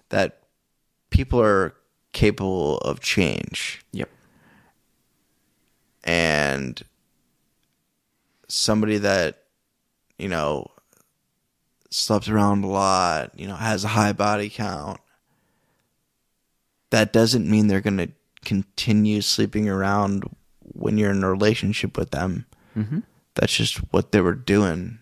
that 0.08 0.42
people 1.10 1.40
are 1.40 1.74
capable 2.12 2.78
of 2.78 3.00
change 3.00 3.82
Yep. 3.92 4.08
And 6.06 6.80
somebody 8.48 8.98
that 8.98 9.42
you 10.16 10.28
know 10.28 10.70
slept 11.90 12.28
around 12.28 12.64
a 12.64 12.68
lot, 12.68 13.38
you 13.38 13.46
know, 13.46 13.56
has 13.56 13.84
a 13.84 13.88
high 13.88 14.12
body 14.12 14.48
count 14.48 15.00
that 16.90 17.12
doesn't 17.12 17.48
mean 17.50 17.66
they're 17.66 17.80
going 17.80 17.96
to 17.98 18.10
continue 18.44 19.20
sleeping 19.20 19.68
around 19.68 20.24
when 20.60 20.98
you're 20.98 21.10
in 21.10 21.24
a 21.24 21.30
relationship 21.30 21.96
with 21.96 22.10
them. 22.10 22.46
Mm-hmm. 22.76 23.00
That's 23.34 23.56
just 23.56 23.78
what 23.92 24.12
they 24.12 24.20
were 24.20 24.34
doing. 24.34 24.98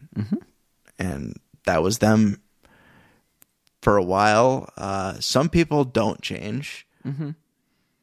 And 0.99 1.41
that 1.67 1.83
was 1.83 1.99
them 1.99 2.41
for 3.83 3.97
a 3.97 4.03
while. 4.03 4.71
Uh, 4.77 5.21
some 5.21 5.49
people 5.49 5.85
don't 5.85 6.23
change, 6.23 6.87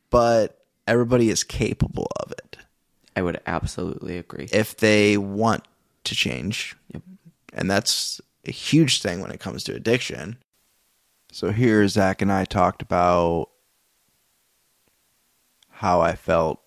but 0.10 0.66
everybody 0.88 1.30
is 1.30 1.44
capable 1.44 2.12
of 2.20 2.32
it 2.32 2.51
I 3.16 3.22
would 3.22 3.42
absolutely 3.46 4.18
agree. 4.18 4.48
if 4.52 4.78
they 4.78 5.18
want 5.18 5.64
to 6.06 6.16
change. 6.16 6.76
Yep. 6.94 7.04
And 7.54 7.70
that's 7.70 8.22
a 8.46 8.52
huge 8.52 9.02
thing 9.02 9.22
when 9.22 9.32
it 9.32 9.40
comes 9.40 9.64
to 9.66 9.76
addiction. 9.76 10.38
So 11.32 11.52
here, 11.52 11.88
Zach 11.88 12.22
and 12.22 12.32
I 12.32 12.46
talked 12.46 12.82
about 12.82 13.50
how 15.70 16.02
I 16.02 16.16
felt 16.16 16.62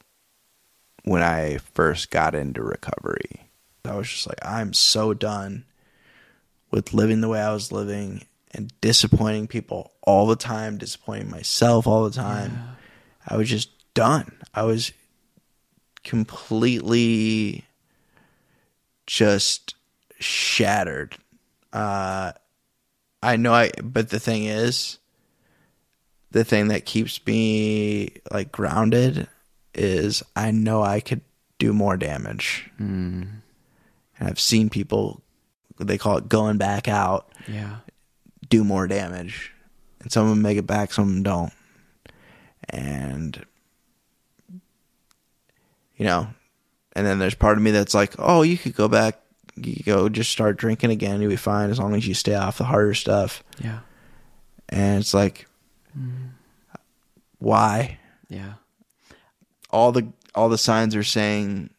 when 1.04 1.22
I 1.22 1.58
first 1.58 2.10
got 2.10 2.34
into 2.34 2.62
recovery. 2.62 3.50
I 3.84 3.94
was 3.96 4.08
just 4.08 4.26
like, 4.26 4.38
I'm 4.44 4.72
so 4.72 5.12
done 5.14 5.64
with 6.70 6.94
living 6.94 7.20
the 7.20 7.28
way 7.28 7.40
I 7.40 7.52
was 7.52 7.70
living 7.70 8.24
and 8.50 8.72
disappointing 8.80 9.46
people 9.46 9.92
all 10.02 10.26
the 10.26 10.36
time, 10.36 10.78
disappointing 10.78 11.30
myself 11.30 11.86
all 11.86 12.04
the 12.04 12.16
time. 12.16 12.76
I 13.26 13.36
was 13.36 13.48
just 13.48 13.70
done. 13.94 14.32
I 14.54 14.62
was 14.62 14.92
completely 16.04 17.64
just 19.06 19.74
shattered. 20.20 21.16
Uh, 21.72 22.32
I 23.22 23.36
know 23.36 23.52
I, 23.54 23.70
but 23.82 24.10
the 24.10 24.20
thing 24.20 24.44
is, 24.44 24.98
the 26.30 26.44
thing 26.44 26.68
that 26.68 26.84
keeps 26.84 27.24
me 27.26 28.12
like 28.30 28.52
grounded 28.52 29.28
is 29.74 30.22
I 30.36 30.50
know 30.50 30.82
I 30.82 31.00
could 31.00 31.20
do 31.58 31.72
more 31.72 31.96
damage. 31.96 32.70
Mm, 32.80 33.28
And 34.18 34.28
I've 34.28 34.40
seen 34.40 34.68
people, 34.70 35.22
they 35.78 35.98
call 35.98 36.18
it 36.18 36.28
going 36.28 36.58
back 36.58 36.86
out, 36.88 37.28
yeah. 37.48 37.76
do 38.48 38.62
more 38.64 38.86
damage. 38.86 39.52
And 40.00 40.12
some 40.12 40.24
of 40.24 40.30
them 40.30 40.42
make 40.42 40.58
it 40.58 40.66
back, 40.66 40.92
some 40.92 41.08
of 41.08 41.14
them 41.14 41.22
don't. 41.22 41.52
And, 42.68 43.44
you 46.04 46.10
know, 46.10 46.28
and 46.94 47.06
then 47.06 47.18
there's 47.18 47.34
part 47.34 47.56
of 47.56 47.62
me 47.62 47.70
that's 47.70 47.94
like, 47.94 48.14
oh, 48.18 48.42
you 48.42 48.58
could 48.58 48.74
go 48.74 48.88
back, 48.88 49.22
you 49.56 49.76
could 49.76 49.86
go 49.86 50.08
just 50.10 50.30
start 50.30 50.58
drinking 50.58 50.90
again, 50.90 51.22
you'll 51.22 51.30
be 51.30 51.36
fine 51.36 51.70
as 51.70 51.78
long 51.78 51.94
as 51.94 52.06
you 52.06 52.12
stay 52.12 52.34
off 52.34 52.58
the 52.58 52.64
harder 52.64 52.92
stuff. 52.92 53.42
Yeah. 53.58 53.78
And 54.68 55.00
it's 55.00 55.14
like, 55.14 55.46
mm-hmm. 55.98 56.26
why? 57.38 57.96
Yeah. 58.28 58.54
All 59.70 59.92
the 59.92 60.08
all 60.34 60.50
the 60.50 60.58
signs 60.58 60.94
are 60.94 61.02
saying 61.02 61.70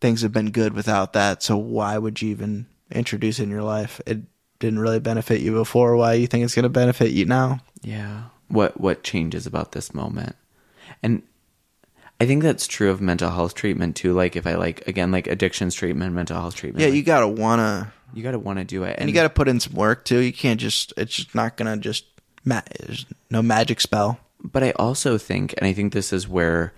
things 0.00 0.22
have 0.22 0.32
been 0.32 0.50
good 0.50 0.72
without 0.72 1.12
that. 1.12 1.44
So 1.44 1.56
why 1.56 1.96
would 1.96 2.20
you 2.20 2.30
even 2.30 2.66
introduce 2.90 3.38
it 3.38 3.44
in 3.44 3.50
your 3.50 3.62
life? 3.62 4.00
It 4.04 4.18
didn't 4.58 4.80
really 4.80 4.98
benefit 4.98 5.42
you 5.42 5.52
before. 5.52 5.94
Why 5.96 6.14
you 6.14 6.26
think 6.26 6.42
it's 6.42 6.56
going 6.56 6.64
to 6.64 6.68
benefit 6.68 7.12
you 7.12 7.24
now? 7.24 7.60
Yeah. 7.82 8.24
What 8.48 8.80
what 8.80 9.04
changes 9.04 9.46
about 9.46 9.70
this 9.70 9.94
moment? 9.94 10.34
And 11.04 11.22
I 12.22 12.26
think 12.26 12.44
that's 12.44 12.68
true 12.68 12.88
of 12.92 13.00
mental 13.00 13.30
health 13.30 13.54
treatment 13.54 13.96
too. 13.96 14.12
Like 14.12 14.36
if 14.36 14.46
I 14.46 14.54
like 14.54 14.86
again 14.86 15.10
like 15.10 15.26
addictions 15.26 15.74
treatment, 15.74 16.14
mental 16.14 16.40
health 16.40 16.54
treatment. 16.54 16.82
Yeah, 16.82 16.86
like, 16.86 16.94
you 16.94 17.02
gotta 17.02 17.26
wanna, 17.26 17.92
you 18.14 18.22
got 18.22 18.30
to 18.30 18.38
want 18.38 18.60
to 18.60 18.64
do 18.64 18.84
it, 18.84 18.94
and 18.96 19.08
you 19.10 19.14
gotta 19.14 19.28
put 19.28 19.48
in 19.48 19.58
some 19.58 19.74
work 19.74 20.04
too. 20.04 20.20
You 20.20 20.32
can't 20.32 20.60
just. 20.60 20.92
It's 20.96 21.16
just 21.16 21.34
not 21.34 21.56
gonna 21.56 21.76
just. 21.76 22.04
Ma- 22.44 22.60
no 23.28 23.42
magic 23.42 23.80
spell. 23.80 24.20
But 24.40 24.62
I 24.62 24.70
also 24.72 25.18
think, 25.18 25.52
and 25.58 25.66
I 25.66 25.72
think 25.72 25.92
this 25.92 26.12
is 26.12 26.28
where 26.28 26.72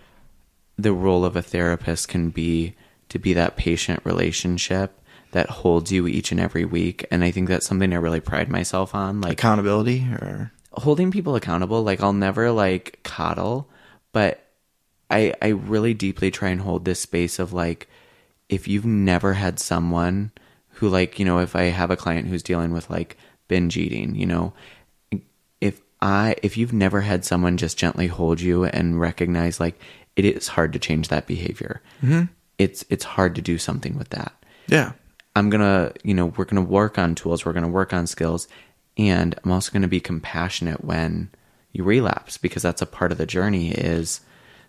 the 0.79 0.95
role 0.95 1.27
of 1.27 1.37
a 1.37 1.43
therapist 1.43 2.09
can 2.09 2.31
be 2.31 2.75
to 3.11 3.19
be 3.19 3.35
that 3.35 3.57
patient 3.57 4.01
relationship 4.05 4.99
that 5.33 5.51
holds 5.51 5.93
you 5.93 6.07
each 6.07 6.33
and 6.33 6.41
every 6.41 6.65
week. 6.65 7.07
And 7.11 7.23
I 7.23 7.31
think 7.31 7.51
that's 7.51 7.67
something 7.67 7.93
I 7.93 7.97
really 7.97 8.21
pride 8.21 8.49
myself 8.49 8.95
on. 8.95 9.21
Like 9.21 9.35
Accountability, 9.35 10.07
or 10.11 10.53
holding 10.73 11.11
people 11.11 11.37
accountable. 11.37 11.83
Like 11.83 12.03
I'll 12.03 12.15
never 12.15 12.51
like 12.51 13.01
coddle, 13.03 13.69
but 14.13 14.44
I 15.11 15.35
I 15.41 15.49
really 15.49 15.95
deeply 15.95 16.31
try 16.31 16.51
and 16.51 16.61
hold 16.61 16.85
this 16.85 17.01
space 17.01 17.39
of 17.39 17.53
like 17.53 17.89
if 18.49 18.69
you've 18.69 18.87
never 18.87 19.35
had 19.35 19.59
someone 19.59 20.33
who 20.69 20.89
like, 20.89 21.19
you 21.19 21.25
know, 21.25 21.39
if 21.39 21.57
I 21.57 21.65
have 21.65 21.91
a 21.91 21.97
client 21.97 22.29
who's 22.29 22.43
dealing 22.43 22.73
with 22.73 22.91
like 22.91 23.17
binge 23.49 23.77
eating, 23.77 24.15
you 24.15 24.27
know, 24.27 24.53
if 25.61 25.81
I 26.01 26.37
if 26.43 26.57
you've 26.57 26.73
never 26.73 27.01
had 27.01 27.25
someone 27.25 27.57
just 27.57 27.79
gently 27.79 28.07
hold 28.07 28.41
you 28.41 28.65
and 28.65 29.01
recognize 29.01 29.61
like 29.61 29.79
it 30.17 30.25
is 30.25 30.49
hard 30.49 30.73
to 30.73 30.79
change 30.79 31.09
that 31.09 31.27
behavior. 31.27 31.83
Mm-hmm. 32.03 32.25
It's 32.59 32.85
it's 32.91 33.05
hard 33.05 33.35
to 33.37 33.43
do 33.43 33.59
something 33.59 33.97
with 33.97 34.11
that. 34.11 34.33
yeah, 34.69 34.93
I'm 35.37 35.51
gonna, 35.51 35.93
you 36.03 36.15
know, 36.15 36.27
we're 36.27 36.45
gonna 36.45 36.63
work 36.63 36.99
on 36.99 37.15
tools, 37.15 37.45
we're 37.45 37.53
gonna 37.53 37.69
work 37.69 37.93
on 37.93 38.07
skills, 38.07 38.47
and 38.97 39.35
I'm 39.43 39.51
also 39.51 39.73
gonna 39.73 39.89
be 39.89 40.01
compassionate 40.01 40.85
when 40.85 41.31
you 41.73 41.83
relapse 41.83 42.39
because 42.39 42.63
that's 42.63 42.83
a 42.83 42.87
part 42.87 43.11
of 43.11 43.19
the 43.19 43.27
journey 43.27 43.73
is 43.73 44.21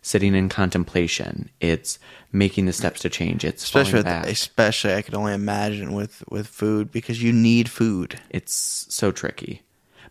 sitting 0.05 0.35
in 0.35 0.47
contemplation. 0.49 1.49
It's 1.59 1.97
making 2.31 2.67
the 2.67 2.73
steps 2.73 2.99
to 3.01 3.09
change. 3.09 3.43
It's 3.43 3.63
especially 3.63 4.03
with, 4.03 4.07
especially 4.07 4.93
I 4.93 5.01
could 5.01 5.15
only 5.15 5.33
imagine 5.33 5.93
with 5.93 6.23
with 6.29 6.45
food 6.45 6.91
because 6.91 7.23
you 7.23 7.33
need 7.33 7.69
food. 7.69 8.19
it's 8.29 8.53
so 8.53 9.11
tricky. 9.11 9.63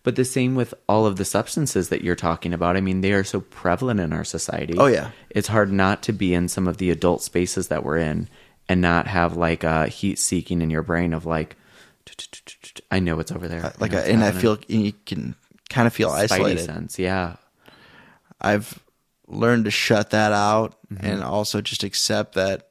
But 0.02 0.16
the 0.16 0.24
same 0.24 0.56
with 0.56 0.74
all 0.88 1.06
of 1.06 1.16
the 1.16 1.24
substances 1.24 1.88
that 1.88 2.02
you're 2.02 2.16
talking 2.16 2.52
about. 2.52 2.76
I 2.76 2.82
mean, 2.82 3.00
they 3.00 3.12
are 3.12 3.24
so 3.24 3.40
prevalent 3.40 4.00
in 4.00 4.12
our 4.12 4.24
society. 4.24 4.74
Oh, 4.76 4.84
yeah. 4.84 5.12
It's 5.30 5.48
hard 5.48 5.72
not 5.72 6.02
to 6.02 6.12
be 6.12 6.34
in 6.34 6.48
some 6.48 6.68
of 6.68 6.76
the 6.76 6.90
adult 6.90 7.22
spaces 7.22 7.68
that 7.68 7.84
we're 7.84 7.96
in 7.96 8.28
and 8.68 8.82
not 8.82 9.06
have 9.06 9.38
like 9.38 9.64
a 9.64 9.86
heat 9.86 10.18
seeking 10.18 10.60
in 10.60 10.68
your 10.68 10.82
brain 10.82 11.14
of 11.14 11.24
like, 11.24 11.56
I 12.90 12.98
know 12.98 13.18
it's 13.18 13.32
over 13.32 13.48
there. 13.48 13.72
Like, 13.78 13.92
know 13.92 13.98
a, 13.98 14.00
it's 14.00 14.10
and 14.10 14.22
I 14.22 14.32
feel 14.32 14.58
you 14.68 14.92
can 15.06 15.36
kind 15.70 15.86
of 15.86 15.94
feel 15.94 16.10
Spidey 16.10 16.32
isolated. 16.32 16.64
sense. 16.66 16.98
Yeah. 16.98 17.36
I've 18.42 18.83
learned 19.26 19.64
to 19.64 19.70
shut 19.70 20.10
that 20.10 20.32
out 20.32 20.76
Mm-hmm. 20.92 21.06
and 21.06 21.24
also 21.24 21.60
just 21.60 21.82
accept 21.82 22.34
that 22.34 22.68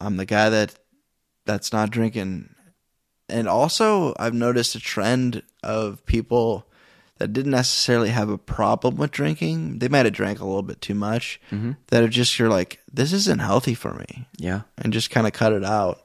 I'm 0.00 0.16
the 0.18 0.26
guy 0.26 0.50
that 0.50 0.74
that's 1.46 1.72
not 1.72 1.90
drinking. 1.90 2.54
And 3.28 3.48
also 3.48 4.14
I've 4.18 4.34
noticed 4.34 4.74
a 4.74 4.80
trend 4.80 5.42
of 5.62 6.04
people 6.04 6.66
that 7.18 7.32
didn't 7.32 7.52
necessarily 7.52 8.08
have 8.10 8.28
a 8.28 8.36
problem 8.38 8.96
with 8.96 9.10
drinking. 9.10 9.78
They 9.78 9.88
might 9.88 10.04
have 10.06 10.12
drank 10.14 10.40
a 10.40 10.44
little 10.44 10.62
bit 10.62 10.80
too 10.80 10.94
much. 10.94 11.40
Mm-hmm. 11.50 11.72
That 11.88 12.02
are 12.02 12.08
just 12.08 12.38
you're 12.38 12.48
like, 12.50 12.80
this 12.92 13.12
isn't 13.12 13.40
healthy 13.40 13.74
for 13.74 13.94
me. 13.94 14.26
Yeah. 14.38 14.62
and 14.78 14.92
just 14.92 15.10
kind 15.10 15.26
of 15.26 15.32
cut 15.32 15.52
it 15.52 15.64
out. 15.64 16.00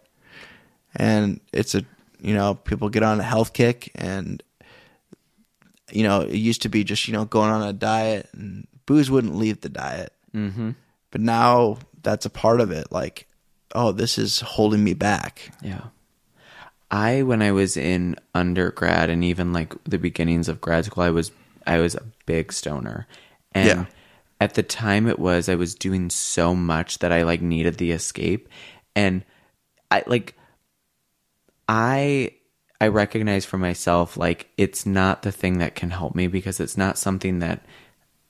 And 0.96 1.42
it's 1.52 1.76
a, 1.76 1.84
you 2.22 2.34
know, 2.34 2.56
people 2.56 2.90
get 2.90 3.04
on 3.04 3.20
a 3.20 3.24
health 3.24 3.52
kick 3.54 3.92
and, 3.96 4.42
you 5.92 6.04
know, 6.04 6.22
it 6.22 6.36
used 6.36 6.62
to 6.62 6.70
be 6.70 6.84
just, 6.84 7.08
you 7.08 7.14
know, 7.14 7.26
going 7.26 7.50
on 7.52 7.62
a 7.62 7.74
diet 7.74 8.30
and 8.34 8.68
booze 8.86 9.10
wouldn't 9.12 9.36
leave 9.36 9.62
the 9.62 9.70
diet. 9.70 10.14
Mm-hmm. 10.34 10.72
But 11.12 11.22
now 11.22 11.78
that's 12.04 12.26
a 12.26 12.30
part 12.30 12.62
of 12.62 12.72
it. 12.72 12.92
Like, 12.92 13.28
oh, 13.74 13.92
this 13.92 14.18
is 14.18 14.42
holding 14.42 14.84
me 14.84 14.94
back. 14.94 15.52
Yeah. 15.62 15.86
I 16.92 17.24
when 17.24 17.42
I 17.42 17.52
was 17.52 17.78
in 17.78 18.16
undergrad 18.34 19.10
and 19.10 19.24
even 19.24 19.52
like 19.54 19.74
the 19.86 19.98
beginnings 19.98 20.48
of 20.48 20.62
grad 20.62 20.86
school, 20.86 21.04
I 21.04 21.10
was 21.10 21.32
I 21.66 21.80
was 21.80 21.96
a 21.96 22.04
big 22.26 22.54
stoner. 22.54 23.08
And 23.54 23.68
Yeah. 23.68 23.86
at 24.40 24.54
the 24.54 24.64
time 24.64 25.08
it 25.08 25.18
was 25.18 25.50
I 25.50 25.56
was 25.56 25.74
doing 25.74 26.10
so 26.10 26.54
much 26.54 27.00
that 27.00 27.12
I 27.12 27.24
like 27.24 27.42
needed 27.42 27.78
the 27.78 27.92
escape. 27.92 28.48
And 28.96 29.24
I 29.90 30.04
like 30.06 30.36
I 31.68 32.32
I 32.80 32.88
recognize 32.88 33.46
for 33.46 33.58
myself 33.58 34.18
like 34.18 34.50
it's 34.58 34.86
not 34.86 35.22
the 35.24 35.32
thing 35.32 35.58
that 35.60 35.76
can 35.76 35.90
help 35.90 36.14
me 36.16 36.28
because 36.28 36.60
it's 36.60 36.78
not 36.78 36.98
something 36.98 37.40
that 37.40 37.66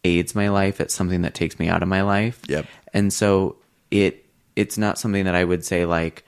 aids 0.06 0.36
my 0.36 0.50
life. 0.50 0.80
It's 0.80 0.94
something 0.94 1.24
that 1.24 1.34
takes 1.34 1.60
me 1.60 1.68
out 1.68 1.82
of 1.82 1.90
my 1.90 2.04
life. 2.04 2.42
Yep. 2.48 2.66
And 2.94 3.12
so 3.12 3.58
it 3.92 4.26
it's 4.56 4.78
not 4.78 4.98
something 4.98 5.26
that 5.26 5.36
I 5.36 5.44
would 5.44 5.66
say 5.66 5.86
like 5.86 6.24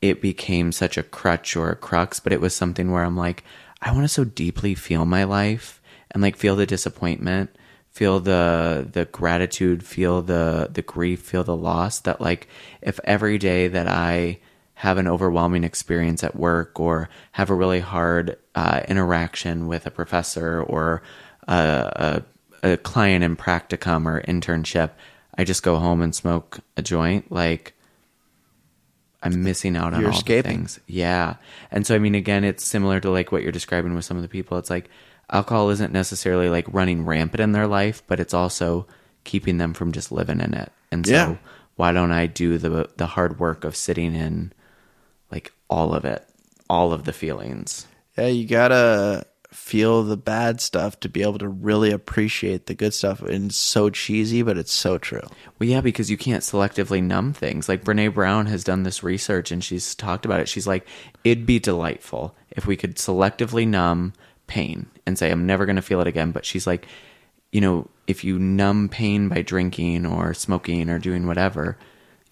it 0.00 0.22
became 0.22 0.72
such 0.72 0.96
a 0.96 1.02
crutch 1.02 1.56
or 1.56 1.70
a 1.70 1.76
crux, 1.76 2.20
but 2.20 2.32
it 2.32 2.40
was 2.40 2.54
something 2.54 2.90
where 2.90 3.04
I'm 3.04 3.16
like, 3.16 3.44
I 3.82 3.92
want 3.92 4.04
to 4.04 4.08
so 4.08 4.24
deeply 4.24 4.74
feel 4.74 5.04
my 5.04 5.24
life 5.24 5.80
and 6.10 6.22
like 6.22 6.36
feel 6.36 6.56
the 6.56 6.66
disappointment, 6.66 7.50
feel 7.90 8.20
the 8.20 8.88
the 8.90 9.04
gratitude, 9.04 9.84
feel 9.84 10.22
the 10.22 10.68
the 10.72 10.82
grief, 10.82 11.20
feel 11.20 11.44
the 11.44 11.56
loss 11.56 12.00
that 12.00 12.20
like 12.20 12.48
if 12.80 12.98
every 13.04 13.38
day 13.38 13.68
that 13.68 13.86
I 13.86 14.38
have 14.74 14.96
an 14.96 15.08
overwhelming 15.08 15.64
experience 15.64 16.22
at 16.22 16.36
work 16.36 16.78
or 16.78 17.08
have 17.32 17.50
a 17.50 17.54
really 17.54 17.80
hard 17.80 18.38
uh, 18.54 18.80
interaction 18.86 19.66
with 19.66 19.84
a 19.86 19.90
professor 19.90 20.62
or 20.62 21.02
a, 21.48 21.52
a, 21.54 22.22
a 22.62 22.76
client 22.76 23.24
in 23.24 23.36
practicum 23.36 24.06
or 24.06 24.20
internship, 24.22 24.90
I 25.36 25.44
just 25.44 25.62
go 25.62 25.76
home 25.76 26.00
and 26.02 26.14
smoke 26.14 26.58
a 26.76 26.82
joint. 26.82 27.30
Like 27.30 27.74
I'm 29.22 29.42
missing 29.42 29.76
out 29.76 29.94
on 29.94 30.00
You're 30.00 30.10
all 30.10 30.16
escaping. 30.16 30.42
the 30.52 30.56
things. 30.58 30.80
Yeah. 30.86 31.36
And 31.70 31.86
so 31.86 31.94
I 31.94 31.98
mean 31.98 32.14
again 32.14 32.44
it's 32.44 32.64
similar 32.64 33.00
to 33.00 33.10
like 33.10 33.32
what 33.32 33.42
you're 33.42 33.52
describing 33.52 33.94
with 33.94 34.04
some 34.04 34.16
of 34.16 34.22
the 34.22 34.28
people. 34.28 34.58
It's 34.58 34.70
like 34.70 34.88
alcohol 35.30 35.70
isn't 35.70 35.92
necessarily 35.92 36.48
like 36.48 36.66
running 36.72 37.04
rampant 37.04 37.40
in 37.40 37.52
their 37.52 37.66
life, 37.66 38.02
but 38.06 38.20
it's 38.20 38.34
also 38.34 38.86
keeping 39.24 39.58
them 39.58 39.74
from 39.74 39.92
just 39.92 40.12
living 40.12 40.40
in 40.40 40.54
it. 40.54 40.72
And 40.92 41.04
so 41.06 41.12
Yeah. 41.12 41.36
why 41.76 41.92
don't 41.92 42.12
I 42.12 42.26
do 42.26 42.58
the 42.58 42.88
the 42.96 43.06
hard 43.06 43.38
work 43.40 43.64
of 43.64 43.74
sitting 43.76 44.14
in 44.14 44.52
like 45.32 45.52
all 45.68 45.94
of 45.94 46.04
it, 46.04 46.24
all 46.70 46.92
of 46.92 47.04
the 47.04 47.12
feelings. 47.12 47.86
Yeah, 48.16 48.28
you 48.28 48.46
gotta 48.46 49.26
feel 49.48 50.02
the 50.02 50.16
bad 50.16 50.60
stuff 50.60 51.00
to 51.00 51.08
be 51.08 51.22
able 51.22 51.38
to 51.38 51.48
really 51.48 51.90
appreciate 51.90 52.66
the 52.66 52.74
good 52.74 52.92
stuff. 52.92 53.22
And 53.22 53.46
it's 53.46 53.56
so 53.56 53.88
cheesy, 53.88 54.42
but 54.42 54.58
it's 54.58 54.72
so 54.72 54.98
true. 54.98 55.22
Well, 55.58 55.68
yeah, 55.68 55.80
because 55.80 56.10
you 56.10 56.18
can't 56.18 56.42
selectively 56.42 57.02
numb 57.02 57.32
things. 57.32 57.68
Like 57.68 57.82
Brene 57.82 58.12
Brown 58.12 58.46
has 58.46 58.62
done 58.62 58.82
this 58.82 59.02
research 59.02 59.50
and 59.50 59.64
she's 59.64 59.94
talked 59.94 60.26
about 60.26 60.40
it. 60.40 60.48
She's 60.48 60.66
like, 60.66 60.86
it'd 61.24 61.46
be 61.46 61.58
delightful 61.58 62.34
if 62.50 62.66
we 62.66 62.76
could 62.76 62.96
selectively 62.96 63.66
numb 63.66 64.12
pain 64.48 64.86
and 65.06 65.18
say, 65.18 65.30
I'm 65.30 65.46
never 65.46 65.64
going 65.64 65.76
to 65.76 65.82
feel 65.82 66.00
it 66.00 66.06
again. 66.06 66.30
But 66.30 66.44
she's 66.44 66.66
like, 66.66 66.86
you 67.50 67.62
know, 67.62 67.88
if 68.06 68.24
you 68.24 68.38
numb 68.38 68.90
pain 68.90 69.28
by 69.28 69.40
drinking 69.40 70.04
or 70.04 70.34
smoking 70.34 70.90
or 70.90 70.98
doing 70.98 71.26
whatever, 71.26 71.78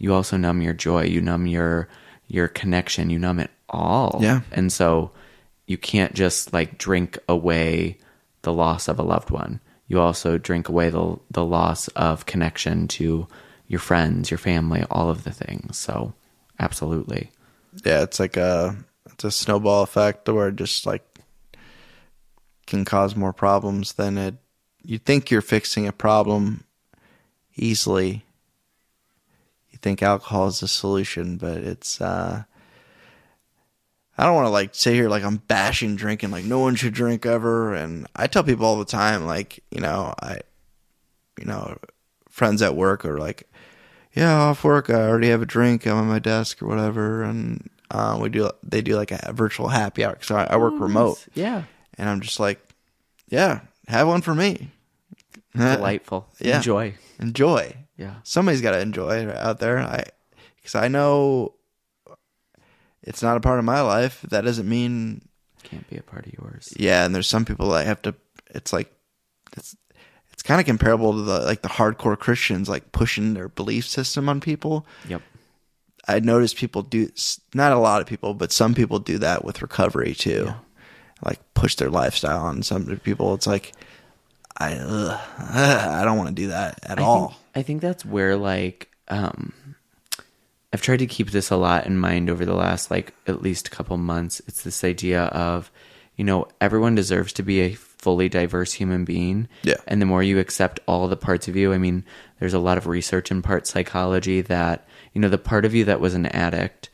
you 0.01 0.13
also 0.13 0.37
numb 0.37 0.61
your 0.61 0.75
joy. 0.75 1.05
You 1.05 1.23
numb 1.23 1.47
your 1.47 1.89
your 2.29 2.49
connection. 2.49 3.09
You 3.09 3.19
numb 3.19 3.39
it 3.39 3.51
all. 3.71 4.19
Yeah. 4.21 4.41
And 4.53 4.71
so 4.71 5.13
you 5.67 5.77
can't 5.77 6.15
just 6.15 6.53
like 6.53 6.79
drink 6.79 7.19
away 7.29 7.99
the 8.43 8.53
loss 8.53 8.89
of 8.89 8.99
a 8.99 9.03
loved 9.03 9.31
one. 9.31 9.61
You 9.89 10.01
also 10.01 10.39
drink 10.39 10.69
away 10.69 10.91
the 10.91 11.19
the 11.31 11.45
loss 11.45 11.89
of 11.89 12.27
connection 12.27 12.89
to 12.89 13.27
your 13.67 13.81
friends, 13.81 14.31
your 14.31 14.39
family, 14.39 14.85
all 14.91 15.11
of 15.11 15.25
the 15.25 15.33
things. 15.33 15.77
So, 15.77 16.13
absolutely. 16.59 17.31
Yeah, 17.85 18.03
it's 18.03 18.21
like 18.21 18.37
a 18.37 18.77
it's 19.07 19.25
a 19.25 19.31
snowball 19.31 19.83
effect 19.83 20.29
where 20.29 20.49
it 20.49 20.57
just 20.57 20.87
like 20.87 21.05
can 22.67 22.85
cause 22.85 23.15
more 23.17 23.33
problems 23.33 23.95
than 23.95 24.19
it. 24.19 24.35
You 24.83 24.99
think 24.99 25.31
you're 25.31 25.43
fixing 25.43 25.87
a 25.87 25.93
problem 25.93 26.65
easily. 27.57 28.25
You 29.71 29.79
think 29.83 30.03
alcohol 30.03 30.47
is 30.49 30.61
the 30.61 30.69
solution, 30.69 31.37
but 31.37 31.59
it's. 31.59 32.01
uh 32.01 32.45
I 34.19 34.25
don't 34.25 34.35
want 34.35 34.47
to 34.47 34.51
like 34.51 34.75
sit 34.75 34.95
here 34.95 35.09
like 35.09 35.23
I'm 35.25 35.37
bashing 35.37 35.97
drinking, 35.97 36.31
like 36.31 36.45
no 36.45 36.59
one 36.61 36.75
should 36.75 36.95
drink 36.95 37.27
ever. 37.27 37.75
And 37.75 38.07
I 38.17 38.27
tell 38.27 38.43
people 38.43 38.65
all 38.67 38.79
the 38.79 38.85
time, 38.85 39.27
like 39.27 39.63
you 39.71 39.81
know, 39.81 40.15
I, 40.23 40.39
you 41.39 41.45
know, 41.45 41.79
friends 42.31 42.63
at 42.63 42.75
work 42.77 43.05
are 43.05 43.19
like, 43.19 43.49
yeah, 44.15 44.35
off 44.35 44.65
work, 44.65 44.89
I 44.89 44.95
already 44.95 45.29
have 45.29 45.43
a 45.43 45.47
drink. 45.47 45.87
I'm 45.87 45.97
on 45.99 46.07
my 46.09 46.19
desk 46.19 46.63
or 46.63 46.67
whatever, 46.67 47.23
and 47.23 47.69
uh, 47.91 48.19
we 48.21 48.29
do. 48.31 48.51
They 48.63 48.81
do 48.81 48.97
like 48.97 49.13
a 49.13 49.33
virtual 49.35 49.69
happy 49.69 50.05
hour 50.05 50.15
because 50.15 50.31
I, 50.31 50.45
I 50.45 50.57
work 50.57 50.75
remote, 50.81 51.27
Yeah. 51.35 51.65
and 51.99 52.09
I'm 52.09 52.21
just 52.23 52.41
like, 52.41 52.59
yeah, 53.29 53.61
have 53.89 54.09
one 54.09 54.23
for 54.23 54.35
me. 54.35 54.71
Delightful. 55.57 56.27
Yeah. 56.39 56.57
Enjoy. 56.57 56.95
Enjoy. 57.19 57.77
Yeah. 57.97 58.17
Somebody's 58.25 58.61
got 58.61 58.73
to 58.73 58.81
enjoy 58.81 59.29
out 59.31 59.59
there. 59.59 59.79
I 59.79 60.05
because 60.57 60.75
I 60.75 60.89
know 60.89 61.55
it's 63.07 63.23
not 63.23 63.37
a 63.37 63.41
part 63.41 63.59
of 63.59 63.65
my 63.65 63.81
life. 63.81 64.21
That 64.29 64.43
doesn't 64.45 64.69
mean 64.69 65.27
Can't 65.63 65.89
be 65.89 65.97
a 65.97 66.03
part 66.03 66.27
of 66.27 66.33
yours. 66.35 66.73
yeah. 66.77 67.05
And 67.05 67.15
there's 67.15 67.29
some 67.29 67.45
people 67.45 67.71
that 67.71 67.87
have 67.87 68.03
to. 68.03 68.15
It's 68.51 68.73
like 68.73 68.93
it's 69.57 69.77
it's 70.33 70.43
kind 70.43 70.61
of 70.61 70.67
comparable 70.67 71.13
to 71.15 71.23
the 71.23 71.41
like 71.41 71.63
the 71.63 71.69
hardcore 71.69 72.19
Christians 72.19 72.69
like 72.69 72.93
pushing 72.93 73.35
their 73.35 73.49
belief 73.49 73.87
system 73.87 74.29
on 74.29 74.41
people. 74.41 74.87
Yep. 75.09 75.23
I 76.09 76.21
noticed 76.21 76.57
people 76.57 76.83
do 76.83 77.09
not 77.55 77.73
a 77.73 77.79
lot 77.79 78.01
of 78.01 78.07
people, 78.07 78.35
but 78.35 78.53
some 78.53 78.75
people 78.75 78.99
do 78.99 79.19
that 79.19 79.45
with 79.45 79.63
recovery 79.63 80.15
too. 80.15 80.53
Like 81.25 81.41
push 81.55 81.75
their 81.77 81.91
lifestyle 81.91 82.43
on 82.43 82.63
some 82.63 82.85
people. 83.03 83.35
It's 83.35 83.47
like 83.47 83.73
I 84.59 84.75
ugh, 84.75 85.21
I 85.39 86.05
don't 86.05 86.17
want 86.19 86.29
to 86.29 86.35
do 86.35 86.49
that 86.49 86.79
at 86.83 86.99
I 86.99 87.03
all. 87.03 87.29
Think, 87.29 87.41
I 87.57 87.63
think 87.63 87.81
that's 87.83 88.05
where 88.05 88.37
like 88.37 88.91
um 89.09 89.53
I've 90.77 90.83
tried 90.83 90.99
to 90.99 91.07
keep 91.07 91.31
this 91.31 91.51
a 91.51 91.57
lot 91.57 91.87
in 91.87 91.97
mind 91.97 92.29
over 92.29 92.45
the 92.45 92.53
last 92.55 92.91
like 92.91 93.15
at 93.27 93.41
least 93.41 93.67
a 93.67 93.71
couple 93.71 93.97
months. 93.97 94.43
It's 94.47 94.63
this 94.63 94.85
idea 94.85 95.23
of, 95.23 95.71
you 96.17 96.25
know, 96.25 96.49
everyone 96.61 96.95
deserves 96.95 97.33
to 97.33 97.43
be 97.43 97.61
a 97.63 97.73
fully 97.73 98.29
diverse 98.29 98.75
human 98.75 99.07
being. 99.07 99.49
Yeah. 99.63 99.77
And 99.87 100.03
the 100.03 100.07
more 100.07 100.23
you 100.23 100.39
accept 100.39 100.81
all 100.87 101.09
the 101.09 101.17
parts 101.17 101.49
of 101.49 101.57
you, 101.57 101.73
I 101.73 101.79
mean, 101.79 102.05
there's 102.41 102.53
a 102.53 102.59
lot 102.59 102.77
of 102.77 102.87
research 102.87 103.31
in 103.31 103.41
part 103.41 103.67
psychology 103.67 104.43
that, 104.43 104.87
you 105.15 105.21
know, 105.23 105.31
the 105.31 105.39
part 105.39 105.65
of 105.65 105.75
you 105.75 105.87
that 105.87 105.99
was 105.99 106.13
an 106.13 106.27
addict 106.27 106.91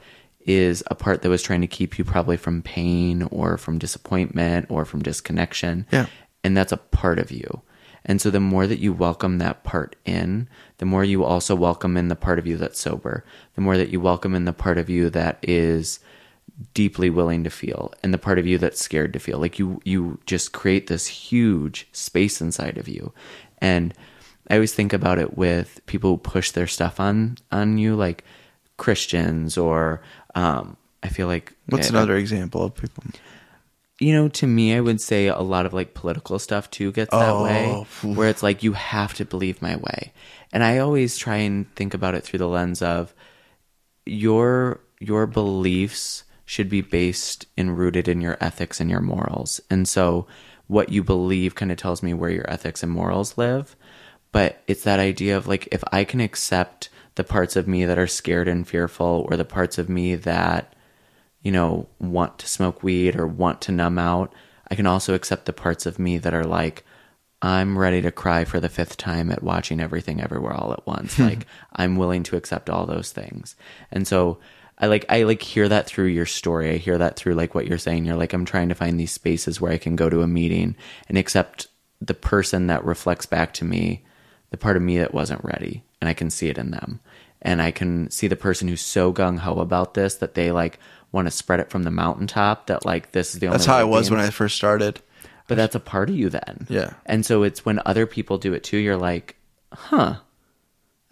is 0.46 0.84
a 0.86 0.94
part 0.94 1.22
that 1.22 1.28
was 1.28 1.42
trying 1.42 1.62
to 1.62 1.66
keep 1.66 1.98
you 1.98 2.04
probably 2.04 2.36
from 2.36 2.62
pain 2.62 3.24
or 3.32 3.58
from 3.58 3.80
disappointment 3.80 4.66
or 4.70 4.84
from 4.84 5.02
disconnection. 5.02 5.86
Yeah. 5.90 6.06
And 6.44 6.56
that's 6.56 6.70
a 6.70 6.76
part 6.76 7.18
of 7.18 7.32
you. 7.32 7.62
And 8.04 8.20
so 8.20 8.30
the 8.30 8.40
more 8.40 8.66
that 8.66 8.80
you 8.80 8.92
welcome 8.92 9.38
that 9.38 9.62
part 9.62 9.96
in, 10.04 10.48
the 10.78 10.86
more 10.86 11.04
you 11.04 11.24
also 11.24 11.54
welcome 11.54 11.96
in 11.96 12.08
the 12.08 12.16
part 12.16 12.38
of 12.38 12.46
you 12.46 12.56
that's 12.56 12.80
sober. 12.80 13.24
The 13.54 13.60
more 13.60 13.76
that 13.76 13.90
you 13.90 14.00
welcome 14.00 14.34
in 14.34 14.44
the 14.44 14.52
part 14.52 14.78
of 14.78 14.90
you 14.90 15.08
that 15.10 15.38
is 15.42 16.00
deeply 16.74 17.10
willing 17.10 17.44
to 17.44 17.50
feel 17.50 17.92
and 18.02 18.12
the 18.12 18.18
part 18.18 18.38
of 18.38 18.46
you 18.46 18.58
that's 18.58 18.80
scared 18.80 19.12
to 19.12 19.18
feel. 19.18 19.38
Like 19.38 19.58
you 19.58 19.80
you 19.84 20.18
just 20.26 20.52
create 20.52 20.86
this 20.86 21.06
huge 21.06 21.88
space 21.92 22.40
inside 22.40 22.78
of 22.78 22.88
you. 22.88 23.12
And 23.58 23.94
I 24.50 24.54
always 24.54 24.74
think 24.74 24.92
about 24.92 25.18
it 25.18 25.36
with 25.36 25.80
people 25.86 26.10
who 26.10 26.18
push 26.18 26.50
their 26.50 26.66
stuff 26.66 27.00
on 27.00 27.38
on 27.50 27.78
you 27.78 27.94
like 27.94 28.24
Christians 28.76 29.56
or 29.56 30.02
um 30.34 30.76
I 31.02 31.08
feel 31.08 31.26
like 31.26 31.52
What's 31.66 31.88
uh, 31.88 31.94
another 31.94 32.16
example 32.16 32.64
of 32.64 32.74
people? 32.74 33.04
You 34.02 34.12
know, 34.12 34.28
to 34.28 34.46
me, 34.46 34.74
I 34.74 34.80
would 34.80 35.00
say 35.00 35.28
a 35.28 35.38
lot 35.40 35.64
of 35.66 35.72
like 35.72 35.94
political 35.94 36.38
stuff 36.38 36.70
too 36.70 36.90
gets 36.92 37.10
that 37.12 37.34
Oh, 37.34 37.44
way, 37.44 37.84
phew. 37.88 38.14
where 38.14 38.28
it's 38.28 38.42
like 38.42 38.62
you 38.62 38.72
have 38.72 39.14
to 39.14 39.24
believe 39.24 39.62
my 39.62 39.76
way, 39.76 40.12
and 40.52 40.64
I 40.64 40.78
always 40.78 41.16
try 41.16 41.36
and 41.36 41.72
think 41.76 41.94
about 41.94 42.14
it 42.14 42.24
through 42.24 42.40
the 42.40 42.48
lens 42.48 42.82
of 42.82 43.14
your 44.04 44.80
your 44.98 45.26
beliefs 45.26 46.24
should 46.44 46.68
be 46.68 46.80
based 46.80 47.46
and 47.56 47.78
rooted 47.78 48.08
in 48.08 48.20
your 48.20 48.36
ethics 48.40 48.80
and 48.80 48.90
your 48.90 49.00
morals, 49.00 49.60
and 49.70 49.86
so 49.88 50.26
what 50.66 50.88
you 50.90 51.02
believe 51.04 51.54
kind 51.54 51.70
of 51.70 51.78
tells 51.78 52.02
me 52.02 52.14
where 52.14 52.30
your 52.30 52.50
ethics 52.50 52.82
and 52.82 52.90
morals 52.90 53.36
live. 53.38 53.76
But 54.32 54.62
it's 54.66 54.84
that 54.84 54.98
idea 55.00 55.36
of 55.36 55.46
like 55.46 55.68
if 55.70 55.84
I 55.92 56.04
can 56.04 56.20
accept 56.20 56.88
the 57.14 57.24
parts 57.24 57.56
of 57.56 57.68
me 57.68 57.84
that 57.84 57.98
are 57.98 58.06
scared 58.06 58.48
and 58.48 58.66
fearful, 58.66 59.26
or 59.30 59.36
the 59.36 59.44
parts 59.44 59.78
of 59.78 59.88
me 59.88 60.14
that 60.16 60.72
you 61.42 61.52
know, 61.52 61.88
want 61.98 62.38
to 62.38 62.48
smoke 62.48 62.82
weed 62.82 63.16
or 63.16 63.26
want 63.26 63.60
to 63.62 63.72
numb 63.72 63.98
out. 63.98 64.32
I 64.70 64.74
can 64.74 64.86
also 64.86 65.14
accept 65.14 65.46
the 65.46 65.52
parts 65.52 65.86
of 65.86 65.98
me 65.98 66.18
that 66.18 66.34
are 66.34 66.44
like, 66.44 66.84
I'm 67.42 67.76
ready 67.76 68.00
to 68.02 68.12
cry 68.12 68.44
for 68.44 68.60
the 68.60 68.68
fifth 68.68 68.96
time 68.96 69.30
at 69.30 69.42
watching 69.42 69.80
everything 69.80 70.20
everywhere 70.20 70.54
all 70.54 70.72
at 70.72 70.86
once. 70.86 71.18
like 71.18 71.46
I'm 71.74 71.96
willing 71.96 72.22
to 72.24 72.36
accept 72.36 72.70
all 72.70 72.86
those 72.86 73.10
things. 73.10 73.56
And 73.90 74.06
so 74.06 74.38
I 74.78 74.86
like 74.86 75.04
I 75.08 75.24
like 75.24 75.42
hear 75.42 75.68
that 75.68 75.86
through 75.86 76.06
your 76.06 76.26
story. 76.26 76.70
I 76.70 76.76
hear 76.76 76.98
that 76.98 77.16
through 77.16 77.34
like 77.34 77.54
what 77.54 77.66
you're 77.66 77.78
saying. 77.78 78.04
You're 78.04 78.16
like, 78.16 78.32
I'm 78.32 78.44
trying 78.44 78.68
to 78.68 78.74
find 78.74 78.98
these 78.98 79.12
spaces 79.12 79.60
where 79.60 79.72
I 79.72 79.78
can 79.78 79.96
go 79.96 80.08
to 80.08 80.22
a 80.22 80.28
meeting 80.28 80.76
and 81.08 81.18
accept 81.18 81.66
the 82.00 82.14
person 82.14 82.68
that 82.68 82.84
reflects 82.84 83.26
back 83.26 83.52
to 83.54 83.64
me, 83.64 84.04
the 84.50 84.56
part 84.56 84.76
of 84.76 84.82
me 84.82 84.98
that 84.98 85.14
wasn't 85.14 85.44
ready. 85.44 85.84
And 86.00 86.08
I 86.08 86.14
can 86.14 86.30
see 86.30 86.48
it 86.48 86.58
in 86.58 86.70
them. 86.70 87.00
And 87.40 87.60
I 87.60 87.72
can 87.72 88.10
see 88.10 88.28
the 88.28 88.36
person 88.36 88.68
who's 88.68 88.80
so 88.80 89.12
gung 89.12 89.40
ho 89.40 89.54
about 89.58 89.94
this 89.94 90.14
that 90.16 90.34
they 90.34 90.52
like 90.52 90.78
want 91.12 91.26
to 91.26 91.30
spread 91.30 91.60
it 91.60 91.70
from 91.70 91.82
the 91.84 91.90
mountaintop 91.90 92.66
that 92.66 92.84
like 92.84 93.12
this 93.12 93.34
is 93.34 93.40
the 93.40 93.46
only 93.46 93.58
That's 93.58 93.66
how 93.66 93.76
I 93.76 93.84
was 93.84 94.10
when 94.10 94.18
I 94.20 94.30
first 94.30 94.56
started. 94.56 95.00
but 95.46 95.56
that's 95.56 95.74
a 95.74 95.80
part 95.80 96.08
of 96.10 96.16
you 96.16 96.28
then. 96.30 96.66
Yeah. 96.68 96.94
And 97.06 97.24
so 97.24 97.42
it's 97.42 97.64
when 97.64 97.80
other 97.86 98.06
people 98.06 98.38
do 98.38 98.54
it 98.54 98.64
too, 98.64 98.78
you're 98.78 98.96
like, 98.96 99.36
huh, 99.72 100.16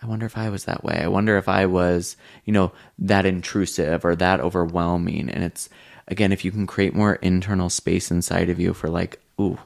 I 0.02 0.06
wonder 0.06 0.24
if 0.24 0.38
I 0.38 0.48
was 0.48 0.64
that 0.64 0.82
way. 0.82 0.98
I 1.02 1.08
wonder 1.08 1.36
if 1.36 1.48
I 1.48 1.66
was, 1.66 2.16
you 2.46 2.52
know, 2.54 2.72
that 2.98 3.26
intrusive 3.26 4.04
or 4.04 4.16
that 4.16 4.40
overwhelming. 4.40 5.28
And 5.28 5.44
it's, 5.44 5.68
again, 6.08 6.32
if 6.32 6.42
you 6.44 6.50
can 6.50 6.66
create 6.66 6.94
more 6.94 7.16
internal 7.16 7.68
space 7.68 8.10
inside 8.10 8.48
of 8.48 8.58
you 8.58 8.72
for 8.72 8.88
like, 8.88 9.20
ooh, 9.38 9.58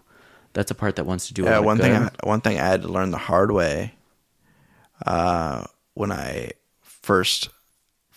That's 0.54 0.72
a 0.72 0.74
part 0.74 0.96
that 0.96 1.06
wants 1.06 1.28
to 1.28 1.34
do. 1.34 1.44
Yeah, 1.44 1.60
one 1.60 1.78
thing. 1.78 1.92
I, 1.94 2.10
one 2.24 2.40
thing 2.40 2.58
I 2.58 2.66
had 2.66 2.82
to 2.82 2.88
learn 2.88 3.12
the 3.12 3.18
hard 3.18 3.52
way. 3.52 3.94
Uh, 5.06 5.64
when 5.94 6.10
I 6.10 6.52
first 6.80 7.48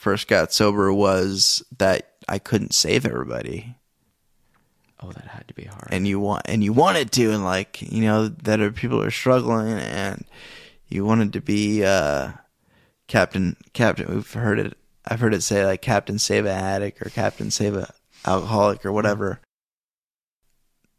first 0.07 0.29
got 0.29 0.53
sober 0.53 0.93
was 0.93 1.61
that 1.79 2.13
I 2.29 2.39
couldn't 2.39 2.73
save 2.73 3.05
everybody, 3.05 3.75
oh, 5.01 5.11
that 5.11 5.25
had 5.25 5.49
to 5.49 5.53
be 5.53 5.65
hard. 5.65 5.89
and 5.91 6.07
you 6.07 6.17
want 6.17 6.43
and 6.45 6.63
you 6.63 6.71
wanted 6.71 7.11
to, 7.11 7.31
and 7.33 7.43
like 7.43 7.81
you 7.81 8.03
know 8.03 8.29
that 8.29 8.61
are 8.61 8.71
people 8.71 9.03
are 9.03 9.11
struggling, 9.11 9.67
and 9.67 10.23
you 10.87 11.03
wanted 11.03 11.33
to 11.33 11.41
be 11.41 11.83
uh, 11.83 12.31
Captain 13.07 13.57
Captain. 13.73 14.07
We've 14.15 14.31
heard 14.31 14.59
it. 14.59 14.77
I've 15.05 15.19
heard 15.19 15.33
it 15.33 15.43
say 15.43 15.65
like 15.65 15.81
Captain 15.81 16.19
Save 16.19 16.45
a 16.45 16.51
Addict 16.51 17.05
or 17.05 17.09
Captain 17.09 17.51
Save 17.51 17.75
a 17.75 17.93
Alcoholic 18.25 18.85
or 18.85 18.93
whatever. 18.93 19.41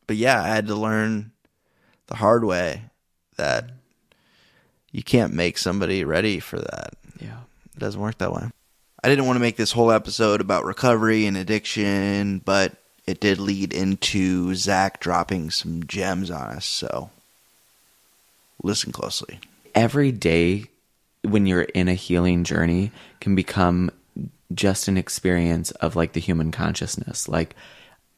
But 0.07 0.17
yeah, 0.17 0.43
I 0.43 0.49
had 0.49 0.67
to 0.67 0.75
learn 0.75 1.33
the 2.09 2.17
hard 2.17 2.45
way 2.45 2.91
that 3.39 3.71
you 4.93 5.03
can't 5.03 5.33
make 5.33 5.57
somebody 5.57 6.05
ready 6.05 6.41
for 6.41 6.59
that. 6.59 6.91
yeah. 7.19 7.39
It 7.75 7.79
doesn't 7.79 8.01
work 8.01 8.19
that 8.19 8.35
way. 8.35 8.51
I 9.09 9.13
didn't 9.13 9.25
want 9.25 9.37
to 9.37 9.41
make 9.41 9.57
this 9.57 9.73
whole 9.73 9.91
episode 9.91 10.43
about 10.43 10.67
recovery 10.67 11.25
and 11.25 11.35
addiction, 11.35 12.41
but 12.45 12.75
it 13.07 13.21
did 13.21 13.39
lead 13.39 13.73
into 13.73 14.55
Zach 14.55 15.01
dropping 15.01 15.49
some 15.49 15.87
gems 15.87 16.31
on 16.31 16.51
us. 16.51 16.67
So 16.67 17.09
listen 18.63 18.93
closely. 18.93 19.41
every 19.79 20.11
day 20.11 20.65
when 21.23 21.47
you're 21.47 21.63
in 21.63 21.87
a 21.89 21.95
healing 21.95 22.43
journey 22.43 22.91
can 23.21 23.37
become 23.37 23.91
just 24.53 24.89
an 24.89 24.97
experience 24.97 25.71
of 25.73 25.95
like 25.95 26.13
the 26.13 26.21
human 26.21 26.51
consciousness. 26.51 27.29
Like, 27.29 27.55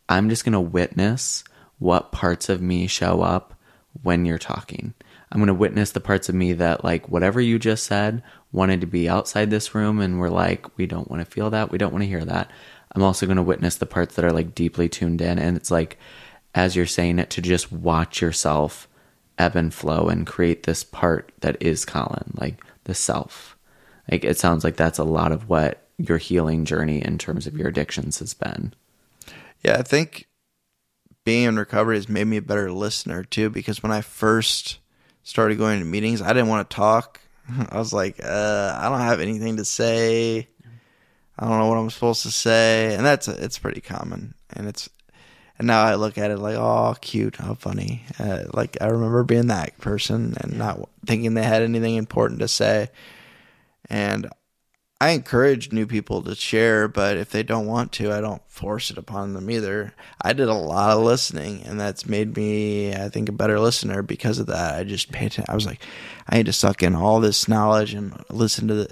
I'm 0.08 0.30
just 0.30 0.44
going 0.44 0.54
to 0.54 0.60
witness 0.60 1.44
what 1.78 2.12
parts 2.12 2.48
of 2.48 2.62
me 2.62 2.86
show 2.86 3.20
up 3.20 3.54
when 4.02 4.24
you're 4.24 4.38
talking. 4.38 4.94
I'm 5.32 5.38
going 5.38 5.46
to 5.48 5.54
witness 5.54 5.92
the 5.92 6.00
parts 6.00 6.28
of 6.28 6.34
me 6.34 6.52
that, 6.54 6.84
like, 6.84 7.08
whatever 7.08 7.40
you 7.40 7.58
just 7.58 7.84
said, 7.84 8.22
wanted 8.52 8.80
to 8.80 8.86
be 8.86 9.08
outside 9.08 9.50
this 9.50 9.74
room 9.74 10.00
and 10.00 10.18
we're 10.18 10.28
like, 10.28 10.76
we 10.76 10.86
don't 10.86 11.10
want 11.10 11.24
to 11.24 11.30
feel 11.30 11.50
that. 11.50 11.70
We 11.70 11.78
don't 11.78 11.92
want 11.92 12.02
to 12.02 12.08
hear 12.08 12.24
that. 12.24 12.50
I'm 12.92 13.02
also 13.02 13.26
going 13.26 13.36
to 13.36 13.42
witness 13.42 13.76
the 13.76 13.86
parts 13.86 14.16
that 14.16 14.24
are 14.24 14.32
like 14.32 14.54
deeply 14.54 14.88
tuned 14.88 15.20
in. 15.20 15.38
And 15.38 15.56
it's 15.56 15.70
like, 15.70 15.98
as 16.54 16.74
you're 16.74 16.86
saying 16.86 17.20
it, 17.20 17.30
to 17.30 17.40
just 17.40 17.70
watch 17.70 18.20
yourself 18.20 18.88
ebb 19.38 19.54
and 19.54 19.72
flow 19.72 20.08
and 20.08 20.26
create 20.26 20.64
this 20.64 20.82
part 20.82 21.32
that 21.40 21.56
is 21.62 21.84
Colin, 21.84 22.32
like 22.34 22.62
the 22.84 22.94
self. 22.94 23.56
Like 24.10 24.24
it 24.24 24.36
sounds 24.36 24.64
like 24.64 24.76
that's 24.76 24.98
a 24.98 25.04
lot 25.04 25.30
of 25.30 25.48
what 25.48 25.86
your 25.96 26.18
healing 26.18 26.64
journey 26.64 27.04
in 27.04 27.18
terms 27.18 27.46
of 27.46 27.56
your 27.56 27.68
addictions 27.68 28.18
has 28.18 28.34
been. 28.34 28.74
Yeah, 29.62 29.76
I 29.76 29.82
think 29.82 30.26
being 31.24 31.44
in 31.44 31.56
recovery 31.56 31.96
has 31.96 32.08
made 32.08 32.26
me 32.26 32.38
a 32.38 32.42
better 32.42 32.72
listener 32.72 33.22
too. 33.22 33.48
Because 33.48 33.82
when 33.82 33.92
I 33.92 34.00
first 34.00 34.79
started 35.22 35.58
going 35.58 35.80
to 35.80 35.84
meetings, 35.84 36.22
I 36.22 36.28
didn't 36.28 36.48
want 36.48 36.68
to 36.68 36.74
talk. 36.74 37.20
I 37.70 37.78
was 37.78 37.92
like, 37.92 38.20
uh, 38.22 38.78
I 38.80 38.88
don't 38.88 39.00
have 39.00 39.20
anything 39.20 39.56
to 39.56 39.64
say. 39.64 40.48
I 41.38 41.48
don't 41.48 41.58
know 41.58 41.68
what 41.68 41.78
I'm 41.78 41.90
supposed 41.90 42.22
to 42.24 42.30
say, 42.30 42.94
and 42.94 43.04
that's 43.04 43.26
it's 43.26 43.58
pretty 43.58 43.80
common. 43.80 44.34
And 44.50 44.68
it's 44.68 44.90
and 45.60 45.66
now 45.66 45.82
I 45.82 45.96
look 45.96 46.16
at 46.16 46.30
it 46.30 46.38
like, 46.38 46.56
oh, 46.56 46.96
cute, 47.00 47.36
how 47.36 47.52
funny. 47.52 48.04
Uh, 48.18 48.44
like 48.54 48.78
I 48.80 48.86
remember 48.86 49.24
being 49.24 49.48
that 49.48 49.76
person 49.78 50.34
and 50.40 50.56
not 50.58 50.88
thinking 51.04 51.34
they 51.34 51.42
had 51.42 51.62
anything 51.62 51.96
important 51.96 52.40
to 52.40 52.48
say. 52.48 52.88
And 53.90 54.28
I 55.02 55.10
encourage 55.10 55.72
new 55.72 55.86
people 55.86 56.22
to 56.22 56.34
share, 56.34 56.86
but 56.86 57.16
if 57.16 57.30
they 57.30 57.42
don't 57.42 57.66
want 57.66 57.90
to, 57.92 58.12
I 58.12 58.20
don't 58.20 58.42
force 58.48 58.90
it 58.90 58.98
upon 58.98 59.32
them 59.32 59.50
either. 59.50 59.94
I 60.20 60.34
did 60.34 60.48
a 60.48 60.54
lot 60.54 60.94
of 60.94 61.02
listening, 61.02 61.62
and 61.62 61.80
that's 61.80 62.06
made 62.06 62.36
me, 62.36 62.94
I 62.94 63.08
think, 63.08 63.30
a 63.30 63.32
better 63.32 63.58
listener 63.58 64.02
because 64.02 64.38
of 64.38 64.48
that. 64.48 64.74
I 64.74 64.84
just 64.84 65.10
paid 65.10 65.28
attention. 65.28 65.46
I 65.48 65.54
was 65.54 65.64
like, 65.64 65.80
I 66.28 66.36
need 66.36 66.46
to 66.46 66.52
suck 66.52 66.82
in 66.82 66.94
all 66.94 67.18
this 67.18 67.48
knowledge 67.48 67.94
and 67.94 68.22
listen 68.28 68.68
to 68.68 68.74
the 68.74 68.90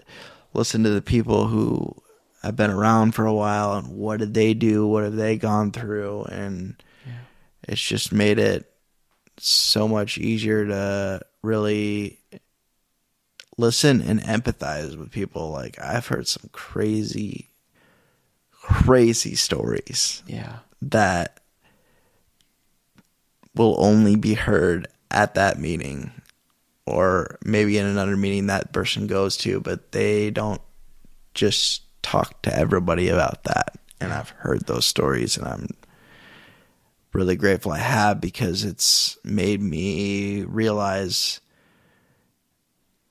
listen 0.54 0.82
to 0.82 0.90
the 0.90 1.02
people 1.02 1.46
who 1.48 1.94
I've 2.42 2.56
been 2.56 2.70
around 2.70 3.12
for 3.12 3.26
a 3.26 3.34
while 3.34 3.74
and 3.74 3.88
what 3.88 4.20
did 4.20 4.32
they 4.32 4.54
do, 4.54 4.86
what 4.86 5.04
have 5.04 5.16
they 5.16 5.36
gone 5.36 5.72
through, 5.72 6.24
and 6.24 6.82
it's 7.64 7.82
just 7.82 8.12
made 8.12 8.38
it 8.38 8.72
so 9.36 9.86
much 9.86 10.16
easier 10.16 10.66
to 10.66 11.20
really 11.42 12.18
listen 13.58 14.00
and 14.00 14.22
empathize 14.22 14.96
with 14.96 15.10
people. 15.10 15.50
Like 15.50 15.78
I've 15.78 16.06
heard 16.06 16.26
some 16.26 16.48
crazy, 16.52 17.50
crazy 18.52 19.34
stories 19.34 20.22
Yeah. 20.26 20.60
that 20.80 21.40
will 23.54 23.76
only 23.78 24.16
be 24.16 24.34
heard 24.34 24.86
at 25.10 25.34
that 25.34 25.58
meeting 25.58 26.12
or 26.86 27.36
maybe 27.44 27.76
in 27.76 27.84
another 27.86 28.16
meeting 28.16 28.46
that 28.46 28.72
person 28.72 29.06
goes 29.06 29.36
to, 29.38 29.60
but 29.60 29.92
they 29.92 30.30
don't 30.30 30.62
just 31.34 31.82
talk 32.02 32.40
to 32.42 32.56
everybody 32.56 33.08
about 33.08 33.44
that. 33.44 33.74
And 34.00 34.12
I've 34.12 34.30
heard 34.30 34.66
those 34.66 34.86
stories 34.86 35.36
and 35.36 35.46
I'm 35.46 35.66
really 37.12 37.36
grateful 37.36 37.72
I 37.72 37.78
have 37.78 38.20
because 38.20 38.64
it's 38.64 39.18
made 39.24 39.60
me 39.60 40.42
realize 40.44 41.40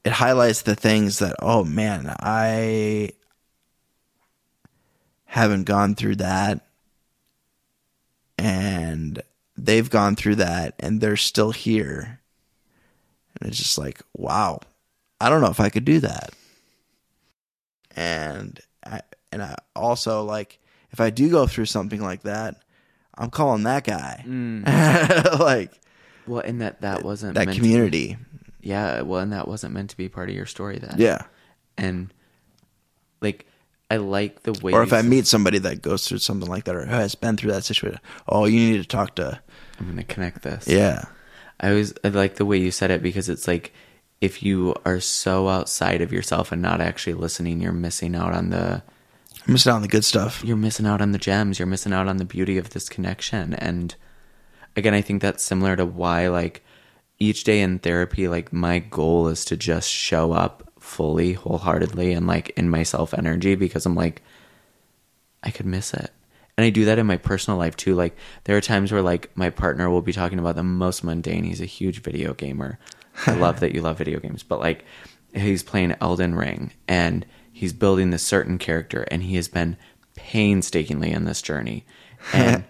it 0.07 0.13
highlights 0.13 0.61
the 0.61 0.73
things 0.73 1.19
that 1.19 1.35
oh 1.41 1.65
man, 1.65 2.15
I 2.21 3.09
haven't 5.25 5.65
gone 5.65 5.95
through 5.95 6.15
that 6.15 6.61
and 8.37 9.21
they've 9.57 9.89
gone 9.89 10.15
through 10.15 10.35
that 10.35 10.75
and 10.79 11.01
they're 11.01 11.17
still 11.17 11.51
here. 11.51 12.21
And 13.41 13.49
it's 13.49 13.57
just 13.57 13.77
like, 13.77 14.01
wow, 14.15 14.61
I 15.19 15.27
don't 15.27 15.41
know 15.41 15.49
if 15.49 15.59
I 15.59 15.67
could 15.67 15.83
do 15.83 15.99
that. 15.99 16.29
And 17.93 18.61
I, 18.85 19.01
and 19.33 19.43
I 19.43 19.55
also 19.75 20.23
like, 20.23 20.57
if 20.91 21.01
I 21.01 21.09
do 21.09 21.29
go 21.29 21.47
through 21.47 21.65
something 21.65 22.01
like 22.01 22.21
that, 22.21 22.55
I'm 23.17 23.29
calling 23.29 23.63
that 23.63 23.83
guy. 23.83 24.23
Mm. 24.25 25.39
like 25.39 25.73
Well, 26.25 26.43
and 26.45 26.61
that 26.61 26.79
that 26.79 27.03
wasn't 27.03 27.33
that 27.33 27.51
community. 27.51 28.15
Yeah. 28.67 29.01
Well, 29.01 29.21
and 29.21 29.31
that 29.31 29.47
wasn't 29.47 29.73
meant 29.73 29.89
to 29.91 29.97
be 29.97 30.09
part 30.09 30.29
of 30.29 30.35
your 30.35 30.45
story 30.45 30.77
then. 30.77 30.95
Yeah. 30.97 31.23
And 31.77 32.13
like, 33.21 33.45
I 33.89 33.97
like 33.97 34.43
the 34.43 34.53
way. 34.61 34.73
Or 34.73 34.83
if 34.83 34.91
I 34.91 35.01
meet 35.01 35.25
somebody 35.25 35.59
that 35.59 35.81
goes 35.81 36.07
through 36.07 36.17
something 36.17 36.49
like 36.49 36.65
that 36.65 36.75
or 36.75 36.85
has 36.85 37.15
been 37.15 37.37
through 37.37 37.51
that 37.53 37.63
situation, 37.63 37.99
oh, 38.27 38.45
you 38.45 38.59
need 38.59 38.81
to 38.81 38.87
talk 38.87 39.15
to, 39.15 39.39
I'm 39.79 39.85
going 39.85 39.97
to 39.97 40.03
connect 40.03 40.43
this. 40.43 40.67
yeah. 40.67 41.05
I 41.59 41.69
always 41.69 41.91
I 42.03 42.09
like 42.09 42.35
the 42.35 42.45
way 42.45 42.57
you 42.57 42.69
said 42.69 42.91
it 42.91 43.01
because 43.01 43.29
it's 43.29 43.47
like 43.47 43.73
if 44.21 44.43
you 44.43 44.75
are 44.85 44.99
so 44.99 45.47
outside 45.47 46.01
of 46.01 46.13
yourself 46.13 46.51
and 46.51 46.61
not 46.61 46.81
actually 46.81 47.15
listening, 47.15 47.61
you're 47.61 47.71
missing 47.71 48.15
out 48.15 48.33
on 48.33 48.51
the 48.51 48.83
I'm 49.47 49.53
missing 49.53 49.71
out 49.71 49.77
on 49.77 49.81
the 49.81 49.87
good 49.87 50.05
stuff. 50.05 50.43
you're 50.43 50.55
missing 50.57 50.85
out 50.85 51.01
on 51.01 51.13
the 51.13 51.17
gems. 51.17 51.57
You're 51.57 51.67
missing 51.67 51.93
out 51.93 52.07
on 52.07 52.17
the 52.17 52.25
beauty 52.25 52.59
of 52.59 52.71
this 52.71 52.89
connection. 52.89 53.55
And 53.55 53.95
again, 54.75 54.93
I 54.93 55.01
think 55.01 55.21
that's 55.21 55.41
similar 55.41 55.75
to 55.75 55.85
why 55.85 56.27
like 56.27 56.63
each 57.19 57.43
day 57.43 57.61
in 57.61 57.79
therapy, 57.79 58.27
like 58.27 58.53
my 58.53 58.79
goal 58.79 59.27
is 59.27 59.45
to 59.45 59.57
just 59.57 59.89
show 59.89 60.31
up 60.31 60.71
fully, 60.79 61.33
wholeheartedly, 61.33 62.13
and 62.13 62.27
like 62.27 62.49
in 62.51 62.69
my 62.69 62.83
self 62.83 63.13
energy 63.13 63.55
because 63.55 63.85
I'm 63.85 63.95
like 63.95 64.21
I 65.43 65.51
could 65.51 65.65
miss 65.65 65.93
it. 65.93 66.11
And 66.57 66.65
I 66.65 66.69
do 66.71 66.85
that 66.85 66.97
in 66.97 67.05
my 67.05 67.17
personal 67.17 67.57
life 67.59 67.75
too. 67.75 67.93
Like 67.95 68.15
there 68.45 68.57
are 68.57 68.61
times 68.61 68.91
where 68.91 69.01
like 69.01 69.35
my 69.35 69.49
partner 69.49 69.89
will 69.89 70.01
be 70.01 70.13
talking 70.13 70.39
about 70.39 70.55
the 70.55 70.63
most 70.63 71.03
mundane. 71.03 71.43
He's 71.43 71.61
a 71.61 71.65
huge 71.65 72.01
video 72.01 72.33
gamer. 72.33 72.79
I 73.25 73.33
love 73.35 73.59
that 73.59 73.73
you 73.73 73.81
love 73.81 73.97
video 73.97 74.19
games, 74.19 74.43
but 74.43 74.59
like 74.59 74.83
he's 75.33 75.61
playing 75.63 75.95
Elden 76.01 76.33
Ring 76.35 76.71
and 76.87 77.25
he's 77.51 77.73
building 77.73 78.09
this 78.09 78.23
certain 78.23 78.57
character 78.57 79.05
and 79.11 79.21
he 79.23 79.35
has 79.35 79.47
been 79.47 79.77
painstakingly 80.15 81.11
in 81.11 81.25
this 81.25 81.41
journey. 81.41 81.85
And 82.33 82.63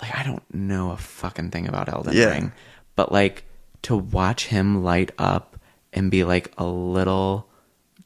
like 0.00 0.14
I 0.14 0.22
don't 0.22 0.42
know 0.54 0.90
a 0.92 0.96
fucking 0.96 1.50
thing 1.50 1.66
about 1.66 1.88
Elden 1.88 2.14
Yeah. 2.14 2.30
Ring, 2.30 2.52
but 2.96 3.10
like 3.10 3.44
to 3.82 3.96
watch 3.96 4.46
him 4.46 4.82
light 4.84 5.10
up 5.18 5.56
and 5.92 6.10
be 6.10 6.24
like 6.24 6.52
a 6.58 6.66
little 6.66 7.48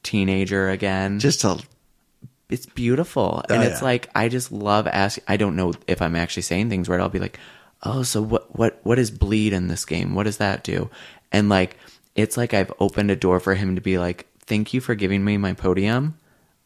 teenager 0.03 0.69
again. 0.69 1.19
Just 1.19 1.41
to, 1.41 1.61
it's 2.49 2.65
beautiful. 2.65 3.41
Oh, 3.49 3.53
and 3.53 3.63
Oh, 3.63 3.65
it's 3.65 3.81
yeah. 3.81 3.85
like 3.85 4.09
i 4.15 4.29
just 4.29 4.51
love 4.51 4.87
asking 4.87 5.23
i 5.27 5.35
don't 5.37 5.55
know 5.55 5.73
if 5.87 6.01
i'm 6.01 6.15
actually 6.15 6.43
saying 6.43 6.69
things 6.69 6.87
right 6.87 6.99
i'll 6.99 7.09
be 7.09 7.19
like 7.19 7.39
oh 7.83 8.03
so 8.03 8.21
what 8.21 8.55
what 8.57 8.79
what 8.83 8.99
is 8.99 9.09
bleed 9.11 9.51
in 9.53 9.67
this 9.67 9.85
game? 9.85 10.13
What 10.15 10.23
does 10.23 10.37
that 10.37 10.63
do? 10.63 10.89
And 11.31 11.49
like 11.49 11.77
it's 12.15 12.37
like 12.37 12.53
i've 12.53 12.71
opened 12.79 13.11
a 13.11 13.15
door 13.15 13.39
for 13.39 13.55
him 13.55 13.75
to 13.75 13.81
be 13.81 13.97
like 13.97 14.27
thank 14.41 14.73
you 14.73 14.79
for 14.81 14.93
giving 14.95 15.25
me 15.25 15.37
my 15.37 15.53
podium. 15.53 16.17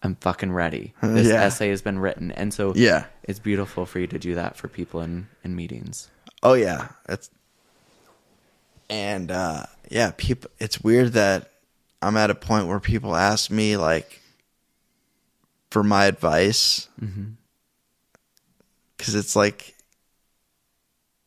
I'm 0.03 0.15
fucking 0.15 0.52
ready. 0.52 0.94
This 1.02 1.27
Yeah. 1.27 1.44
essay 1.44 1.69
has 1.69 1.81
been 1.81 1.99
written. 1.99 2.31
And 2.31 2.53
so 2.53 2.73
Yeah. 2.76 3.06
it's 3.23 3.40
beautiful 3.40 3.86
for 3.86 3.99
you 3.99 4.07
to 4.07 4.19
do 4.19 4.36
that 4.36 4.56
for 4.57 4.68
people 4.68 5.02
in 5.02 5.27
in 5.44 5.56
meetings. 5.56 6.10
Oh 6.44 6.53
yeah, 6.53 6.90
that's 7.06 7.30
and 8.90 9.32
uh, 9.32 9.64
yeah, 9.90 10.11
people. 10.18 10.49
It's 10.60 10.82
weird 10.82 11.14
that 11.14 11.52
I'm 12.02 12.18
at 12.18 12.30
a 12.30 12.36
point 12.36 12.68
where 12.68 12.80
people 12.80 13.16
ask 13.16 13.49
me 13.52 13.78
like 13.78 14.22
for 15.72 15.84
my 15.84 16.06
advice 16.06 16.88
because 18.98 19.16
it's 19.16 19.36
like 19.36 19.76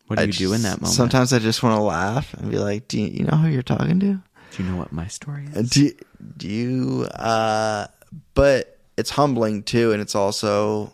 What 0.06 0.16
do 0.16 0.22
I 0.22 0.26
you 0.26 0.32
do 0.32 0.52
in 0.52 0.62
that 0.62 0.80
moment? 0.80 0.94
Sometimes 0.94 1.32
I 1.32 1.38
just 1.38 1.62
want 1.62 1.76
to 1.76 1.82
laugh 1.82 2.34
and 2.34 2.50
be 2.50 2.58
like, 2.58 2.88
"Do 2.88 3.00
you, 3.00 3.06
you 3.08 3.24
know 3.24 3.36
who 3.36 3.48
you're 3.48 3.62
talking 3.62 4.00
to? 4.00 4.14
Do 4.50 4.62
you 4.62 4.68
know 4.68 4.76
what 4.76 4.92
my 4.92 5.06
story 5.06 5.46
is? 5.54 5.70
Do 5.70 5.90
do 6.36 6.48
you?" 6.48 7.04
Uh, 7.14 7.86
but 8.34 8.78
it's 8.96 9.10
humbling 9.10 9.62
too, 9.62 9.92
and 9.92 10.02
it's 10.02 10.14
also, 10.14 10.92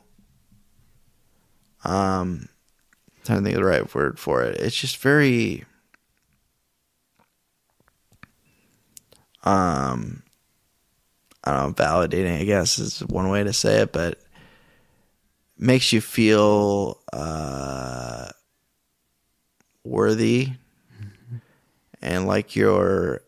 um, 1.84 2.48
I'm 2.48 3.24
trying 3.24 3.38
to 3.38 3.44
think 3.44 3.56
of 3.56 3.62
the 3.62 3.68
right 3.68 3.94
word 3.94 4.18
for 4.18 4.42
it. 4.42 4.60
It's 4.60 4.76
just 4.76 4.98
very, 4.98 5.64
um, 9.48 10.22
I 11.42 11.52
don't 11.52 11.78
know, 11.78 11.84
validating. 11.84 12.38
I 12.38 12.44
guess 12.44 12.78
is 12.78 13.00
one 13.00 13.30
way 13.30 13.44
to 13.44 13.52
say 13.54 13.80
it, 13.82 13.92
but 13.92 14.20
makes 15.56 15.90
you 15.92 16.02
feel 16.02 17.00
uh, 17.12 18.28
worthy 19.84 20.50
and 22.02 22.26
like 22.26 22.54
you're 22.54 23.22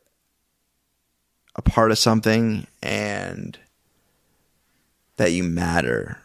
a 1.57 1.63
part 1.63 1.91
of 1.91 1.99
something 1.99 2.67
and 2.83 3.59
that 5.17 5.33
you 5.33 5.43
matter 5.43 6.19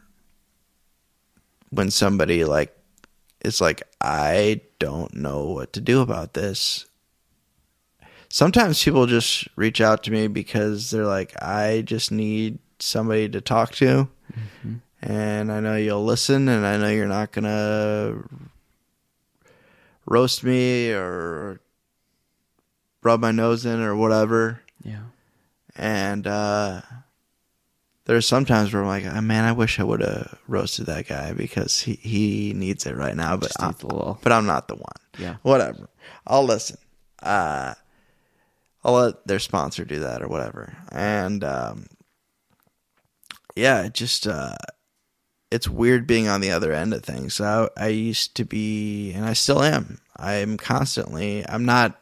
when 1.70 1.90
somebody 1.90 2.44
like 2.44 2.78
is 3.44 3.62
like 3.62 3.82
I 4.02 4.62
don't 4.80 5.16
know 5.16 5.46
what 5.46 5.74
to 5.74 5.82
do 5.82 6.02
about 6.02 6.34
this. 6.34 6.86
Sometimes 8.36 8.84
people 8.84 9.06
just 9.06 9.48
reach 9.56 9.80
out 9.80 10.04
to 10.04 10.12
me 10.12 10.28
because 10.28 10.92
they're 10.92 11.06
like 11.06 11.34
I 11.42 11.84
just 11.86 12.12
need 12.12 12.60
somebody 12.80 13.30
to 13.30 13.40
talk 13.40 13.72
to 13.76 14.10
and 15.02 15.50
I 15.54 15.62
know 15.62 15.78
you'll 15.78 16.04
listen 16.04 16.50
and 16.50 16.66
I 16.68 16.76
know 16.76 16.90
you're 16.90 17.08
not 17.08 17.32
going 17.32 17.46
to 17.46 18.28
roast 20.06 20.44
me 20.44 20.92
or 20.92 21.62
rub 23.04 23.22
my 23.22 23.32
nose 23.32 23.66
in 23.66 23.80
or 23.80 23.96
whatever. 23.96 24.60
Yeah. 24.84 25.04
And 25.78 26.28
uh, 26.28 26.82
there's 28.04 28.28
sometimes 28.28 28.74
where 28.74 28.82
I'm 28.82 28.88
like, 28.90 29.06
"Ah, 29.08 29.22
man, 29.22 29.46
I 29.46 29.54
wish 29.54 29.80
I 29.80 29.84
would 29.86 30.02
have 30.02 30.38
roasted 30.46 30.88
that 30.88 31.08
guy 31.08 31.32
because 31.32 31.80
he, 31.80 31.94
he 31.94 32.54
needs 32.54 32.86
it 32.86 32.98
right 32.98 33.16
now. 33.16 33.38
But 33.38 33.54
I'm, 33.62 33.70
needs 33.70 33.84
a 33.84 33.88
little- 33.88 34.20
but 34.22 34.34
I'm 34.34 34.46
not 34.46 34.68
the 34.68 34.76
one. 34.76 35.00
Yeah. 35.18 35.36
Whatever. 35.42 35.88
I'll 36.28 36.44
listen. 36.44 36.78
Uh, 37.24 37.76
I'll 38.86 38.94
let 38.94 39.26
their 39.26 39.40
sponsor 39.40 39.84
do 39.84 40.00
that 40.00 40.22
or 40.22 40.28
whatever. 40.28 40.78
And 40.92 41.44
um, 41.44 41.88
yeah, 43.56 43.84
it 43.84 43.96
just 43.96 44.28
uh, 44.28 44.56
it's 45.50 45.68
weird 45.68 46.06
being 46.06 46.28
on 46.28 46.40
the 46.40 46.52
other 46.52 46.72
end 46.72 46.94
of 46.94 47.04
things. 47.04 47.42
I, 47.42 47.68
I 47.76 47.88
used 47.88 48.36
to 48.36 48.46
be, 48.46 49.12
and 49.12 49.26
I 49.26 49.34
still 49.34 49.64
am. 49.64 49.98
I'm 50.16 50.58
constantly. 50.58 51.44
I'm 51.50 51.66
not 51.66 52.00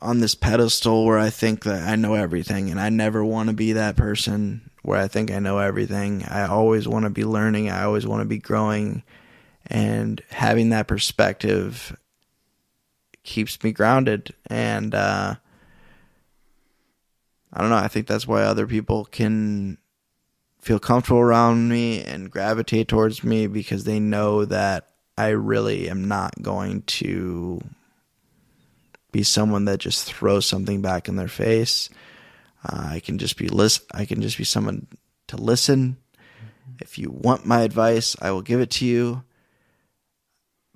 on 0.00 0.20
this 0.20 0.34
pedestal 0.34 1.04
where 1.04 1.18
I 1.18 1.28
think 1.28 1.64
that 1.64 1.86
I 1.86 1.96
know 1.96 2.14
everything, 2.14 2.70
and 2.70 2.80
I 2.80 2.88
never 2.88 3.22
want 3.22 3.50
to 3.50 3.54
be 3.54 3.72
that 3.72 3.96
person 3.96 4.70
where 4.80 4.98
I 4.98 5.08
think 5.08 5.30
I 5.30 5.40
know 5.40 5.58
everything. 5.58 6.24
I 6.24 6.46
always 6.46 6.88
want 6.88 7.04
to 7.04 7.10
be 7.10 7.24
learning. 7.24 7.68
I 7.68 7.84
always 7.84 8.06
want 8.06 8.22
to 8.22 8.28
be 8.28 8.38
growing, 8.38 9.02
and 9.66 10.22
having 10.30 10.70
that 10.70 10.88
perspective 10.88 11.94
keeps 13.24 13.62
me 13.62 13.72
grounded. 13.72 14.32
And 14.46 14.94
uh, 14.94 15.34
I 17.52 17.60
don't 17.60 17.70
know. 17.70 17.76
I 17.76 17.88
think 17.88 18.06
that's 18.06 18.28
why 18.28 18.42
other 18.42 18.66
people 18.66 19.06
can 19.06 19.78
feel 20.60 20.78
comfortable 20.78 21.20
around 21.20 21.68
me 21.68 22.02
and 22.02 22.30
gravitate 22.30 22.88
towards 22.88 23.22
me 23.24 23.46
because 23.46 23.84
they 23.84 24.00
know 24.00 24.44
that 24.44 24.88
I 25.16 25.28
really 25.28 25.90
am 25.90 26.08
not 26.08 26.40
going 26.40 26.82
to 26.82 27.60
be 29.12 29.22
someone 29.22 29.66
that 29.66 29.78
just 29.78 30.04
throws 30.04 30.46
something 30.46 30.80
back 30.80 31.08
in 31.08 31.16
their 31.16 31.28
face. 31.28 31.88
Uh, 32.64 32.88
I 32.92 33.00
can 33.00 33.18
just 33.18 33.36
be 33.36 33.48
list. 33.48 33.82
I 33.92 34.06
can 34.06 34.22
just 34.22 34.38
be 34.38 34.44
someone 34.44 34.86
to 35.28 35.36
listen. 35.36 35.98
If 36.80 36.98
you 36.98 37.10
want 37.10 37.46
my 37.46 37.60
advice, 37.60 38.16
I 38.20 38.30
will 38.30 38.42
give 38.42 38.60
it 38.60 38.70
to 38.72 38.86
you. 38.86 39.22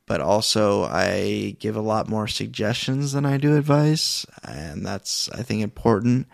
But 0.08 0.20
also, 0.22 0.84
I 0.84 1.54
give 1.60 1.76
a 1.76 1.80
lot 1.82 2.08
more 2.08 2.26
suggestions 2.26 3.12
than 3.12 3.26
I 3.26 3.36
do 3.36 3.56
advice, 3.56 4.24
and 4.42 4.84
that's 4.84 5.28
I 5.30 5.42
think 5.42 5.62
important, 5.62 6.26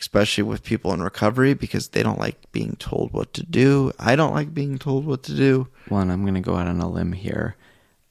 especially 0.00 0.42
with 0.42 0.64
people 0.64 0.92
in 0.92 1.00
recovery 1.00 1.54
because 1.54 1.88
they 1.88 2.02
don't 2.02 2.18
like 2.18 2.50
being 2.52 2.74
told 2.76 3.12
what 3.12 3.32
to 3.34 3.46
do. 3.46 3.92
I 4.00 4.16
don't 4.16 4.34
like 4.34 4.52
being 4.52 4.78
told 4.78 5.06
what 5.06 5.22
to 5.24 5.34
do. 5.36 5.68
One, 5.88 6.10
I'm 6.10 6.22
going 6.22 6.34
to 6.34 6.40
go 6.40 6.56
out 6.56 6.66
on 6.66 6.80
a 6.80 6.90
limb 6.90 7.12
here. 7.12 7.54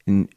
N- 0.08 0.28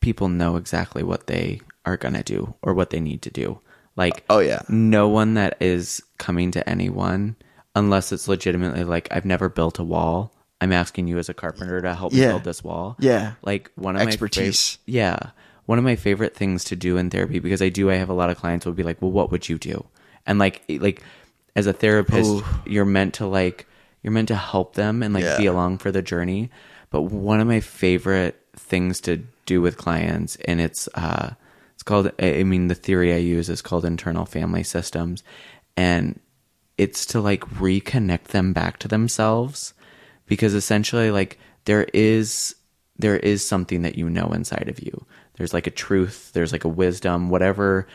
People 0.00 0.28
know 0.28 0.56
exactly 0.56 1.02
what 1.02 1.26
they 1.26 1.60
are 1.84 1.96
going 1.96 2.14
to 2.14 2.22
do 2.22 2.54
or 2.62 2.72
what 2.74 2.90
they 2.90 3.00
need 3.00 3.22
to 3.22 3.30
do. 3.30 3.60
Like, 3.96 4.24
Oh 4.30 4.38
yeah, 4.38 4.62
no 4.68 5.08
one 5.08 5.34
that 5.34 5.56
is 5.60 6.02
coming 6.18 6.50
to 6.52 6.68
anyone, 6.68 7.34
unless 7.74 8.12
it's 8.12 8.28
legitimately 8.28 8.84
like, 8.84 9.08
I've 9.10 9.24
never 9.24 9.48
built 9.48 9.78
a 9.78 9.84
wall. 9.84 10.32
I'm 10.60 10.72
asking 10.72 11.06
you 11.08 11.18
as 11.18 11.28
a 11.28 11.34
carpenter 11.34 11.80
to 11.82 11.94
help 11.94 12.12
me 12.12 12.20
build 12.20 12.44
this 12.44 12.64
wall. 12.64 12.96
yeah, 12.98 13.34
Like 13.42 13.70
one 13.76 13.94
of 13.96 14.00
my 14.02 14.08
Expertise. 14.08 14.78
yeah, 14.86 15.30
one 15.66 15.78
of 15.78 15.84
my 15.84 15.96
favorite 15.96 16.34
things 16.34 16.64
to 16.64 16.76
do 16.76 16.96
in 16.96 17.10
therapy 17.10 17.38
because 17.38 17.62
I 17.62 17.68
do. 17.68 17.90
I 17.90 17.94
have 17.94 18.08
a 18.08 18.14
lot 18.14 18.30
of 18.30 18.38
clients 18.38 18.66
will 18.66 18.72
be 18.72 18.82
like, 18.82 19.00
"Well, 19.00 19.12
what 19.12 19.30
would 19.30 19.48
you 19.48 19.58
do?" 19.58 19.86
And 20.26 20.38
like, 20.38 20.62
like 20.68 21.02
as 21.54 21.66
a 21.66 21.72
therapist, 21.72 22.28
Ooh. 22.30 22.44
you're 22.66 22.84
meant 22.84 23.14
to 23.14 23.26
like 23.26 23.66
you're 24.02 24.12
meant 24.12 24.28
to 24.28 24.36
help 24.36 24.74
them 24.74 25.02
and 25.02 25.14
like 25.14 25.24
Yeah. 25.24 25.36
be 25.36 25.46
along 25.46 25.78
for 25.78 25.92
the 25.92 26.02
journey. 26.02 26.50
But 26.90 27.02
one 27.02 27.40
of 27.40 27.46
my 27.46 27.60
favorite 27.60 28.40
things 28.56 29.00
to 29.02 29.22
do 29.46 29.60
with 29.60 29.76
clients, 29.76 30.36
and 30.46 30.60
it's 30.60 30.88
uh, 30.94 31.34
it's 31.74 31.82
called. 31.84 32.10
I 32.18 32.42
mean, 32.42 32.66
the 32.68 32.74
theory 32.74 33.12
I 33.14 33.18
use 33.18 33.48
is 33.48 33.62
called 33.62 33.84
internal 33.84 34.24
family 34.24 34.62
systems, 34.64 35.22
and 35.76 36.18
it's 36.76 37.04
to 37.06 37.20
like 37.20 37.44
reconnect 37.50 38.24
them 38.28 38.52
back 38.52 38.78
to 38.80 38.88
themselves 38.88 39.74
because 40.28 40.54
essentially 40.54 41.10
like 41.10 41.38
there 41.64 41.84
is 41.92 42.54
there 42.98 43.16
is 43.16 43.46
something 43.46 43.82
that 43.82 43.96
you 43.96 44.08
know 44.08 44.28
inside 44.28 44.68
of 44.68 44.80
you 44.80 45.04
there's 45.36 45.52
like 45.54 45.66
a 45.66 45.72
truth 45.72 46.30
there's 46.34 46.52
like 46.52 46.64
a 46.64 46.68
wisdom 46.68 47.28
whatever 47.30 47.86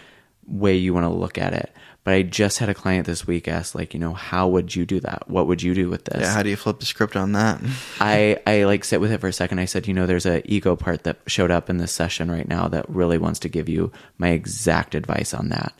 way 0.46 0.76
you 0.76 0.94
want 0.94 1.06
to 1.06 1.10
look 1.10 1.38
at 1.38 1.54
it 1.54 1.74
but 2.04 2.14
i 2.14 2.22
just 2.22 2.60
had 2.60 2.68
a 2.68 2.74
client 2.74 3.06
this 3.06 3.26
week 3.26 3.48
ask 3.48 3.76
like 3.76 3.94
you 3.94 4.00
know 4.00 4.14
how 4.14 4.48
would 4.48 4.76
you 4.76 4.86
do 4.86 5.00
that 5.00 5.24
what 5.30 5.48
would 5.48 5.62
you 5.62 5.74
do 5.74 5.90
with 5.90 6.04
this 6.06 6.22
yeah. 6.22 6.34
How 6.34 6.44
do 6.44 6.50
you 6.50 6.58
flip 6.58 6.80
the 6.80 6.86
script 6.86 7.16
on 7.16 7.32
that? 7.34 7.62
I 8.00 8.38
I 8.46 8.64
like 8.64 8.84
sit 8.84 9.00
with 9.00 9.12
it 9.12 9.22
for 9.22 9.28
a 9.28 9.34
second. 9.34 9.60
I 9.60 9.66
said, 9.66 9.88
you 9.88 9.94
know, 9.94 10.06
there's 10.06 10.26
a 10.26 10.42
ego 10.52 10.76
part 10.76 11.04
that 11.04 11.20
showed 11.28 11.52
up 11.52 11.70
in 11.70 11.78
this 11.78 11.92
session 11.92 12.30
right 12.30 12.48
now 12.48 12.68
that 12.70 12.90
really 12.90 13.18
wants 13.18 13.40
to 13.40 13.50
give 13.50 13.70
you 13.70 13.92
my 14.18 14.30
exact 14.30 14.96
advice 14.96 15.34
on 15.34 15.50
that. 15.50 15.74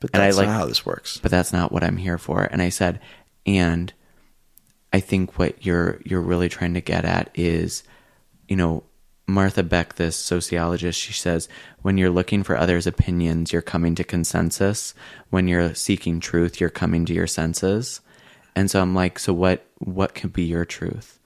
But 0.00 0.10
and 0.12 0.22
I 0.22 0.26
that's 0.26 0.36
like 0.38 0.48
not 0.48 0.60
how 0.60 0.66
this 0.66 0.84
works. 0.84 1.18
but 1.18 1.30
that's 1.30 1.52
not 1.52 1.72
what 1.72 1.84
I'm 1.84 1.96
here 1.96 2.18
for. 2.18 2.42
And 2.42 2.60
I 2.60 2.68
said, 2.70 3.00
and 3.46 3.92
I 4.92 5.00
think 5.00 5.38
what 5.38 5.64
you're 5.64 6.00
you're 6.04 6.20
really 6.20 6.48
trying 6.48 6.74
to 6.74 6.80
get 6.80 7.04
at 7.04 7.30
is, 7.34 7.84
you 8.48 8.56
know, 8.56 8.84
Martha 9.26 9.62
Beck, 9.62 9.94
this 9.94 10.16
sociologist, 10.16 10.98
she 11.00 11.12
says, 11.12 11.48
when 11.82 11.96
you're 11.96 12.10
looking 12.10 12.42
for 12.42 12.56
others' 12.56 12.86
opinions, 12.86 13.52
you're 13.52 13.62
coming 13.62 13.94
to 13.94 14.04
consensus. 14.04 14.92
When 15.30 15.46
you're 15.46 15.74
seeking 15.74 16.18
truth, 16.20 16.60
you're 16.60 16.70
coming 16.70 17.04
to 17.06 17.14
your 17.14 17.28
senses. 17.28 18.00
And 18.56 18.70
so 18.70 18.80
I'm 18.82 18.94
like, 18.94 19.18
so 19.18 19.32
what 19.32 19.64
what 19.78 20.14
could 20.14 20.32
be 20.32 20.42
your 20.42 20.64
truth? 20.64 21.18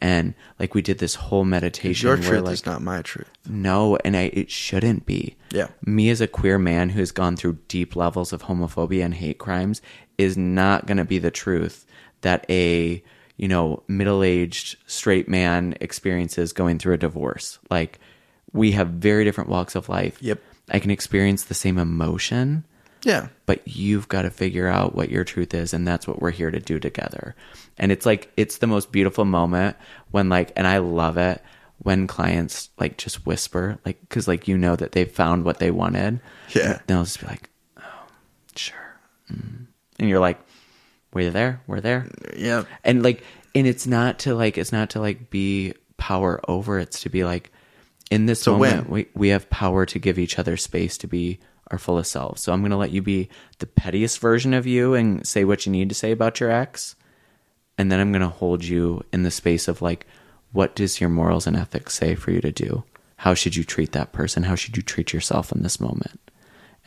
And 0.00 0.34
like 0.60 0.74
we 0.74 0.82
did 0.82 0.98
this 0.98 1.16
whole 1.16 1.44
meditation 1.44 2.06
Your 2.06 2.16
where 2.16 2.28
truth 2.28 2.44
like 2.44 2.54
is 2.54 2.66
not 2.66 2.82
my 2.82 3.02
truth. 3.02 3.28
no, 3.48 3.96
and 4.04 4.16
I 4.16 4.30
it 4.32 4.48
shouldn't 4.48 5.06
be. 5.06 5.36
Yeah. 5.50 5.68
Me 5.84 6.08
as 6.10 6.20
a 6.20 6.28
queer 6.28 6.56
man 6.56 6.90
who's 6.90 7.10
gone 7.10 7.36
through 7.36 7.58
deep 7.66 7.96
levels 7.96 8.32
of 8.32 8.44
homophobia 8.44 9.04
and 9.04 9.14
hate 9.14 9.38
crimes 9.38 9.82
is 10.16 10.36
not 10.36 10.86
going 10.86 10.98
to 10.98 11.04
be 11.04 11.18
the 11.18 11.32
truth 11.32 11.84
that 12.22 12.44
a, 12.50 13.02
you 13.36 13.48
know, 13.48 13.82
middle-aged 13.88 14.76
straight 14.86 15.28
man 15.28 15.74
experiences 15.80 16.52
going 16.52 16.78
through 16.78 16.94
a 16.94 16.98
divorce. 16.98 17.58
Like 17.70 17.98
we 18.52 18.72
have 18.72 18.88
very 18.88 19.24
different 19.24 19.50
walks 19.50 19.74
of 19.74 19.88
life. 19.88 20.18
Yep. 20.22 20.40
I 20.70 20.78
can 20.80 20.90
experience 20.90 21.44
the 21.44 21.54
same 21.54 21.78
emotion, 21.78 22.64
Yeah. 23.04 23.28
but 23.46 23.66
you've 23.66 24.08
got 24.08 24.22
to 24.22 24.30
figure 24.30 24.66
out 24.68 24.94
what 24.94 25.08
your 25.10 25.24
truth 25.24 25.54
is 25.54 25.72
and 25.72 25.86
that's 25.86 26.06
what 26.06 26.20
we're 26.20 26.30
here 26.30 26.50
to 26.50 26.60
do 26.60 26.78
together 26.78 27.34
and 27.78 27.90
it's 27.92 28.04
like 28.04 28.30
it's 28.36 28.58
the 28.58 28.66
most 28.66 28.90
beautiful 28.92 29.24
moment 29.24 29.76
when 30.10 30.28
like 30.28 30.50
and 30.56 30.66
i 30.66 30.78
love 30.78 31.16
it 31.16 31.40
when 31.78 32.06
clients 32.08 32.70
like 32.80 32.98
just 32.98 33.24
whisper 33.24 33.78
like 33.86 34.00
because 34.00 34.26
like 34.26 34.48
you 34.48 34.58
know 34.58 34.74
that 34.74 34.92
they 34.92 35.04
found 35.04 35.44
what 35.44 35.58
they 35.60 35.70
wanted 35.70 36.18
Yeah. 36.54 36.80
they'll 36.88 37.04
just 37.04 37.20
be 37.20 37.28
like 37.28 37.48
oh 37.78 38.06
sure 38.56 38.98
mm. 39.32 39.66
and 40.00 40.08
you're 40.08 40.18
like 40.20 40.40
we're 41.24 41.30
there? 41.30 41.60
We're 41.66 41.80
there. 41.80 42.08
Yeah. 42.36 42.64
and 42.84 43.02
like 43.02 43.22
and 43.54 43.66
it's 43.66 43.86
not 43.86 44.20
to 44.20 44.34
like 44.34 44.58
it's 44.58 44.72
not 44.72 44.90
to 44.90 45.00
like 45.00 45.30
be 45.30 45.74
power 45.96 46.40
over. 46.48 46.78
It's 46.78 47.02
to 47.02 47.08
be 47.08 47.24
like 47.24 47.50
in 48.10 48.26
this 48.26 48.46
a 48.46 48.50
moment 48.52 48.88
we, 48.88 49.06
we 49.14 49.28
have 49.28 49.50
power 49.50 49.84
to 49.84 49.98
give 49.98 50.18
each 50.18 50.38
other 50.38 50.56
space 50.56 50.96
to 50.98 51.06
be 51.06 51.38
our 51.70 51.76
fullest 51.76 52.10
selves 52.10 52.40
so 52.40 52.50
i'm 52.54 52.62
going 52.62 52.70
to 52.70 52.76
let 52.78 52.90
you 52.90 53.02
be 53.02 53.28
the 53.58 53.66
pettiest 53.66 54.18
version 54.18 54.54
of 54.54 54.66
you 54.66 54.94
and 54.94 55.26
say 55.26 55.44
what 55.44 55.66
you 55.66 55.72
need 55.72 55.90
to 55.90 55.94
say 55.94 56.10
about 56.10 56.40
your 56.40 56.50
ex. 56.50 56.96
And 57.76 57.92
then 57.92 58.00
i'm 58.00 58.10
going 58.10 58.22
to 58.22 58.28
hold 58.28 58.64
you 58.64 59.04
in 59.12 59.24
the 59.24 59.30
space 59.30 59.68
of 59.68 59.82
like 59.82 60.06
what 60.52 60.74
does 60.74 61.00
your 61.00 61.10
morals 61.10 61.46
and 61.46 61.56
ethics 61.56 61.94
say 61.94 62.14
for 62.14 62.30
you 62.30 62.40
to 62.40 62.52
do? 62.52 62.84
How 63.16 63.34
should 63.34 63.56
you 63.56 63.64
treat 63.64 63.92
that 63.92 64.12
person? 64.12 64.44
How 64.44 64.54
should 64.54 64.76
you 64.76 64.82
treat 64.82 65.12
yourself 65.12 65.52
in 65.52 65.62
this 65.62 65.80
moment? 65.80 66.27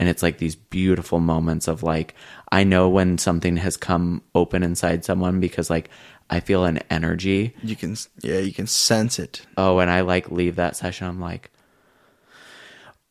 And 0.02 0.10
it's 0.10 0.24
like 0.24 0.40
these 0.40 0.56
beautiful 0.56 1.20
moments 1.20 1.68
of 1.68 1.84
like, 1.84 2.16
I 2.52 2.64
know 2.64 2.90
when 2.90 3.20
something 3.20 3.58
has 3.58 3.78
come 3.78 4.24
open 4.34 4.64
inside 4.64 5.06
someone 5.06 5.40
because 5.40 5.70
like 5.70 5.92
I 6.28 6.40
feel 6.40 6.66
an 6.66 6.80
energy. 6.90 7.54
You 7.62 7.76
can, 7.76 7.96
yeah, 8.24 8.40
you 8.40 8.52
can 8.52 8.66
sense 8.66 9.20
it. 9.20 9.46
Oh, 9.58 9.78
and 9.78 9.92
I 9.92 10.02
like 10.02 10.32
leave 10.32 10.56
that 10.56 10.76
session. 10.76 11.06
I'm 11.06 11.22
like, 11.22 11.52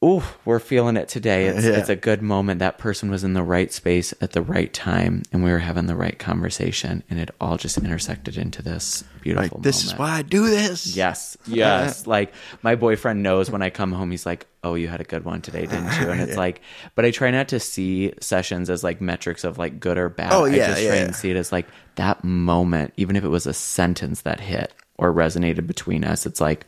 ooh, 0.02 0.22
we're 0.44 0.59
feeling 0.59 0.97
it 0.97 1.09
today. 1.09 1.47
It's, 1.47 1.64
Yeah. 1.64 1.72
it's 1.72 1.89
a 1.90 1.97
good 1.97 2.22
moment. 2.22 2.59
That 2.60 2.78
person 2.78 3.10
was 3.10 3.22
in 3.22 3.35
the 3.35 3.43
right 3.43 3.70
space 3.72 4.14
at 4.20 4.32
the 4.32 4.40
right 4.40 4.72
time, 4.72 5.22
and 5.32 5.44
we 5.44 5.51
were 5.51 5.59
having 5.59 5.86
the 5.86 5.94
right 5.94 6.18
conversation, 6.18 7.02
and 7.10 7.18
it 7.18 7.31
all 7.40 7.59
just 7.59 7.77
intersected 7.77 8.39
into 8.39 8.62
this 8.62 9.05
beautiful. 9.20 9.59
Like, 9.59 9.62
this 9.62 9.85
is 9.85 9.97
why 9.98 10.10
I 10.12 10.22
do 10.22 10.48
this. 10.48 10.97
Yes, 10.97 11.36
yes. 11.47 12.06
like 12.06 12.32
my 12.62 12.74
boyfriend 12.77 13.22
knows 13.22 13.51
when 13.51 13.60
I 13.62 13.68
come 13.68 13.93
home, 13.93 14.10
he's 14.10 14.24
like, 14.24 14.47
"Oh, 14.64 14.74
you 14.74 14.89
had 14.89 15.01
a 15.02 15.05
good 15.05 15.24
one 15.24 15.43
today, 15.43 15.66
didn't 15.66 15.93
you?" 16.01 16.10
And 16.10 16.20
it's 16.20 16.36
like, 16.47 16.62
but 16.94 17.05
I 17.05 17.10
try 17.10 17.31
not 17.31 17.48
to 17.48 17.60
see 17.60 18.14
sessions 18.20 18.70
as 18.70 18.82
like 18.82 19.01
metrics 19.02 19.44
of 19.44 19.59
like 19.59 19.81
good 19.81 19.98
or 19.98 20.09
bad. 20.09 20.32
Oh, 20.32 20.47
I 20.47 20.48
yeah, 20.48 20.66
just 20.68 20.82
try 20.82 20.94
yeah. 20.97 21.05
and 21.05 21.14
see 21.14 21.31
it 21.31 21.36
as 21.36 21.52
like 21.52 21.66
that 21.97 22.24
moment, 22.24 22.94
even 22.97 23.16
if 23.16 23.24
it 23.24 23.28
was 23.28 23.47
a 23.47 23.52
sentence 23.52 24.22
that 24.22 24.40
hit 24.40 24.72
or 24.97 25.12
resonated 25.12 25.66
between 25.66 26.05
us. 26.05 26.24
It's 26.27 26.40
like, 26.40 26.66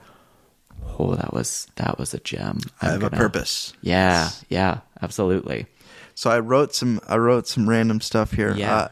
oh, 0.98 1.14
that 1.14 1.32
was 1.32 1.68
that 1.76 1.98
was 1.98 2.14
a 2.14 2.18
gem. 2.20 2.58
I 2.80 2.86
I'm 2.86 2.92
have 2.92 3.02
a 3.02 3.10
gonna- 3.10 3.16
purpose. 3.22 3.72
Yeah, 3.80 4.30
yeah, 4.48 4.80
absolutely. 5.00 5.66
So 6.14 6.30
I 6.30 6.40
wrote 6.40 6.74
some 6.74 7.00
I 7.08 7.16
wrote 7.16 7.46
some 7.48 7.68
random 7.68 8.00
stuff 8.00 8.32
here. 8.32 8.54
Yeah. 8.54 8.74
Uh, 8.76 8.88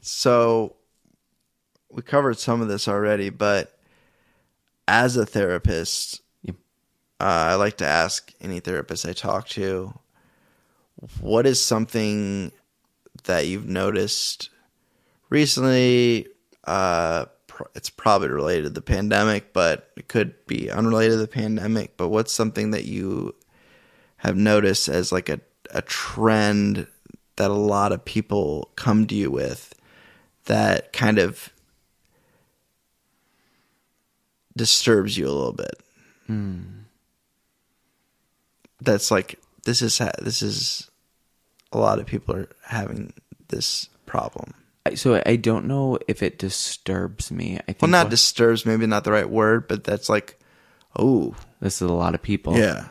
so 0.00 0.76
we 1.90 2.02
covered 2.02 2.38
some 2.38 2.60
of 2.62 2.68
this 2.68 2.86
already, 2.88 3.30
but 3.30 3.76
as 4.86 5.16
a 5.16 5.26
therapist, 5.26 6.20
Yep. 6.42 6.56
uh, 7.20 7.24
I 7.24 7.54
like 7.56 7.76
to 7.78 7.86
ask 7.86 8.32
any 8.40 8.60
therapist 8.60 9.04
I 9.06 9.12
talk 9.12 9.48
to, 9.50 9.92
what 11.20 11.46
is 11.46 11.60
something 11.62 12.52
that 13.24 13.46
you've 13.46 13.66
noticed 13.66 14.50
recently? 15.28 16.28
Uh, 16.64 17.26
it's 17.74 17.90
probably 17.90 18.28
related 18.28 18.64
to 18.64 18.70
the 18.70 18.82
pandemic, 18.82 19.52
but 19.52 19.90
it 19.96 20.08
could 20.08 20.34
be 20.46 20.70
unrelated 20.70 21.12
to 21.12 21.18
the 21.18 21.28
pandemic. 21.28 21.96
But 21.96 22.08
what's 22.08 22.32
something 22.32 22.70
that 22.72 22.84
you 22.84 23.34
have 24.18 24.36
noticed 24.36 24.88
as 24.88 25.12
like 25.12 25.28
a, 25.28 25.40
a 25.70 25.82
trend 25.82 26.86
that 27.36 27.50
a 27.50 27.54
lot 27.54 27.92
of 27.92 28.04
people 28.04 28.70
come 28.76 29.06
to 29.06 29.14
you 29.14 29.30
with 29.30 29.74
that 30.44 30.92
kind 30.92 31.18
of 31.18 31.50
disturbs 34.56 35.16
you 35.16 35.26
a 35.26 35.32
little 35.32 35.52
bit. 35.52 35.80
Hmm. 36.26 36.60
That's 38.82 39.10
like 39.10 39.38
this 39.64 39.80
is 39.80 39.98
ha- 39.98 40.10
this 40.20 40.42
is 40.42 40.90
a 41.72 41.78
lot 41.78 41.98
of 41.98 42.06
people 42.06 42.34
are 42.36 42.48
having 42.64 43.12
this 43.48 43.88
problem. 44.06 44.54
So 44.94 45.22
I 45.26 45.36
don't 45.36 45.66
know 45.66 45.98
if 46.08 46.22
it 46.22 46.38
disturbs 46.38 47.30
me. 47.30 47.58
I 47.58 47.72
think 47.72 47.82
Well, 47.82 47.90
not 47.90 48.06
what- 48.06 48.10
disturbs, 48.10 48.64
maybe 48.64 48.86
not 48.86 49.04
the 49.04 49.12
right 49.12 49.28
word, 49.28 49.68
but 49.68 49.84
that's 49.84 50.08
like, 50.08 50.38
oh, 50.98 51.34
this 51.60 51.82
is 51.82 51.88
a 51.88 51.92
lot 51.92 52.14
of 52.14 52.22
people. 52.22 52.56
yeah, 52.56 52.88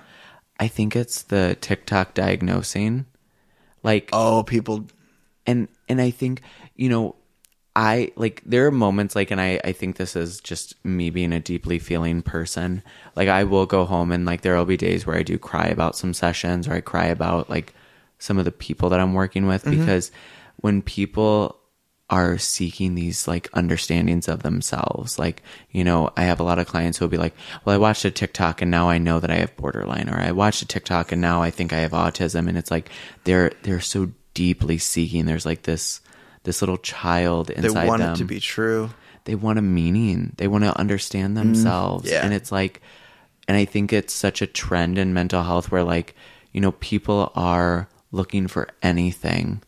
I 0.59 0.67
think 0.67 0.95
it's 0.95 1.23
the 1.23 1.57
TikTok 1.59 2.13
diagnosing. 2.13 3.05
Like 3.81 4.09
oh, 4.13 4.43
people, 4.43 4.87
and 5.47 5.67
and 5.87 6.01
I 6.01 6.11
think, 6.11 6.41
you 6.75 6.89
know, 6.89 7.15
I 7.75 8.11
like 8.17 8.43
there 8.45 8.67
are 8.67 8.71
moments 8.71 9.15
like 9.15 9.31
and 9.31 9.39
I 9.39 9.59
I 9.63 9.71
think 9.71 9.95
this 9.95 10.15
is 10.15 10.41
just 10.41 10.75
me 10.83 11.09
being 11.09 11.31
a 11.31 11.39
deeply 11.39 11.79
feeling 11.79 12.21
person. 12.21 12.83
Like 13.15 13.29
I 13.29 13.45
will 13.45 13.65
go 13.65 13.85
home 13.85 14.11
and 14.11 14.25
like 14.25 14.41
there'll 14.41 14.65
be 14.65 14.77
days 14.77 15.07
where 15.07 15.15
I 15.15 15.23
do 15.23 15.37
cry 15.37 15.67
about 15.67 15.95
some 15.95 16.13
sessions 16.13 16.67
or 16.67 16.73
I 16.73 16.81
cry 16.81 17.05
about 17.05 17.49
like 17.49 17.73
some 18.17 18.37
of 18.37 18.45
the 18.45 18.51
people 18.51 18.89
that 18.89 18.99
I'm 18.99 19.13
working 19.13 19.47
with 19.47 19.63
mm-hmm. 19.63 19.79
because 19.79 20.11
when 20.57 20.81
people 20.81 21.57
are 22.10 22.38
seeking 22.38 22.95
these 22.95 23.27
like 23.27 23.49
understandings 23.53 24.27
of 24.27 24.41
themselves. 24.41 25.19
Like, 25.19 25.44
you 25.72 25.84
know, 25.84 26.11
I 26.18 26.23
have 26.23 26.40
a 26.40 26.44
lot 26.44 26.57
of 26.57 26.68
clients 26.68 26.98
who 26.98 27.06
will 27.06 27.10
be 27.10 27.18
like, 27.18 27.36
well, 27.64 27.76
I 27.76 27.77
watched 27.77 28.03
a 28.06 28.11
TikTok 28.11 28.61
and 28.61 28.72
now 28.72 28.90
I 28.90 28.98
know 28.98 29.19
that 29.19 29.30
I 29.30 29.36
have 29.36 29.56
borderline 29.56 30.10
or 30.10 30.18
I 30.19 30.31
watched 30.31 30.61
a 30.64 30.65
TikTok 30.65 31.11
and 31.11 31.22
now 31.22 31.41
I 31.41 31.52
think 31.52 31.72
I 31.72 31.80
have 31.80 31.91
autism. 31.91 32.48
And 32.49 32.57
it's 32.57 32.72
like, 32.72 32.90
they're, 33.26 33.52
they're 33.61 33.80
so 33.80 34.11
deeply 34.34 34.80
seeking. 34.80 35.26
There's 35.26 35.45
like 35.45 35.64
this, 35.64 36.02
this 36.44 36.61
little 36.61 36.77
child 36.77 37.48
they 37.48 37.56
inside 37.56 37.88
want 37.88 38.02
them 38.02 38.14
it 38.14 38.18
to 38.18 38.26
be 38.26 38.40
true. 38.40 38.90
they 39.26 39.36
want 39.36 39.60
a 39.60 39.64
meaning. 39.64 40.34
They 40.38 40.48
want 40.48 40.64
to 40.64 40.77
understand 40.77 41.38
themselves. 41.38 42.10
Mm, 42.10 42.11
yeah. 42.11 42.26
And 42.26 42.34
it's 42.34 42.52
like, 42.52 42.81
and 43.48 43.56
I 43.56 43.65
think 43.65 43.94
it's 43.94 44.14
such 44.14 44.41
a 44.41 44.48
trend 44.48 44.98
in 44.98 45.14
mental 45.14 45.44
health 45.44 45.72
where, 45.72 45.84
like, 45.84 46.15
you 46.53 46.61
know, 46.61 46.72
people 46.72 47.31
are 47.36 47.88
looking 48.11 48.48
for 48.48 48.68
anything 48.81 49.61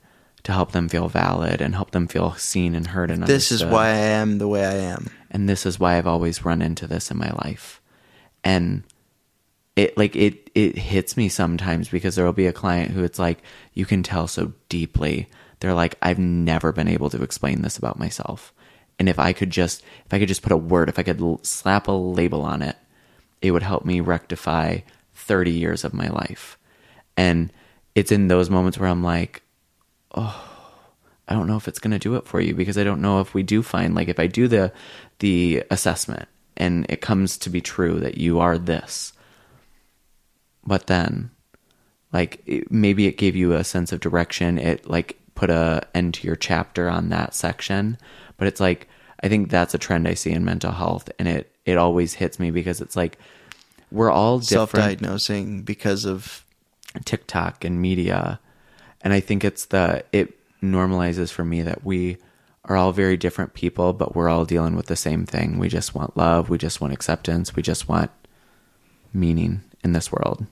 to 0.44 0.52
help 0.52 0.72
them 0.72 0.90
feel 0.90 1.08
valid 1.08 1.62
and 1.62 1.76
help 1.76 1.92
them 1.92 2.08
feel 2.08 2.34
seen 2.34 2.74
and 2.76 2.88
heard 2.88 3.12
and 3.12 3.24
This 3.24 3.52
is 3.52 3.64
why 3.64 3.88
I 3.90 3.98
am 4.22 4.38
the 4.40 4.48
way 4.48 4.66
I 4.66 4.74
am. 4.74 5.08
and 5.30 5.48
this 5.48 5.66
is 5.66 5.80
why 5.80 5.98
I've 5.98 6.08
always 6.08 6.44
run 6.46 6.62
into 6.62 6.88
this 6.88 7.12
in 7.12 7.18
my 7.18 7.32
life. 7.44 7.82
And 8.44 8.84
it 9.76 9.98
like 9.98 10.16
it 10.16 10.50
it 10.56 10.78
hits 10.78 11.16
me 11.16 11.30
sometimes 11.30 11.90
because 11.90 12.16
there 12.16 12.26
will 12.26 12.34
be 12.34 12.48
a 12.48 12.54
client 12.54 12.92
who 12.92 13.04
it's 13.04 13.20
like 13.20 13.40
you 13.74 13.86
can 13.86 14.04
tell 14.04 14.28
so 14.28 14.52
deeply. 14.68 15.30
They're 15.60 15.74
like 15.74 15.96
I've 16.02 16.20
never 16.20 16.72
been 16.72 16.88
able 16.88 17.10
to 17.12 17.22
explain 17.24 17.62
this 17.62 17.78
about 17.78 18.00
myself. 18.00 18.52
And 19.00 19.08
if 19.08 19.18
I 19.20 19.32
could 19.34 19.50
just 19.52 19.84
if 20.06 20.14
I 20.14 20.20
could 20.20 20.28
just 20.28 20.42
put 20.42 20.52
a 20.52 20.58
word, 20.58 20.90
if 20.90 21.00
I 21.00 21.04
could 21.04 21.22
l- 21.22 21.40
slap 21.44 21.88
a 21.88 21.92
label 21.92 22.42
on 22.42 22.62
it, 22.62 22.76
it 23.42 23.52
would 23.52 23.64
help 23.64 23.86
me 23.86 24.00
rectify 24.02 24.80
30 25.14 25.52
years 25.52 25.84
of 25.84 25.94
my 25.94 26.10
life. 26.10 26.58
And 27.16 27.52
it's 27.96 28.12
in 28.12 28.28
those 28.28 28.50
moments 28.50 28.78
where 28.78 28.90
I'm 28.90 29.04
like, 29.04 29.42
Oh, 30.14 30.52
I 31.28 31.34
don't 31.34 31.48
know 31.48 31.56
if 31.56 31.68
it's 31.70 31.80
going 31.80 31.92
to 31.92 32.00
do 32.00 32.16
it 32.16 32.28
for 32.28 32.42
you 32.42 32.54
because 32.54 32.78
I 32.78 32.84
don't 32.84 33.02
know 33.02 33.22
if 33.22 33.34
we 33.34 33.42
do 33.42 33.64
find 33.64 33.96
like 33.96 34.10
if 34.10 34.20
I 34.20 34.28
do 34.28 34.50
the 34.50 34.74
the 35.20 35.64
assessment 35.72 36.28
and 36.58 36.86
it 36.90 37.00
comes 37.00 37.38
to 37.38 37.50
be 37.50 37.62
true 37.62 38.02
that 38.02 38.18
you 38.18 38.40
are 38.40 38.58
this. 38.58 39.14
But 40.66 40.88
then 40.88 41.32
like 42.12 42.42
it, 42.46 42.70
maybe 42.70 43.08
it 43.08 43.18
gave 43.18 43.38
you 43.38 43.54
a 43.54 43.64
sense 43.64 43.94
of 43.94 44.02
direction, 44.02 44.58
it 44.58 44.90
like 44.90 45.18
put 45.34 45.50
a 45.50 45.88
end 45.96 46.16
to 46.16 46.28
your 46.28 46.36
chapter 46.36 46.90
on 46.90 47.08
that 47.10 47.34
section, 47.34 47.98
but 48.36 48.48
it's 48.48 48.60
like 48.60 48.90
I 49.24 49.30
think 49.30 49.50
that's 49.50 49.74
a 49.74 49.78
trend 49.78 50.10
I 50.10 50.16
see 50.16 50.32
in 50.32 50.44
mental 50.44 50.74
health 50.74 51.10
and 51.18 51.30
it 51.30 51.56
it 51.66 51.78
always 51.78 52.14
hits 52.16 52.40
me 52.40 52.52
because 52.52 52.82
it's 52.82 52.98
like 52.98 53.18
we're 53.90 54.12
all 54.12 54.40
different. 54.40 54.72
Self-diagnosing 54.72 55.62
because 55.62 56.04
of 56.04 56.44
TikTok 57.06 57.64
and 57.64 57.82
media. 57.82 58.41
And 59.04 59.14
I 59.14 59.20
think 59.20 59.44
it's 59.44 59.66
the 59.66 60.04
it 60.12 60.38
normalizes 60.62 61.32
for 61.32 61.44
me 61.44 61.62
that 61.64 61.84
we 61.84 62.18
are 62.66 62.78
all 62.78 62.92
very 62.92 63.18
different 63.18 63.54
people, 63.54 63.94
but 63.94 64.16
we're 64.16 64.30
all 64.30 64.46
dealing 64.46 64.76
with 64.76 64.86
the 64.86 64.96
same 64.96 65.26
thing. 65.26 65.58
We 65.58 65.68
just 65.68 65.96
want 65.96 66.16
love, 66.16 66.50
we 66.50 66.58
just 66.58 66.80
want 66.80 66.94
acceptance, 66.94 67.56
we 67.56 67.64
just 67.64 67.90
want 67.90 68.12
meaning 69.14 69.62
in 69.84 69.94
this 69.94 70.12
world. 70.12 70.46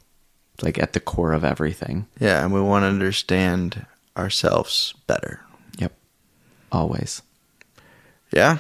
Like 0.62 0.78
at 0.78 0.94
the 0.94 1.00
core 1.00 1.32
of 1.32 1.46
everything. 1.46 2.08
yeah, 2.20 2.44
and 2.44 2.54
we 2.54 2.60
want 2.62 2.84
to 2.84 2.88
understand 2.88 3.86
ourselves 4.18 4.94
better. 5.08 5.42
Yep. 5.78 5.94
Always. 6.72 7.22
Yeah. 8.34 8.58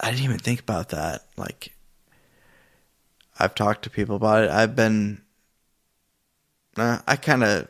I 0.00 0.10
didn't 0.10 0.24
even 0.24 0.38
think 0.38 0.60
about 0.60 0.88
that. 0.90 1.24
Like, 1.36 1.72
I've 3.38 3.54
talked 3.54 3.84
to 3.84 3.90
people 3.90 4.16
about 4.16 4.44
it. 4.44 4.50
I've 4.50 4.74
been, 4.74 5.22
uh, 6.76 6.98
I 7.06 7.16
kind 7.16 7.44
of, 7.44 7.68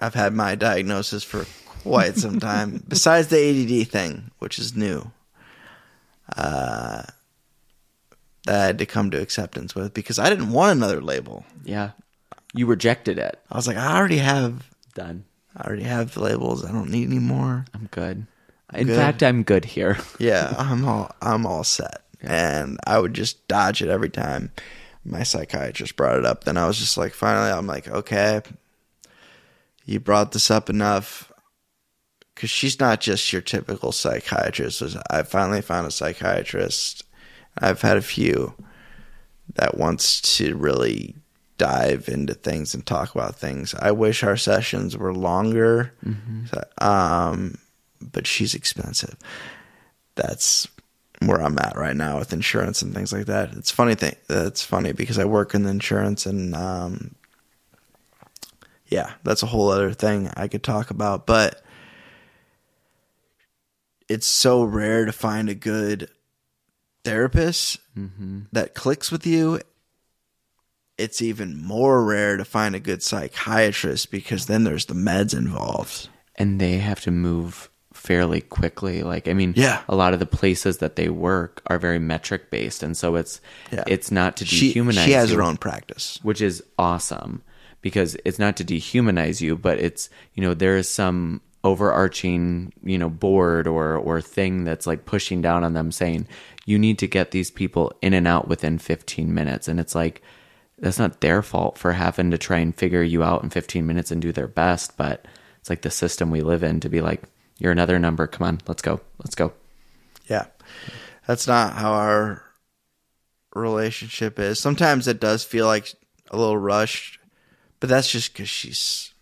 I've 0.00 0.14
had 0.14 0.32
my 0.34 0.54
diagnosis 0.54 1.24
for 1.24 1.46
quite 1.82 2.16
some 2.16 2.38
time, 2.40 2.82
besides 2.88 3.28
the 3.28 3.36
ADD 3.82 3.88
thing, 3.88 4.30
which 4.38 4.58
is 4.58 4.76
new. 4.76 5.10
Uh, 6.36 7.02
that 8.44 8.60
I 8.62 8.66
had 8.66 8.78
to 8.78 8.86
come 8.86 9.10
to 9.10 9.20
acceptance 9.20 9.74
with 9.74 9.94
because 9.94 10.18
I 10.18 10.28
didn't 10.30 10.50
want 10.52 10.76
another 10.76 11.00
label. 11.00 11.44
Yeah. 11.64 11.90
You 12.54 12.66
rejected 12.66 13.18
it. 13.18 13.38
I 13.50 13.56
was 13.56 13.66
like, 13.66 13.76
I 13.76 13.96
already 13.96 14.18
have, 14.18 14.70
Done. 14.94 15.24
I 15.56 15.66
already 15.66 15.82
have 15.84 16.14
the 16.14 16.22
labels. 16.22 16.64
I 16.64 16.72
don't 16.72 16.90
need 16.90 17.08
any 17.08 17.18
more. 17.18 17.64
I'm 17.74 17.88
good. 17.90 18.26
In 18.74 18.86
Good. 18.86 18.96
fact, 18.96 19.22
I'm 19.22 19.42
good 19.42 19.64
here. 19.64 19.96
Yeah, 20.18 20.54
I'm 20.58 20.84
all 20.86 21.10
I'm 21.22 21.46
all 21.46 21.64
set. 21.64 22.02
And 22.20 22.78
I 22.86 22.98
would 22.98 23.14
just 23.14 23.46
dodge 23.48 23.80
it 23.80 23.88
every 23.88 24.10
time 24.10 24.50
my 25.04 25.22
psychiatrist 25.22 25.96
brought 25.96 26.18
it 26.18 26.26
up. 26.26 26.44
Then 26.44 26.56
I 26.56 26.66
was 26.66 26.78
just 26.78 26.96
like 26.98 27.12
finally 27.14 27.50
I'm 27.50 27.66
like, 27.66 27.88
okay, 27.88 28.42
you 29.88 29.98
brought 29.98 30.32
this 30.32 30.50
up 30.50 30.68
enough 30.68 31.32
cuz 32.36 32.50
she's 32.50 32.78
not 32.78 33.00
just 33.00 33.32
your 33.32 33.42
typical 33.42 33.90
psychiatrist. 33.90 34.82
I 35.10 35.22
finally 35.22 35.62
found 35.62 35.86
a 35.86 35.90
psychiatrist. 35.90 37.04
I've 37.56 37.80
had 37.80 37.96
a 37.96 38.02
few 38.02 38.54
that 39.54 39.78
wants 39.78 40.20
to 40.36 40.56
really 40.56 41.16
dive 41.56 42.08
into 42.08 42.34
things 42.34 42.74
and 42.74 42.84
talk 42.86 43.14
about 43.14 43.36
things. 43.36 43.74
I 43.74 43.90
wish 43.92 44.22
our 44.22 44.36
sessions 44.36 44.96
were 44.96 45.14
longer. 45.14 45.94
Um 46.78 47.58
but 48.00 48.26
she's 48.26 48.54
expensive. 48.54 49.16
That's 50.14 50.68
where 51.20 51.42
I'm 51.42 51.58
at 51.58 51.76
right 51.76 51.96
now 51.96 52.18
with 52.18 52.32
insurance 52.32 52.82
and 52.82 52.94
things 52.94 53.12
like 53.12 53.26
that. 53.26 53.52
It's 53.54 53.70
funny 53.70 53.94
thing. 53.94 54.14
It's 54.28 54.62
funny 54.62 54.92
because 54.92 55.18
I 55.18 55.24
work 55.24 55.54
in 55.54 55.64
the 55.64 55.70
insurance 55.70 56.26
and 56.26 56.54
um, 56.54 57.14
yeah, 58.88 59.12
that's 59.22 59.42
a 59.42 59.46
whole 59.46 59.68
other 59.70 59.92
thing 59.92 60.30
I 60.36 60.48
could 60.48 60.62
talk 60.62 60.90
about. 60.90 61.26
But 61.26 61.62
it's 64.08 64.26
so 64.26 64.62
rare 64.64 65.04
to 65.04 65.12
find 65.12 65.48
a 65.48 65.54
good 65.54 66.08
therapist 67.04 67.78
mm-hmm. 67.96 68.40
that 68.52 68.74
clicks 68.74 69.10
with 69.12 69.26
you. 69.26 69.60
It's 70.96 71.22
even 71.22 71.60
more 71.62 72.04
rare 72.04 72.36
to 72.36 72.44
find 72.44 72.74
a 72.74 72.80
good 72.80 73.02
psychiatrist 73.02 74.10
because 74.10 74.46
then 74.46 74.64
there's 74.64 74.86
the 74.86 74.94
meds 74.94 75.36
involved. 75.36 76.08
and 76.34 76.60
they 76.60 76.78
have 76.78 77.00
to 77.02 77.10
move 77.10 77.70
fairly 77.92 78.40
quickly 78.40 79.02
like 79.02 79.26
i 79.26 79.32
mean 79.32 79.52
Yeah. 79.56 79.82
a 79.88 79.96
lot 79.96 80.12
of 80.12 80.20
the 80.20 80.26
places 80.26 80.78
that 80.78 80.94
they 80.94 81.08
work 81.08 81.60
are 81.66 81.80
very 81.80 81.98
metric 81.98 82.48
based 82.48 82.84
and 82.84 82.96
so 82.96 83.16
it's 83.16 83.40
Yeah. 83.72 83.82
it's 83.88 84.12
not 84.12 84.36
to 84.36 84.44
She, 84.46 84.72
dehumanize 84.72 85.04
she 85.04 85.10
has 85.12 85.30
you, 85.32 85.36
her 85.38 85.42
own 85.42 85.56
practice. 85.56 86.20
which 86.22 86.40
is 86.40 86.62
awesome 86.78 87.42
because 87.80 88.16
it's 88.24 88.38
not 88.38 88.56
to 88.56 88.64
dehumanize 88.64 89.40
you 89.40 89.56
but 89.56 89.78
it's 89.78 90.10
you 90.34 90.42
know 90.42 90.54
there 90.54 90.76
is 90.76 90.88
some 90.88 91.40
overarching 91.64 92.72
you 92.82 92.96
know 92.96 93.10
board 93.10 93.66
or 93.66 93.96
or 93.96 94.20
thing 94.20 94.64
that's 94.64 94.86
like 94.86 95.04
pushing 95.04 95.42
down 95.42 95.64
on 95.64 95.74
them 95.74 95.90
saying 95.90 96.26
you 96.68 96.78
need 96.78 96.98
to 96.98 97.06
get 97.06 97.30
these 97.30 97.50
people 97.50 97.92
in 98.02 98.12
and 98.12 98.28
out 98.28 98.46
within 98.46 98.78
15 98.78 99.32
minutes. 99.32 99.68
And 99.68 99.80
it's 99.80 99.94
like 99.94 100.22
that's 100.78 100.98
not 100.98 101.22
their 101.22 101.42
fault 101.42 101.78
for 101.78 101.92
having 101.92 102.30
to 102.30 102.38
try 102.38 102.58
and 102.58 102.74
figure 102.74 103.02
you 103.02 103.24
out 103.24 103.42
in 103.42 103.50
15 103.50 103.86
minutes 103.86 104.10
and 104.10 104.22
do 104.22 104.32
their 104.32 104.46
best 104.46 104.96
but 104.96 105.24
it's 105.58 105.70
like 105.70 105.82
the 105.82 105.90
system 105.90 106.30
we 106.30 106.42
live 106.42 106.62
in 106.62 106.78
to 106.80 106.88
be 106.88 107.00
like 107.00 107.22
you're 107.58 107.72
another 107.72 107.98
number. 107.98 108.28
Come 108.28 108.46
on. 108.46 108.60
Let's 108.68 108.82
go. 108.82 109.00
Let's 109.18 109.34
go. 109.34 109.52
Yeah. 110.28 110.44
That's 111.26 111.48
not 111.48 111.72
how 111.72 111.92
our 111.92 112.44
relationship 113.52 114.38
is. 114.38 114.60
Sometimes 114.60 115.08
it 115.08 115.18
does 115.18 115.42
feel 115.42 115.66
like 115.66 115.92
a 116.30 116.36
little 116.36 116.56
rushed, 116.56 117.17
but 117.80 117.88
that's 117.88 118.10
just 118.10 118.32
because 118.32 118.48
she's 118.48 119.12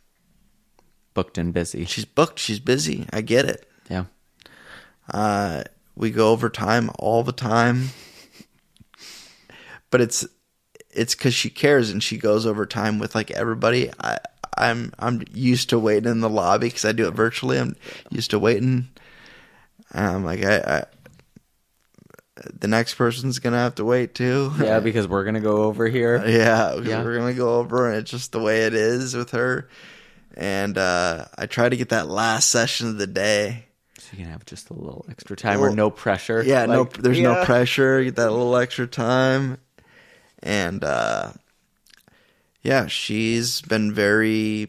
booked 1.15 1.39
and 1.39 1.53
busy 1.55 1.85
she's 1.85 2.05
booked. 2.05 2.39
She's 2.39 2.61
busy. 2.61 3.07
I 3.12 3.20
get 3.20 3.45
it. 3.47 3.69
yeah 3.89 4.05
Uh, 5.11 5.65
we 5.95 6.11
go 6.11 6.31
over 6.31 6.51
time 6.51 6.91
all 6.99 7.23
the 7.23 7.33
time, 7.33 7.89
but 9.91 10.01
it's 10.01 10.27
it's 10.91 11.15
because 11.15 11.35
she 11.35 11.51
cares 11.51 11.91
and 11.91 12.03
she 12.03 12.19
goes 12.19 12.47
over 12.47 12.66
time 12.66 12.99
with 12.99 13.15
like 13.15 13.31
everybody. 13.31 13.91
I 14.01 14.19
I'm 14.59 14.93
I'm 14.99 15.23
used 15.33 15.70
to 15.70 15.78
waiting 15.78 16.11
in 16.11 16.20
the 16.20 16.31
lobby 16.31 16.69
because 16.69 16.85
I 16.85 16.93
do 16.93 17.09
it 17.09 17.15
virtually. 17.15 17.59
I'm 17.59 17.77
used 18.11 18.31
to 18.31 18.39
waiting. 18.39 18.89
I'm 19.93 20.24
like 20.24 20.45
I, 20.45 20.57
I 20.59 20.85
the 22.59 22.69
next 22.69 22.95
person's 22.95 23.39
gonna 23.39 23.57
have 23.59 23.75
to 23.77 23.85
wait 23.85 24.15
too. 24.15 24.53
yeah 24.61 24.79
because 24.81 25.09
we're 25.09 25.25
gonna 25.25 25.41
go 25.41 25.65
over 25.65 25.87
here 25.89 26.17
Yeah, 26.27 26.75
Yeah. 26.77 27.03
we're 27.03 27.17
gonna 27.19 27.33
go 27.35 27.57
over, 27.57 27.89
and 27.89 27.99
it's 27.99 28.11
just 28.11 28.33
the 28.33 28.41
way 28.41 28.63
it 28.67 28.75
is 28.75 29.15
with 29.15 29.31
her. 29.31 29.69
And 30.37 30.77
uh, 30.77 31.25
I 31.39 31.47
try 31.47 31.69
to 31.71 31.77
get 31.77 31.89
that 31.89 32.09
last 32.09 32.51
session 32.51 32.89
of 32.89 32.99
the 32.99 33.07
day. 33.07 33.67
so 33.99 34.09
you 34.13 34.23
can 34.23 34.31
have 34.33 34.45
just 34.45 34.69
a 34.69 34.75
little 34.75 35.07
extra 35.11 35.35
time 35.35 35.61
or 35.61 35.71
no 35.71 35.89
pressure 35.91 36.43
Yeah, 36.43 36.67
no, 36.67 36.83
Like, 36.83 36.99
there's 36.99 37.21
no 37.21 37.43
pressure. 37.47 38.05
Get 38.05 38.17
that 38.17 38.31
little 38.31 38.55
extra 38.57 38.87
time, 38.87 39.57
and 40.43 40.85
uh, 40.85 41.33
yeah, 42.63 42.87
she's 42.87 43.63
been 43.63 43.95
very 43.95 44.69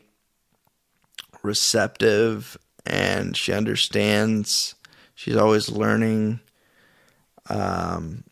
receptive, 1.44 2.58
and 2.86 3.36
she 3.36 3.52
understands. 3.54 4.76
She's 5.16 5.36
always 5.36 5.70
learning. 5.70 6.40
Um, 7.50 8.24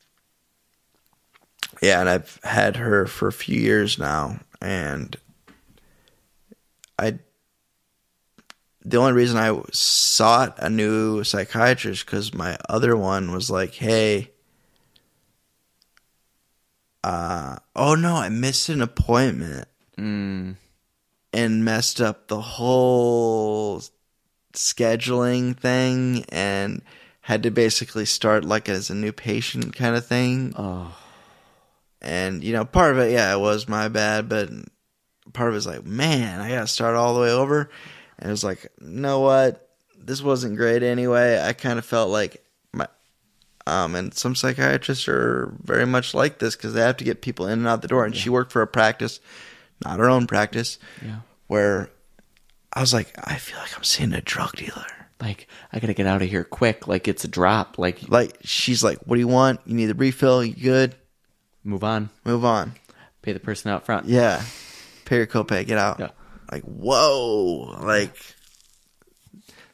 yeah, 1.82 2.00
and 2.00 2.10
I've 2.10 2.40
had 2.44 2.78
her 2.78 3.06
for 3.06 3.28
a 3.28 3.34
few 3.34 3.60
years 3.60 3.98
now, 4.00 4.40
and 4.62 5.16
I. 6.98 7.20
The 8.88 8.98
only 8.98 9.14
reason 9.14 9.38
I 9.38 9.60
sought 9.72 10.60
a 10.60 10.70
new 10.70 11.24
psychiatrist 11.24 12.06
because 12.06 12.36
my 12.36 12.58
other 12.70 12.96
one 12.96 13.32
was 13.32 13.50
like, 13.50 13.74
"Hey, 13.74 14.32
uh, 17.04 17.58
oh 17.76 17.96
no, 17.96 18.16
I 18.16 18.30
missed 18.30 18.70
an 18.70 18.82
appointment 18.82 19.68
Mm, 19.98 20.56
and 21.32 21.64
messed 21.64 22.02
up 22.02 22.28
the 22.28 22.42
whole 22.42 23.82
scheduling 24.54 25.58
thing 25.58 26.26
and 26.30 26.82
had 27.26 27.42
to 27.44 27.50
basically 27.50 28.06
start 28.06 28.46
like 28.46 28.70
as 28.70 28.90
a 28.90 28.96
new 28.96 29.12
patient 29.12 29.76
kind 29.76 29.96
of 29.96 30.06
thing." 30.06 30.54
oh 30.56 30.96
And 32.02 32.44
you 32.44 32.54
know, 32.54 32.66
part 32.66 32.92
of 32.92 33.00
it, 33.00 33.12
yeah, 33.12 33.34
it 33.34 33.40
was 33.40 33.68
my 33.68 33.88
bad, 33.88 34.30
but 34.30 34.50
part 35.34 35.50
of 35.50 35.56
it 35.56 35.58
was 35.58 35.68
like, 35.68 35.86
man, 35.86 36.40
I 36.40 36.50
gotta 36.50 36.68
start 36.68 36.96
all 36.96 37.16
the 37.16 37.22
way 37.22 37.32
over. 37.32 37.70
And 38.20 38.30
it 38.30 38.32
was 38.32 38.44
like, 38.44 38.72
you 38.80 38.88
know 38.88 39.20
what? 39.22 39.70
This 39.98 40.22
wasn't 40.22 40.56
great 40.56 40.84
anyway. 40.84 41.42
I 41.42 41.54
kind 41.54 41.80
of 41.80 41.86
felt 41.86 42.10
like 42.10 42.46
my, 42.72 42.88
um, 43.66 43.96
and 43.96 44.14
some 44.14 44.36
psychiatrists 44.36 45.08
are 45.08 45.52
very 45.64 45.86
much 45.86 46.14
like 46.14 46.38
this 46.38 46.56
because 46.56 46.74
they 46.74 46.82
have 46.82 46.98
to 46.98 47.04
get 47.04 47.22
people 47.24 47.48
in 47.48 47.60
and 47.60 47.68
out 47.68 47.82
the 47.82 47.88
door. 47.88 48.06
And 48.06 48.16
she 48.16 48.30
worked 48.30 48.52
for 48.52 48.62
a 48.62 48.68
practice, 48.68 49.20
not 49.84 50.00
her 50.00 50.10
own 50.10 50.28
practice, 50.28 50.78
yeah 51.04 51.22
where 51.48 51.90
I 52.74 52.82
was 52.82 52.94
like, 52.94 53.14
I 53.24 53.36
feel 53.36 53.58
like 53.60 53.76
I'm 53.78 53.84
seeing 53.84 54.14
a 54.14 54.22
drug 54.22 54.54
dealer. 54.54 54.88
Like 55.22 55.48
I 55.72 55.80
gotta 55.80 55.94
get 55.94 56.08
out 56.08 56.22
of 56.22 56.30
here 56.30 56.44
quick. 56.44 56.88
Like 56.88 57.08
it's 57.08 57.24
a 57.24 57.28
drop. 57.28 57.78
Like 57.78 58.10
Like 58.10 58.38
she's 58.44 58.84
like, 58.84 59.00
what 59.06 59.16
do 59.16 59.20
you 59.20 59.28
want? 59.28 59.62
You 59.66 59.76
need 59.76 59.90
a 59.90 59.94
refill? 59.94 60.44
You 60.44 60.56
good? 60.56 60.96
move 61.64 61.84
on. 61.84 62.10
Move 62.24 62.46
on. 62.46 62.74
Pay 63.24 63.34
the 63.34 63.40
person 63.40 63.72
out 63.72 63.86
front. 63.86 64.08
Yeah. 64.08 64.44
Pay 65.06 65.18
your 65.18 65.28
copay, 65.28 65.66
get 65.66 65.80
out. 65.80 66.00
Yeah. 66.00 66.10
Like, 66.52 66.64
whoa. 66.64 67.76
Like 67.82 68.16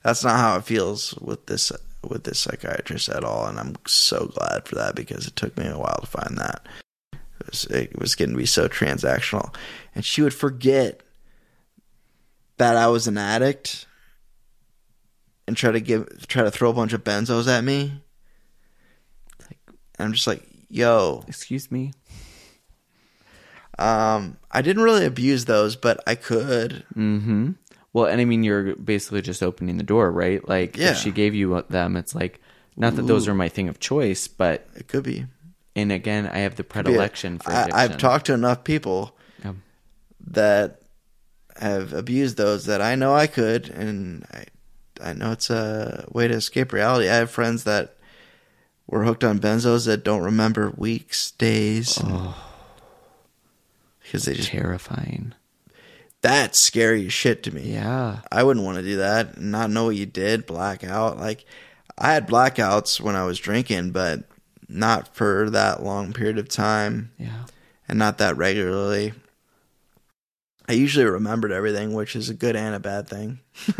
that's 0.04 0.24
not 0.24 0.38
how 0.38 0.58
it 0.58 0.64
feels 0.64 1.14
with 1.16 1.46
this 1.48 1.72
with 2.04 2.24
this 2.24 2.40
psychiatrist 2.40 3.10
at 3.10 3.24
all. 3.24 3.46
And 3.46 3.60
I'm 3.60 3.76
so 3.86 4.28
glad 4.28 4.68
for 4.68 4.76
that 4.76 4.96
because 4.96 5.28
it 5.28 5.36
took 5.36 5.58
me 5.58 5.68
a 5.68 5.78
while 5.78 6.00
to 6.02 6.08
find 6.08 6.38
that. 6.38 6.66
It 7.14 7.48
was, 7.48 7.66
it 7.66 8.00
was 8.00 8.16
getting 8.16 8.36
to 8.36 8.40
be 8.40 8.46
so 8.46 8.68
transactional. 8.68 9.54
And 9.96 10.06
she 10.06 10.22
would 10.22 10.34
forget 10.34 11.02
that 12.58 12.76
I 12.76 12.88
was 12.88 13.08
an 13.08 13.18
addict 13.18 13.86
and 15.52 15.57
try 15.57 15.69
to 15.73 15.82
give 15.82 16.07
try 16.28 16.44
to 16.44 16.49
throw 16.52 16.69
a 16.69 16.73
bunch 16.73 16.94
of 16.94 17.03
benzos 17.03 17.45
at 17.49 17.61
me. 17.65 18.02
And 19.99 20.07
I'm 20.07 20.14
just 20.14 20.26
like, 20.28 20.48
yo, 20.69 21.26
Excuse 21.28 21.69
me. 21.69 21.91
Um, 23.78 24.38
I 24.49 24.61
didn't 24.61 24.84
really 24.84 25.06
abuse 25.06 25.44
those, 25.45 25.76
but 25.76 26.02
I 26.07 26.15
could. 26.15 26.86
Mm-hmm. 26.95 27.52
Well, 27.94 28.06
and 28.06 28.22
I 28.22 28.26
mean, 28.26 28.44
you're 28.44 28.76
basically 28.78 29.22
just 29.22 29.44
opening 29.44 29.76
the 29.78 29.84
door, 29.84 30.10
right? 30.11 30.48
Like, 30.48 30.78
Yeah. 30.78 30.91
if 30.91 30.98
she 30.98 31.11
gave 31.11 31.34
you 31.36 31.61
them, 31.69 31.98
it's 31.98 32.15
like, 32.15 32.40
not 32.78 32.95
that 32.95 33.07
those 33.07 33.28
are 33.28 33.34
my 33.34 33.49
thing 33.49 33.68
of 33.68 33.80
choice, 33.80 34.28
but, 34.30 34.65
It 34.76 34.88
could 34.88 35.03
be. 35.03 35.26
and 35.76 35.91
again, 35.91 36.26
I 36.28 36.40
have 36.40 36.56
the 36.56 36.64
predilection 36.64 37.40
for 37.40 37.52
I, 37.52 37.61
addiction. 37.64 37.80
I've 37.80 37.98
talked 37.98 38.28
to 38.28 38.34
enough 38.34 38.64
people 38.64 39.18
Yeah. 39.44 39.53
that 40.30 40.82
have 41.60 41.91
abused 41.91 42.38
those 42.38 42.65
that 42.68 42.82
I 42.82 42.95
know 42.95 43.14
I 43.14 43.28
could, 43.28 43.68
and 43.69 44.26
I, 44.32 44.45
I 45.02 45.14
know 45.14 45.32
it's 45.32 45.49
a 45.49 46.06
way 46.11 46.28
to 46.28 46.34
escape 46.36 46.72
reality. 46.73 47.10
I 47.10 47.15
have 47.15 47.32
friends 47.32 47.64
that 47.65 47.95
were 48.88 49.03
hooked 49.03 49.23
on 49.23 49.40
benzos 49.40 49.86
that 49.86 50.03
don't 50.03 50.23
remember 50.23 50.72
weeks, 50.76 51.32
days, 51.32 51.98
Oh. 52.03 52.36
because 54.03 54.26
they 54.26 54.34
just 54.34 54.49
Terrifying. 54.49 55.34
that's 56.22 56.60
scary 56.60 57.06
as 57.07 57.14
shit 57.14 57.44
to 57.44 57.53
me. 57.56 57.72
Yeah. 57.73 58.19
I 58.32 58.44
wouldn't 58.44 58.65
want 58.65 58.78
to 58.78 58.84
do 58.84 58.98
that 58.98 59.38
and 59.38 59.52
not 59.52 59.69
know 59.69 59.86
what 59.86 59.95
you 59.95 60.06
did, 60.06 60.45
black 60.45 60.84
out. 60.84 61.18
Like 61.18 61.45
I 61.98 62.14
had 62.14 62.28
blackouts 62.28 62.99
when 62.99 63.15
I 63.15 63.23
was 63.23 63.40
drinking, 63.40 63.91
but 63.91 64.23
not 64.68 65.15
for 65.15 65.49
that 65.49 65.84
long 65.84 66.14
period 66.14 66.38
of 66.38 66.48
time 66.49 67.11
Yeah. 67.18 67.45
and 67.88 67.98
not 67.99 68.18
that 68.19 68.38
regularly. 68.38 69.14
I 70.68 70.73
usually 70.73 71.06
remembered 71.06 71.52
everything, 71.52 71.94
which 71.94 72.15
is 72.15 72.30
a 72.30 72.34
good 72.34 72.56
and 72.56 72.73
a 72.76 72.80
bad 72.80 73.07
thing. 73.10 73.40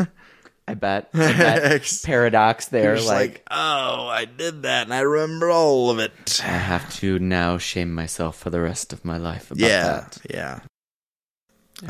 I 0.68 0.74
bet. 0.74 1.12
Paradox 2.04 2.66
there. 2.66 2.94
just 2.96 3.08
Like, 3.08 3.30
like, 3.30 3.42
oh, 3.50 4.06
I 4.06 4.24
did 4.26 4.62
that 4.62 4.84
and 4.84 4.94
I 4.94 5.00
remember 5.00 5.50
all 5.50 5.90
of 5.90 5.98
it. 5.98 6.40
I 6.42 6.46
have 6.48 6.92
to 6.96 7.18
now 7.18 7.58
shame 7.58 7.92
myself 7.92 8.38
for 8.38 8.50
the 8.50 8.60
rest 8.60 8.92
of 8.92 9.04
my 9.04 9.16
life 9.16 9.50
about 9.50 9.60
Yeah, 9.60 9.84
that. 9.84 10.18
yeah. 10.30 10.60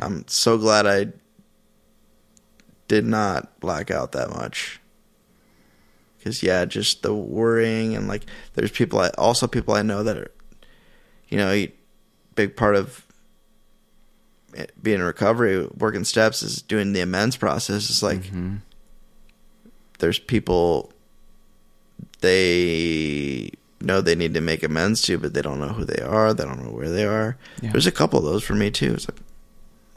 I'm 0.01 0.25
so 0.27 0.57
glad 0.57 0.87
I 0.87 1.13
did 2.89 3.05
not 3.05 3.61
black 3.61 3.91
out 3.91 4.13
that 4.13 4.31
much. 4.31 4.81
Cause 6.25 6.43
yeah, 6.43 6.65
just 6.65 7.03
the 7.03 7.13
worrying 7.15 7.95
and 7.97 8.07
like 8.09 8.25
there's 8.55 8.71
people 8.71 9.01
I 9.01 9.09
also 9.19 9.47
people 9.49 9.75
I 9.75 9.83
know 9.83 10.03
that 10.05 10.17
are, 10.17 10.31
you 11.29 11.37
know, 11.37 11.51
a 11.51 11.73
big 12.37 12.57
part 12.57 12.77
of 12.77 13.05
being 14.83 15.01
in 15.01 15.05
recovery, 15.05 15.67
working 15.79 16.05
steps 16.05 16.43
is 16.43 16.63
doing 16.63 16.93
the 16.93 17.01
amends 17.01 17.37
process. 17.37 17.89
It's 17.91 18.03
like 18.03 18.23
Mhm. 18.25 18.59
there's 19.99 20.19
people 20.19 20.93
they 22.21 23.51
know 23.81 24.01
they 24.01 24.15
need 24.15 24.35
to 24.35 24.41
make 24.41 24.63
amends 24.63 25.03
to, 25.03 25.19
but 25.19 25.35
they 25.35 25.43
don't 25.43 25.59
know 25.61 25.69
who 25.69 25.85
they 25.85 26.03
are. 26.03 26.33
They 26.33 26.45
don't 26.45 26.63
know 26.63 26.71
where 26.71 26.91
they 26.91 27.05
are. 27.05 27.37
Yeah. 27.61 27.73
There's 27.73 27.87
a 27.87 27.93
couple 27.93 28.19
of 28.19 28.25
those 28.25 28.45
for 28.45 28.55
me 28.55 28.71
too. 28.71 28.95
It's 28.95 29.09
like 29.09 29.19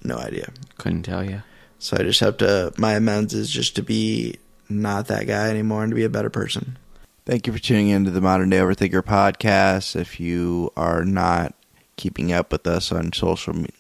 no 0.03 0.18
idea. 0.18 0.49
Couldn't 0.77 1.03
tell 1.03 1.23
you. 1.23 1.44
So 1.80 1.98
I 1.99 2.03
just 2.03 2.19
have 2.22 2.38
to. 2.38 2.72
My 2.77 2.94
amends 2.94 3.34
is 3.34 3.49
just 3.52 3.76
to 3.76 3.84
be 3.84 4.38
not 4.69 5.07
that 5.07 5.27
guy 5.27 5.49
anymore 5.49 5.84
and 5.84 5.91
to 5.91 5.95
be 5.95 6.03
a 6.03 6.10
better 6.10 6.30
person. 6.30 6.77
Thank 7.26 7.48
you 7.48 7.53
for 7.53 7.60
tuning 7.60 7.90
in 7.90 8.06
to 8.06 8.11
the 8.11 8.22
Modern 8.22 8.49
Day 8.49 8.57
Overthinker 8.57 9.02
podcast. 9.03 9.95
If 9.95 10.19
you 10.19 10.72
are 10.77 11.03
not 11.03 11.53
keeping 11.95 12.32
up 12.32 12.52
with 12.52 12.65
us 12.68 12.91
on 12.91 13.14
social 13.14 13.53
media, 13.53 13.72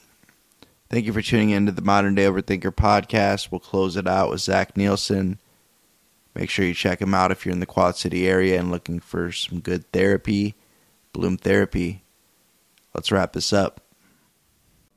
thank 0.89 1.05
you 1.05 1.13
for 1.13 1.21
tuning 1.21 1.49
in 1.49 1.65
to 1.65 1.71
the 1.71 1.81
Modern 1.81 2.15
Day 2.15 2.25
Overthinker 2.25 2.73
podcast. 2.73 3.51
We'll 3.51 3.59
close 3.59 3.95
it 3.95 4.07
out 4.07 4.29
with 4.29 4.41
Zach 4.41 4.75
Nielsen. 4.77 5.39
Make 6.33 6.49
sure 6.49 6.65
you 6.65 6.73
check 6.73 7.01
him 7.01 7.13
out 7.13 7.31
if 7.31 7.45
you're 7.45 7.53
in 7.53 7.61
the 7.61 7.65
Quad 7.65 7.95
City 7.95 8.27
area 8.27 8.59
and 8.59 8.69
looking 8.71 8.99
for 8.99 9.31
some 9.31 9.59
good 9.59 9.89
therapy. 9.91 10.55
Bloom 11.13 11.37
Therapy. 11.37 12.03
Let's 12.93 13.11
wrap 13.11 13.33
this 13.33 13.53
up. 13.53 13.81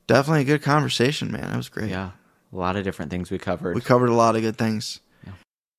Definitely 0.08 0.42
a 0.42 0.44
good 0.44 0.62
conversation, 0.62 1.30
man. 1.30 1.50
That 1.50 1.56
was 1.56 1.68
great. 1.68 1.90
Yeah. 1.90 2.10
A 2.52 2.56
lot 2.56 2.76
of 2.76 2.82
different 2.82 3.10
things 3.10 3.30
we 3.30 3.38
covered. 3.38 3.74
We 3.74 3.80
covered 3.80 4.08
a 4.08 4.14
lot 4.14 4.34
of 4.34 4.42
good 4.42 4.56
things. 4.56 5.00